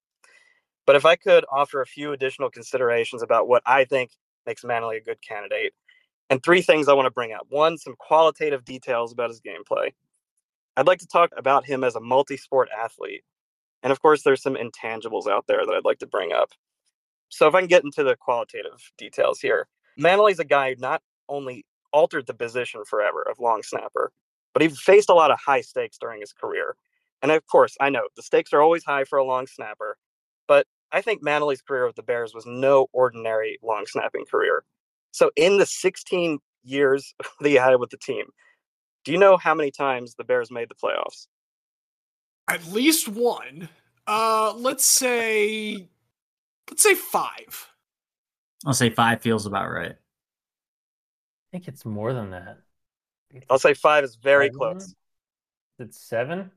But 0.85 0.95
if 0.95 1.05
I 1.05 1.15
could 1.15 1.45
offer 1.51 1.81
a 1.81 1.85
few 1.85 2.11
additional 2.11 2.49
considerations 2.49 3.21
about 3.21 3.47
what 3.47 3.63
I 3.65 3.85
think 3.85 4.11
makes 4.45 4.63
Mannelly 4.63 4.97
a 4.97 5.01
good 5.01 5.21
candidate, 5.21 5.73
and 6.29 6.41
three 6.41 6.61
things 6.61 6.87
I 6.87 6.93
want 6.93 7.07
to 7.07 7.11
bring 7.11 7.33
up. 7.33 7.45
One, 7.49 7.77
some 7.77 7.95
qualitative 7.99 8.63
details 8.63 9.11
about 9.11 9.29
his 9.29 9.41
gameplay. 9.41 9.91
I'd 10.77 10.87
like 10.87 10.99
to 10.99 11.07
talk 11.07 11.31
about 11.35 11.65
him 11.65 11.83
as 11.83 11.95
a 11.95 11.99
multi 11.99 12.37
sport 12.37 12.69
athlete. 12.75 13.23
And 13.83 13.91
of 13.91 14.01
course, 14.01 14.23
there's 14.23 14.41
some 14.41 14.55
intangibles 14.55 15.27
out 15.27 15.45
there 15.47 15.65
that 15.65 15.75
I'd 15.75 15.85
like 15.85 15.99
to 15.99 16.07
bring 16.07 16.31
up. 16.31 16.51
So, 17.29 17.47
if 17.47 17.55
I 17.55 17.59
can 17.59 17.67
get 17.67 17.83
into 17.83 18.03
the 18.03 18.15
qualitative 18.15 18.91
details 18.97 19.39
here, 19.39 19.67
Mannelly's 19.99 20.39
a 20.39 20.45
guy 20.45 20.73
who 20.73 20.79
not 20.79 21.01
only 21.27 21.65
altered 21.91 22.27
the 22.27 22.33
position 22.33 22.83
forever 22.85 23.25
of 23.29 23.39
long 23.39 23.63
snapper, 23.63 24.11
but 24.53 24.61
he 24.61 24.69
faced 24.69 25.09
a 25.09 25.13
lot 25.13 25.31
of 25.31 25.39
high 25.39 25.61
stakes 25.61 25.97
during 25.97 26.21
his 26.21 26.33
career. 26.33 26.75
And 27.21 27.31
of 27.31 27.45
course, 27.47 27.75
I 27.79 27.89
know 27.89 28.07
the 28.15 28.23
stakes 28.23 28.53
are 28.53 28.61
always 28.61 28.83
high 28.83 29.03
for 29.03 29.17
a 29.17 29.23
long 29.23 29.47
snapper, 29.47 29.97
but 30.47 30.65
I 30.91 31.01
think 31.01 31.23
Mannelly's 31.23 31.61
career 31.61 31.85
with 31.85 31.95
the 31.95 32.03
Bears 32.03 32.33
was 32.33 32.45
no 32.45 32.87
ordinary 32.91 33.59
long 33.61 33.85
snapping 33.85 34.25
career. 34.25 34.63
So, 35.11 35.31
in 35.35 35.57
the 35.57 35.65
16 35.65 36.39
years 36.63 37.13
that 37.39 37.49
he 37.49 37.55
had 37.55 37.75
with 37.75 37.89
the 37.89 37.97
team, 37.97 38.25
do 39.03 39.11
you 39.11 39.17
know 39.17 39.37
how 39.37 39.53
many 39.53 39.71
times 39.71 40.15
the 40.15 40.23
Bears 40.23 40.51
made 40.51 40.69
the 40.69 40.75
playoffs? 40.75 41.27
At 42.47 42.65
least 42.71 43.07
one. 43.07 43.69
Uh, 44.07 44.53
let's 44.55 44.85
say, 44.85 45.87
let's 46.69 46.83
say 46.83 46.95
five. 46.95 47.67
I'll 48.65 48.73
say 48.73 48.89
five 48.89 49.21
feels 49.21 49.45
about 49.45 49.71
right. 49.71 49.95
I 51.51 51.57
think 51.57 51.67
it's 51.67 51.85
more 51.85 52.13
than 52.13 52.31
that. 52.31 52.59
I'll 53.49 53.59
say 53.59 53.73
five 53.73 54.03
is 54.03 54.15
very 54.15 54.49
Seven? 54.49 54.49
close. 54.49 54.95
It's 55.79 55.97
seven. 55.99 56.51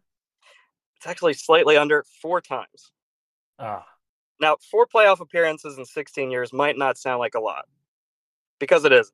It's 0.96 1.06
actually 1.06 1.34
slightly 1.34 1.76
under 1.76 2.02
four 2.20 2.40
times. 2.40 2.90
Ah, 3.58 3.98
Now, 4.40 4.56
four 4.70 4.86
playoff 4.86 5.20
appearances 5.20 5.78
in 5.78 5.84
16 5.84 6.30
years 6.30 6.52
might 6.52 6.76
not 6.76 6.98
sound 6.98 7.20
like 7.20 7.34
a 7.34 7.40
lot 7.40 7.66
because 8.60 8.84
it 8.84 8.92
is. 8.92 9.12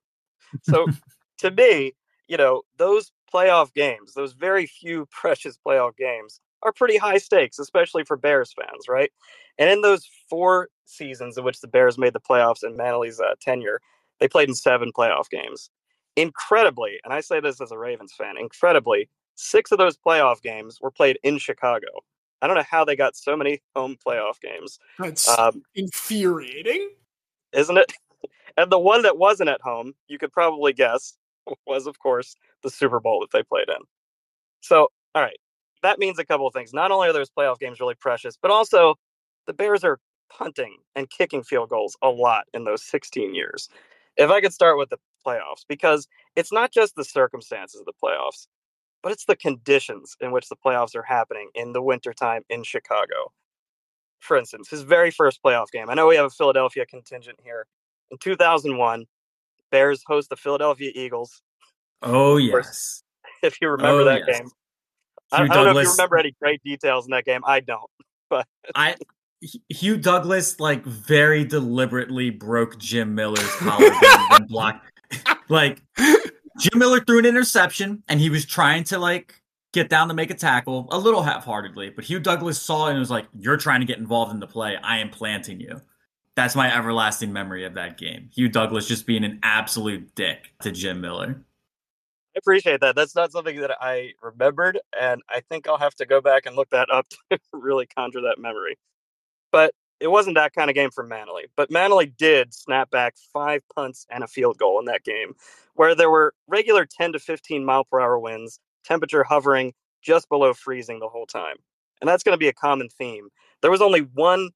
So, 0.62 0.90
to 1.38 1.50
me, 1.50 1.94
you 2.28 2.36
know, 2.36 2.62
those 2.78 3.12
playoff 3.32 3.74
games, 3.74 4.14
those 4.14 4.32
very 4.34 4.66
few 4.66 5.06
precious 5.12 5.58
playoff 5.66 5.96
games, 5.96 6.40
are 6.62 6.72
pretty 6.72 6.96
high 6.98 7.18
stakes, 7.18 7.58
especially 7.58 8.04
for 8.04 8.16
Bears 8.16 8.52
fans, 8.52 8.88
right? 8.88 9.12
And 9.58 9.70
in 9.70 9.82
those 9.82 10.08
four 10.30 10.68
seasons 10.86 11.38
in 11.38 11.44
which 11.44 11.60
the 11.60 11.68
Bears 11.68 11.98
made 11.98 12.14
the 12.14 12.20
playoffs 12.20 12.64
in 12.64 12.76
Mannelly's 12.76 13.20
uh, 13.20 13.34
tenure, 13.40 13.80
They 14.20 14.28
played 14.28 14.48
in 14.48 14.54
seven 14.54 14.92
playoff 14.92 15.28
games. 15.30 15.70
Incredibly, 16.16 17.00
and 17.04 17.12
I 17.14 17.20
say 17.20 17.40
this 17.40 17.60
as 17.60 17.72
a 17.72 17.78
Ravens 17.78 18.12
fan, 18.16 18.36
incredibly, 18.36 19.08
six 19.36 19.72
of 19.72 19.78
those 19.78 19.96
playoff 19.96 20.42
games 20.42 20.78
were 20.80 20.90
played 20.90 21.18
in 21.22 21.38
Chicago. 21.38 21.86
I 22.42 22.46
don't 22.46 22.56
know 22.56 22.64
how 22.68 22.84
they 22.84 22.96
got 22.96 23.16
so 23.16 23.36
many 23.36 23.62
home 23.76 23.96
playoff 24.06 24.40
games. 24.40 24.78
That's 24.98 25.28
Um, 25.38 25.62
infuriating. 25.74 26.90
isn't 27.52 27.76
it? 27.78 27.92
And 28.56 28.70
the 28.70 28.78
one 28.80 29.02
that 29.02 29.16
wasn't 29.16 29.48
at 29.48 29.60
home, 29.62 29.94
you 30.08 30.18
could 30.18 30.32
probably 30.32 30.72
guess, 30.72 31.16
was 31.66 31.86
of 31.86 31.98
course 32.00 32.34
the 32.62 32.68
Super 32.68 32.98
Bowl 32.98 33.20
that 33.20 33.30
they 33.30 33.44
played 33.44 33.68
in. 33.68 33.82
So, 34.60 34.88
all 35.14 35.22
right, 35.22 35.38
that 35.82 35.98
means 36.00 36.18
a 36.18 36.24
couple 36.26 36.46
of 36.48 36.52
things. 36.52 36.74
Not 36.74 36.90
only 36.90 37.08
are 37.08 37.12
those 37.12 37.30
playoff 37.30 37.58
games 37.60 37.78
really 37.80 37.94
precious, 37.94 38.36
but 38.36 38.50
also 38.50 38.96
the 39.46 39.52
Bears 39.52 39.84
are 39.84 39.98
punting 40.30 40.78
and 40.96 41.08
kicking 41.08 41.44
field 41.44 41.70
goals 41.70 41.96
a 42.02 42.08
lot 42.10 42.44
in 42.52 42.64
those 42.64 42.82
16 42.82 43.34
years. 43.34 43.68
If 44.20 44.30
I 44.30 44.40
could 44.42 44.54
start 44.54 44.78
with 44.78 44.90
the 44.90 44.98
playoffs, 45.26 45.64
because 45.68 46.08
it's 46.36 46.52
not 46.52 46.72
just 46.72 46.94
the 46.96 47.04
circumstances 47.04 47.80
of 47.80 47.86
the 47.86 47.94
playoffs, 48.04 48.46
but 49.02 49.12
it's 49.12 49.24
the 49.24 49.36
conditions 49.36 50.16
in 50.20 50.32
which 50.32 50.48
the 50.48 50.56
playoffs 50.56 50.94
are 50.94 51.02
happening 51.02 51.50
in 51.54 51.72
the 51.72 51.82
wintertime 51.82 52.42
in 52.50 52.62
Chicago. 52.64 53.32
For 54.20 54.36
instance, 54.36 54.68
his 54.70 54.82
very 54.82 55.10
first 55.10 55.42
playoff 55.42 55.70
game. 55.72 55.90
I 55.90 55.94
know 55.94 56.06
we 56.06 56.16
have 56.16 56.26
a 56.26 56.30
Philadelphia 56.30 56.86
contingent 56.86 57.38
here. 57.42 57.66
In 58.10 58.18
2001, 58.18 59.06
Bears 59.70 60.02
host 60.06 60.30
the 60.30 60.36
Philadelphia 60.36 60.92
Eagles. 60.94 61.42
Oh 62.02 62.36
yes. 62.36 63.02
If 63.42 63.58
you 63.62 63.70
remember 63.70 64.02
Oh, 64.02 64.04
that 64.04 64.26
yes. 64.26 64.38
game, 64.38 64.50
I, 65.32 65.42
I 65.42 65.46
don't 65.48 65.64
know 65.64 65.70
if 65.70 65.82
you 65.84 65.90
remember 65.92 66.18
any 66.18 66.34
great 66.42 66.62
details 66.62 67.06
in 67.06 67.12
that 67.12 67.24
game. 67.24 67.42
I 67.46 67.60
don't. 67.60 67.90
But 68.30 68.46
I 68.74 68.96
Hugh 69.68 69.96
Douglas 69.96 70.60
like 70.60 70.84
very 70.84 71.44
deliberately 71.44 72.30
broke 72.30 72.78
Jim 72.78 73.14
Miller's 73.14 73.54
collarbone 73.56 74.00
and 74.32 74.48
blocked. 74.48 74.86
Like 75.48 75.82
Jim 76.60 76.78
Miller 76.78 77.00
threw 77.00 77.18
an 77.18 77.26
interception 77.26 78.04
and 78.06 78.20
he 78.20 78.30
was 78.30 78.44
trying 78.44 78.84
to 78.84 78.98
like 79.00 79.34
get 79.72 79.88
down 79.88 80.06
to 80.06 80.14
make 80.14 80.30
a 80.30 80.34
tackle 80.34 80.86
a 80.92 80.98
little 80.98 81.22
half-heartedly, 81.22 81.90
but 81.90 82.04
Hugh 82.04 82.20
Douglas 82.20 82.62
saw 82.62 82.86
it 82.86 82.90
and 82.90 83.00
was 83.00 83.10
like, 83.10 83.26
"You're 83.36 83.56
trying 83.56 83.80
to 83.80 83.86
get 83.86 83.98
involved 83.98 84.32
in 84.32 84.38
the 84.38 84.46
play. 84.46 84.76
I 84.76 84.98
am 84.98 85.10
planting 85.10 85.60
you." 85.60 85.80
That's 86.36 86.54
my 86.54 86.72
everlasting 86.72 87.32
memory 87.32 87.64
of 87.64 87.74
that 87.74 87.98
game. 87.98 88.30
Hugh 88.32 88.48
Douglas 88.48 88.86
just 88.86 89.06
being 89.06 89.24
an 89.24 89.40
absolute 89.42 90.14
dick 90.14 90.52
to 90.62 90.70
Jim 90.70 91.00
Miller. 91.00 91.42
I 92.34 92.38
appreciate 92.38 92.80
that. 92.80 92.94
That's 92.94 93.16
not 93.16 93.32
something 93.32 93.60
that 93.60 93.76
I 93.80 94.12
remembered, 94.22 94.78
and 94.98 95.20
I 95.28 95.40
think 95.40 95.68
I'll 95.68 95.78
have 95.78 95.96
to 95.96 96.06
go 96.06 96.20
back 96.20 96.46
and 96.46 96.54
look 96.54 96.70
that 96.70 96.88
up 96.90 97.06
to 97.30 97.38
really 97.52 97.86
conjure 97.86 98.20
that 98.20 98.38
memory. 98.38 98.78
But 99.52 99.74
it 100.00 100.08
wasn't 100.08 100.36
that 100.36 100.54
kind 100.54 100.70
of 100.70 100.74
game 100.74 100.90
for 100.90 101.06
Mannelly. 101.06 101.44
But 101.56 101.70
Mannelly 101.70 102.16
did 102.16 102.54
snap 102.54 102.90
back 102.90 103.16
five 103.32 103.62
punts 103.74 104.06
and 104.10 104.24
a 104.24 104.28
field 104.28 104.58
goal 104.58 104.78
in 104.78 104.86
that 104.86 105.04
game, 105.04 105.34
where 105.74 105.94
there 105.94 106.10
were 106.10 106.34
regular 106.48 106.86
10 106.86 107.12
to 107.12 107.18
15 107.18 107.64
mile 107.64 107.84
per 107.84 108.00
hour 108.00 108.18
winds, 108.18 108.58
temperature 108.84 109.24
hovering 109.24 109.74
just 110.02 110.28
below 110.28 110.54
freezing 110.54 111.00
the 111.00 111.08
whole 111.08 111.26
time. 111.26 111.56
And 112.00 112.08
that's 112.08 112.22
going 112.22 112.34
to 112.34 112.38
be 112.38 112.48
a 112.48 112.52
common 112.52 112.88
theme. 112.88 113.28
There 113.60 113.70
was 113.70 113.82
only 113.82 114.00
one 114.00 114.50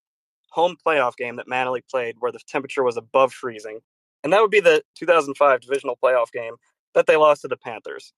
home 0.51 0.77
playoff 0.85 1.17
game 1.17 1.37
that 1.37 1.49
Mannelly 1.49 1.83
played 1.89 2.17
where 2.21 2.33
the 2.33 2.41
temperature 2.49 2.83
was 2.83 2.97
above 2.97 3.33
freezing, 3.33 3.81
and 4.23 4.33
that 4.33 4.41
would 4.41 4.51
be 4.51 4.61
the 4.61 4.83
2005 4.95 5.61
divisional 5.61 5.99
playoff 6.03 6.33
game 6.33 6.55
that 6.95 7.07
they 7.07 7.17
lost 7.17 7.43
to 7.43 7.49
the 7.49 7.57
Panthers, 7.57 8.15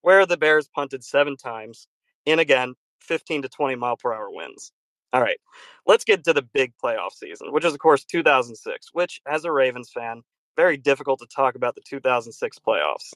where 0.00 0.24
the 0.24 0.38
Bears 0.38 0.68
punted 0.74 1.04
seven 1.04 1.36
times 1.36 1.88
in 2.24 2.38
again 2.38 2.74
15 3.00 3.42
to 3.42 3.48
20 3.48 3.74
mile 3.74 3.96
per 3.96 4.14
hour 4.14 4.30
winds. 4.30 4.72
All 5.14 5.22
right, 5.22 5.38
let's 5.86 6.04
get 6.04 6.24
to 6.24 6.32
the 6.32 6.42
big 6.42 6.72
playoff 6.82 7.12
season, 7.12 7.52
which 7.52 7.64
is, 7.64 7.72
of 7.72 7.78
course, 7.78 8.04
2006, 8.04 8.88
which, 8.92 9.20
as 9.26 9.44
a 9.44 9.52
Ravens 9.52 9.90
fan, 9.94 10.22
very 10.56 10.76
difficult 10.76 11.20
to 11.20 11.26
talk 11.26 11.54
about 11.54 11.76
the 11.76 11.82
2006 11.82 12.58
playoffs. 12.58 13.12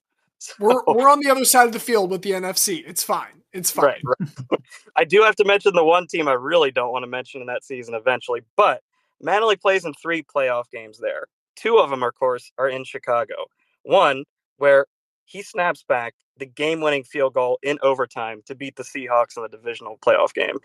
We're 0.61 0.81
we're 0.87 1.11
on 1.11 1.19
the 1.19 1.29
other 1.29 1.45
side 1.45 1.67
of 1.67 1.73
the 1.73 1.81
field 1.81 2.13
with 2.13 2.23
the 2.23 2.31
NFC. 2.31 2.85
It's 2.87 3.03
fine. 3.03 3.43
It's 3.53 3.73
fine. 3.73 4.01
Right, 4.05 4.31
right. 4.53 4.61
I 4.97 5.03
do 5.03 5.23
have 5.23 5.35
to 5.35 5.45
mention 5.45 5.73
the 5.75 5.83
one 5.83 6.07
team 6.07 6.29
I 6.29 6.35
really 6.35 6.71
don't 6.71 6.93
want 6.93 7.03
to 7.03 7.09
mention 7.09 7.41
in 7.41 7.49
that 7.49 7.65
season 7.65 7.95
eventually, 7.95 8.43
but 8.57 8.83
Mannelly 9.21 9.61
plays 9.61 9.85
in 9.85 9.95
three 9.95 10.23
playoff 10.23 10.71
games 10.71 11.01
there. 11.01 11.27
Two 11.57 11.79
of 11.79 11.91
them, 11.91 12.05
of 12.05 12.15
course, 12.15 12.53
are 12.57 12.69
in 12.69 12.85
Chicago. 12.85 13.35
One 13.83 14.23
where 14.59 14.87
he 15.25 15.43
snaps 15.43 15.83
back 15.83 16.15
the 16.37 16.47
game 16.47 16.81
winning 16.81 17.03
field 17.03 17.35
goal 17.35 17.59
in 17.65 17.79
overtime 17.83 18.43
to 18.47 18.55
beat 18.55 18.77
the 18.77 18.85
Seahawks 18.85 19.37
in 19.37 19.43
the 19.43 19.49
divisional 19.49 19.99
playoff 19.99 20.33
game. 20.33 20.59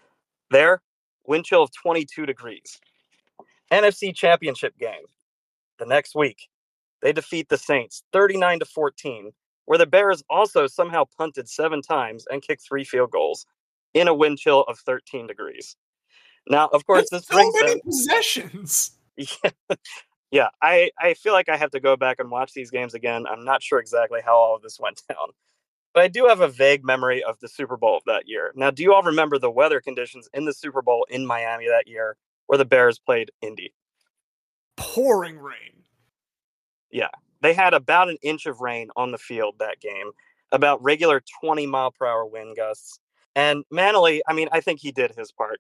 There, 0.52 0.82
wind 1.26 1.45
chill 1.45 1.64
of 1.64 1.72
22 1.72 2.26
degrees. 2.26 2.80
NFC 3.72 4.14
championship 4.16 4.78
game. 4.78 5.06
The 5.80 5.86
next 5.86 6.16
week, 6.16 6.50
they 7.02 7.12
defeat 7.12 7.50
the 7.50 7.58
Saints 7.58 8.04
39 8.14 8.60
to 8.60 8.66
14, 8.66 9.32
where 9.66 9.78
the 9.78 9.86
Bears 9.86 10.24
also 10.30 10.68
somehow 10.68 11.06
punted 11.18 11.50
seven 11.50 11.82
times 11.82 12.26
and 12.30 12.41
kicked 12.41 12.64
three 12.68 12.84
field 12.84 13.12
goals 13.12 13.45
in 13.94 14.08
a 14.08 14.14
wind 14.14 14.38
chill 14.38 14.62
of 14.64 14.80
13 14.80 15.28
degrees. 15.28 15.76
Now, 16.48 16.70
of 16.74 16.86
course, 16.86 17.10
this 17.10 17.26
so 17.26 17.36
brings 17.36 17.54
many 17.56 17.74
them. 17.74 17.80
possessions. 17.86 18.91
Yeah, 19.16 19.52
yeah. 20.32 20.48
I, 20.60 20.90
I 21.00 21.14
feel 21.14 21.34
like 21.34 21.48
I 21.48 21.56
have 21.56 21.70
to 21.70 21.80
go 21.80 21.95
back 21.95 22.18
and 22.18 22.32
watch 22.32 22.54
these 22.54 22.72
games 22.72 22.95
again. 22.95 23.28
I'm 23.28 23.45
not 23.45 23.62
sure 23.62 23.78
exactly 23.78 24.22
how 24.26 24.36
all 24.36 24.56
of 24.56 24.64
this 24.64 24.80
went 24.80 25.04
down, 25.10 25.28
but 25.94 26.03
I 26.03 26.07
do 26.07 26.26
have 26.26 26.41
a 26.41 26.48
vague 26.48 26.84
memory 26.84 27.24
of 27.24 27.40
the 27.40 27.48
Super 27.48 27.78
Bowl 27.78 27.98
of 27.98 28.03
that 28.06 28.28
year. 28.28 28.52
Now, 28.56 28.72
do 28.72 28.84
you 28.84 28.94
all 28.94 29.03
remember 29.03 29.38
the 29.38 29.52
weather 29.52 29.80
conditions 29.80 30.28
in 30.34 30.45
the 30.45 30.53
Super 30.53 30.82
Bowl 30.82 31.06
in 31.10 31.26
Miami 31.26 31.68
that 31.68 31.88
year, 31.88 32.18
where 32.48 32.57
the 32.57 32.65
Bears 32.65 32.99
played 32.99 33.32
Indy? 33.41 33.74
Pouring 34.76 35.38
rain. 35.38 35.84
Yeah, 36.91 37.10
they 37.41 37.53
had 37.53 37.74
about 37.74 38.10
an 38.10 38.18
inch 38.22 38.45
of 38.45 38.61
rain 38.61 38.90
on 38.95 39.11
the 39.11 39.18
field 39.18 39.56
that 39.60 39.80
game, 39.80 40.11
about 40.52 40.84
regular 40.84 41.22
20 41.41 41.65
mile 41.68 41.91
per 41.91 42.06
hour 42.06 42.26
wind 42.26 42.56
gusts. 42.56 42.99
And 43.36 43.64
Mannelly, 43.74 44.22
I 44.28 44.34
mean, 44.34 44.49
I 44.52 44.61
think 44.61 44.80
he 44.80 44.91
did 44.91 45.11
his 45.11 45.32
part. 45.32 45.60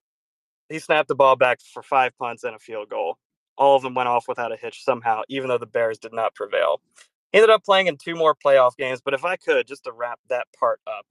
He 0.69 0.79
snapped 0.79 1.07
the 1.07 1.15
ball 1.15 1.35
back 1.35 1.59
for 1.61 1.83
five 1.83 2.17
punts 2.17 2.43
and 2.43 2.55
a 2.55 2.59
field 2.59 2.89
goal. 2.89 3.17
All 3.57 3.75
of 3.75 3.83
them 3.83 3.93
went 3.93 4.09
off 4.09 4.27
without 4.27 4.51
a 4.51 4.57
hitch 4.57 4.83
somehow, 4.83 5.21
even 5.29 5.49
though 5.49 5.57
the 5.57 5.65
Bears 5.65 5.99
did 5.99 6.13
not 6.13 6.33
prevail. 6.33 6.81
Ended 7.33 7.49
up 7.49 7.63
playing 7.63 7.87
in 7.87 7.97
two 7.97 8.15
more 8.15 8.35
playoff 8.35 8.77
games, 8.77 9.01
but 9.03 9.15
if 9.15 9.25
I 9.25 9.37
could, 9.37 9.67
just 9.67 9.85
to 9.85 9.91
wrap 9.91 10.19
that 10.29 10.47
part 10.57 10.79
up, 10.85 11.07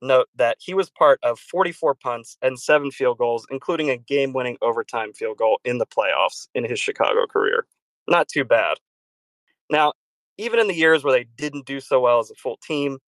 note 0.00 0.28
that 0.36 0.56
he 0.60 0.72
was 0.72 0.88
part 0.88 1.20
of 1.22 1.38
44 1.38 1.94
punts 1.94 2.38
and 2.40 2.58
seven 2.58 2.90
field 2.90 3.18
goals, 3.18 3.46
including 3.50 3.90
a 3.90 3.98
game 3.98 4.32
winning 4.32 4.56
overtime 4.62 5.12
field 5.12 5.36
goal 5.36 5.60
in 5.64 5.76
the 5.76 5.86
playoffs 5.86 6.48
in 6.54 6.64
his 6.64 6.80
Chicago 6.80 7.26
career. 7.26 7.66
Not 8.08 8.28
too 8.28 8.44
bad. 8.44 8.78
Now, 9.70 9.92
even 10.38 10.58
in 10.58 10.68
the 10.68 10.74
years 10.74 11.04
where 11.04 11.12
they 11.12 11.26
didn't 11.36 11.66
do 11.66 11.80
so 11.80 12.00
well 12.00 12.20
as 12.20 12.30
a 12.30 12.34
full 12.34 12.56
team, 12.62 12.98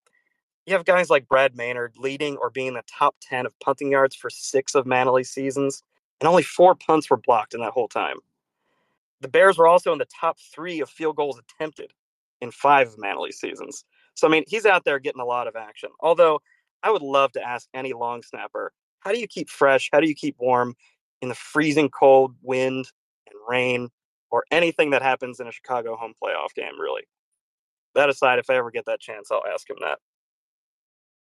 you 0.66 0.74
have 0.74 0.84
guys 0.84 1.08
like 1.08 1.28
Brad 1.28 1.56
Maynard 1.56 1.94
leading 1.96 2.36
or 2.36 2.50
being 2.50 2.68
in 2.68 2.74
the 2.74 2.82
top 2.86 3.16
10 3.22 3.46
of 3.46 3.58
punting 3.60 3.90
yards 3.90 4.14
for 4.14 4.28
six 4.28 4.74
of 4.74 4.84
Mannelly's 4.84 5.30
seasons, 5.30 5.82
and 6.20 6.28
only 6.28 6.42
four 6.42 6.74
punts 6.74 7.08
were 7.08 7.16
blocked 7.16 7.54
in 7.54 7.60
that 7.60 7.72
whole 7.72 7.88
time. 7.88 8.18
The 9.22 9.28
Bears 9.28 9.56
were 9.56 9.66
also 9.66 9.92
in 9.92 9.98
the 9.98 10.06
top 10.20 10.38
three 10.38 10.80
of 10.80 10.90
field 10.90 11.16
goals 11.16 11.38
attempted 11.38 11.92
in 12.40 12.50
five 12.50 12.88
of 12.88 12.96
Mannelly's 12.96 13.38
seasons. 13.38 13.84
So, 14.14 14.26
I 14.26 14.30
mean, 14.30 14.44
he's 14.46 14.66
out 14.66 14.84
there 14.84 14.98
getting 14.98 15.20
a 15.20 15.26
lot 15.26 15.46
of 15.46 15.56
action. 15.56 15.90
Although, 16.00 16.40
I 16.82 16.90
would 16.90 17.02
love 17.02 17.32
to 17.32 17.46
ask 17.46 17.68
any 17.74 17.92
long 17.92 18.22
snapper 18.22 18.72
how 19.00 19.12
do 19.12 19.18
you 19.18 19.26
keep 19.26 19.48
fresh? 19.48 19.88
How 19.92 20.00
do 20.00 20.08
you 20.08 20.14
keep 20.14 20.36
warm 20.38 20.74
in 21.22 21.28
the 21.28 21.34
freezing 21.34 21.88
cold 21.88 22.34
wind 22.42 22.86
and 23.26 23.34
rain 23.48 23.88
or 24.30 24.44
anything 24.50 24.90
that 24.90 25.02
happens 25.02 25.40
in 25.40 25.48
a 25.48 25.52
Chicago 25.52 25.96
home 25.96 26.14
playoff 26.22 26.54
game, 26.54 26.78
really? 26.78 27.02
That 27.94 28.08
aside, 28.08 28.38
if 28.38 28.50
I 28.50 28.56
ever 28.56 28.70
get 28.70 28.86
that 28.86 29.00
chance, 29.00 29.30
I'll 29.30 29.42
ask 29.52 29.68
him 29.68 29.78
that. 29.80 29.98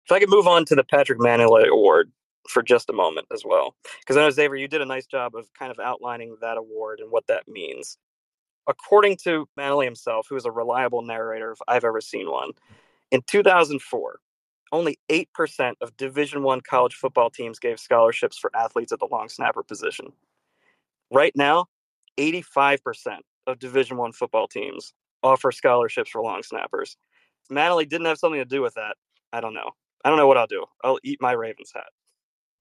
If 0.06 0.12
I 0.12 0.20
could 0.20 0.30
move 0.30 0.48
on 0.48 0.66
to 0.66 0.76
the 0.76 0.84
Patrick 0.84 1.20
Mannelly 1.20 1.68
Award 1.68 2.12
for 2.48 2.62
just 2.62 2.92
a 2.92 2.94
moment 2.94 3.26
as 3.34 3.44
well, 3.44 3.76
because 4.00 4.16
I 4.16 4.22
know 4.22 4.30
Xavier, 4.30 4.56
you 4.56 4.68
did 4.68 4.82
a 4.82 4.86
nice 4.86 5.08
job 5.08 5.36
of 5.36 5.52
kind 5.58 5.72
of 5.72 5.80
outlining 5.80 6.38
that 6.42 6.58
award 6.58 7.00
and 7.00 7.12
what 7.12 7.26
that 7.28 7.48
means. 7.48 7.98
According 8.68 9.18
to 9.24 9.48
Mannelly 9.58 9.86
himself, 9.86 10.28
who 10.30 10.36
is 10.36 10.46
a 10.46 10.52
reliable 10.52 11.02
narrator 11.02 11.52
if 11.52 11.60
I've 11.68 11.84
ever 11.84 12.02
seen 12.02 12.30
one, 12.30 12.52
in 13.12 13.22
2004, 13.28 14.20
only 14.72 15.00
8% 15.10 15.74
of 15.82 15.96
Division 15.98 16.44
1 16.44 16.62
college 16.62 16.96
football 16.96 17.30
teams 17.30 17.60
gave 17.60 17.80
scholarships 17.80 18.38
for 18.38 18.52
athletes 18.56 18.92
at 18.92 19.00
the 19.00 19.08
long 19.12 19.30
snapper 19.30 19.64
position. 19.64 20.08
Right 21.12 21.34
now, 21.36 21.68
85% 22.18 23.20
of 23.48 23.60
Division 23.60 23.98
1 23.98 24.12
football 24.14 24.48
teams 24.48 24.94
offer 25.22 25.52
scholarships 25.52 26.10
for 26.10 26.22
long 26.22 26.44
snappers. 26.44 26.98
Mannelly 27.52 27.88
didn't 27.88 28.08
have 28.08 28.18
something 28.18 28.42
to 28.42 28.46
do 28.46 28.62
with 28.62 28.74
that. 28.74 28.96
I 29.32 29.42
don't 29.42 29.54
know. 29.54 29.72
I 30.04 30.10
don't 30.10 30.18
know 30.18 30.28
what 30.28 30.38
I'll 30.38 30.48
do. 30.48 30.66
I'll 30.84 31.00
eat 31.04 31.22
my 31.22 31.32
Ravens 31.34 31.72
hat. 31.74 31.88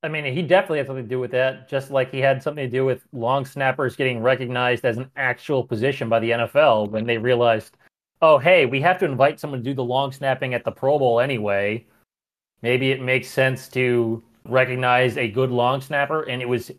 I 0.04 0.08
mean, 0.08 0.26
he 0.26 0.42
definitely 0.42 0.78
had 0.78 0.86
something 0.86 1.06
to 1.06 1.08
do 1.08 1.18
with 1.18 1.30
that, 1.30 1.66
just 1.66 1.90
like 1.90 2.10
he 2.10 2.20
had 2.20 2.42
something 2.42 2.66
to 2.66 2.70
do 2.70 2.84
with 2.84 3.06
long 3.14 3.46
snappers 3.46 3.96
getting 3.96 4.20
recognized 4.20 4.84
as 4.84 4.98
an 4.98 5.10
actual 5.16 5.64
position 5.64 6.10
by 6.10 6.20
the 6.20 6.30
NFL 6.30 6.90
when 6.90 7.06
they 7.06 7.16
realized, 7.16 7.78
oh, 8.20 8.36
hey, 8.36 8.66
we 8.66 8.82
have 8.82 8.98
to 8.98 9.06
invite 9.06 9.40
someone 9.40 9.60
to 9.60 9.64
do 9.64 9.72
the 9.72 9.82
long 9.82 10.12
snapping 10.12 10.52
at 10.52 10.62
the 10.62 10.70
Pro 10.70 10.98
Bowl 10.98 11.20
anyway. 11.20 11.86
Maybe 12.60 12.90
it 12.90 13.00
makes 13.00 13.28
sense 13.28 13.66
to 13.68 14.22
recognize 14.46 15.16
a 15.16 15.26
good 15.26 15.50
long 15.50 15.80
snapper. 15.80 16.24
And 16.24 16.42
it 16.42 16.48
was 16.48 16.70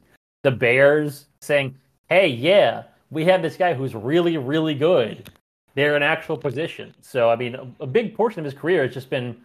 the 0.44 0.52
Bears 0.52 1.26
saying, 1.42 1.76
hey, 2.10 2.28
yeah, 2.28 2.84
we 3.10 3.26
have 3.26 3.42
this 3.42 3.58
guy 3.58 3.74
who's 3.74 3.96
really, 3.96 4.38
really 4.38 4.76
good. 4.76 5.32
they're 5.74 5.96
an 5.96 6.04
actual 6.04 6.38
position. 6.38 6.94
So, 7.02 7.32
I 7.32 7.36
mean, 7.36 7.76
a, 7.80 7.88
big 7.88 8.16
portion 8.16 8.40
of 8.40 8.46
his 8.46 8.54
career 8.54 8.84
has 8.84 8.94
just 8.94 9.10
been, 9.10 9.36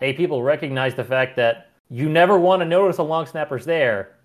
hey, 0.00 0.12
people 0.12 0.42
recognize 0.42 0.94
the 0.96 1.04
fact 1.04 1.36
that 1.36 1.71
you 1.92 2.08
never 2.08 2.38
want 2.38 2.60
to 2.60 2.64
notice 2.64 2.96
a 2.96 3.02
long 3.02 3.26
snapper's 3.26 3.66
there 3.66 4.16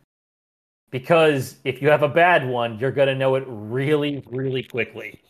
because 0.90 1.58
if 1.66 1.82
you 1.82 1.90
have 1.90 2.02
a 2.02 2.08
bad 2.08 2.48
one, 2.48 2.80
you're 2.80 2.94
going 2.94 3.10
to 3.10 3.16
know 3.16 3.36
it 3.36 3.44
really, 3.46 4.24
really 4.28 4.64
quickly. 4.64 5.22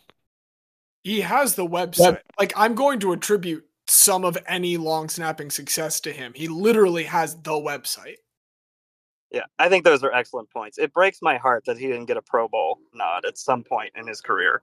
He 1.02 1.20
has 1.20 1.56
the 1.56 1.66
website. 1.66 2.20
Like 2.38 2.52
I'm 2.54 2.76
going 2.76 3.00
to 3.00 3.10
attribute 3.12 3.64
some 3.88 4.24
of 4.24 4.38
any 4.46 4.76
long 4.76 5.08
snapping 5.08 5.50
success 5.50 6.00
to 6.02 6.12
him. 6.12 6.32
He 6.32 6.46
literally 6.46 7.02
has 7.04 7.34
the 7.34 7.50
website. 7.50 8.18
Yeah, 9.32 9.46
I 9.58 9.68
think 9.68 9.84
those 9.84 10.04
are 10.04 10.12
excellent 10.12 10.48
points. 10.50 10.78
It 10.78 10.92
breaks 10.92 11.18
my 11.20 11.38
heart 11.38 11.64
that 11.66 11.76
he 11.76 11.88
didn't 11.88 12.06
get 12.06 12.16
a 12.16 12.22
Pro 12.22 12.46
Bowl 12.46 12.78
nod 12.94 13.24
at 13.24 13.36
some 13.36 13.64
point 13.64 13.90
in 13.96 14.06
his 14.06 14.20
career. 14.20 14.62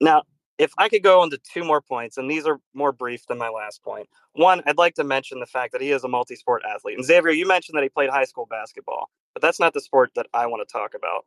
Now, 0.00 0.24
if 0.58 0.72
I 0.78 0.88
could 0.88 1.02
go 1.02 1.22
into 1.22 1.38
two 1.38 1.64
more 1.64 1.80
points, 1.80 2.18
and 2.18 2.30
these 2.30 2.46
are 2.46 2.60
more 2.74 2.92
brief 2.92 3.26
than 3.26 3.38
my 3.38 3.48
last 3.48 3.82
point. 3.82 4.08
One, 4.34 4.62
I'd 4.66 4.78
like 4.78 4.94
to 4.96 5.04
mention 5.04 5.40
the 5.40 5.46
fact 5.46 5.72
that 5.72 5.80
he 5.80 5.92
is 5.92 6.04
a 6.04 6.08
multi 6.08 6.36
sport 6.36 6.62
athlete. 6.68 6.96
And 6.96 7.06
Xavier, 7.06 7.32
you 7.32 7.46
mentioned 7.46 7.76
that 7.76 7.82
he 7.84 7.88
played 7.88 8.10
high 8.10 8.24
school 8.24 8.46
basketball, 8.50 9.10
but 9.34 9.42
that's 9.42 9.60
not 9.60 9.74
the 9.74 9.80
sport 9.80 10.10
that 10.16 10.26
I 10.34 10.46
want 10.46 10.66
to 10.66 10.72
talk 10.72 10.94
about. 10.94 11.24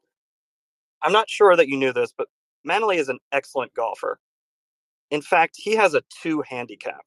I'm 1.02 1.14
not 1.14 1.30
sure 1.30 1.56
that 1.56 1.68
you 1.68 1.78
knew 1.78 1.94
this, 1.94 2.14
but 2.16 2.28
Mannelly 2.68 2.98
is 2.98 3.10
an 3.10 3.20
excellent 3.32 3.74
golfer. 3.74 4.20
In 5.10 5.22
fact, 5.22 5.56
he 5.58 5.76
has 5.76 5.94
a 5.94 6.03
two 6.22 6.44
handicap, 6.48 7.06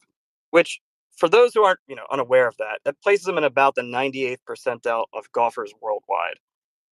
which 0.50 0.80
for 1.16 1.28
those 1.28 1.54
who 1.54 1.64
aren't, 1.64 1.80
you 1.86 1.94
know, 1.96 2.06
unaware 2.10 2.48
of 2.48 2.56
that, 2.58 2.80
that 2.84 3.00
places 3.02 3.28
him 3.28 3.38
in 3.38 3.44
about 3.44 3.74
the 3.74 3.82
98th 3.82 4.38
percentile 4.48 5.04
of 5.14 5.30
golfers 5.32 5.72
worldwide. 5.80 6.36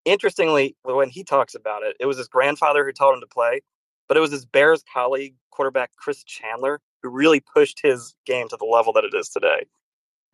Interestingly, 0.05 0.77
when 0.85 1.11
he 1.11 1.25
talks 1.25 1.55
about 1.55 1.83
it, 1.83 1.97
it 2.01 2.07
was 2.07 2.19
his 2.19 2.29
grandfather 2.29 2.85
who 2.85 2.93
taught 2.93 3.15
him 3.15 3.21
to 3.21 3.27
play, 3.27 3.61
but 4.13 4.19
it 4.19 4.21
was 4.21 4.31
his 4.31 4.45
Bears 4.45 4.85
colleague, 4.93 5.37
quarterback 5.51 5.91
Chris 5.97 6.23
Chandler, 6.25 6.83
who 7.03 7.09
really 7.09 7.41
pushed 7.41 7.81
his 7.83 8.15
game 8.27 8.47
to 8.51 8.59
the 8.59 8.67
level 8.67 8.93
that 8.93 9.05
it 9.05 9.15
is 9.15 9.31
today. 9.31 9.65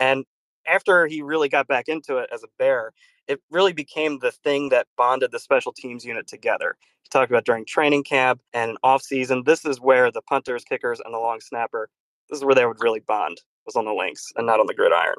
And 0.01 0.25
after 0.67 1.07
he 1.07 1.23
really 1.23 1.49
got 1.49 1.69
back 1.69 1.87
into 1.87 2.17
it 2.17 2.29
as 2.35 2.43
a 2.43 2.49
Bear, 2.59 2.91
it 3.29 3.41
really 3.53 3.73
became 3.73 4.19
the 4.19 4.33
thing 4.33 4.71
that 4.71 4.89
bonded 4.97 5.31
the 5.31 5.39
special 5.39 5.73
teams 5.73 6.05
unit 6.05 6.27
together. 6.27 6.77
He 7.05 7.09
talked 7.09 7.31
about 7.31 7.45
during 7.45 7.65
training 7.65 8.03
camp 8.03 8.41
and 8.53 8.77
off 8.83 9.01
season. 9.03 9.45
This 9.47 9.65
is 9.65 9.81
where 9.81 10.11
the 10.11 10.23
punters, 10.23 10.65
kickers, 10.65 11.01
and 11.05 11.15
the 11.15 11.19
long 11.21 11.39
snapper. 11.39 11.89
This 12.29 12.41
is 12.41 12.45
where 12.45 12.57
they 12.57 12.67
would 12.67 12.83
really 12.83 12.99
bond. 12.99 13.41
Was 13.65 13.77
on 13.77 13.85
the 13.85 13.95
links 13.95 14.33
and 14.35 14.45
not 14.45 14.59
on 14.59 14.67
the 14.67 14.75
gridiron. 14.75 15.19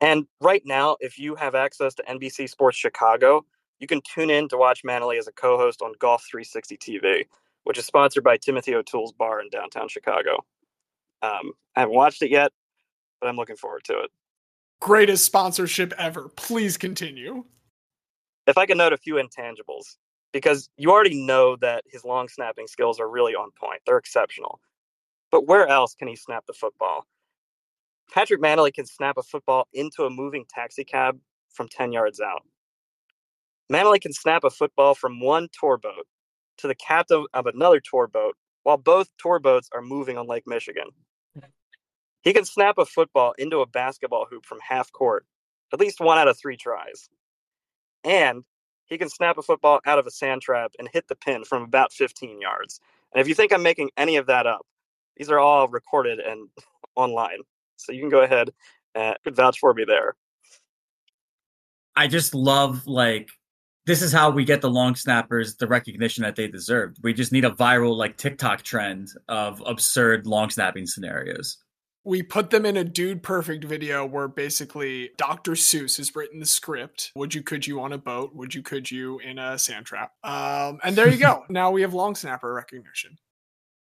And 0.00 0.28
right 0.40 0.62
now, 0.64 0.96
if 1.00 1.18
you 1.18 1.34
have 1.34 1.56
access 1.56 1.92
to 1.94 2.04
NBC 2.04 2.48
Sports 2.48 2.78
Chicago, 2.78 3.44
you 3.80 3.88
can 3.88 4.00
tune 4.02 4.30
in 4.30 4.48
to 4.50 4.56
watch 4.56 4.84
Mannelly 4.84 5.18
as 5.18 5.26
a 5.26 5.32
co-host 5.32 5.82
on 5.82 5.94
Golf 5.98 6.24
360 6.30 6.76
TV, 6.76 7.24
which 7.64 7.78
is 7.78 7.86
sponsored 7.86 8.24
by 8.24 8.36
Timothy 8.36 8.74
O'Toole's 8.74 9.12
Bar 9.12 9.40
in 9.40 9.48
downtown 9.50 9.88
Chicago. 9.88 10.44
Um, 11.22 11.52
I 11.76 11.80
haven't 11.80 11.94
watched 11.94 12.22
it 12.22 12.30
yet, 12.30 12.52
but 13.20 13.28
I'm 13.28 13.36
looking 13.36 13.56
forward 13.56 13.84
to 13.84 14.00
it. 14.00 14.10
Greatest 14.80 15.24
sponsorship 15.24 15.92
ever. 15.98 16.30
Please 16.36 16.76
continue. 16.76 17.44
if 18.46 18.56
I 18.58 18.66
can 18.66 18.78
note 18.78 18.92
a 18.92 18.96
few 18.96 19.14
intangibles, 19.14 19.96
because 20.32 20.70
you 20.76 20.90
already 20.90 21.24
know 21.24 21.56
that 21.56 21.84
his 21.86 22.04
long 22.04 22.28
snapping 22.28 22.66
skills 22.66 22.98
are 22.98 23.08
really 23.08 23.34
on 23.34 23.50
point. 23.60 23.80
They're 23.86 23.98
exceptional. 23.98 24.60
But 25.30 25.46
where 25.46 25.68
else 25.68 25.94
can 25.94 26.08
he 26.08 26.16
snap 26.16 26.46
the 26.46 26.52
football? 26.52 27.04
Patrick 28.12 28.40
Mannelly 28.40 28.72
can 28.72 28.86
snap 28.86 29.16
a 29.18 29.22
football 29.22 29.68
into 29.72 30.04
a 30.04 30.10
moving 30.10 30.44
taxi 30.48 30.82
cab 30.82 31.18
from 31.50 31.68
10 31.68 31.92
yards 31.92 32.20
out. 32.20 32.42
Mannelly 33.70 34.00
can 34.00 34.12
snap 34.12 34.42
a 34.42 34.50
football 34.50 34.94
from 34.94 35.20
one 35.20 35.48
tour 35.52 35.78
boat 35.78 36.06
to 36.60 36.68
the 36.68 36.74
captain 36.74 37.26
of 37.34 37.46
another 37.46 37.80
tour 37.80 38.06
boat 38.06 38.36
while 38.62 38.76
both 38.76 39.08
tour 39.18 39.38
boats 39.38 39.68
are 39.74 39.82
moving 39.82 40.18
on 40.18 40.26
Lake 40.26 40.46
Michigan. 40.46 40.88
He 42.22 42.32
can 42.32 42.44
snap 42.44 42.76
a 42.78 42.84
football 42.84 43.32
into 43.38 43.60
a 43.60 43.66
basketball 43.66 44.26
hoop 44.30 44.44
from 44.44 44.58
half 44.66 44.92
court, 44.92 45.24
at 45.72 45.80
least 45.80 46.00
one 46.00 46.18
out 46.18 46.28
of 46.28 46.38
three 46.38 46.56
tries. 46.56 47.08
And 48.04 48.44
he 48.86 48.98
can 48.98 49.08
snap 49.08 49.38
a 49.38 49.42
football 49.42 49.80
out 49.86 49.98
of 49.98 50.06
a 50.06 50.10
sand 50.10 50.42
trap 50.42 50.72
and 50.78 50.88
hit 50.92 51.08
the 51.08 51.14
pin 51.14 51.44
from 51.44 51.62
about 51.62 51.92
15 51.92 52.40
yards. 52.40 52.80
And 53.14 53.20
if 53.20 53.28
you 53.28 53.34
think 53.34 53.52
I'm 53.52 53.62
making 53.62 53.90
any 53.96 54.16
of 54.16 54.26
that 54.26 54.46
up, 54.46 54.66
these 55.16 55.30
are 55.30 55.38
all 55.38 55.68
recorded 55.68 56.18
and 56.18 56.48
online. 56.96 57.38
So 57.76 57.92
you 57.92 58.00
can 58.00 58.10
go 58.10 58.20
ahead 58.20 58.50
uh, 58.94 59.14
and 59.24 59.36
vouch 59.36 59.58
for 59.58 59.72
me 59.72 59.84
there. 59.86 60.14
I 61.96 62.06
just 62.06 62.34
love 62.34 62.86
like 62.86 63.30
this 63.86 64.02
is 64.02 64.12
how 64.12 64.30
we 64.30 64.44
get 64.44 64.60
the 64.60 64.70
long 64.70 64.94
snappers 64.94 65.56
the 65.56 65.66
recognition 65.66 66.22
that 66.22 66.36
they 66.36 66.48
deserved. 66.48 66.98
We 67.02 67.14
just 67.14 67.32
need 67.32 67.44
a 67.44 67.50
viral 67.50 67.96
like 67.96 68.16
TikTok 68.16 68.62
trend 68.62 69.08
of 69.28 69.62
absurd 69.64 70.26
long 70.26 70.50
snapping 70.50 70.86
scenarios. 70.86 71.58
We 72.04 72.22
put 72.22 72.50
them 72.50 72.64
in 72.64 72.78
a 72.78 72.84
dude 72.84 73.22
perfect 73.22 73.64
video 73.64 74.06
where 74.06 74.28
basically 74.28 75.10
Dr. 75.18 75.52
Seuss 75.52 75.98
has 75.98 76.14
written 76.16 76.40
the 76.40 76.46
script. 76.46 77.12
Would 77.14 77.34
you 77.34 77.42
could 77.42 77.66
you 77.66 77.80
on 77.80 77.92
a 77.92 77.98
boat? 77.98 78.34
Would 78.34 78.54
you 78.54 78.62
could 78.62 78.90
you 78.90 79.18
in 79.18 79.38
a 79.38 79.58
sand 79.58 79.86
trap? 79.86 80.12
Um, 80.24 80.78
and 80.82 80.96
there 80.96 81.08
you 81.08 81.18
go. 81.18 81.44
now 81.50 81.70
we 81.70 81.82
have 81.82 81.92
long 81.92 82.14
snapper 82.14 82.52
recognition. 82.52 83.18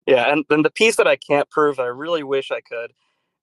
Yeah, 0.06 0.32
and 0.32 0.44
then 0.48 0.62
the 0.62 0.70
piece 0.70 0.96
that 0.96 1.06
I 1.06 1.16
can't 1.16 1.50
prove 1.50 1.76
that 1.76 1.82
I 1.82 1.86
really 1.86 2.22
wish 2.22 2.50
I 2.50 2.62
could 2.62 2.92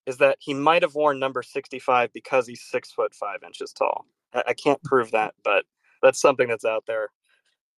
is 0.07 0.17
that 0.17 0.37
he 0.39 0.53
might 0.53 0.81
have 0.81 0.95
worn 0.95 1.19
number 1.19 1.43
65 1.43 2.11
because 2.11 2.47
he's 2.47 2.61
six 2.61 2.91
foot 2.91 3.13
five 3.13 3.43
inches 3.43 3.71
tall. 3.71 4.07
I, 4.33 4.43
I 4.47 4.53
can't 4.53 4.81
prove 4.83 5.11
that, 5.11 5.35
but 5.43 5.65
that's 6.05 6.21
something 6.21 6.47
that's 6.47 6.65
out 6.65 6.83
there. 6.87 7.09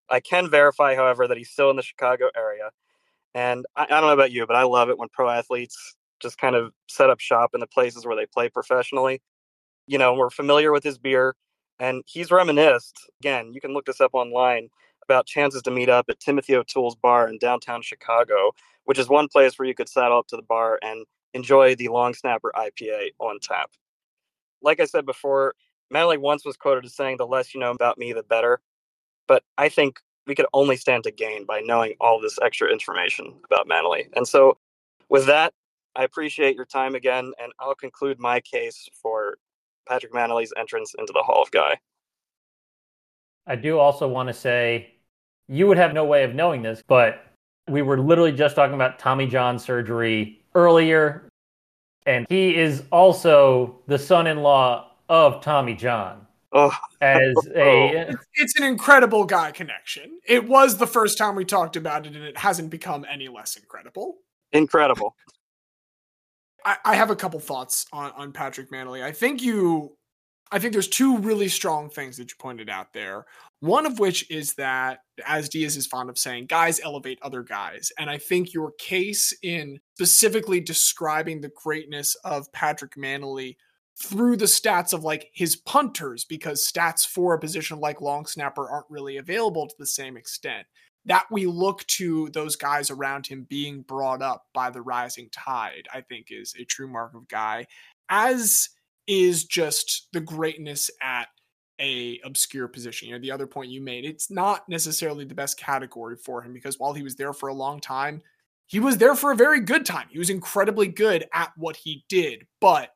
I 0.10 0.20
can 0.20 0.50
verify, 0.50 0.96
however, 0.96 1.28
that 1.28 1.38
he's 1.38 1.50
still 1.50 1.70
in 1.70 1.76
the 1.76 1.82
Chicago 1.82 2.30
area. 2.36 2.70
And 3.34 3.66
I, 3.76 3.84
I 3.84 3.88
don't 3.88 4.04
know 4.04 4.10
about 4.14 4.32
you, 4.32 4.46
but 4.48 4.56
I 4.56 4.64
love 4.64 4.90
it 4.90 4.98
when 4.98 5.10
pro 5.10 5.30
athletes 5.30 5.96
just 6.22 6.38
kind 6.38 6.56
of 6.56 6.72
set 6.88 7.10
up 7.10 7.20
shop 7.20 7.52
in 7.54 7.60
the 7.60 7.68
places 7.68 8.06
where 8.06 8.16
they 8.16 8.26
play 8.26 8.50
professionally. 8.50 9.22
You 9.86 9.98
know, 9.98 10.14
we're 10.14 10.30
familiar 10.30 10.72
with 10.72 10.84
his 10.84 10.98
beer, 10.98 11.36
and 11.80 12.04
he's 12.06 12.32
reminisced. 12.32 12.98
Again, 13.22 13.52
you 13.54 13.62
can 13.62 13.74
look 13.74 13.86
this 13.86 14.02
up 14.02 14.12
online 14.14 14.70
about 15.04 15.26
chances 15.26 15.62
to 15.62 15.72
meet 15.72 15.90
up 15.90 16.06
at 16.10 16.20
Timothy 16.20 16.56
O'Toole's 16.56 16.96
bar 16.96 17.30
in 17.30 17.38
downtown 17.38 17.82
Chicago, 17.82 18.52
which 18.86 19.00
is 19.00 19.08
one 19.08 19.28
place 19.28 19.58
where 19.58 19.68
you 19.68 19.76
could 19.76 19.88
saddle 19.88 20.20
up 20.20 20.28
to 20.28 20.36
the 20.36 20.42
bar 20.42 20.80
and 20.82 21.06
enjoy 21.34 21.76
the 21.76 21.88
Long 21.88 22.14
Snapper 22.14 22.52
IPA 22.56 23.12
on 23.20 23.40
tap. 23.42 23.72
Like 24.62 24.80
I 24.80 24.86
said 24.86 25.06
before, 25.06 25.54
Mannelly 25.94 26.18
once 26.18 26.46
was 26.46 26.58
quoted 26.58 26.86
as 26.86 26.96
saying, 26.96 27.18
The 27.18 27.28
less 27.28 27.54
you 27.54 27.60
know 27.60 27.72
about 27.72 27.98
me, 27.98 28.14
the 28.14 28.24
better. 28.24 28.60
But 29.28 29.44
I 29.58 29.70
think 29.70 30.00
we 30.26 30.36
could 30.36 30.46
only 30.54 30.78
stand 30.78 31.04
to 31.04 31.12
gain 31.12 31.46
by 31.46 31.62
knowing 31.62 31.96
all 32.00 32.20
this 32.20 32.38
extra 32.42 32.72
information 32.72 33.40
about 33.46 33.68
Mannelly. 33.68 34.08
And 34.16 34.28
so, 34.28 34.58
with 35.10 35.26
that, 35.28 35.54
I 35.96 36.04
appreciate 36.04 36.56
your 36.56 36.66
time 36.66 36.96
again, 36.96 37.32
and 37.42 37.52
I'll 37.60 37.76
conclude 37.76 38.20
my 38.20 38.40
case 38.42 38.88
for 39.02 39.38
Patrick 39.88 40.14
Mannelly's 40.14 40.54
entrance 40.58 40.94
into 41.00 41.14
the 41.14 41.24
Hall 41.24 41.42
of 41.42 41.50
Guy. 41.52 41.78
I 43.48 43.56
do 43.56 43.80
also 43.80 44.08
want 44.08 44.28
to 44.28 44.34
say 44.34 44.96
you 45.48 45.66
would 45.68 45.78
have 45.78 45.94
no 45.94 46.04
way 46.04 46.24
of 46.24 46.36
knowing 46.36 46.62
this, 46.62 46.84
but 46.86 47.26
we 47.70 47.82
were 47.82 47.98
literally 47.98 48.34
just 48.34 48.56
talking 48.56 48.76
about 48.76 49.00
Tommy 49.00 49.26
John 49.26 49.58
surgery 49.58 50.42
earlier, 50.54 51.30
and 52.06 52.26
he 52.30 52.56
is 52.56 52.84
also 52.92 53.80
the 53.88 53.98
son-in-law 53.98 54.87
of 55.10 55.42
Tommy 55.42 55.76
John. 55.76 56.28
Oh, 56.54 56.74
as 57.02 57.36
a 57.56 58.10
It's, 58.10 58.26
it's 58.36 58.60
an 58.60 58.66
incredible 58.66 59.26
guy 59.26 59.52
connection. 59.52 60.20
It 60.28 60.48
was 60.48 60.78
the 60.78 60.88
first 60.88 61.18
time 61.18 61.36
we 61.36 61.46
talked 61.46 61.76
about 61.76 62.06
it, 62.06 62.16
and 62.16 62.24
it 62.24 62.38
hasn't 62.38 62.70
become 62.70 63.06
any 63.10 63.28
less 63.28 63.56
incredible. 63.56 64.18
incredible. 64.52 65.16
I, 66.66 66.78
I 66.86 66.96
have 66.96 67.10
a 67.10 67.16
couple 67.16 67.40
thoughts 67.40 67.86
on, 67.94 68.12
on 68.16 68.32
Patrick 68.32 68.72
Mannelly. 68.72 69.04
I 69.04 69.12
think 69.12 69.42
you, 69.42 69.96
I 70.52 70.60
think 70.60 70.74
there's 70.74 70.88
two 70.88 71.18
really 71.20 71.50
strong 71.50 71.90
things 71.90 72.18
that 72.18 72.30
you 72.30 72.36
pointed 72.40 72.70
out 72.70 72.94
there. 72.94 73.26
One 73.60 73.86
of 73.86 74.00
which 74.00 74.30
is 74.30 74.54
that, 74.56 75.00
as 75.26 75.50
Diaz 75.50 75.78
is 75.78 75.88
fond 75.88 76.10
of 76.10 76.18
saying, 76.18 76.46
guys 76.46 76.80
elevate 76.84 77.20
other 77.22 77.42
guys. 77.42 77.92
And 77.98 78.10
I 78.10 78.18
think 78.18 78.54
your 78.54 78.72
case 78.80 79.34
in 79.44 79.80
specifically 79.96 80.60
describing 80.60 81.42
the 81.42 81.52
greatness 81.64 82.16
of 82.24 82.52
Patrick 82.54 82.96
Mannelly 82.96 83.56
through 84.00 84.38
the 84.38 84.46
stats 84.46 84.94
of 84.94 85.04
like 85.04 85.30
his 85.34 85.56
punters, 85.56 86.24
because 86.26 86.68
stats 86.68 87.06
for 87.06 87.34
a 87.34 87.40
position 87.40 87.80
like 87.80 88.02
long 88.02 88.26
snapper 88.26 88.70
aren't 88.70 88.90
really 88.90 89.18
available 89.18 89.68
to 89.68 89.76
the 89.80 89.86
same 89.86 90.18
extent 90.18 90.68
that 91.08 91.26
we 91.32 91.48
look 91.48 91.86
to 91.88 92.30
those 92.30 92.58
guys 92.58 92.92
around 92.92 93.26
him 93.26 93.48
being 93.50 93.82
brought 93.82 94.22
up 94.22 94.46
by 94.54 94.70
the 94.70 94.82
rising 94.82 95.30
tide, 95.32 95.88
I 95.94 96.02
think 96.02 96.28
is 96.30 96.54
a 96.60 96.66
true 96.66 96.88
mark 96.88 97.16
of 97.16 97.28
guy, 97.30 97.66
as 98.10 98.70
is 99.08 99.46
just 99.46 100.10
the 100.12 100.20
greatness 100.20 100.92
at 101.02 101.30
a 101.80 102.20
obscure 102.26 102.68
position. 102.68 103.08
You 103.08 103.16
know, 103.16 103.22
the 103.22 103.32
other 103.32 103.48
point 103.48 103.72
you 103.72 103.82
made, 103.82 104.04
it's 104.04 104.30
not 104.30 104.68
necessarily 104.68 105.24
the 105.24 105.34
best 105.34 105.58
category 105.58 106.18
for 106.18 106.42
him 106.42 106.54
because 106.54 106.78
while 106.78 106.94
he 106.94 107.04
was 107.04 107.16
there 107.16 107.34
for 107.34 107.48
a 107.48 107.54
long 107.54 107.80
time, 107.80 108.22
he 108.66 108.82
was 108.82 108.98
there 108.98 109.16
for 109.16 109.32
a 109.32 109.36
very 109.36 109.62
good 109.62 109.86
time. 109.86 110.08
He 110.12 110.20
was 110.20 110.30
incredibly 110.30 110.88
good 110.88 111.26
at 111.34 111.54
what 111.56 111.78
he 111.78 112.04
did, 112.10 112.48
but 112.60 112.90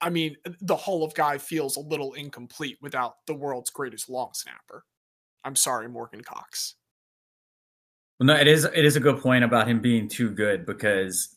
I 0.00 0.10
mean, 0.10 0.36
the 0.60 0.76
Hall 0.76 1.04
of 1.04 1.14
Guy 1.14 1.38
feels 1.38 1.76
a 1.76 1.80
little 1.80 2.12
incomplete 2.14 2.78
without 2.80 3.16
the 3.26 3.34
world's 3.34 3.70
greatest 3.70 4.08
long 4.08 4.30
snapper. 4.32 4.84
I'm 5.44 5.56
sorry, 5.56 5.88
Morgan 5.88 6.22
Cox. 6.22 6.74
Well, 8.18 8.26
no, 8.28 8.34
it 8.34 8.48
is 8.48 8.64
it 8.64 8.84
is 8.84 8.96
a 8.96 9.00
good 9.00 9.20
point 9.20 9.44
about 9.44 9.68
him 9.68 9.80
being 9.80 10.08
too 10.08 10.30
good 10.30 10.66
because 10.66 11.36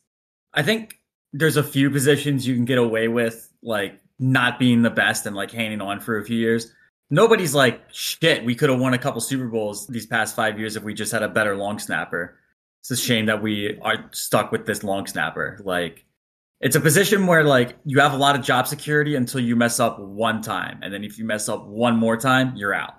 I 0.54 0.64
think 0.64 1.00
there's 1.34 1.58
a 1.58 1.64
few 1.64 1.90
positions 1.90 2.48
you 2.48 2.56
can 2.56 2.66
get 2.66 2.78
away 2.78 3.08
with 3.08 3.50
like 3.62 4.00
not 4.20 4.60
being 4.60 4.82
the 4.82 4.90
best 4.90 5.26
and 5.26 5.36
like 5.36 5.52
hanging 5.52 5.82
on 5.82 6.00
for 6.00 6.18
a 6.18 6.26
few 6.26 6.38
years. 6.38 6.72
Nobody's 7.10 7.54
like 7.54 7.82
shit. 7.92 8.44
We 8.44 8.56
could 8.56 8.70
have 8.70 8.80
won 8.80 8.94
a 8.94 8.98
couple 8.98 9.22
Super 9.22 9.48
Bowls 9.48 9.88
these 9.88 10.06
past 10.06 10.36
five 10.36 10.60
years 10.60 10.76
if 10.76 10.84
we 10.84 10.94
just 10.94 11.12
had 11.12 11.24
a 11.24 11.30
better 11.30 11.56
long 11.56 11.78
snapper. 11.78 12.38
It's 12.80 12.92
a 12.92 12.98
shame 12.98 13.28
that 13.28 13.44
we 13.44 13.80
are 13.82 14.10
stuck 14.12 14.52
with 14.52 14.66
this 14.66 14.84
long 14.84 15.06
snapper. 15.06 15.60
Like 15.64 16.06
it's 16.62 16.76
a 16.76 16.80
position 16.80 17.26
where 17.26 17.44
like 17.44 17.76
you 17.86 18.00
have 18.00 18.14
a 18.14 18.18
lot 18.18 18.36
of 18.36 18.44
job 18.44 18.68
security 18.68 19.16
until 19.16 19.42
you 19.42 19.56
mess 19.56 19.80
up 19.80 20.00
one 20.00 20.42
time, 20.42 20.80
and 20.82 20.94
then 20.94 21.04
if 21.04 21.18
you 21.18 21.26
mess 21.26 21.50
up 21.50 21.66
one 21.66 21.98
more 21.98 22.16
time, 22.16 22.56
you're 22.56 22.74
out. 22.74 22.96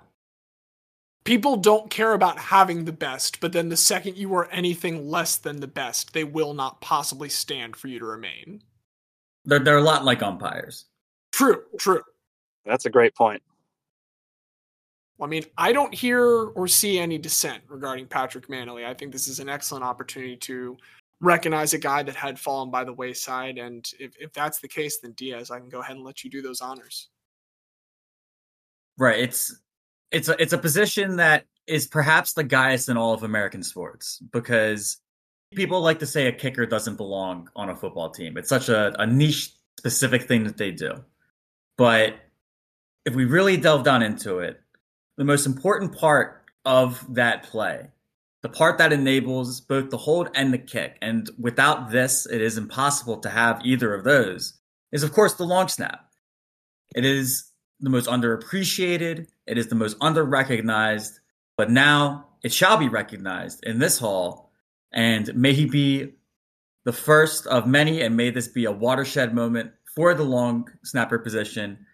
People 1.23 1.55
don't 1.55 1.89
care 1.89 2.13
about 2.13 2.37
having 2.37 2.83
the 2.83 2.91
best, 2.91 3.39
but 3.39 3.53
then 3.53 3.69
the 3.69 3.77
second 3.77 4.17
you 4.17 4.33
are 4.35 4.49
anything 4.51 5.09
less 5.09 5.37
than 5.37 5.61
the 5.61 5.67
best, 5.67 6.13
they 6.13 6.25
will 6.25 6.53
not 6.53 6.81
possibly 6.81 7.29
stand 7.29 7.77
for 7.77 7.87
you 7.87 7.99
to 7.99 8.05
remain. 8.05 8.61
They're 9.45 9.59
they're 9.59 9.77
a 9.77 9.81
lot 9.81 10.03
like 10.03 10.21
umpires. 10.21 10.85
True, 11.31 11.63
true. 11.77 12.01
That's 12.65 12.85
a 12.85 12.89
great 12.89 13.15
point. 13.15 13.41
I 15.21 15.25
mean, 15.25 15.45
I 15.57 15.71
don't 15.71 15.93
hear 15.93 16.21
or 16.21 16.67
see 16.67 16.99
any 16.99 17.17
dissent 17.17 17.63
regarding 17.69 18.07
Patrick 18.07 18.47
Mannelly. 18.47 18.85
I 18.85 18.93
think 18.93 19.13
this 19.13 19.29
is 19.29 19.39
an 19.39 19.47
excellent 19.47 19.85
opportunity 19.85 20.35
to 20.37 20.75
recognize 21.23 21.73
a 21.73 21.77
guy 21.77 22.03
that 22.03 22.15
had 22.15 22.37
fallen 22.37 22.69
by 22.69 22.83
the 22.83 22.93
wayside. 22.93 23.57
And 23.57 23.89
if, 23.99 24.15
if 24.19 24.33
that's 24.33 24.59
the 24.59 24.67
case, 24.67 24.99
then 24.99 25.13
Diaz, 25.13 25.49
I 25.49 25.59
can 25.59 25.69
go 25.69 25.79
ahead 25.79 25.95
and 25.95 26.05
let 26.05 26.23
you 26.23 26.29
do 26.29 26.41
those 26.41 26.61
honors. 26.61 27.09
Right. 28.97 29.19
It's 29.19 29.55
it's 30.11 30.29
a 30.29 30.39
it's 30.39 30.53
a 30.53 30.57
position 30.57 31.15
that 31.15 31.45
is 31.65 31.87
perhaps 31.87 32.33
the 32.33 32.43
guyest 32.43 32.89
in 32.89 32.97
all 32.97 33.13
of 33.13 33.23
American 33.23 33.63
sports 33.63 34.21
because 34.31 34.97
people 35.55 35.81
like 35.81 35.99
to 35.99 36.05
say 36.05 36.27
a 36.27 36.31
kicker 36.31 36.65
doesn't 36.65 36.97
belong 36.97 37.49
on 37.55 37.69
a 37.69 37.75
football 37.75 38.11
team. 38.11 38.37
It's 38.37 38.49
such 38.49 38.69
a, 38.69 38.93
a 39.01 39.07
niche 39.07 39.51
specific 39.79 40.23
thing 40.23 40.43
that 40.43 40.57
they 40.57 40.71
do. 40.71 41.03
But 41.77 42.15
if 43.05 43.15
we 43.15 43.25
really 43.25 43.57
delve 43.57 43.83
down 43.83 44.03
into 44.03 44.39
it, 44.39 44.61
the 45.17 45.23
most 45.23 45.45
important 45.45 45.95
part 45.97 46.43
of 46.65 47.03
that 47.15 47.43
play, 47.43 47.87
the 48.43 48.49
part 48.49 48.77
that 48.77 48.91
enables 48.91 49.61
both 49.61 49.89
the 49.89 49.97
hold 49.97 50.29
and 50.35 50.53
the 50.53 50.57
kick, 50.57 50.97
and 51.01 51.29
without 51.39 51.91
this, 51.91 52.27
it 52.27 52.41
is 52.41 52.57
impossible 52.57 53.17
to 53.21 53.29
have 53.29 53.65
either 53.65 53.93
of 53.93 54.03
those, 54.03 54.59
is 54.91 55.01
of 55.01 55.13
course 55.13 55.33
the 55.33 55.45
long 55.45 55.69
snap. 55.69 56.11
It 56.93 57.05
is 57.05 57.49
the 57.79 57.89
most 57.89 58.07
underappreciated, 58.07 59.27
it 59.47 59.57
is 59.57 59.67
the 59.67 59.75
most 59.75 59.97
underrecognized, 59.99 61.19
but 61.57 61.71
now 61.71 62.27
it 62.43 62.51
shall 62.51 62.77
be 62.77 62.89
recognized 62.89 63.63
in 63.63 63.79
this 63.79 63.97
hall, 63.97 64.51
and 64.91 65.33
may 65.35 65.53
he 65.53 65.65
be 65.65 66.11
the 66.83 66.93
first 66.93 67.47
of 67.47 67.65
many, 67.65 68.01
and 68.01 68.17
may 68.17 68.29
this 68.29 68.49
be 68.49 68.65
a 68.65 68.71
watershed 68.71 69.33
moment 69.33 69.71
for 69.95 70.13
the 70.13 70.23
long 70.23 70.69
snapper 70.83 71.17
position 71.17 71.85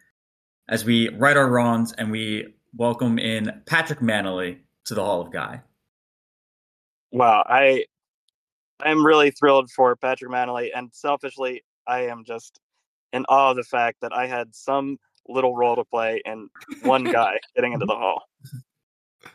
as 0.68 0.84
we 0.84 1.10
right 1.10 1.38
our 1.38 1.50
wrongs 1.50 1.94
and 1.94 2.10
we 2.10 2.56
welcome 2.76 3.20
in 3.20 3.62
Patrick 3.68 4.00
Mannelly 4.00 4.60
to 4.86 4.96
the 4.96 5.04
Hall 5.04 5.22
of 5.22 5.32
Guy. 5.32 5.62
Wow, 7.11 7.44
I 7.45 7.86
I'm 8.81 9.06
really 9.06 9.31
thrilled 9.31 9.69
for 9.72 9.95
Patrick 9.95 10.31
Mannelly, 10.31 10.69
and 10.73 10.90
selfishly, 10.94 11.64
I 11.88 12.02
am 12.02 12.23
just 12.26 12.60
in 13.11 13.26
awe 13.27 13.52
of 13.52 13.57
the 13.57 13.64
fact 13.64 13.98
that 14.02 14.14
I 14.14 14.27
had 14.27 14.56
some 14.56 14.98
little 15.27 15.56
role 15.56 15.76
to 15.76 15.84
play 15.84 16.22
in 16.26 16.49
one 16.84 17.03
guy 17.11 17.40
getting 17.56 17.73
into 17.73 17.86
the 17.86 17.95
hall. 17.95 18.23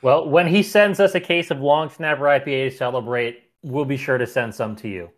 Well, 0.02 0.28
when 0.28 0.46
he 0.46 0.62
sends 0.62 1.00
us 1.00 1.14
a 1.14 1.20
case 1.20 1.50
of 1.50 1.60
long 1.60 1.90
snapper 1.90 2.24
IPA 2.24 2.70
to 2.70 2.76
celebrate, 2.76 3.42
we'll 3.62 3.84
be 3.84 3.96
sure 3.96 4.18
to 4.18 4.26
send 4.26 4.54
some 4.54 4.76
to 4.76 4.88
you. 4.88 5.10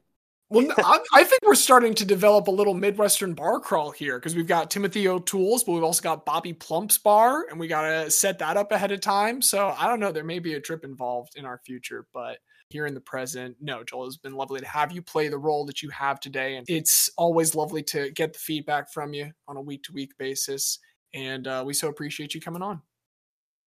Well, 0.48 0.68
I, 1.12 1.24
think 1.24 1.40
we're 1.44 1.56
starting 1.56 1.92
to 1.94 2.04
develop 2.04 2.46
a 2.46 2.52
little 2.52 2.74
Midwestern 2.74 3.34
bar 3.34 3.58
crawl 3.58 3.90
here 3.90 4.16
because 4.18 4.36
we've 4.36 4.46
got 4.46 4.70
Timothy 4.70 5.08
O'Toole's, 5.08 5.64
but 5.64 5.72
we've 5.72 5.82
also 5.82 6.02
got 6.02 6.24
Bobby 6.24 6.52
Plump's 6.52 6.98
bar, 6.98 7.46
and 7.50 7.58
we 7.58 7.66
got 7.66 7.82
to 7.82 8.10
set 8.12 8.38
that 8.38 8.56
up 8.56 8.70
ahead 8.70 8.92
of 8.92 9.00
time. 9.00 9.42
So 9.42 9.74
I 9.76 9.88
don't 9.88 9.98
know. 9.98 10.12
There 10.12 10.22
may 10.22 10.38
be 10.38 10.54
a 10.54 10.60
trip 10.60 10.84
involved 10.84 11.36
in 11.36 11.44
our 11.44 11.58
future, 11.66 12.06
but 12.14 12.38
here 12.68 12.86
in 12.86 12.94
the 12.94 13.00
present, 13.00 13.56
no, 13.60 13.82
Joel, 13.82 14.06
it's 14.06 14.16
been 14.16 14.34
lovely 14.34 14.60
to 14.60 14.66
have 14.66 14.92
you 14.92 15.02
play 15.02 15.26
the 15.26 15.38
role 15.38 15.66
that 15.66 15.82
you 15.82 15.90
have 15.90 16.20
today. 16.20 16.56
And 16.56 16.66
it's 16.68 17.10
always 17.16 17.56
lovely 17.56 17.82
to 17.84 18.10
get 18.12 18.32
the 18.32 18.38
feedback 18.38 18.92
from 18.92 19.14
you 19.14 19.32
on 19.48 19.56
a 19.56 19.60
week 19.60 19.82
to 19.84 19.92
week 19.92 20.16
basis. 20.16 20.78
And 21.12 21.48
uh, 21.48 21.64
we 21.66 21.74
so 21.74 21.88
appreciate 21.88 22.34
you 22.34 22.40
coming 22.40 22.62
on. 22.62 22.82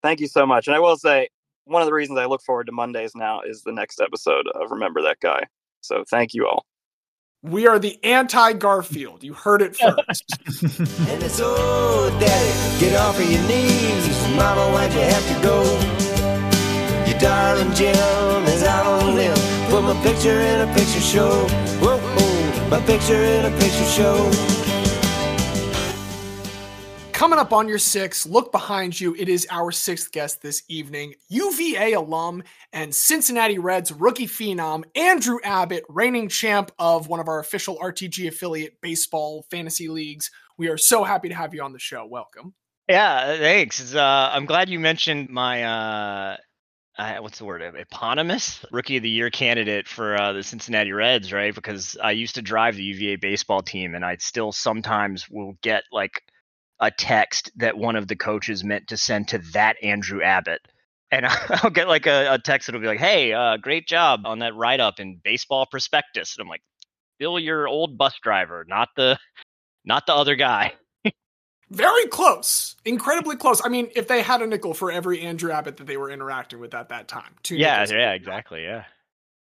Thank 0.02 0.22
you 0.22 0.28
so 0.28 0.46
much. 0.46 0.68
And 0.68 0.76
I 0.76 0.80
will 0.80 0.98
say, 0.98 1.28
one 1.66 1.82
of 1.82 1.88
the 1.88 1.94
reasons 1.94 2.20
I 2.20 2.26
look 2.26 2.42
forward 2.42 2.68
to 2.68 2.72
Mondays 2.72 3.12
now 3.16 3.42
is 3.42 3.64
the 3.64 3.74
next 3.74 4.00
episode 4.00 4.48
of 4.56 4.72
Remember 4.72 5.02
That 5.02 5.20
Guy. 5.20 5.44
So 5.82 6.04
thank 6.10 6.34
you 6.34 6.48
all. 6.48 6.66
We 7.42 7.68
are 7.68 7.80
the 7.80 7.98
anti 8.04 8.52
Garfield. 8.54 9.24
You 9.24 9.34
heard 9.34 9.62
it 9.62 9.76
first. 9.78 10.26
And 11.10 11.24
it's 11.24 11.40
oh, 11.42 12.18
daddy, 12.20 12.80
get 12.82 13.00
off 13.00 13.18
of 13.18 13.32
your 13.32 13.42
knees. 13.48 14.36
Mama, 14.36 14.74
why'd 14.74 14.92
you 14.94 15.00
have 15.00 15.26
to 15.26 15.42
go? 15.42 15.64
Your 17.10 17.18
darling 17.20 17.74
Jim 17.74 17.96
is 18.44 18.64
out 18.64 18.86
on 18.86 19.10
a 19.10 19.12
limb. 19.14 19.38
Put 19.70 19.84
my 19.84 20.04
picture 20.04 20.38
in 20.42 20.68
a 20.68 20.74
picture 20.74 21.00
show. 21.00 21.48
Whoa, 21.80 21.98
whoa, 21.98 22.70
my 22.70 22.82
picture 22.86 23.24
in 23.24 23.46
a 23.46 23.58
picture 23.58 23.86
show. 23.86 24.59
Coming 27.20 27.38
up 27.38 27.52
on 27.52 27.68
your 27.68 27.80
six, 27.80 28.26
look 28.26 28.50
behind 28.50 28.98
you. 28.98 29.14
It 29.14 29.28
is 29.28 29.46
our 29.52 29.74
sixth 29.74 30.14
guest 30.14 30.42
this 30.42 30.64
evening, 30.70 31.16
UVA 31.28 31.92
alum 31.92 32.44
and 32.72 32.96
Cincinnati 32.96 33.60
Reds 33.60 33.92
rookie 33.92 34.26
phenom, 34.26 34.86
Andrew 34.96 35.38
Abbott, 35.44 35.84
reigning 35.90 36.30
champ 36.30 36.72
of 36.80 37.10
one 37.10 37.20
of 37.20 37.28
our 37.28 37.40
official 37.40 37.78
RTG 37.78 38.30
affiliate 38.30 38.80
baseball 38.80 39.46
fantasy 39.52 39.90
leagues. 39.90 40.32
We 40.58 40.70
are 40.70 40.78
so 40.78 41.04
happy 41.04 41.28
to 41.28 41.36
have 41.36 41.54
you 41.54 41.62
on 41.62 41.74
the 41.74 41.78
show. 41.78 42.06
Welcome. 42.06 42.54
Yeah, 42.88 43.36
thanks. 43.36 43.94
Uh, 43.94 44.30
I'm 44.32 44.46
glad 44.46 44.70
you 44.70 44.80
mentioned 44.80 45.28
my 45.28 45.64
uh, 45.64 46.38
uh, 46.98 47.18
what's 47.18 47.40
the 47.40 47.44
word? 47.44 47.62
Eponymous 47.62 48.64
rookie 48.72 48.96
of 48.96 49.04
the 49.04 49.10
year 49.10 49.30
candidate 49.30 49.90
for 49.90 50.16
uh, 50.16 50.32
the 50.32 50.42
Cincinnati 50.42 50.94
Reds, 50.94 51.34
right? 51.34 51.54
Because 51.54 51.98
I 52.02 52.12
used 52.12 52.36
to 52.36 52.42
drive 52.42 52.78
the 52.78 52.84
UVA 52.84 53.18
baseball 53.18 53.62
team, 53.62 53.94
and 53.94 54.06
I 54.06 54.16
still 54.22 54.54
sometimes 54.54 55.30
will 55.30 55.58
get 55.62 55.84
like 55.92 56.24
a 56.80 56.92
text 56.92 57.52
that 57.58 57.78
one 57.78 57.96
of 57.96 58.08
the 58.08 58.16
coaches 58.16 58.64
meant 58.64 58.88
to 58.88 58.98
send 58.98 59.30
to 59.30 59.40
that 59.54 59.76
Andrew 59.84 60.22
Abbott. 60.22 60.62
And 61.12 61.26
I'll 61.50 61.70
get 61.70 61.88
like 61.88 62.06
a, 62.06 62.34
a 62.34 62.40
text 62.40 62.68
that'll 62.68 62.82
be 62.82 62.88
like, 62.88 63.00
"Hey, 63.00 63.34
uh, 63.34 63.58
great 63.58 63.88
job 63.88 64.22
on 64.26 64.40
that 64.40 64.56
write 64.56 64.80
up 64.80 65.00
in 65.00 65.20
Baseball 65.24 65.66
Prospectus." 65.66 66.38
And 66.38 66.44
I'm 66.44 66.50
like, 66.50 66.62
"Bill, 67.18 67.40
your 67.40 67.68
old 67.68 67.98
bus 67.98 68.16
driver, 68.22 68.66
not 68.68 68.90
the, 68.96 69.18
not 69.84 70.06
the 70.06 70.14
other 70.14 70.36
guy." 70.36 70.74
Very 71.72 72.08
close, 72.08 72.76
incredibly 72.86 73.36
close. 73.36 73.62
I 73.64 73.70
mean, 73.70 73.90
if 73.96 74.08
they 74.08 74.22
had 74.22 74.42
a 74.42 74.48
nickel 74.48 74.74
for 74.74 74.92
every 74.92 75.22
Andrew 75.22 75.52
Abbott 75.52 75.78
that 75.78 75.88
they 75.88 75.98
were 75.98 76.10
interacting 76.10 76.60
with 76.60 76.74
at 76.74 76.90
that 76.90 77.08
time, 77.08 77.36
two 77.44 77.56
yeah, 77.56 77.86
yeah, 77.90 78.14
exactly, 78.14 78.64
yeah. 78.64 78.86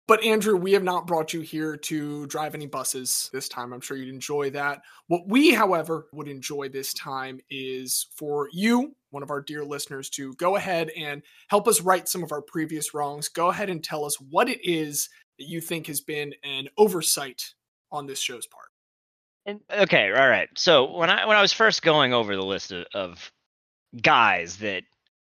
But 0.09 0.25
Andrew, 0.25 0.57
we 0.57 0.73
have 0.73 0.83
not 0.83 1.07
brought 1.07 1.35
you 1.35 1.43
here 1.43 1.77
to 1.77 2.27
drive 2.29 2.55
any 2.55 2.65
buses 2.65 3.29
this 3.31 3.47
time. 3.47 3.75
I'm 3.75 3.83
sure 3.83 3.99
you'd 3.99 4.09
enjoy 4.09 4.49
that. 4.51 4.81
What 5.09 5.29
we, 5.29 5.53
however, 5.53 6.07
would 6.15 6.29
enjoy 6.29 6.71
this 6.71 6.95
time 6.95 7.41
is 7.51 8.07
for 8.17 8.49
you, 8.51 8.97
one 9.11 9.23
of 9.23 9.31
our 9.31 9.43
dear 9.43 9.63
listeners, 9.67 10.09
to 10.11 10.33
go 10.37 10.57
ahead 10.57 10.91
and 10.97 11.23
help 11.49 11.69
us 11.69 11.83
right 11.83 12.09
some 12.09 12.25
of 12.25 12.33
our 12.33 12.41
previous 12.41 12.95
wrongs. 12.95 13.29
Go 13.29 13.51
ahead 13.51 13.69
and 13.69 13.85
tell 13.85 14.03
us 14.07 14.19
what 14.19 14.49
it 14.49 14.59
is 14.65 15.11
that 15.39 15.47
you 15.47 15.61
think 15.61 15.87
has 15.89 16.01
been 16.01 16.33
an 16.43 16.69
oversight 16.79 17.45
on 17.93 18.07
this 18.07 18.19
show's 18.19 18.47
part. 18.47 18.69
And, 19.45 19.61
okay, 19.71 20.11
all 20.11 20.29
right. 20.29 20.49
So 20.57 20.91
when 20.91 21.11
I 21.11 21.27
when 21.27 21.37
I 21.37 21.43
was 21.43 21.53
first 21.53 21.83
going 21.83 22.15
over 22.15 22.35
the 22.35 22.43
list 22.43 22.73
of, 22.73 22.87
of 22.95 23.31
guys 24.01 24.57
that 24.59 24.85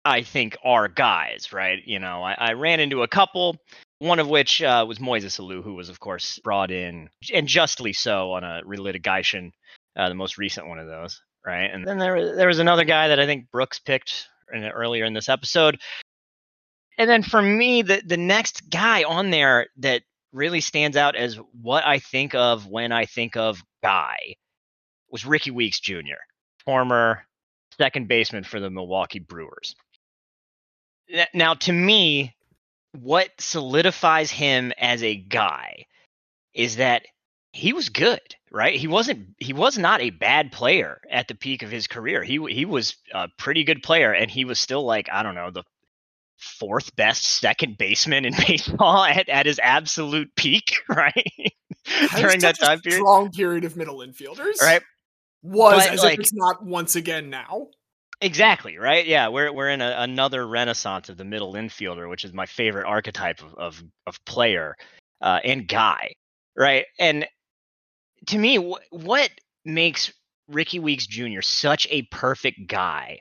I 0.05 0.21
think 0.21 0.55
are 0.63 0.87
guys, 0.87 1.51
right? 1.51 1.79
You 1.85 1.99
know, 1.99 2.23
I, 2.23 2.33
I 2.33 2.53
ran 2.53 2.79
into 2.79 3.03
a 3.03 3.09
couple. 3.09 3.57
One 3.99 4.19
of 4.19 4.29
which 4.29 4.61
uh, 4.61 4.85
was 4.87 4.99
Moises 4.99 5.39
Alou, 5.39 5.61
who 5.61 5.73
was, 5.73 5.89
of 5.89 5.99
course, 5.99 6.39
brought 6.39 6.71
in, 6.71 7.09
and 7.33 7.47
justly 7.47 7.93
so, 7.93 8.31
on 8.31 8.43
a 8.43 8.61
relitigation, 8.65 9.51
uh, 9.97 10.07
the 10.07 10.15
most 10.15 10.37
recent 10.37 10.67
one 10.67 10.79
of 10.79 10.87
those, 10.87 11.21
right? 11.45 11.65
And 11.65 11.85
then 11.85 11.97
there, 11.97 12.35
there 12.35 12.47
was 12.47 12.59
another 12.59 12.85
guy 12.85 13.09
that 13.09 13.19
I 13.19 13.25
think 13.25 13.51
Brooks 13.51 13.79
picked 13.79 14.27
in, 14.53 14.63
earlier 14.63 15.03
in 15.03 15.13
this 15.13 15.29
episode. 15.29 15.79
And 16.97 17.09
then 17.09 17.23
for 17.23 17.41
me, 17.41 17.81
the 17.81 18.01
the 18.05 18.17
next 18.17 18.69
guy 18.69 19.03
on 19.03 19.29
there 19.29 19.67
that 19.77 20.03
really 20.33 20.61
stands 20.61 20.97
out 20.97 21.15
as 21.15 21.35
what 21.61 21.85
I 21.85 21.99
think 21.99 22.35
of 22.35 22.67
when 22.67 22.91
I 22.91 23.05
think 23.05 23.35
of 23.35 23.63
guy 23.81 24.35
was 25.09 25.25
Rickie 25.25 25.51
Weeks 25.51 25.79
Jr., 25.79 26.19
former 26.65 27.25
second 27.77 28.07
baseman 28.07 28.43
for 28.43 28.59
the 28.59 28.69
Milwaukee 28.69 29.19
Brewers. 29.19 29.75
Now, 31.33 31.55
to 31.55 31.73
me, 31.73 32.35
what 32.93 33.29
solidifies 33.39 34.31
him 34.31 34.71
as 34.77 35.03
a 35.03 35.15
guy 35.15 35.85
is 36.53 36.77
that 36.77 37.03
he 37.51 37.73
was 37.73 37.89
good, 37.89 38.21
right? 38.51 38.79
He 38.79 38.87
wasn't 38.87 39.29
he 39.37 39.53
was 39.53 39.77
not 39.77 40.01
a 40.01 40.09
bad 40.11 40.51
player 40.51 41.01
at 41.09 41.27
the 41.27 41.35
peak 41.35 41.63
of 41.63 41.71
his 41.71 41.87
career. 41.87 42.23
He 42.23 42.39
he 42.51 42.65
was 42.65 42.95
a 43.13 43.27
pretty 43.37 43.63
good 43.63 43.81
player 43.83 44.11
and 44.13 44.29
he 44.29 44.45
was 44.45 44.59
still 44.59 44.83
like, 44.83 45.09
I 45.11 45.23
don't 45.23 45.35
know, 45.35 45.51
the 45.51 45.63
fourth 46.37 46.95
best 46.95 47.23
second 47.25 47.77
baseman 47.77 48.25
in 48.25 48.33
baseball 48.47 49.03
at, 49.03 49.29
at 49.29 49.45
his 49.45 49.59
absolute 49.61 50.29
peak, 50.35 50.75
right? 50.89 51.25
During 52.15 52.39
that 52.41 52.59
time 52.59 52.79
period. 52.81 52.99
strong 52.99 53.31
period 53.31 53.65
of 53.65 53.75
middle 53.75 53.97
infielders, 53.99 54.61
Right. 54.61 54.81
Was 55.41 55.85
But, 55.85 55.93
as 55.93 56.03
like- 56.03 56.13
if 56.15 56.19
it's 56.19 56.33
not 56.33 56.63
once 56.65 56.95
again 56.95 57.29
now. 57.29 57.67
Exactly, 58.21 58.77
right? 58.77 59.05
Yeah, 59.05 59.29
we're 59.29 59.51
we're 59.53 59.69
in 59.69 59.81
a, 59.81 59.95
another 59.99 60.45
renaissance 60.45 61.07
of 61.09 61.17
the 61.17 61.23
middle 61.23 61.53
infielder, 61.53 62.09
which 62.09 62.25
is 62.25 62.33
my 62.33 62.45
favorite 62.45 62.85
archetype 62.85 63.41
of 63.41 63.53
of, 63.55 63.83
of 64.07 64.25
player 64.25 64.75
uh, 65.21 65.39
and 65.43 65.67
guy, 65.67 66.13
right? 66.57 66.85
And 66.99 67.25
to 68.27 68.37
me, 68.37 68.57
wh- 68.57 68.93
what 68.93 69.31
makes 69.65 70.11
Rickie 70.47 70.79
Weeks 70.79 71.07
Jr. 71.07 71.41
such 71.41 71.87
a 71.89 72.03
perfect 72.03 72.67
guy 72.67 73.19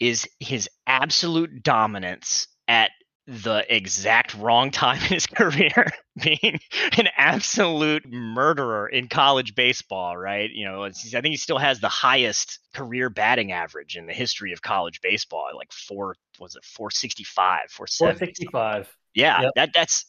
is 0.00 0.28
his 0.40 0.68
absolute 0.86 1.62
dominance 1.62 2.48
at 2.68 2.90
the 3.32 3.64
exact 3.74 4.34
wrong 4.34 4.70
time 4.70 4.98
in 4.98 5.08
his 5.08 5.26
career, 5.28 5.92
being 6.22 6.60
an 6.98 7.08
absolute 7.16 8.04
murderer 8.10 8.88
in 8.88 9.08
college 9.08 9.54
baseball, 9.54 10.16
right? 10.16 10.50
You 10.50 10.66
know, 10.66 10.84
it's, 10.84 11.14
I 11.14 11.20
think 11.20 11.32
he 11.32 11.36
still 11.38 11.58
has 11.58 11.80
the 11.80 11.88
highest 11.88 12.58
career 12.74 13.10
batting 13.10 13.52
average 13.52 13.96
in 13.96 14.06
the 14.06 14.12
history 14.12 14.52
of 14.52 14.62
college 14.62 15.00
baseball, 15.02 15.48
like 15.56 15.72
four, 15.72 16.16
was 16.38 16.56
it 16.56 16.64
465, 16.64 17.70
470? 17.70 18.48
465. 18.48 18.96
Yeah, 19.14 19.42
Yep. 19.42 19.52
that 19.56 19.70
that's 19.74 20.06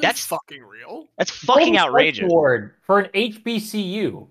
That's 0.00 0.20
fucking 0.26 0.62
real. 0.62 1.08
that's 1.18 1.30
fucking 1.30 1.74
Golden 1.74 1.76
outrageous. 1.76 2.24
Award 2.24 2.74
for 2.82 3.00
an 3.00 3.10
HBCU. 3.14 4.28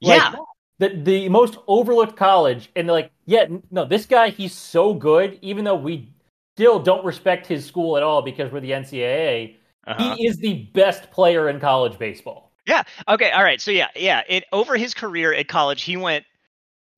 Yeah. 0.00 0.34
The 0.78 0.88
the 0.90 1.28
most 1.28 1.58
overlooked 1.68 2.16
college, 2.16 2.70
and 2.74 2.88
they're 2.88 2.94
like, 2.96 3.12
yeah, 3.26 3.46
no, 3.70 3.84
this 3.84 4.06
guy, 4.06 4.30
he's 4.30 4.52
so 4.54 4.92
good, 4.94 5.38
even 5.42 5.64
though 5.64 5.76
we 5.76 6.12
still 6.54 6.78
don't 6.78 7.04
respect 7.04 7.46
his 7.46 7.64
school 7.64 7.96
at 7.96 8.02
all 8.02 8.22
because 8.22 8.52
we're 8.52 8.60
the 8.60 8.70
NCAA. 8.70 9.56
Uh-huh. 9.86 10.14
He 10.14 10.26
is 10.26 10.36
the 10.38 10.70
best 10.72 11.10
player 11.10 11.48
in 11.48 11.60
college 11.60 11.98
baseball. 11.98 12.52
Yeah. 12.66 12.84
Okay. 13.08 13.30
All 13.30 13.42
right. 13.42 13.60
So 13.60 13.70
yeah, 13.70 13.88
yeah. 13.96 14.22
It 14.28 14.44
over 14.52 14.76
his 14.76 14.94
career 14.94 15.34
at 15.34 15.48
college, 15.48 15.82
he 15.82 15.96
went 15.96 16.24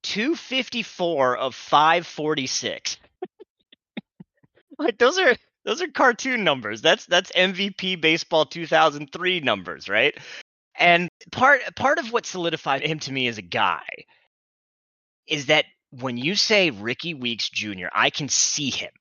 254 0.03 1.37
of 1.37 1.55
546. 1.55 2.97
like 4.79 4.97
those 4.97 5.17
are 5.17 5.35
those 5.65 5.81
are 5.81 5.87
cartoon 5.87 6.43
numbers. 6.43 6.81
That's 6.81 7.05
that's 7.07 7.31
MVP 7.33 7.99
baseball 7.99 8.45
2003 8.45 9.41
numbers, 9.41 9.89
right? 9.89 10.15
And 10.79 11.09
part 11.31 11.61
part 11.75 11.99
of 11.99 12.13
what 12.13 12.25
solidified 12.25 12.83
him 12.83 12.99
to 12.99 13.11
me 13.11 13.27
as 13.27 13.37
a 13.37 13.41
guy 13.41 13.85
is 15.27 15.47
that 15.47 15.65
when 15.89 16.15
you 16.15 16.35
say 16.35 16.69
Rickie 16.69 17.15
Weeks 17.15 17.49
Jr., 17.49 17.87
I 17.91 18.09
can 18.09 18.29
see 18.29 18.69
him. 18.69 18.91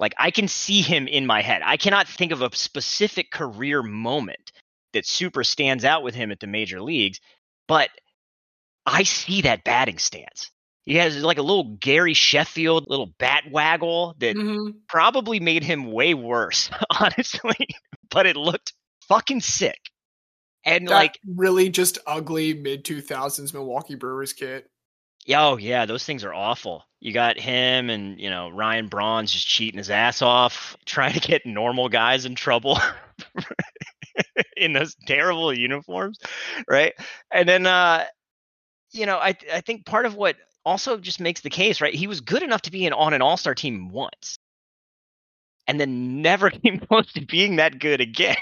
Like 0.00 0.14
I 0.18 0.30
can 0.30 0.48
see 0.48 0.80
him 0.80 1.06
in 1.06 1.26
my 1.26 1.42
head. 1.42 1.62
I 1.64 1.76
cannot 1.76 2.08
think 2.08 2.32
of 2.32 2.40
a 2.42 2.54
specific 2.56 3.30
career 3.30 3.82
moment 3.82 4.50
that 4.94 5.06
super 5.06 5.44
stands 5.44 5.84
out 5.84 6.02
with 6.02 6.14
him 6.14 6.32
at 6.32 6.40
the 6.40 6.46
major 6.48 6.80
leagues, 6.80 7.20
but 7.68 7.90
I 8.86 9.04
see 9.04 9.42
that 9.42 9.62
batting 9.62 9.98
stance. 9.98 10.50
He 10.84 10.96
has 10.96 11.22
like 11.22 11.38
a 11.38 11.42
little 11.42 11.76
Gary 11.78 12.14
Sheffield 12.14 12.86
little 12.88 13.12
bat 13.18 13.44
waggle 13.52 14.16
that 14.18 14.34
Mhm. 14.34 14.78
probably 14.88 15.38
made 15.38 15.62
him 15.62 15.92
way 15.92 16.14
worse, 16.14 16.70
honestly, 16.98 17.68
but 18.10 18.26
it 18.26 18.36
looked 18.36 18.72
fucking 19.06 19.42
sick. 19.42 19.78
And 20.64 20.88
That 20.88 20.94
like, 20.94 21.18
really 21.26 21.68
just 21.68 21.98
ugly 22.06 22.54
mid 22.54 22.84
two 22.84 23.02
thousands 23.02 23.52
Milwaukee 23.52 23.94
Brewers 23.94 24.32
kit. 24.32 24.70
Oh 25.36 25.56
yeah, 25.56 25.86
those 25.86 26.04
things 26.04 26.24
are 26.24 26.34
awful. 26.34 26.84
You 27.00 27.12
got 27.12 27.38
him 27.38 27.90
and 27.90 28.20
you 28.20 28.30
know 28.30 28.50
Ryan 28.50 28.88
Braun's 28.88 29.32
just 29.32 29.46
cheating 29.46 29.78
his 29.78 29.90
ass 29.90 30.22
off, 30.22 30.76
trying 30.86 31.14
to 31.14 31.20
get 31.20 31.46
normal 31.46 31.88
guys 31.88 32.24
in 32.24 32.34
trouble 32.34 32.78
in 34.56 34.72
those 34.72 34.94
terrible 35.06 35.52
uniforms, 35.52 36.18
right? 36.68 36.94
And 37.30 37.48
then 37.48 37.66
uh 37.66 38.04
you 38.92 39.06
know, 39.06 39.18
I 39.18 39.36
I 39.52 39.60
think 39.60 39.86
part 39.86 40.06
of 40.06 40.14
what 40.14 40.36
also 40.64 40.98
just 40.98 41.20
makes 41.20 41.40
the 41.40 41.50
case, 41.50 41.80
right? 41.80 41.94
He 41.94 42.06
was 42.06 42.20
good 42.20 42.42
enough 42.42 42.62
to 42.62 42.70
be 42.70 42.86
an 42.86 42.92
on 42.92 43.14
an 43.14 43.22
all-star 43.22 43.54
team 43.54 43.90
once. 43.90 44.38
And 45.66 45.80
then 45.80 46.22
never 46.22 46.50
came 46.50 46.80
close 46.80 47.12
to 47.14 47.24
being 47.24 47.56
that 47.56 47.78
good 47.78 48.00
again. 48.00 48.36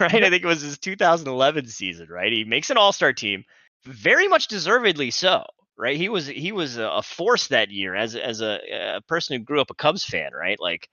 right? 0.00 0.24
I 0.24 0.30
think 0.30 0.42
it 0.42 0.46
was 0.46 0.62
his 0.62 0.78
2011 0.78 1.68
season, 1.68 2.08
right? 2.08 2.32
He 2.32 2.44
makes 2.44 2.70
an 2.70 2.76
all-star 2.76 3.12
team, 3.12 3.44
very 3.86 4.28
much 4.28 4.48
deservedly 4.48 5.10
so, 5.10 5.44
right? 5.76 5.96
He 5.96 6.08
was 6.08 6.26
he 6.26 6.52
was 6.52 6.76
a 6.78 7.02
force 7.02 7.48
that 7.48 7.70
year 7.70 7.94
as 7.94 8.16
as 8.16 8.40
a, 8.40 8.96
a 8.96 9.00
person 9.02 9.36
who 9.38 9.44
grew 9.44 9.60
up 9.60 9.70
a 9.70 9.74
Cubs 9.74 10.04
fan, 10.04 10.32
right? 10.32 10.58
Like 10.60 10.88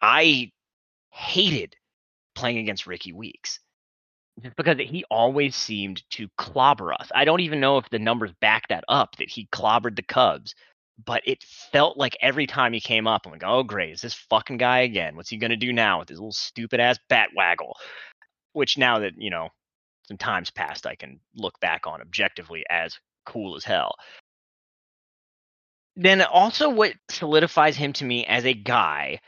I 0.00 0.50
hated 1.10 1.74
playing 2.34 2.58
against 2.58 2.86
Rickie 2.86 3.12
Weeks 3.12 3.60
just 4.42 4.56
because 4.56 4.78
he 4.78 5.04
always 5.10 5.56
seemed 5.56 6.02
to 6.10 6.28
clobber 6.38 6.92
us. 6.92 7.10
I 7.14 7.24
don't 7.24 7.40
even 7.40 7.60
know 7.60 7.78
if 7.78 7.90
the 7.90 7.98
numbers 7.98 8.32
back 8.40 8.68
that 8.68 8.84
up 8.88 9.16
that 9.16 9.28
he 9.28 9.48
clobbered 9.52 9.96
the 9.96 10.02
Cubs, 10.02 10.54
but 11.04 11.22
it 11.26 11.42
felt 11.72 11.96
like 11.96 12.16
every 12.20 12.46
time 12.46 12.72
he 12.72 12.80
came 12.80 13.06
up, 13.06 13.22
I'm 13.24 13.32
like, 13.32 13.42
oh 13.44 13.62
great, 13.62 13.92
is 13.92 14.00
this 14.00 14.14
fucking 14.14 14.58
guy 14.58 14.80
again? 14.80 15.16
What's 15.16 15.30
he 15.30 15.36
gonna 15.38 15.56
do 15.56 15.72
now 15.72 16.00
with 16.00 16.08
his 16.08 16.18
little 16.18 16.32
stupid 16.32 16.80
ass 16.80 16.98
bat 17.08 17.30
waggle? 17.36 17.76
Which 18.52 18.78
now 18.78 19.00
that 19.00 19.12
you 19.18 19.30
know 19.30 19.48
some 20.08 20.16
times 20.16 20.50
past 20.50 20.86
I 20.86 20.94
can 20.94 21.20
look 21.34 21.60
back 21.60 21.86
on 21.86 22.00
objectively 22.00 22.64
as 22.70 22.98
cool 23.26 23.56
as 23.56 23.64
hell. 23.64 23.94
Then 25.96 26.22
also, 26.22 26.70
what 26.70 26.94
solidifies 27.10 27.76
him 27.76 27.92
to 27.94 28.04
me 28.04 28.24
as 28.24 28.46
a 28.46 28.54
guy 28.54 29.20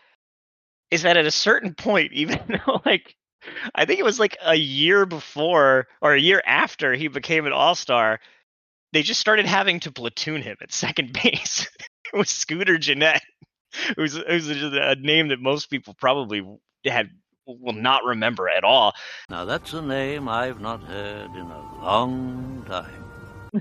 is 0.90 1.02
that 1.02 1.18
at 1.18 1.26
a 1.26 1.30
certain 1.30 1.74
point, 1.74 2.12
even 2.14 2.40
though 2.48 2.80
like 2.84 3.14
I 3.74 3.84
think 3.84 4.00
it 4.00 4.04
was 4.04 4.18
like 4.18 4.36
a 4.42 4.54
year 4.54 5.04
before 5.06 5.86
or 6.00 6.14
a 6.14 6.20
year 6.20 6.42
after 6.44 6.94
he 6.94 7.08
became 7.08 7.46
an 7.46 7.52
all 7.52 7.74
star, 7.74 8.20
they 8.92 9.02
just 9.02 9.20
started 9.20 9.46
having 9.46 9.80
to 9.80 9.92
platoon 9.92 10.42
him 10.42 10.56
at 10.62 10.72
second 10.72 11.12
base 11.12 11.68
with 12.14 12.28
Scooter 12.28 12.78
Gennett, 12.78 13.22
who's 13.96 14.16
who's 14.16 14.48
a 14.48 14.96
name 14.96 15.28
that 15.28 15.40
most 15.40 15.68
people 15.68 15.94
probably 15.94 16.42
had 16.86 17.10
will 17.60 17.72
not 17.72 18.04
remember 18.04 18.48
at 18.48 18.64
all. 18.64 18.92
Now 19.28 19.44
that's 19.44 19.72
a 19.72 19.82
name 19.82 20.28
I've 20.28 20.60
not 20.60 20.82
heard 20.84 21.30
in 21.34 21.46
a 21.46 21.84
long 21.84 22.64
time. 22.66 23.04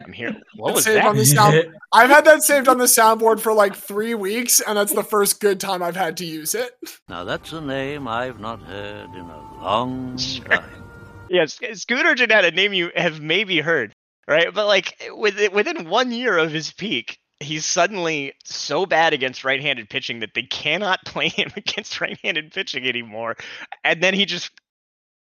I'm 0.06 0.14
here. 0.14 0.36
What 0.56 0.76
was 0.76 0.84
saved 0.84 0.98
that? 0.98 1.08
on 1.08 1.18
the 1.18 1.26
sound. 1.26 1.76
I've 1.92 2.10
had 2.10 2.26
that 2.26 2.44
saved 2.44 2.68
on 2.68 2.78
the 2.78 2.86
soundboard 2.86 3.40
for 3.40 3.54
like 3.54 3.76
three 3.76 4.14
weeks, 4.14 4.62
and 4.62 4.78
that's 4.78 4.94
the 4.94 5.04
first 5.04 5.40
good 5.40 5.60
time 5.60 5.82
I've 5.82 5.96
had 5.96 6.18
to 6.18 6.26
use 6.26 6.54
it. 6.54 6.72
Now 7.08 7.24
that's 7.24 7.54
a 7.54 7.62
name 7.62 8.08
I've 8.08 8.40
not 8.40 8.62
heard 8.62 9.10
in 9.16 9.26
a 9.26 9.64
long 9.64 10.18
time. 10.18 10.64
Yes, 11.32 11.60
Scooter 11.74 12.16
Gennett, 12.16 12.44
a 12.44 12.50
name 12.50 12.74
you 12.74 12.90
have 12.96 13.22
maybe 13.22 13.60
heard, 13.60 13.94
right? 14.28 14.52
But 14.52 14.66
like 14.66 15.00
within 15.16 15.54
within 15.54 15.88
one 15.88 16.12
year 16.12 16.40
of 16.40 16.52
his 16.52 16.74
peak, 16.74 17.20
he's 17.40 17.66
suddenly 17.66 18.34
so 18.44 18.86
bad 18.86 19.14
against 19.14 19.44
right-handed 19.44 19.90
pitching 19.90 20.20
that 20.20 20.34
they 20.34 20.44
cannot 20.44 21.00
play 21.06 21.30
him 21.30 21.52
against 21.56 22.02
right-handed 22.02 22.52
pitching 22.52 22.88
anymore, 22.88 23.36
and 23.84 24.02
then 24.02 24.14
he 24.14 24.26
just 24.26 24.52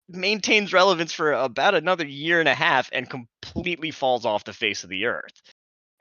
maintains 0.09 0.73
relevance 0.73 1.13
for 1.13 1.33
about 1.33 1.75
another 1.75 2.07
year 2.07 2.41
and 2.41 2.49
a 2.49 2.55
half 2.55 2.91
and 2.93 3.09
completely 3.09 3.91
falls 3.91 4.27
off 4.27 4.45
the 4.45 4.53
face 4.53 4.85
of 4.85 4.91
the 4.91 5.07
earth. 5.07 5.33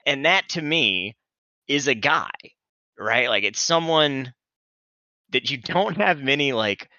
And 0.05 0.25
that 0.25 0.49
to 0.49 0.61
me 0.61 1.15
is 1.67 1.87
a 1.87 1.95
guy, 1.95 2.31
right? 2.99 3.29
Like 3.29 3.43
it's 3.45 3.61
someone 3.61 4.33
that 5.29 5.49
you 5.49 5.57
don't 5.57 5.97
have 6.01 6.21
many 6.21 6.53
like 6.53 6.89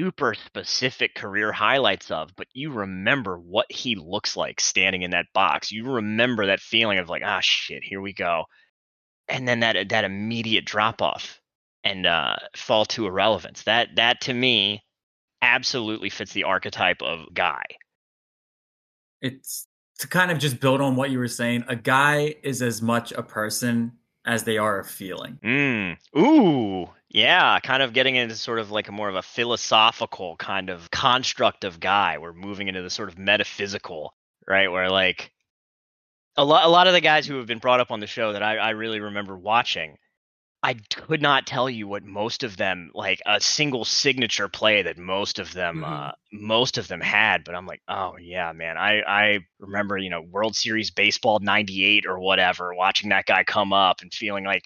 super 0.00 0.34
specific 0.34 1.14
career 1.14 1.52
highlights 1.52 2.10
of, 2.10 2.34
but 2.36 2.46
you 2.54 2.72
remember 2.72 3.38
what 3.38 3.70
he 3.70 3.96
looks 3.96 4.34
like 4.36 4.60
standing 4.60 5.02
in 5.02 5.10
that 5.10 5.26
box. 5.34 5.70
You 5.70 5.92
remember 5.92 6.46
that 6.46 6.60
feeling 6.60 6.98
of 6.98 7.08
like, 7.08 7.22
ah, 7.24 7.40
shit, 7.42 7.82
here 7.82 8.00
we 8.00 8.14
go, 8.14 8.44
and 9.28 9.46
then 9.46 9.60
that 9.60 9.90
that 9.90 10.04
immediate 10.04 10.64
drop 10.64 11.02
off 11.02 11.40
and 11.84 12.06
uh, 12.06 12.36
fall 12.56 12.86
to 12.86 13.06
irrelevance. 13.06 13.62
That 13.64 13.88
that 13.96 14.22
to 14.22 14.34
me 14.34 14.82
absolutely 15.42 16.10
fits 16.10 16.32
the 16.32 16.44
archetype 16.44 17.02
of 17.02 17.32
guy. 17.34 17.64
It's 19.20 19.66
to 19.98 20.08
kind 20.08 20.30
of 20.30 20.38
just 20.38 20.60
build 20.60 20.80
on 20.80 20.96
what 20.96 21.10
you 21.10 21.18
were 21.18 21.28
saying. 21.28 21.64
A 21.68 21.76
guy 21.76 22.36
is 22.42 22.62
as 22.62 22.80
much 22.80 23.12
a 23.12 23.22
person 23.22 23.92
as 24.24 24.44
they 24.44 24.58
are 24.58 24.80
a 24.80 24.84
feeling. 24.84 25.38
Mm. 25.42 25.96
Ooh, 26.16 26.90
yeah, 27.08 27.58
kind 27.60 27.82
of 27.82 27.92
getting 27.92 28.16
into 28.16 28.36
sort 28.36 28.58
of 28.58 28.70
like 28.70 28.88
a 28.88 28.92
more 28.92 29.08
of 29.08 29.16
a 29.16 29.22
philosophical 29.22 30.36
kind 30.36 30.70
of 30.70 30.90
construct 30.90 31.64
of 31.64 31.80
guy. 31.80 32.18
We're 32.18 32.32
moving 32.32 32.68
into 32.68 32.82
the 32.82 32.90
sort 32.90 33.08
of 33.08 33.18
metaphysical, 33.18 34.14
right? 34.46 34.70
Where 34.70 34.90
like 34.90 35.32
a 36.36 36.44
lot, 36.44 36.64
a 36.64 36.68
lot 36.68 36.86
of 36.86 36.92
the 36.92 37.00
guys 37.00 37.26
who 37.26 37.36
have 37.38 37.46
been 37.46 37.58
brought 37.58 37.80
up 37.80 37.90
on 37.90 38.00
the 38.00 38.06
show 38.06 38.32
that 38.32 38.42
I, 38.42 38.56
I 38.56 38.70
really 38.70 39.00
remember 39.00 39.36
watching, 39.36 39.96
I 40.62 40.74
could 40.74 41.22
not 41.22 41.46
tell 41.46 41.70
you 41.70 41.88
what 41.88 42.04
most 42.04 42.42
of 42.44 42.56
them 42.58 42.90
like 42.94 43.20
a 43.26 43.40
single 43.40 43.84
signature 43.86 44.48
play 44.48 44.82
that 44.82 44.98
most 44.98 45.38
of 45.38 45.52
them 45.54 45.84
uh, 45.84 46.12
most 46.32 46.76
of 46.78 46.86
them 46.88 47.00
had. 47.00 47.44
But 47.44 47.54
I'm 47.54 47.66
like, 47.66 47.80
oh 47.88 48.16
yeah, 48.20 48.52
man, 48.52 48.76
I 48.76 49.00
I 49.00 49.38
remember 49.58 49.96
you 49.96 50.10
know 50.10 50.20
World 50.22 50.54
Series 50.54 50.90
baseball 50.90 51.38
'98 51.40 52.04
or 52.06 52.20
whatever, 52.20 52.74
watching 52.74 53.10
that 53.10 53.26
guy 53.26 53.44
come 53.44 53.72
up 53.72 54.02
and 54.02 54.12
feeling 54.12 54.44
like 54.44 54.64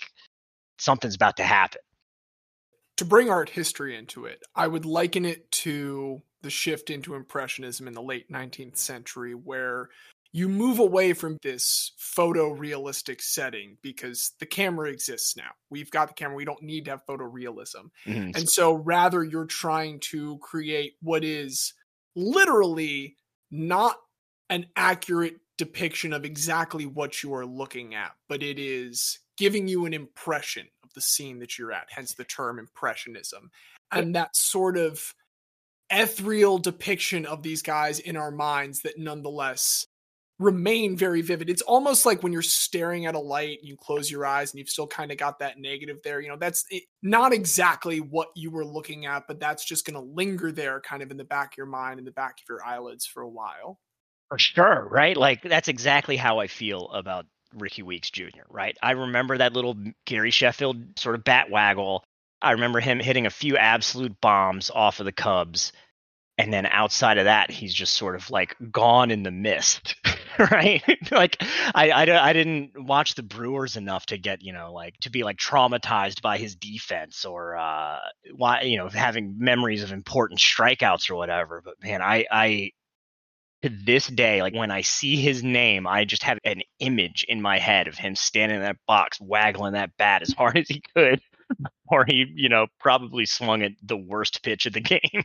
something's 0.79 1.15
about 1.15 1.37
to 1.37 1.45
happen. 1.45 1.81
to 2.97 3.05
bring 3.05 3.31
art 3.31 3.51
history 3.51 3.97
into 3.97 4.25
it, 4.25 4.43
I 4.55 4.67
would 4.69 4.85
liken 4.85 5.25
it 5.25 5.51
to 5.53 6.23
the 6.43 6.51
shift 6.51 6.91
into 6.91 7.15
Impressionism 7.15 7.89
in 7.89 7.95
the 7.95 8.03
late 8.03 8.31
19th 8.31 8.77
century, 8.77 9.35
where 9.35 9.89
you 10.35 10.49
move 10.49 10.81
away 10.81 11.13
from 11.13 11.39
this 11.43 11.93
photorealistic 11.97 13.21
setting 13.21 13.79
because 13.83 14.33
the 14.41 14.47
camera 14.47 14.91
exists 14.91 15.37
now. 15.37 15.51
We've 15.71 15.93
got 15.93 16.09
the 16.09 16.15
camera. 16.15 16.35
We 16.35 16.45
don't 16.45 16.61
need 16.61 16.87
to 16.87 16.91
have 16.91 17.07
photorealism. 17.07 17.91
Mhm. 18.05 18.37
And 18.37 18.51
so 18.51 18.75
rather 18.75 19.23
you're 19.23 19.47
trying 19.47 20.01
to 20.01 20.39
create 20.39 20.97
what 21.01 21.23
is 21.23 21.73
literally 22.17 23.17
not 23.53 23.97
an 24.51 24.67
accurate 24.75 25.37
depiction 25.57 26.13
of 26.13 26.25
exactly 26.25 26.85
what 26.85 27.23
you 27.23 27.33
are 27.33 27.47
looking 27.47 27.95
at, 27.95 28.17
but 28.29 28.43
it 28.43 28.59
is 28.59 29.21
giving 29.37 29.69
you 29.69 29.87
an 29.87 29.95
impression 29.95 30.67
of 30.83 30.93
the 30.95 31.01
scene 31.01 31.39
that 31.39 31.61
you're 31.61 31.71
at, 31.71 31.87
hence 31.91 32.13
the 32.15 32.25
term 32.25 32.59
impressionism. 32.59 33.53
And 33.93 34.17
that 34.17 34.35
sort 34.35 34.77
of 34.77 35.15
ethereal 35.91 36.59
depiction 36.59 37.25
of 37.25 37.45
these 37.45 37.63
guys 37.63 38.01
in 38.01 38.17
our 38.17 38.33
minds 38.33 38.81
that 38.81 38.99
nonetheless 38.99 39.87
remain 40.39 40.97
very 40.97 41.23
vivid. 41.23 41.49
It's 41.49 41.63
almost 41.63 42.05
like 42.05 42.23
when 42.23 42.33
you're 42.33 42.43
staring 42.43 43.07
at 43.07 43.15
a 43.15 43.21
light 43.21 43.59
and 43.61 43.69
you 43.69 43.77
close 43.77 44.11
your 44.11 44.27
eyes 44.27 44.53
and 44.53 44.59
you've 44.59 44.69
still 44.69 44.87
kind 44.87 45.13
of 45.13 45.19
got 45.19 45.39
that 45.39 45.59
negative 45.59 45.99
there. 46.03 46.21
You 46.21 46.29
know, 46.29 46.37
that's 46.37 46.65
it, 46.71 46.85
not 47.03 47.33
exactly 47.33 48.01
what 48.01 48.29
you 48.35 48.51
were 48.51 48.65
looking 48.65 49.07
at, 49.07 49.27
but 49.29 49.39
that's 49.39 49.65
just 49.65 49.87
going 49.87 49.95
to 49.95 50.15
linger 50.15 50.51
there 50.51 50.81
kind 50.81 51.03
of 51.03 51.11
in 51.11 51.17
the 51.17 51.25
back 51.25 51.53
of 51.53 51.59
your 51.59 51.67
mind, 51.67 51.99
in 51.99 52.05
the 52.05 52.11
back 52.11 52.39
of 52.41 52.49
your 52.49 52.65
eyelids 52.65 53.07
for 53.07 53.23
a 53.23 53.29
while. 53.29 53.79
For 54.29 54.39
sure, 54.39 54.89
right? 54.91 55.17
Like 55.17 55.43
that's 55.43 55.69
exactly 55.69 56.17
how 56.17 56.41
I 56.41 56.49
feel 56.49 56.89
about 56.93 57.27
Rickie 57.55 57.83
Weeks 57.83 58.11
Jr., 58.11 58.43
right? 58.49 58.77
I 58.83 58.93
remember 58.93 59.39
that 59.39 59.53
little 59.53 59.77
Gary 60.07 60.31
Sheffield 60.31 60.99
sort 60.99 61.15
of 61.15 61.25
bat 61.25 61.51
waggle. 61.51 62.03
I 62.43 62.53
remember 62.53 62.81
him 62.81 62.99
hitting 62.99 63.27
a 63.27 63.31
few 63.31 63.57
absolute 63.57 64.21
bombs 64.21 64.71
off 64.75 64.99
of 65.01 65.07
the 65.07 65.13
Cubs. 65.13 65.73
And 66.37 66.53
then 66.53 66.67
outside 66.67 67.19
of 67.19 67.27
that, 67.27 67.51
he's 67.51 67.73
just 67.73 67.95
sort 67.95 68.17
of 68.17 68.29
like 68.31 68.57
gone 68.71 69.13
in 69.13 69.23
the 69.23 69.31
mist, 69.31 69.95
right? 70.39 70.83
like 71.13 71.41
I, 71.75 71.91
I, 71.91 72.31
I 72.31 72.33
didn't 72.33 72.73
watch 72.77 73.15
the 73.15 73.23
Brewers 73.23 73.77
enough 73.77 74.07
to 74.07 74.19
get, 74.19 74.43
you 74.43 74.53
know, 74.53 74.73
like 74.73 74.97
to 75.03 75.11
be 75.11 75.23
like 75.23 75.37
traumatized 75.37 76.23
by 76.23 76.39
his 76.39 76.57
defense 76.57 77.25
or, 77.25 77.57
uh, 77.57 77.99
why, 78.35 78.63
you 78.63 78.79
know, 78.79 78.89
having 78.89 79.37
memories 79.39 79.85
of 79.85 79.93
important 79.93 80.41
strikeouts 80.41 81.09
or 81.09 81.15
whatever. 81.15 81.63
But 81.65 81.75
man, 81.83 82.03
I, 82.03 82.27
I, 82.31 82.71
to 83.63 83.71
this 83.71 84.09
day, 84.09 84.43
like 84.43 84.55
when 84.55 84.71
I 84.71 84.83
see 84.83 85.17
his 85.17 85.43
name, 85.43 85.87
I 85.87 86.05
just 86.05 86.25
have 86.25 86.39
an 86.45 86.61
image 86.81 87.25
in 87.29 87.41
my 87.41 87.59
head 87.59 87.89
of 87.89 87.97
him 87.97 88.15
standing 88.15 88.57
in 88.57 88.63
that 88.63 88.77
box, 88.87 89.19
waggling 89.21 89.73
that 89.73 89.97
bat 89.97 90.21
as 90.21 90.35
hard 90.35 90.59
as 90.59 90.69
he 90.69 90.83
could, 90.95 91.21
or 91.89 92.05
he, 92.05 92.27
you 92.35 92.51
know, 92.51 92.67
probably 92.81 93.25
swung 93.25 93.63
at 93.63 93.73
the 93.83 93.97
worst 93.97 94.43
pitch 94.43 94.67
of 94.67 94.75
the 94.75 94.81
game. 94.81 95.23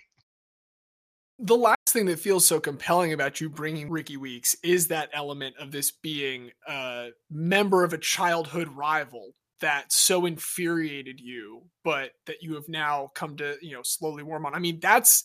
The 1.42 1.56
last 1.56 1.78
thing 1.88 2.06
that 2.08 2.20
feels 2.20 2.46
so 2.46 2.60
compelling 2.60 3.14
about 3.14 3.40
you 3.40 3.50
bringing 3.50 3.90
Rickie 3.90 4.18
Weeks 4.18 4.58
is 4.62 4.88
that 4.88 5.10
element 5.14 5.56
of 5.58 5.72
this 5.72 5.90
being 5.90 6.52
a 6.68 7.10
member 7.32 7.86
of 7.86 7.94
a 7.94 7.98
childhood 7.98 8.68
rival 8.68 9.32
that 9.62 9.92
so 9.92 10.26
infuriated 10.26 11.20
you, 11.22 11.64
but 11.84 12.12
that 12.26 12.42
you 12.42 12.56
have 12.56 12.68
now 12.68 13.12
come 13.16 13.38
to, 13.38 13.56
you 13.62 13.74
know, 13.74 13.84
slowly 13.84 14.22
warm 14.22 14.46
on. 14.46 14.54
I 14.54 14.60
mean, 14.60 14.80
that's 14.82 15.24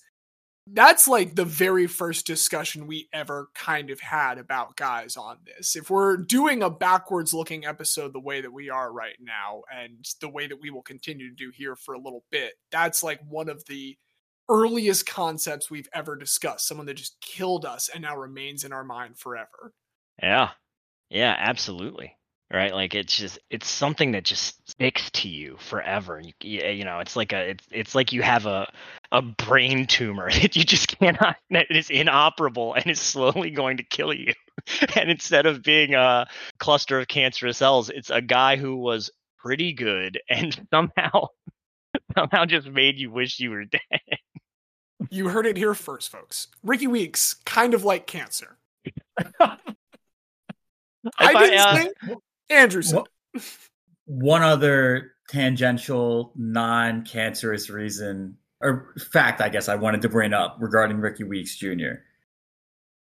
that's 0.67 1.07
like 1.07 1.35
the 1.35 1.45
very 1.45 1.87
first 1.87 2.27
discussion 2.27 2.87
we 2.87 3.09
ever 3.13 3.49
kind 3.55 3.91
of 3.91 4.01
had 4.01 4.39
about 4.39 4.77
guys 4.77 5.17
on 5.17 5.37
this. 5.45 5.77
If 5.77 5.91
we're 5.91 6.17
doing 6.17 6.63
a 6.63 6.71
backwards 6.71 7.35
looking 7.35 7.67
episode 7.67 8.15
the 8.15 8.21
way 8.21 8.41
that 8.41 8.53
we 8.53 8.71
are 8.71 8.91
right 8.91 9.17
now 9.21 9.63
and 9.71 10.07
the 10.21 10.29
way 10.29 10.47
that 10.47 10.61
we 10.61 10.71
will 10.71 10.83
continue 10.83 11.29
to 11.29 11.35
do 11.35 11.53
here 11.55 11.77
for 11.77 11.95
a 11.95 12.01
little 12.01 12.25
bit, 12.31 12.55
that's 12.71 13.03
like 13.03 13.21
one 13.29 13.51
of 13.51 13.63
the 13.67 13.99
earliest 14.49 15.07
concepts 15.07 15.71
we've 15.71 15.89
ever 15.93 16.17
discussed. 16.17 16.67
Someone 16.67 16.87
that 16.87 16.95
just 16.95 17.21
killed 17.21 17.65
us 17.65 17.89
and 17.93 18.03
now 18.03 18.17
remains 18.17 18.65
in 18.65 18.73
our 18.73 18.85
mind 18.85 19.19
forever. 19.19 19.73
Yeah. 20.23 20.51
Yeah, 21.11 21.35
absolutely. 21.39 22.17
Right? 22.53 22.75
Like 22.75 22.95
it's 22.95 23.17
just 23.17 23.39
it's 23.51 23.69
something 23.69 24.13
that 24.13 24.25
just 24.25 24.71
sticks 24.71 25.11
to 25.13 25.29
you 25.29 25.57
forever. 25.59 26.21
You, 26.23 26.33
you, 26.43 26.61
eh, 26.61 26.71
you 26.71 26.85
know, 26.85 27.01
it's 27.01 27.17
like 27.17 27.33
a 27.33 27.51
it's 27.51 27.67
it's 27.71 27.95
like 27.95 28.13
you 28.13 28.23
have 28.23 28.47
a 28.47 28.71
a 29.11 29.23
brain 29.23 29.87
tumor 29.87 30.31
that 30.43 30.55
you 30.55 30.63
just 30.63 30.99
cannot 30.99 31.37
that 31.51 31.67
is 31.71 31.91
inoperable 31.91 32.75
and 32.75 32.87
is 32.87 33.01
slowly 33.01 33.51
going 33.51 33.79
to 33.79 33.83
kill 33.83 34.13
you. 34.13 34.33
and 34.97 35.11
instead 35.11 35.47
of 35.47 35.63
being 35.63 35.95
a 35.95 36.27
cluster 36.59 37.01
of 37.01 37.09
cancerous 37.09 37.59
cells, 37.59 37.91
it's 37.91 38.11
a 38.11 38.21
guy 38.21 38.57
who 38.57 38.77
was 38.77 39.11
pretty 39.39 39.73
good 39.73 40.21
and 40.29 40.59
somehow 40.73 41.27
somehow 42.17 42.45
just 42.45 42.69
made 42.69 42.99
you 42.99 43.11
wish 43.11 43.39
you 43.41 43.51
were 43.51 43.65
dead. 43.65 44.19
You 45.15 45.29
heard 45.29 45.47
it 45.47 45.57
here 45.57 45.75
first, 45.75 46.11
folks. 46.11 46.49
Rickie 46.65 46.89
Weeks, 46.89 47.35
kind 47.45 47.73
of 47.73 47.85
like 47.85 48.09
cancer. 48.09 48.59
I 49.41 49.59
didn't 51.19 51.61
uh, 51.61 51.77
say 51.77 51.91
Andrew 52.51 52.83
said. 52.83 53.05
One 54.07 54.43
other 54.43 55.13
tangential, 55.29 56.33
non-cancerous 56.35 57.71
reason 57.71 58.39
or 58.61 58.93
fact, 59.13 59.41
I 59.41 59.51
guess 59.51 59.69
I 59.69 59.77
wanted 59.77 60.03
to 60.03 60.09
bring 60.09 60.33
up 60.33 60.57
regarding 60.59 60.99
Rickie 60.99 61.23
Weeks 61.23 61.55
Jr. 61.55 62.01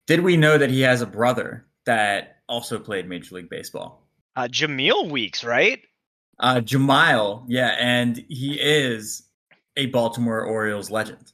Did 0.05 0.19
we 0.19 0.35
know 0.35 0.57
that 0.57 0.69
he 0.69 0.81
has 0.81 1.01
a 1.01 1.05
brother 1.05 1.65
that 1.85 2.41
also 2.49 2.77
played 2.77 3.07
Major 3.07 3.35
League 3.35 3.49
Baseball? 3.49 4.05
Uh 4.35 4.49
Jemile 4.49 5.09
Weeks, 5.09 5.45
right? 5.45 5.79
Uh, 6.39 6.55
Jemile, 6.55 7.45
yeah, 7.47 7.75
and 7.79 8.17
he 8.27 8.59
is 8.59 9.23
a 9.77 9.85
Baltimore 9.85 10.43
Orioles 10.43 10.91
legend. 10.91 11.31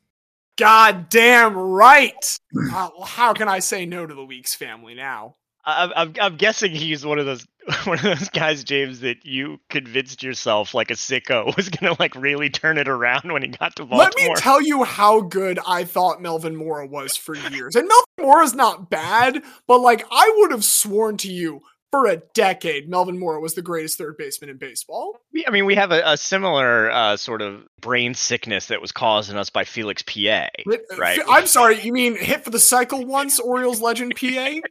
God 0.57 1.09
damn 1.09 1.55
right. 1.55 2.39
Uh, 2.73 2.89
how 3.05 3.33
can 3.33 3.47
I 3.47 3.59
say 3.59 3.85
no 3.85 4.05
to 4.05 4.13
the 4.15 4.25
Weeks 4.25 4.55
family 4.55 4.95
now? 4.95 5.35
I- 5.63 5.91
I'm, 5.95 6.13
I'm 6.19 6.37
guessing 6.37 6.71
he's 6.71 7.05
one 7.05 7.19
of 7.19 7.25
those 7.25 7.45
one 7.83 7.97
of 7.97 8.03
those 8.03 8.29
guys, 8.29 8.63
James, 8.63 9.01
that 9.01 9.25
you 9.25 9.59
convinced 9.69 10.23
yourself 10.23 10.73
like 10.73 10.89
a 10.89 10.95
sicko 10.95 11.55
was 11.57 11.69
gonna 11.69 11.95
like 11.99 12.15
really 12.15 12.49
turn 12.49 12.77
it 12.77 12.87
around 12.87 13.31
when 13.31 13.41
he 13.43 13.49
got 13.49 13.75
to 13.75 13.85
Baltimore. 13.85 13.99
Let 13.99 14.15
me 14.15 14.33
tell 14.37 14.61
you 14.61 14.83
how 14.85 15.21
good 15.21 15.59
I 15.67 15.83
thought 15.83 16.21
Melvin 16.21 16.55
Mora 16.55 16.87
was 16.87 17.15
for 17.15 17.35
years. 17.35 17.75
And 17.75 17.87
Melvin 17.87 18.31
Mora's 18.31 18.55
not 18.55 18.89
bad, 18.89 19.43
but 19.67 19.79
like 19.79 20.05
I 20.11 20.33
would 20.37 20.51
have 20.51 20.63
sworn 20.65 21.17
to 21.17 21.31
you 21.31 21.61
for 21.91 22.07
a 22.07 22.17
decade 22.33 22.89
Melvin 22.89 23.17
Mora 23.17 23.39
was 23.39 23.53
the 23.53 23.61
greatest 23.61 23.97
third 23.97 24.17
baseman 24.17 24.49
in 24.49 24.57
baseball. 24.57 25.19
We- 25.33 25.45
I 25.47 25.51
mean, 25.51 25.65
we 25.65 25.75
have 25.75 25.91
a, 25.91 26.01
a 26.05 26.17
similar 26.17 26.91
uh, 26.91 27.17
sort 27.17 27.41
of 27.41 27.63
brain 27.81 28.13
sickness 28.13 28.67
that 28.67 28.81
was 28.81 28.91
caused 28.91 29.29
in 29.29 29.37
us 29.37 29.49
by 29.49 29.63
Felix 29.63 30.01
Pie, 30.01 30.49
right? 30.97 31.19
I'm 31.29 31.47
sorry, 31.47 31.79
you 31.81 31.93
mean 31.93 32.15
hit 32.17 32.43
for 32.43 32.49
the 32.49 32.59
cycle 32.59 33.05
once, 33.05 33.39
Orioles 33.39 33.81
legend 33.81 34.15
Pie? 34.19 34.61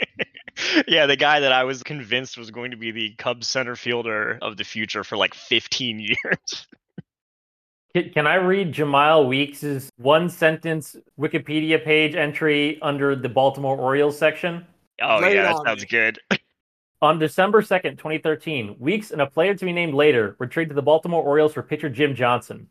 yeah, 0.88 1.06
the 1.06 1.16
guy 1.16 1.40
that 1.40 1.52
I 1.52 1.64
was 1.64 1.82
convinced 1.82 2.36
was 2.36 2.50
going 2.50 2.72
to 2.72 2.76
be 2.76 2.90
the 2.90 3.14
Cubs 3.16 3.46
center 3.46 3.76
fielder 3.76 4.38
of 4.42 4.56
the 4.56 4.64
future 4.64 5.04
for 5.04 5.16
like 5.16 5.34
15 5.34 6.00
years. 6.24 6.66
Can, 7.94 8.10
can 8.10 8.26
I 8.26 8.34
read 8.36 8.72
Jemile 8.72 9.26
Weeks' 9.28 9.90
one 9.96 10.28
sentence 10.28 10.96
Wikipedia 11.18 11.82
page 11.82 12.14
entry 12.14 12.80
under 12.82 13.16
the 13.16 13.28
Baltimore 13.28 13.76
Orioles 13.76 14.18
section? 14.18 14.66
Oh 15.00 15.18
Lay 15.20 15.34
yeah, 15.34 15.42
that 15.44 15.54
on 15.56 15.64
sounds 15.64 15.84
good. 15.84 16.18
On 17.02 17.18
December 17.18 17.62
2nd, 17.62 17.92
2013, 17.92 18.76
Weeks 18.78 19.10
and 19.10 19.22
a 19.22 19.26
player 19.26 19.54
to 19.54 19.64
be 19.64 19.72
named 19.72 19.94
later 19.94 20.36
were 20.38 20.46
traded 20.46 20.68
to 20.70 20.74
the 20.74 20.82
Baltimore 20.82 21.22
Orioles 21.22 21.54
for 21.54 21.62
pitcher 21.62 21.88
Jim 21.88 22.14
Johnson. 22.14 22.68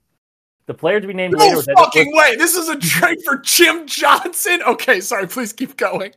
The 0.68 0.74
player 0.76 1.02
to 1.02 1.08
be 1.08 1.16
named 1.16 1.34
later 1.34 1.54
No 1.54 1.58
was 1.58 1.68
fucking 1.76 2.16
way! 2.16 2.36
This 2.36 2.56
is 2.56 2.70
a 2.70 2.78
trade 2.78 3.18
for 3.26 3.38
Jim 3.38 3.88
Johnson. 3.88 4.62
Okay, 4.68 5.02
sorry. 5.02 5.28
Please 5.28 5.52
keep 5.52 5.76
going. 5.78 6.14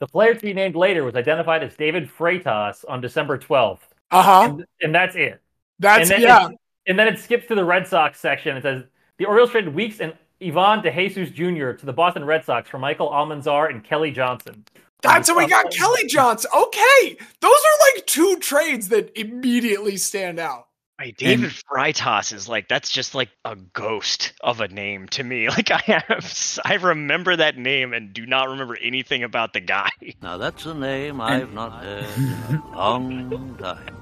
The 0.00 0.06
player 0.06 0.34
to 0.34 0.40
be 0.42 0.52
named 0.52 0.76
later 0.76 1.04
was 1.04 1.14
identified 1.14 1.62
as 1.62 1.74
David 1.74 2.10
Freitas 2.10 2.84
on 2.86 3.00
December 3.00 3.38
12th. 3.38 3.78
Uh 4.10 4.22
huh. 4.22 4.42
And, 4.42 4.66
and 4.82 4.94
that's 4.94 5.16
it. 5.16 5.40
That's- 5.78 6.10
and 6.10 6.22
then 6.22 6.28
yeah. 6.28 6.48
It, 6.48 6.58
and 6.86 6.98
then 6.98 7.08
it 7.08 7.18
skips 7.18 7.46
to 7.46 7.54
the 7.54 7.64
Red 7.64 7.86
Sox 7.86 8.20
section. 8.20 8.58
It 8.58 8.62
says 8.62 8.84
the 9.16 9.24
Orioles 9.24 9.50
traded 9.50 9.74
Weeks 9.74 10.00
and 10.00 10.12
Ivan 10.42 10.82
DeJesus 10.82 11.32
Jr. 11.32 11.72
to 11.78 11.86
the 11.86 11.92
Boston 11.94 12.26
Red 12.26 12.44
Sox 12.44 12.68
for 12.68 12.78
Michael 12.78 13.08
Almanzar 13.08 13.70
and 13.70 13.82
Kelly 13.82 14.10
Johnson. 14.10 14.64
That's 15.04 15.28
how 15.28 15.36
we 15.36 15.46
got 15.46 15.70
Kelly 15.70 16.06
Johnson. 16.08 16.50
Okay, 16.56 17.16
those 17.40 17.52
are 17.52 17.94
like 17.94 18.06
two 18.06 18.38
trades 18.40 18.88
that 18.88 19.16
immediately 19.18 19.96
stand 19.96 20.38
out. 20.38 20.66
Right, 20.98 21.16
David 21.16 21.50
Freitas 21.50 22.32
is 22.32 22.48
like 22.48 22.68
that's 22.68 22.90
just 22.90 23.14
like 23.16 23.28
a 23.44 23.56
ghost 23.56 24.32
of 24.40 24.60
a 24.60 24.68
name 24.68 25.08
to 25.08 25.24
me. 25.24 25.48
Like 25.54 25.70
I 25.70 25.82
have, 25.86 26.60
I 26.64 26.74
remember 26.74 27.36
that 27.36 27.58
name 27.58 27.92
and 27.92 28.12
do 28.12 28.24
not 28.26 28.48
remember 28.48 28.76
anything 28.80 29.22
about 29.24 29.52
the 29.52 29.60
guy. 29.60 29.90
Now 30.22 30.36
that's 30.36 30.66
a 30.66 30.74
name 30.74 31.20
I've 31.20 31.52
not 31.52 31.82
heard 31.82 32.06
in 32.16 32.56
a 32.56 32.76
long 32.76 33.56
time. 33.58 33.96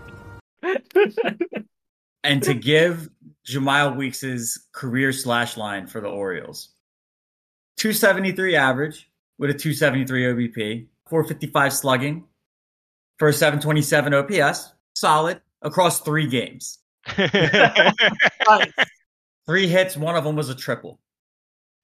and 2.25 2.43
to 2.43 2.55
give 2.55 3.09
Jemile 3.47 3.97
Weeks' 3.97 4.59
career 4.73 5.13
slash 5.13 5.57
line 5.57 5.87
for 5.87 6.01
the 6.01 6.09
Orioles. 6.09 6.69
273 7.79 8.55
average 8.55 9.11
with 9.39 9.51
a 9.51 9.55
273 9.55 10.25
OBP, 10.25 10.87
455 11.13 11.75
slugging 11.75 12.25
for 13.19 13.29
a 13.29 13.35
727 13.35 14.15
OPS, 14.15 14.73
solid 14.95 15.43
across 15.61 16.01
three 16.01 16.27
games. 16.27 16.79
Three 19.47 19.67
hits, 19.69 19.95
one 19.95 20.17
of 20.17 20.25
them 20.25 20.37
was 20.37 20.49
a 20.49 20.55
triple. 20.55 21.01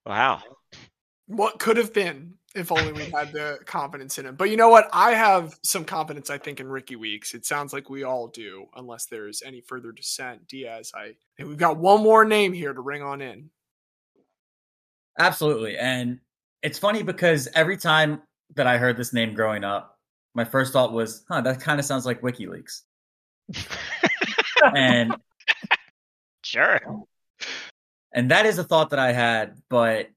Wow. 0.06 0.40
What 1.26 1.59
could 1.59 1.76
have 1.76 1.92
been 1.92 2.38
if 2.55 2.72
only 2.72 2.92
we 2.92 3.05
had 3.10 3.30
the 3.34 3.59
confidence 3.66 4.16
in 4.16 4.24
him. 4.24 4.34
But 4.34 4.48
you 4.48 4.56
know 4.56 4.70
what? 4.70 4.88
I 4.90 5.10
have 5.10 5.59
some 5.62 5.84
confidence, 5.84 6.30
I 6.30 6.38
think, 6.38 6.60
in 6.60 6.68
Rickie 6.68 6.96
Weeks. 6.96 7.34
It 7.34 7.44
sounds 7.44 7.74
like 7.74 7.90
we 7.90 8.05
all 8.05 8.28
do, 8.28 8.64
unless 8.74 9.05
there's 9.05 9.42
any 9.42 9.60
further 9.60 9.92
dissent. 9.92 10.48
Diaz, 10.48 10.92
I 10.94 11.16
think 11.36 11.50
we've 11.50 11.59
got 11.59 11.76
one 11.76 12.02
more 12.02 12.24
name 12.24 12.55
here 12.55 12.72
to 12.72 12.80
ring 12.80 13.02
on 13.02 13.20
in. 13.20 13.50
Absolutely. 15.18 15.76
And 15.76 16.20
it's 16.62 16.78
funny 16.78 17.02
because 17.02 17.48
every 17.55 17.76
time 17.76 18.22
that 18.54 18.66
I 18.66 18.78
heard 18.78 18.96
this 18.96 19.12
name 19.12 19.34
growing 19.34 19.64
up, 19.64 19.98
my 20.34 20.44
first 20.44 20.72
thought 20.72 20.92
was, 20.92 21.24
huh, 21.28 21.40
that 21.42 21.60
kind 21.60 21.78
of 21.80 21.86
sounds 21.86 22.06
like 22.06 22.20
WikiLeaks. 22.22 22.82
and 24.74 25.14
Sure. 26.44 26.80
and 28.12 28.30
that 28.30 28.46
is 28.46 28.58
a 28.58 28.64
thought 28.64 28.90
that 28.90 28.98
I 28.98 29.12
had, 29.12 29.60
but 29.68 30.08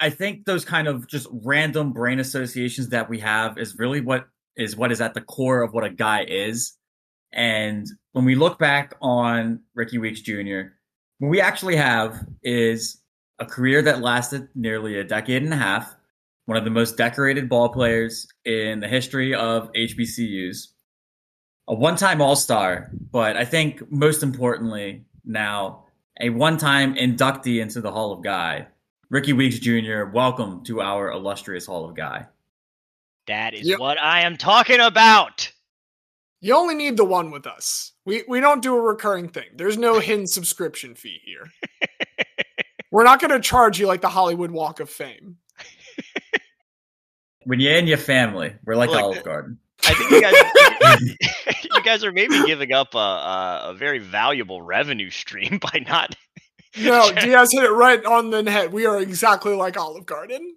I 0.00 0.10
think 0.10 0.44
those 0.44 0.64
kind 0.64 0.88
of 0.88 1.06
just 1.06 1.28
random 1.30 1.92
brain 1.92 2.20
associations 2.20 2.88
that 2.88 3.08
we 3.08 3.20
have 3.20 3.58
is 3.58 3.78
really 3.78 4.00
what 4.00 4.26
is 4.56 4.76
what 4.76 4.90
is 4.90 5.00
at 5.00 5.14
the 5.14 5.20
core 5.20 5.62
of 5.62 5.72
what 5.72 5.84
a 5.84 5.90
guy 5.90 6.24
is. 6.24 6.72
And 7.32 7.86
when 8.12 8.24
we 8.24 8.34
look 8.34 8.58
back 8.58 8.94
on 9.02 9.60
Rickie 9.74 9.98
Weeks 9.98 10.20
Jr., 10.20 10.72
what 11.18 11.28
we 11.28 11.40
actually 11.40 11.76
have 11.76 12.24
is 12.42 13.02
a 13.38 13.46
career 13.46 13.82
that 13.82 14.00
lasted 14.00 14.48
nearly 14.54 14.98
a 14.98 15.04
decade 15.04 15.42
and 15.42 15.52
a 15.52 15.56
half, 15.56 15.94
one 16.48 16.56
of 16.56 16.64
the 16.64 16.70
most 16.70 16.96
decorated 16.96 17.46
ball 17.46 17.68
players 17.68 18.26
in 18.46 18.80
the 18.80 18.88
history 18.88 19.34
of 19.34 19.70
HBCUs, 19.74 20.68
a 21.68 21.74
one 21.74 21.94
time 21.94 22.22
All 22.22 22.36
Star, 22.36 22.90
but 23.10 23.36
I 23.36 23.44
think 23.44 23.92
most 23.92 24.22
importantly 24.22 25.04
now, 25.26 25.84
a 26.22 26.30
one 26.30 26.56
time 26.56 26.94
inductee 26.94 27.60
into 27.60 27.82
the 27.82 27.92
Hall 27.92 28.12
of 28.12 28.24
Guy. 28.24 28.66
Rickie 29.10 29.34
Weeks 29.34 29.58
Jr., 29.58 30.04
welcome 30.04 30.64
to 30.64 30.80
our 30.80 31.10
illustrious 31.10 31.66
Hall 31.66 31.84
of 31.86 31.94
Guy. 31.94 32.24
That 33.26 33.52
is 33.52 33.78
what 33.78 34.00
I 34.00 34.22
am 34.22 34.38
talking 34.38 34.80
about. 34.80 35.52
You 36.40 36.56
only 36.56 36.76
need 36.76 36.96
the 36.96 37.04
one 37.04 37.30
with 37.30 37.46
us. 37.46 37.92
We 38.06 38.24
we 38.26 38.40
don't 38.40 38.62
do 38.62 38.74
a 38.74 38.80
recurring 38.80 39.28
thing. 39.28 39.50
There's 39.54 39.76
no 39.76 39.98
hidden 40.00 40.26
subscription 40.26 40.94
fee 40.94 41.20
here. 41.26 41.52
We're 42.90 43.04
not 43.04 43.20
going 43.20 43.32
to 43.32 43.40
charge 43.40 43.78
you 43.78 43.86
like 43.86 44.00
the 44.00 44.08
Hollywood 44.08 44.50
Walk 44.50 44.80
of 44.80 44.88
Fame. 44.88 45.36
When 47.48 47.60
you're 47.60 47.76
in 47.76 47.86
your 47.86 47.96
family, 47.96 48.54
we're 48.66 48.76
like 48.76 48.90
Look, 48.90 49.02
Olive 49.02 49.24
Garden. 49.24 49.58
I 49.86 49.94
think 49.94 50.10
you 50.10 50.20
guys, 50.20 51.54
you 51.74 51.82
guys 51.82 52.04
are 52.04 52.12
maybe 52.12 52.44
giving 52.44 52.74
up 52.74 52.94
a, 52.94 52.98
a, 52.98 53.62
a 53.68 53.74
very 53.74 54.00
valuable 54.00 54.60
revenue 54.60 55.08
stream 55.08 55.58
by 55.72 55.82
not. 55.88 56.14
No, 56.78 57.10
Diaz 57.10 57.50
hit 57.50 57.64
it 57.64 57.70
right 57.70 58.04
on 58.04 58.28
the 58.28 58.50
head. 58.50 58.70
We 58.70 58.84
are 58.84 59.00
exactly 59.00 59.54
like 59.54 59.78
Olive 59.78 60.04
Garden. 60.04 60.56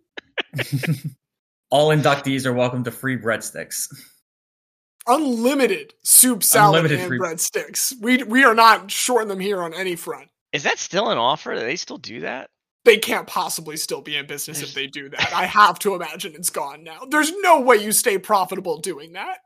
All 1.70 1.96
inductees 1.96 2.46
are 2.46 2.52
welcome 2.52 2.84
to 2.84 2.92
free 2.92 3.18
breadsticks. 3.18 3.88
Unlimited 5.08 5.94
soup, 6.04 6.44
salad, 6.44 6.76
Unlimited 6.76 7.00
and 7.00 7.08
free- 7.08 7.20
breadsticks. 7.20 7.94
We 8.02 8.22
we 8.24 8.44
are 8.44 8.54
not 8.54 8.92
shorting 8.92 9.30
them 9.30 9.40
here 9.40 9.64
on 9.64 9.74
any 9.74 9.96
front. 9.96 10.28
Is 10.52 10.64
that 10.64 10.78
still 10.78 11.10
an 11.10 11.18
offer? 11.18 11.54
Do 11.54 11.62
they 11.62 11.78
still 11.78 12.00
do 12.00 12.20
that? 12.20 12.50
They 12.84 12.98
can't 12.98 13.28
possibly 13.28 13.78
still 13.78 14.02
be 14.02 14.18
in 14.18 14.26
business 14.26 14.62
if 14.62 14.74
they 14.74 14.88
do 14.88 15.10
that. 15.10 15.34
I 15.34 15.46
have 15.46 15.78
to 15.80 15.94
imagine 15.94 16.34
it's 16.36 16.50
gone 16.50 16.84
now. 16.84 17.02
There's 17.08 17.32
no 17.42 17.62
way 17.62 17.78
you 17.78 17.92
stay 17.92 18.18
profitable 18.18 18.80
doing 18.80 19.14
that. 19.14 19.40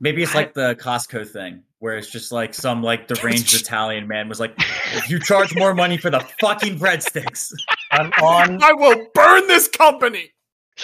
Maybe 0.00 0.22
it's 0.22 0.34
like 0.34 0.54
the 0.54 0.76
Costco 0.76 1.28
thing, 1.28 1.64
where 1.80 1.96
it's 1.96 2.08
just 2.08 2.30
like 2.30 2.54
some 2.54 2.84
like 2.84 3.08
deranged 3.08 3.60
Italian 3.60 4.06
man 4.06 4.28
was 4.28 4.38
like, 4.38 4.54
"If 4.92 5.10
you 5.10 5.18
charge 5.18 5.56
more 5.56 5.74
money 5.74 5.96
for 5.96 6.08
the 6.08 6.20
fucking 6.40 6.78
breadsticks, 6.78 7.52
I'm 7.90 8.12
on. 8.22 8.62
I 8.62 8.72
will 8.74 9.08
burn 9.12 9.48
this 9.48 9.66
company. 9.66 10.30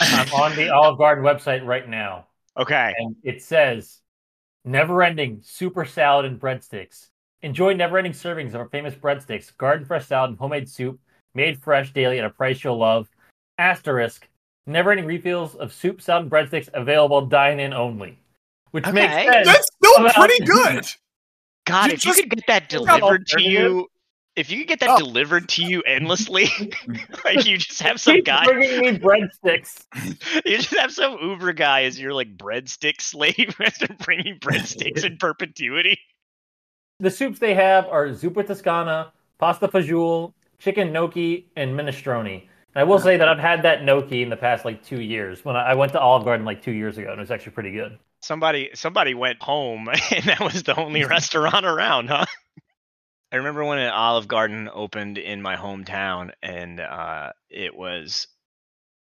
I'm 0.01 0.33
on 0.33 0.57
the 0.57 0.71
Olive 0.71 0.99
Garden 0.99 1.25
website 1.25 1.65
right 1.65 1.89
now. 1.89 2.27
Okay. 2.57 2.95
And 2.99 3.17
it 3.23 3.43
says, 3.43 4.01
never 4.65 5.03
ending 5.03 5.41
super 5.43 5.85
salad 5.85 6.25
and 6.25 6.41
breadsticks. 6.41 7.09
Enjoy 7.43 7.75
never 7.75 7.99
ending 7.99 8.13
servings 8.13 8.49
of 8.49 8.57
our 8.57 8.69
famous 8.69 8.95
breadsticks, 8.95 9.57
garden 9.57 9.85
fresh 9.87 10.07
salad, 10.07 10.31
and 10.31 10.39
homemade 10.39 10.69
soup, 10.69 10.99
made 11.35 11.63
fresh 11.63 11.93
daily 11.93 12.19
at 12.19 12.25
a 12.25 12.31
price 12.31 12.63
you'll 12.65 12.79
love. 12.79 13.09
Asterisk, 13.59 14.27
never 14.67 14.91
ending 14.91 15.07
refills 15.07 15.55
of 15.57 15.73
soup, 15.73 16.01
salad, 16.01 16.23
and 16.25 16.31
breadsticks 16.33 16.69
available 16.75 17.27
dine 17.27 17.61
in 17.61 17.73
only. 17.73 18.19
Which 18.71 18.87
makes 18.93 19.13
sense. 19.13 19.47
That's 19.47 19.69
still 19.83 20.05
about- 20.05 20.15
pretty 20.15 20.45
good. 20.45 20.85
God, 21.67 21.87
You 21.87 21.93
if 21.95 22.01
just- 22.01 22.19
you 22.19 22.25
could 22.25 22.39
get 22.39 22.47
that 22.49 22.69
delivered 22.69 23.27
to 23.29 23.43
you, 23.43 23.89
if 24.37 24.51
you 24.51 24.59
could 24.59 24.67
get 24.69 24.81
that 24.81 24.91
Oh. 24.91 24.99
delivered 24.99 25.49
to 25.51 25.63
you 25.65 25.81
endlessly, 25.83 26.47
like 27.25 27.47
you 27.47 27.57
just 27.57 27.81
have 27.83 28.01
some 28.01 28.17
Keep 28.17 28.25
guy, 28.27 28.45
bringing 28.45 28.81
me 28.81 28.99
breadsticks. 28.99 29.85
you 30.45 30.57
just 30.59 30.75
have 30.77 30.93
some 30.93 31.17
Uber 31.23 31.53
guy 31.53 31.85
as 31.85 31.99
your 32.01 32.13
like 32.13 32.37
breadstick 32.37 33.01
slave 33.01 33.37
who 33.37 33.45
has 33.65 33.79
to 33.79 33.95
bring 33.95 34.27
you 34.27 34.35
breadsticks 34.37 35.05
in 35.05 35.17
perpetuity. 35.19 35.99
The 37.01 37.11
soups 37.11 37.39
they 37.39 37.55
have 37.55 37.87
are 37.87 38.09
zuppa 38.09 38.45
toscana, 38.47 39.13
pasta 39.39 39.69
fagioli, 39.69 40.33
chicken 40.65 40.93
gnocchi, 40.93 41.51
and 41.57 41.79
minestrone. 41.79 42.43
And 42.75 42.81
I 42.81 42.85
will 42.85 42.99
say 42.99 43.19
that 43.19 43.29
I've 43.29 43.39
had 43.39 43.63
that 43.63 43.85
gnocchi 43.85 44.23
in 44.23 44.31
the 44.31 44.37
past 44.37 44.65
like 44.65 44.83
two 44.83 45.01
years. 45.01 45.45
When 45.45 45.57
I 45.57 45.71
I 45.71 45.75
went 45.75 45.93
to 45.93 46.01
Olive 46.01 46.25
Garden 46.25 46.47
like 46.47 46.63
two 46.63 46.73
years 46.73 46.97
ago, 46.97 47.11
and 47.11 47.19
it 47.19 47.21
was 47.21 47.31
actually 47.31 47.53
pretty 47.53 47.73
good. 47.73 47.99
Somebody, 48.23 48.71
somebody 48.75 49.13
went 49.13 49.43
home, 49.43 49.89
and 50.11 50.25
that 50.25 50.41
was 50.41 50.63
the 50.63 50.75
only 50.81 51.05
restaurant 51.17 51.67
around, 51.67 52.09
huh? 52.09 52.25
I 53.31 53.37
remember 53.37 53.65
when 53.65 53.79
an 53.79 53.91
Olive 53.91 54.29
Garden 54.29 54.71
opened 54.73 55.19
in 55.19 55.43
my 55.43 55.57
hometown, 55.57 56.31
and 56.43 56.81
uh, 56.81 57.31
it 57.51 57.77
was 57.77 58.29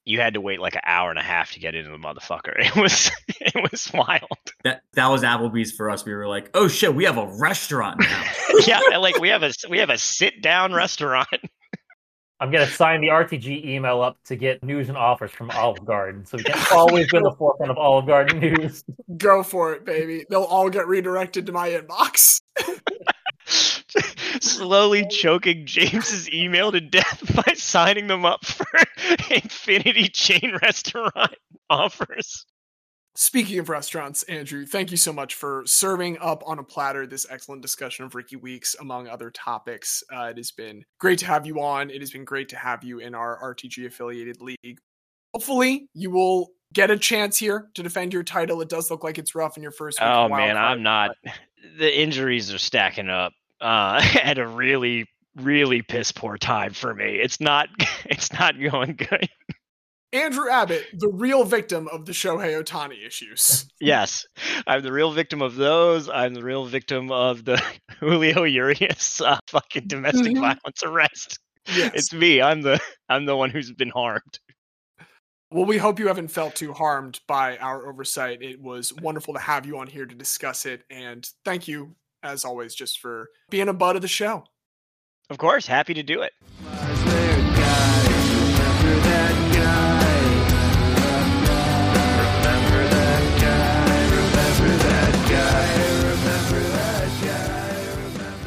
you 0.05 0.21
had 0.21 0.35
to 0.35 0.41
wait 0.41 0.61
like 0.61 0.75
an 0.75 0.83
hour 0.85 1.11
and 1.11 1.19
a 1.19 1.23
half 1.23 1.53
to 1.53 1.61
get 1.61 1.75
into 1.75 1.91
the 1.91 1.97
motherfucker. 1.97 2.53
It 2.63 2.77
was 2.77 3.11
it 3.41 3.71
was 3.71 3.91
wild. 3.93 4.23
that 4.65 4.83
that 4.95 5.09
was 5.09 5.23
Applebee's 5.23 5.73
for 5.73 5.91
us." 5.91 6.05
We 6.05 6.15
were 6.15 6.29
like, 6.29 6.51
"Oh 6.55 6.69
shit, 6.69 6.95
we 6.95 7.05
have 7.05 7.19
a 7.19 7.27
restaurant 7.39 8.01
now." 8.01 8.25
yeah, 8.67 8.81
like 8.99 9.19
we 9.19 9.29
have 9.29 9.43
a 9.43 9.53
we 9.69 9.79
have 9.79 9.91
a 9.91 9.99
sit 9.99 10.43
down 10.43 10.73
restaurant. 10.73 11.29
I'm 12.41 12.51
gonna 12.51 12.67
sign 12.67 13.01
the 13.01 13.09
RTG 13.09 13.65
email 13.65 14.01
up 14.03 14.17
to 14.25 14.35
get 14.35 14.65
news 14.65 14.89
and 14.89 14.99
offers 14.99 15.31
from 15.31 15.51
Olive 15.53 15.85
Garden, 15.85 16.27
so 16.27 16.39
we 16.39 16.43
can 16.43 16.61
always 16.73 17.09
be 17.09 17.19
in 17.19 17.23
the 17.23 17.35
forefront 17.39 17.71
of 17.71 17.79
Olive 17.79 18.07
Garden 18.07 18.41
news. 18.41 18.83
Go 19.17 19.45
for 19.45 19.75
it, 19.75 19.85
baby. 19.85 20.25
They'll 20.29 20.43
all 20.43 20.69
get 20.69 20.89
redirected 20.89 21.47
to 21.47 21.53
my 21.53 21.71
inbox. 21.71 22.41
Slowly 24.43 25.07
choking 25.07 25.67
James's 25.67 26.29
email 26.33 26.73
to 26.73 26.81
death 26.81 27.23
by 27.47 27.53
signing 27.55 28.09
them 28.09 28.25
up 28.25 28.45
for 28.45 28.67
Infinity 29.31 30.09
Chain 30.09 30.59
Restaurant 30.61 31.37
offers. 31.71 32.45
Speaking 33.15 33.61
of 33.61 33.69
restaurants, 33.69 34.25
Andrew, 34.25 34.67
thank 34.67 34.91
you 34.91 34.97
so 34.97 35.13
much 35.13 35.35
for 35.35 35.63
serving 35.65 36.19
up 36.19 36.43
on 36.45 36.59
a 36.59 36.65
platter 36.65 37.07
this 37.07 37.25
excellent 37.31 37.63
discussion 37.63 38.05
of 38.05 38.17
Rickie 38.17 38.37
Weeks, 38.37 38.75
among 38.81 39.07
other 39.07 39.31
topics. 39.31 40.03
Uh, 40.13 40.31
it 40.31 40.39
has 40.39 40.51
been 40.51 40.83
great 40.99 41.21
to 41.21 41.27
have 41.27 41.47
you 41.47 41.61
on. 41.61 41.91
It 41.91 42.01
has 42.01 42.11
been 42.11 42.25
great 42.25 42.49
to 42.49 42.57
have 42.57 42.83
you 42.83 42.99
in 42.99 43.15
our 43.15 43.39
RTG 43.55 43.87
affiliated 43.87 44.41
league. 44.41 44.79
Hopefully, 45.35 45.89
you 45.95 46.11
will 46.11 46.49
get 46.73 46.91
a 46.91 46.99
chance 46.99 47.39
here 47.39 47.69
to 47.75 47.83
defend 47.83 48.13
your 48.13 48.25
title. 48.25 48.61
It 48.61 48.71
does 48.71 48.91
look 48.91 49.05
like 49.05 49.19
it's 49.19 49.37
rough 49.37 49.57
in 49.57 49.63
your 49.63 49.73
first 49.73 50.01
week. 50.01 50.09
Oh 50.09 50.29
man, 50.29 50.57
card, 50.57 50.57
I'm 50.57 50.83
not. 50.83 51.11
The 51.79 52.01
injuries 52.01 52.53
are 52.53 52.59
stacking 52.59 53.09
up 53.09 53.35
uh, 53.63 54.03
at 54.23 54.39
a 54.39 54.47
really, 54.47 55.07
really 55.37 55.81
piss 55.83 56.13
poor 56.13 56.37
time 56.37 56.73
for 56.73 56.95
me. 56.95 57.19
It's 57.23 57.41
not. 57.41 57.69
It's 58.07 58.33
not 58.33 58.61
going 58.61 58.97
good. 58.97 59.29
Andrew 60.13 60.51
Abbott, 60.51 60.85
the 60.93 61.09
real 61.09 61.45
victim 61.45 61.89
of 61.89 62.05
the 62.05 62.13
Shohei 62.13 62.63
Ohtani 62.63 63.07
issues. 63.07 63.67
Yes, 63.81 64.27
I'm 64.67 64.83
the 64.83 64.93
real 64.93 65.13
victim 65.13 65.41
of 65.41 65.55
those. 65.57 66.09
I'm 66.11 66.35
the 66.35 66.43
real 66.43 66.67
victim 66.67 67.11
of 67.11 67.45
the 67.45 67.61
Julio 68.01 68.43
Urias 68.45 69.21
uh, 69.23 69.39
fucking 69.49 69.87
domestic 69.87 70.33
Mhm. 70.35 70.41
violence 70.41 70.83
arrest. 70.85 71.39
Yes. 71.75 71.93
It's 71.95 72.13
me. 72.13 72.43
I'm 72.43 72.61
the 72.63 72.79
I'm 73.09 73.25
the 73.25 73.37
one 73.37 73.51
who's 73.51 73.73
been 73.73 73.91
harmed. 73.91 74.39
Well, 75.51 75.65
we 75.67 75.79
hope 75.79 75.99
you 75.99 76.09
haven't 76.09 76.29
felt 76.29 76.55
too 76.55 76.73
harmed 76.73 77.21
by 77.29 77.57
our 77.59 77.87
oversight. 77.89 78.43
It 78.43 78.61
was 78.61 78.93
wonderful 79.03 79.35
to 79.35 79.41
have 79.41 79.67
you 79.67 79.79
on 79.79 79.87
here 79.87 80.07
to 80.07 80.15
discuss 80.15 80.65
it. 80.67 80.83
And 80.91 81.27
thank 81.45 81.69
you, 81.69 81.95
as 82.23 82.45
always, 82.45 82.75
just 82.75 83.01
for 83.01 83.31
being 83.51 83.69
a 83.69 83.73
butt 83.73 83.97
of 83.97 84.03
the 84.03 84.09
show. 84.09 84.45
Of 85.31 85.39
course, 85.39 85.67
happy 85.67 85.95
to 85.95 86.03
do 86.03 86.23
it. 86.23 86.33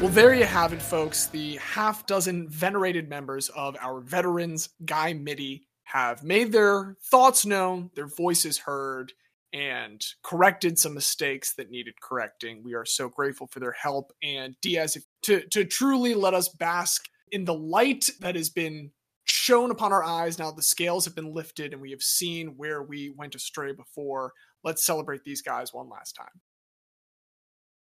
Well, 0.00 0.14
there 0.14 0.34
you 0.34 0.44
have 0.44 0.72
it, 0.72 0.80
folks. 0.80 1.26
The 1.26 1.56
half 1.56 2.06
dozen 2.06 2.48
venerated 2.48 3.08
members 3.08 3.48
of 3.48 3.76
our 3.80 4.00
Veterans 4.00 4.68
Guy-mittee 4.84 5.62
have 5.84 6.22
made 6.22 6.52
their 6.52 6.96
thoughts 7.10 7.46
known, 7.46 7.90
their 7.94 8.06
voices 8.06 8.58
heard, 8.58 9.12
and 9.56 10.04
corrected 10.22 10.78
some 10.78 10.92
mistakes 10.92 11.54
that 11.54 11.70
needed 11.70 11.94
correcting. 12.02 12.62
We 12.62 12.74
are 12.74 12.84
so 12.84 13.08
grateful 13.08 13.46
for 13.46 13.60
their 13.60 13.72
help. 13.72 14.12
And 14.22 14.54
Diaz, 14.60 14.96
if, 14.96 15.04
to, 15.22 15.40
to 15.48 15.64
truly 15.64 16.12
let 16.12 16.34
us 16.34 16.50
bask 16.50 17.06
in 17.32 17.44
the 17.44 17.54
light 17.54 18.10
that 18.20 18.36
has 18.36 18.50
been 18.50 18.90
shown 19.24 19.72
upon 19.72 19.92
our 19.92 20.04
eyes 20.04 20.38
now 20.38 20.52
the 20.52 20.62
scales 20.62 21.04
have 21.04 21.16
been 21.16 21.34
lifted 21.34 21.72
and 21.72 21.82
we 21.82 21.90
have 21.90 22.00
seen 22.00 22.54
where 22.56 22.84
we 22.84 23.12
went 23.16 23.34
astray 23.34 23.72
before 23.72 24.32
let's 24.62 24.86
celebrate 24.86 25.24
these 25.24 25.42
guys 25.42 25.74
one 25.74 25.88
last 25.88 26.12
time 26.12 26.40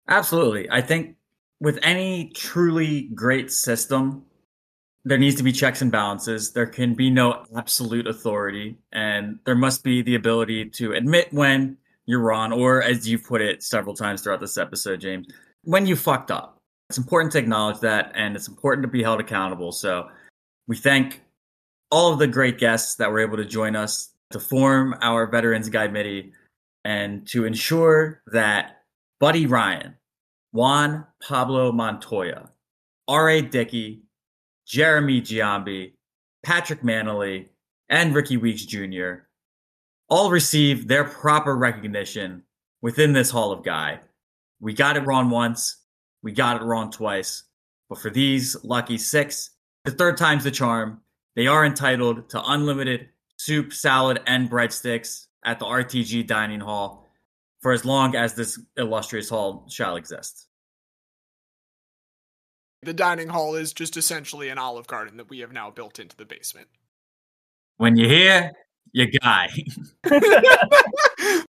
Absolutely. 0.09 0.69
I 0.71 0.81
think 0.81 1.17
with 1.61 1.79
any 1.83 2.33
truly 2.35 3.11
great 3.15 3.53
system, 3.53 4.25
there 5.09 5.19
needs 5.19 5.37
to 5.37 5.43
be 5.43 5.53
checks 5.53 5.81
and 5.81 5.91
balances. 5.91 6.53
There 6.53 6.67
can 6.67 6.95
be 6.95 7.11
no 7.11 7.45
absolute 7.57 8.07
authority, 8.07 8.77
and 8.93 9.39
there 9.45 9.55
must 9.55 9.83
be 9.83 10.03
the 10.03 10.15
ability 10.15 10.71
to 10.71 10.93
admit 10.93 11.33
when 11.33 11.79
you're 12.07 12.21
wrong, 12.21 12.53
or 12.53 12.83
as 12.83 13.09
you've 13.09 13.25
put 13.25 13.41
it 13.41 13.63
several 13.63 13.95
times 13.95 14.23
throughout 14.23 14.41
this 14.41 14.59
episode, 14.59 15.01
James, 15.01 15.27
when 15.65 15.87
you 15.87 15.97
fucked 15.97 16.31
up. 16.31 16.57
It's 16.89 16.99
important 16.99 17.33
to 17.33 17.39
acknowledge 17.39 17.81
that, 17.81 18.13
and 18.15 18.35
it's 18.35 18.49
important 18.49 18.83
to 18.85 18.89
be 18.89 19.03
held 19.03 19.21
accountable. 19.21 19.73
So 19.73 20.09
we 20.67 20.77
thank 20.77 21.23
all 21.91 22.13
of 22.13 22.19
the 22.19 22.27
great 22.27 22.59
guests 22.59 22.97
that 22.97 23.11
were 23.11 23.21
able 23.21 23.37
to 23.37 23.45
join 23.45 23.77
us 23.77 24.11
to 24.31 24.41
form 24.41 24.95
our 25.01 25.27
Veterans 25.27 25.69
Guy-mittee 25.69 26.33
and 26.85 27.27
to 27.29 27.45
ensure 27.45 28.23
that 28.29 28.83
Buddy 29.21 29.47
Ryan, 29.47 29.97
Juan 30.53 31.07
Pablo 31.23 31.73
Montoya, 31.73 32.51
R.A. 33.07 33.43
Dickey, 33.43 34.03
Jeremy 34.69 35.23
Giambi, 35.23 35.95
Patrick 36.45 36.83
Mannelly, 36.83 37.49
and 37.89 38.15
Rickie 38.15 38.37
Weeks 38.37 38.67
Jr. 38.67 39.15
all 40.11 40.31
received 40.31 40.89
their 40.89 41.05
proper 41.05 41.57
recognition 41.57 42.43
within 42.83 43.15
this 43.15 43.31
Hall 43.31 43.51
of 43.51 43.65
Guy. 43.65 44.01
We 44.61 44.75
got 44.75 44.99
it 44.99 45.07
wrong 45.07 45.31
once, 45.31 45.79
we 46.23 46.33
got 46.33 46.61
it 46.61 46.65
wrong 46.65 46.91
twice, 46.91 47.45
but 47.89 47.99
for 47.99 48.11
these 48.11 48.63
lucky 48.63 48.99
six, 48.99 49.51
the 49.85 49.91
third 49.91 50.19
time's 50.19 50.45
the 50.45 50.51
charm. 50.51 51.01
They 51.35 51.47
are 51.47 51.65
entitled 51.65 52.29
to 52.31 52.43
unlimited 52.45 53.09
soup, 53.39 53.73
salad, 53.73 54.21
and 54.27 54.51
breadsticks 54.51 55.29
at 55.45 55.59
the 55.59 55.65
RTG 55.65 56.27
Dining 56.27 56.61
Hall 56.61 57.09
for 57.63 57.73
as 57.73 57.87
long 57.87 58.15
as 58.15 58.35
this 58.35 58.61
illustrious 58.77 59.31
hall 59.31 59.65
shall 59.71 59.97
exist. 59.97 60.48
The 62.83 62.93
dining 62.93 63.29
hall 63.29 63.55
is 63.55 63.73
just 63.73 63.97
essentially 63.97 64.49
an 64.49 64.59
olive 64.59 64.87
garden 64.87 65.17
that 65.17 65.29
we 65.29 65.41
have 65.41 65.53
now 65.53 65.71
built 65.71 65.99
into 65.99 66.17
the 66.17 66.25
basement 66.25 66.69
When 67.77 67.97
you 67.97 68.09
hear 68.09 68.53
your 68.93 69.09
guy, 69.21 69.49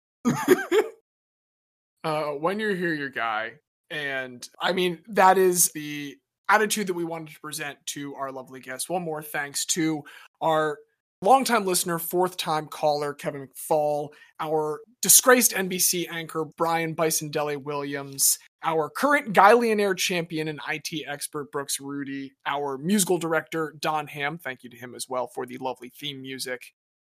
uh, 2.04 2.32
when 2.32 2.60
you're 2.60 2.76
here, 2.76 2.94
you're 2.94 3.10
guy. 3.10 3.54
And 3.90 4.48
I 4.60 4.74
mean, 4.74 5.00
that 5.08 5.38
is 5.38 5.72
the 5.72 6.18
attitude 6.50 6.88
that 6.88 6.94
we 6.94 7.06
wanted 7.06 7.34
to 7.34 7.40
present 7.40 7.78
to 7.88 8.16
our 8.16 8.32
lovely 8.32 8.60
guests. 8.60 8.90
One 8.90 9.04
more 9.04 9.22
thanks 9.24 9.66
to 9.68 10.04
our 10.42 10.80
longtime 11.22 11.66
listener, 11.66 12.00
fourth 12.00 12.38
time 12.38 12.68
caller, 12.68 13.14
Kevin 13.14 13.48
McFall, 13.48 14.10
our 14.40 14.82
disgraced 15.02 15.52
NBC 15.52 16.08
anchor, 16.10 16.46
Brian 16.58 16.94
Bison 16.94 17.30
Dele 17.30 17.58
Williams, 17.58 18.40
our 18.64 18.90
current 18.90 19.34
Guy-llionaire 19.34 19.98
champion 19.98 20.48
and 20.48 20.60
IT 20.70 21.06
expert, 21.08 21.52
Brooks 21.52 21.80
Rudy, 21.80 22.34
our 22.46 22.78
musical 22.78 23.18
director, 23.18 23.76
Don 23.80 24.08
Ham. 24.08 24.38
Thank 24.38 24.64
you 24.64 24.70
to 24.70 24.78
him 24.78 24.96
as 24.96 25.08
well 25.10 25.28
for 25.28 25.46
the 25.46 25.58
lovely 25.58 25.90
theme 25.90 26.22
music. 26.22 26.62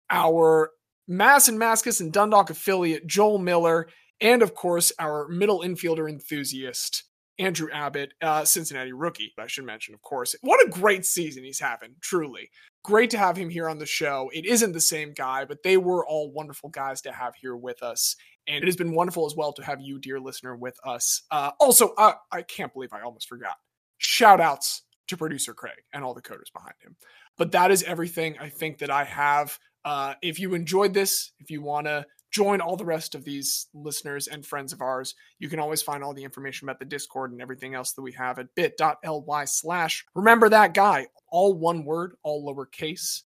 Our 0.10 0.72
Mass 1.08 1.48
and 1.48 1.60
Mascus 1.60 2.02
and 2.02 2.12
Dundalk 2.12 2.50
affiliate, 2.50 3.08
Joel 3.08 3.40
Miller, 3.40 3.88
and 4.20 4.42
of 4.42 4.56
course, 4.56 4.92
our 5.00 5.28
middle 5.28 5.62
infielder 5.62 6.10
enthusiast, 6.10 7.04
Andrew 7.40 7.70
Abbott, 7.72 8.14
uh, 8.22 8.44
Cincinnati 8.46 8.94
rookie, 8.94 9.34
I 9.38 9.48
should 9.48 9.66
mention, 9.66 9.94
of 9.94 10.02
course. 10.02 10.36
What 10.42 10.66
a 10.66 10.70
great 10.70 11.06
season 11.06 11.44
he's 11.44 11.60
having, 11.60 11.96
truly. 12.02 12.50
Great 12.88 13.10
to 13.10 13.18
have 13.18 13.36
him 13.36 13.50
here 13.50 13.68
on 13.68 13.80
the 13.80 13.86
show. 13.86 14.32
It 14.34 14.46
isn't 14.46 14.72
the 14.72 14.80
same 14.80 15.12
guy, 15.12 15.44
but 15.44 15.62
they 15.62 15.76
were 15.76 16.08
all 16.08 16.32
wonderful 16.32 16.70
guys 16.70 17.02
to 17.02 17.12
have 17.12 17.36
here 17.36 17.58
with 17.58 17.84
us. 17.84 18.16
And 18.48 18.64
it 18.64 18.66
has 18.66 18.78
been 18.78 18.94
wonderful 18.94 19.26
as 19.26 19.36
well 19.36 19.52
to 19.52 19.62
have 19.66 19.82
you, 19.82 20.00
dear 20.00 20.22
listener, 20.22 20.56
with 20.56 20.80
us. 20.86 21.24
Uh, 21.30 21.52
also, 21.60 21.90
uh, 21.98 22.14
I 22.32 22.44
can't 22.44 22.72
believe 22.72 22.94
I 22.94 23.02
almost 23.02 23.28
forgot. 23.28 23.58
Shout 23.98 24.40
outs 24.40 24.84
to 25.10 25.18
producer 25.18 25.54
Craig 25.54 25.76
and 25.92 26.02
all 26.02 26.14
the 26.14 26.22
coders 26.22 26.50
behind 26.54 26.76
him. 26.82 26.96
But 27.38 27.52
that 27.52 27.72
is 27.72 27.84
everything 27.84 28.38
I 28.40 28.48
think 28.48 28.78
that 28.78 28.90
I 28.90 29.04
have. 29.04 29.60
Uh, 29.84 30.14
if 30.22 30.40
you 30.40 30.54
enjoyed 30.54 30.94
this, 30.94 31.34
if 31.40 31.52
you 31.52 31.62
want 31.62 31.88
to 31.88 32.06
join 32.32 32.62
all 32.62 32.76
the 32.76 32.86
rest 32.86 33.16
of 33.16 33.24
these 33.24 33.68
listeners 33.74 34.28
and 34.28 34.46
friends 34.46 34.74
of 34.74 34.82
ours, 34.82 35.16
you 35.40 35.50
can 35.50 35.60
always 35.60 35.82
find 35.82 36.04
all 36.04 36.14
the 36.14 36.24
information 36.24 36.68
about 36.68 36.80
the 36.80 36.86
Discord 36.86 37.32
and 37.32 37.42
everything 37.42 37.74
else 37.74 37.94
that 37.94 38.02
we 38.02 38.12
have 38.14 38.38
at 38.40 38.54
bit.ly 38.56 39.46
slash 39.46 40.06
remember 40.16 40.50
that 40.50 40.74
guy. 40.74 41.08
All 41.30 41.54
one 41.54 41.84
word, 41.86 42.16
all 42.24 42.46
lowercase. 42.46 43.22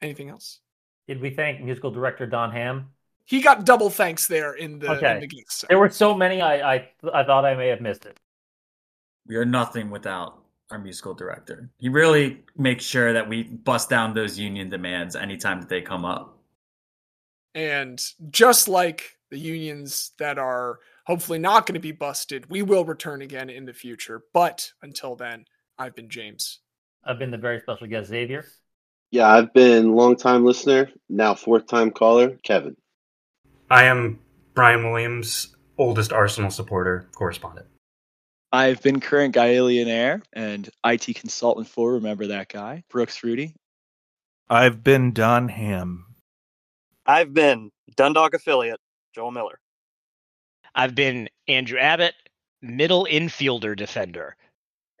Anything 0.00 0.28
else? 0.30 0.60
Did 1.06 1.20
we 1.20 1.30
thank 1.30 1.60
musical 1.60 1.90
director 1.90 2.26
Don 2.26 2.52
Ham? 2.52 2.90
He 3.24 3.40
got 3.42 3.66
double 3.66 3.90
thanks 3.90 4.26
there 4.26 4.54
in 4.54 4.78
the, 4.78 4.86
in 4.86 4.92
Okay. 4.98 5.20
the 5.20 5.26
guest. 5.26 5.64
There 5.68 5.78
were 5.78 5.90
so 5.90 6.14
many, 6.14 6.40
I, 6.40 6.74
I 6.74 6.88
I 7.12 7.24
thought 7.24 7.44
I 7.44 7.54
may 7.54 7.68
have 7.68 7.80
missed 7.80 8.06
it. 8.06 8.16
we 9.26 9.36
are 9.36 9.44
nothing 9.44 9.90
without 9.90 10.42
our 10.70 10.78
musical 10.78 11.14
director. 11.14 11.68
He 11.78 11.88
really 11.88 12.44
makes 12.56 12.84
sure 12.84 13.12
that 13.12 13.28
we 13.28 13.42
bust 13.42 13.90
down 13.90 14.14
those 14.14 14.38
union 14.38 14.70
demands 14.70 15.16
anytime 15.16 15.60
that 15.60 15.68
they 15.68 15.80
come 15.82 16.04
up. 16.04 16.37
And 17.54 18.00
just 18.30 18.68
like 18.68 19.16
the 19.30 19.38
unions 19.38 20.12
that 20.18 20.38
are 20.38 20.78
hopefully 21.06 21.38
not 21.38 21.66
going 21.66 21.74
to 21.74 21.80
be 21.80 21.92
busted, 21.92 22.50
we 22.50 22.62
will 22.62 22.84
return 22.84 23.22
again 23.22 23.50
in 23.50 23.64
the 23.64 23.72
future. 23.72 24.22
But 24.32 24.72
until 24.82 25.16
then, 25.16 25.44
I've 25.78 25.94
been 25.94 26.08
James. 26.08 26.60
I've 27.04 27.18
been 27.18 27.30
the 27.30 27.38
very 27.38 27.60
special 27.60 27.86
guest 27.86 28.08
Xavier. 28.08 28.44
Yeah, 29.10 29.28
I've 29.28 29.54
been 29.54 29.94
longtime 29.94 30.44
listener, 30.44 30.90
now 31.08 31.34
fourth 31.34 31.66
time 31.66 31.90
caller, 31.90 32.38
Kevin. 32.42 32.76
I 33.70 33.84
am 33.84 34.18
Brian 34.54 34.90
Williams, 34.90 35.56
oldest 35.78 36.12
Arsenal 36.12 36.50
supporter, 36.50 37.08
correspondent. 37.14 37.66
I've 38.52 38.82
been 38.82 39.00
current 39.00 39.34
Guy-llionaire 39.34 40.22
and 40.32 40.68
IT 40.84 41.14
consultant 41.16 41.68
for 41.68 41.94
Remember 41.94 42.26
That 42.26 42.50
Guy, 42.50 42.84
Brooks 42.90 43.22
Rudy. 43.22 43.54
I've 44.50 44.82
been 44.82 45.12
Don 45.12 45.48
Ham. 45.48 46.06
I've 47.08 47.32
been 47.32 47.70
Dundalk 47.96 48.34
affiliate 48.34 48.80
Joel 49.14 49.30
Miller. 49.30 49.58
I've 50.74 50.94
been 50.94 51.30
Andrew 51.48 51.78
Abbott, 51.78 52.12
middle 52.60 53.08
infielder 53.10 53.74
defender. 53.74 54.36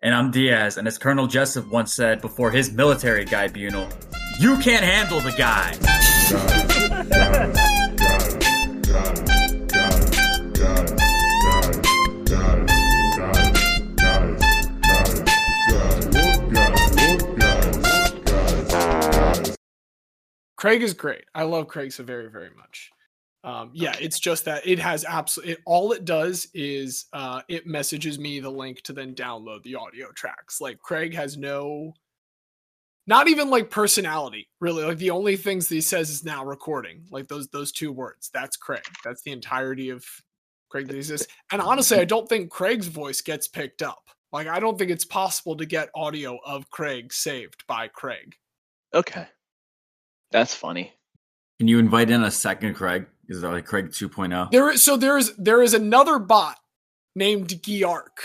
And 0.02 0.14
I'm 0.14 0.30
Diaz, 0.30 0.78
and 0.78 0.88
as 0.88 0.96
Colonel 0.96 1.28
Jessep 1.28 1.68
once 1.70 1.92
said 1.92 2.22
before 2.22 2.50
his 2.50 2.72
military 2.72 3.26
tribunal, 3.26 3.86
you 4.40 4.56
can't 4.56 4.84
handle 4.84 5.20
the 5.20 5.32
guy. 5.32 5.74
Craig 20.58 20.82
is 20.82 20.92
great. 20.92 21.24
I 21.34 21.44
love 21.44 21.68
Craig 21.68 21.92
so 21.92 22.02
very, 22.02 22.28
very 22.28 22.50
much. 22.56 22.90
Um, 23.44 23.70
yeah, 23.72 23.94
it's 24.00 24.18
just 24.18 24.44
that 24.46 24.66
it 24.66 24.80
has 24.80 25.04
absolutely 25.04 25.56
all 25.64 25.92
it 25.92 26.04
does 26.04 26.48
is 26.52 27.06
uh, 27.12 27.42
it 27.48 27.66
messages 27.66 28.18
me 28.18 28.40
the 28.40 28.50
link 28.50 28.82
to 28.82 28.92
then 28.92 29.14
download 29.14 29.62
the 29.62 29.76
audio 29.76 30.10
tracks. 30.16 30.60
Like 30.60 30.80
Craig 30.80 31.14
has 31.14 31.36
no, 31.38 31.94
not 33.06 33.28
even 33.28 33.48
like 33.50 33.70
personality 33.70 34.48
really. 34.60 34.82
Like 34.82 34.98
the 34.98 35.10
only 35.10 35.36
things 35.36 35.68
that 35.68 35.76
he 35.76 35.80
says 35.80 36.10
is 36.10 36.24
now 36.24 36.44
recording. 36.44 37.04
Like 37.12 37.28
those 37.28 37.46
those 37.48 37.70
two 37.70 37.92
words. 37.92 38.28
That's 38.34 38.56
Craig. 38.56 38.82
That's 39.04 39.22
the 39.22 39.30
entirety 39.30 39.90
of 39.90 40.04
Craig 40.68 40.88
that 40.88 40.96
exists. 40.96 41.32
And 41.52 41.62
honestly, 41.62 41.98
I 41.98 42.04
don't 42.04 42.28
think 42.28 42.50
Craig's 42.50 42.88
voice 42.88 43.20
gets 43.20 43.46
picked 43.46 43.80
up. 43.80 44.10
Like 44.32 44.48
I 44.48 44.58
don't 44.58 44.76
think 44.76 44.90
it's 44.90 45.04
possible 45.04 45.56
to 45.56 45.64
get 45.64 45.90
audio 45.94 46.36
of 46.44 46.68
Craig 46.70 47.12
saved 47.12 47.64
by 47.68 47.86
Craig. 47.86 48.34
Okay. 48.92 49.28
That's 50.30 50.54
funny. 50.54 50.92
Can 51.58 51.68
you 51.68 51.78
invite 51.78 52.10
in 52.10 52.22
a 52.22 52.30
second 52.30 52.74
Craig? 52.74 53.06
Is 53.28 53.40
that 53.40 53.50
like 53.50 53.66
Craig 53.66 53.86
oh? 53.88 54.06
2.0? 54.06 54.50
There 54.50 54.70
is 54.70 54.82
so 54.82 54.96
there 54.96 55.18
is 55.18 55.34
there 55.36 55.62
is 55.62 55.74
another 55.74 56.18
bot 56.18 56.58
named 57.14 57.48
Giarc, 57.48 58.22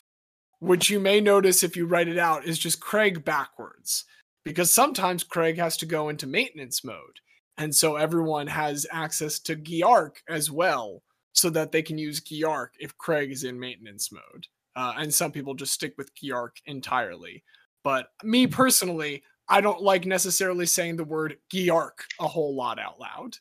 which 0.60 0.90
you 0.90 1.00
may 1.00 1.20
notice 1.20 1.64
if 1.64 1.76
you 1.76 1.86
write 1.86 2.08
it 2.08 2.18
out 2.18 2.46
is 2.46 2.60
just 2.60 2.80
Craig 2.80 3.26
backwards. 3.26 4.06
Because 4.46 4.72
sometimes 4.72 5.24
Craig 5.24 5.58
has 5.58 5.78
to 5.78 5.86
go 5.86 6.10
into 6.10 6.28
maintenance 6.28 6.84
mode. 6.84 7.20
And 7.58 7.74
so 7.74 7.96
everyone 7.96 8.48
has 8.48 8.86
access 8.92 9.40
to 9.42 9.56
Giarc 9.56 10.18
as 10.28 10.52
well, 10.52 11.02
so 11.34 11.50
that 11.52 11.72
they 11.72 11.82
can 11.82 11.98
use 11.98 12.20
Giarc 12.20 12.70
if 12.80 12.98
Craig 12.98 13.32
is 13.32 13.44
in 13.44 13.60
maintenance 13.60 14.12
mode. 14.12 14.48
Uh, 14.76 14.94
and 14.98 15.14
some 15.14 15.32
people 15.32 15.54
just 15.54 15.74
stick 15.74 15.94
with 15.98 16.14
Geark 16.16 16.58
entirely. 16.66 17.44
But 17.84 18.08
me 18.24 18.48
personally, 18.62 19.24
I 19.48 19.62
don't 19.62 19.82
like 19.82 20.06
necessarily 20.06 20.66
saying 20.66 20.98
the 20.98 21.04
word 21.04 21.38
Giarc 21.52 22.06
a 22.20 22.28
whole 22.28 22.56
lot 22.56 22.80
out 22.80 23.00
loud. 23.00 23.38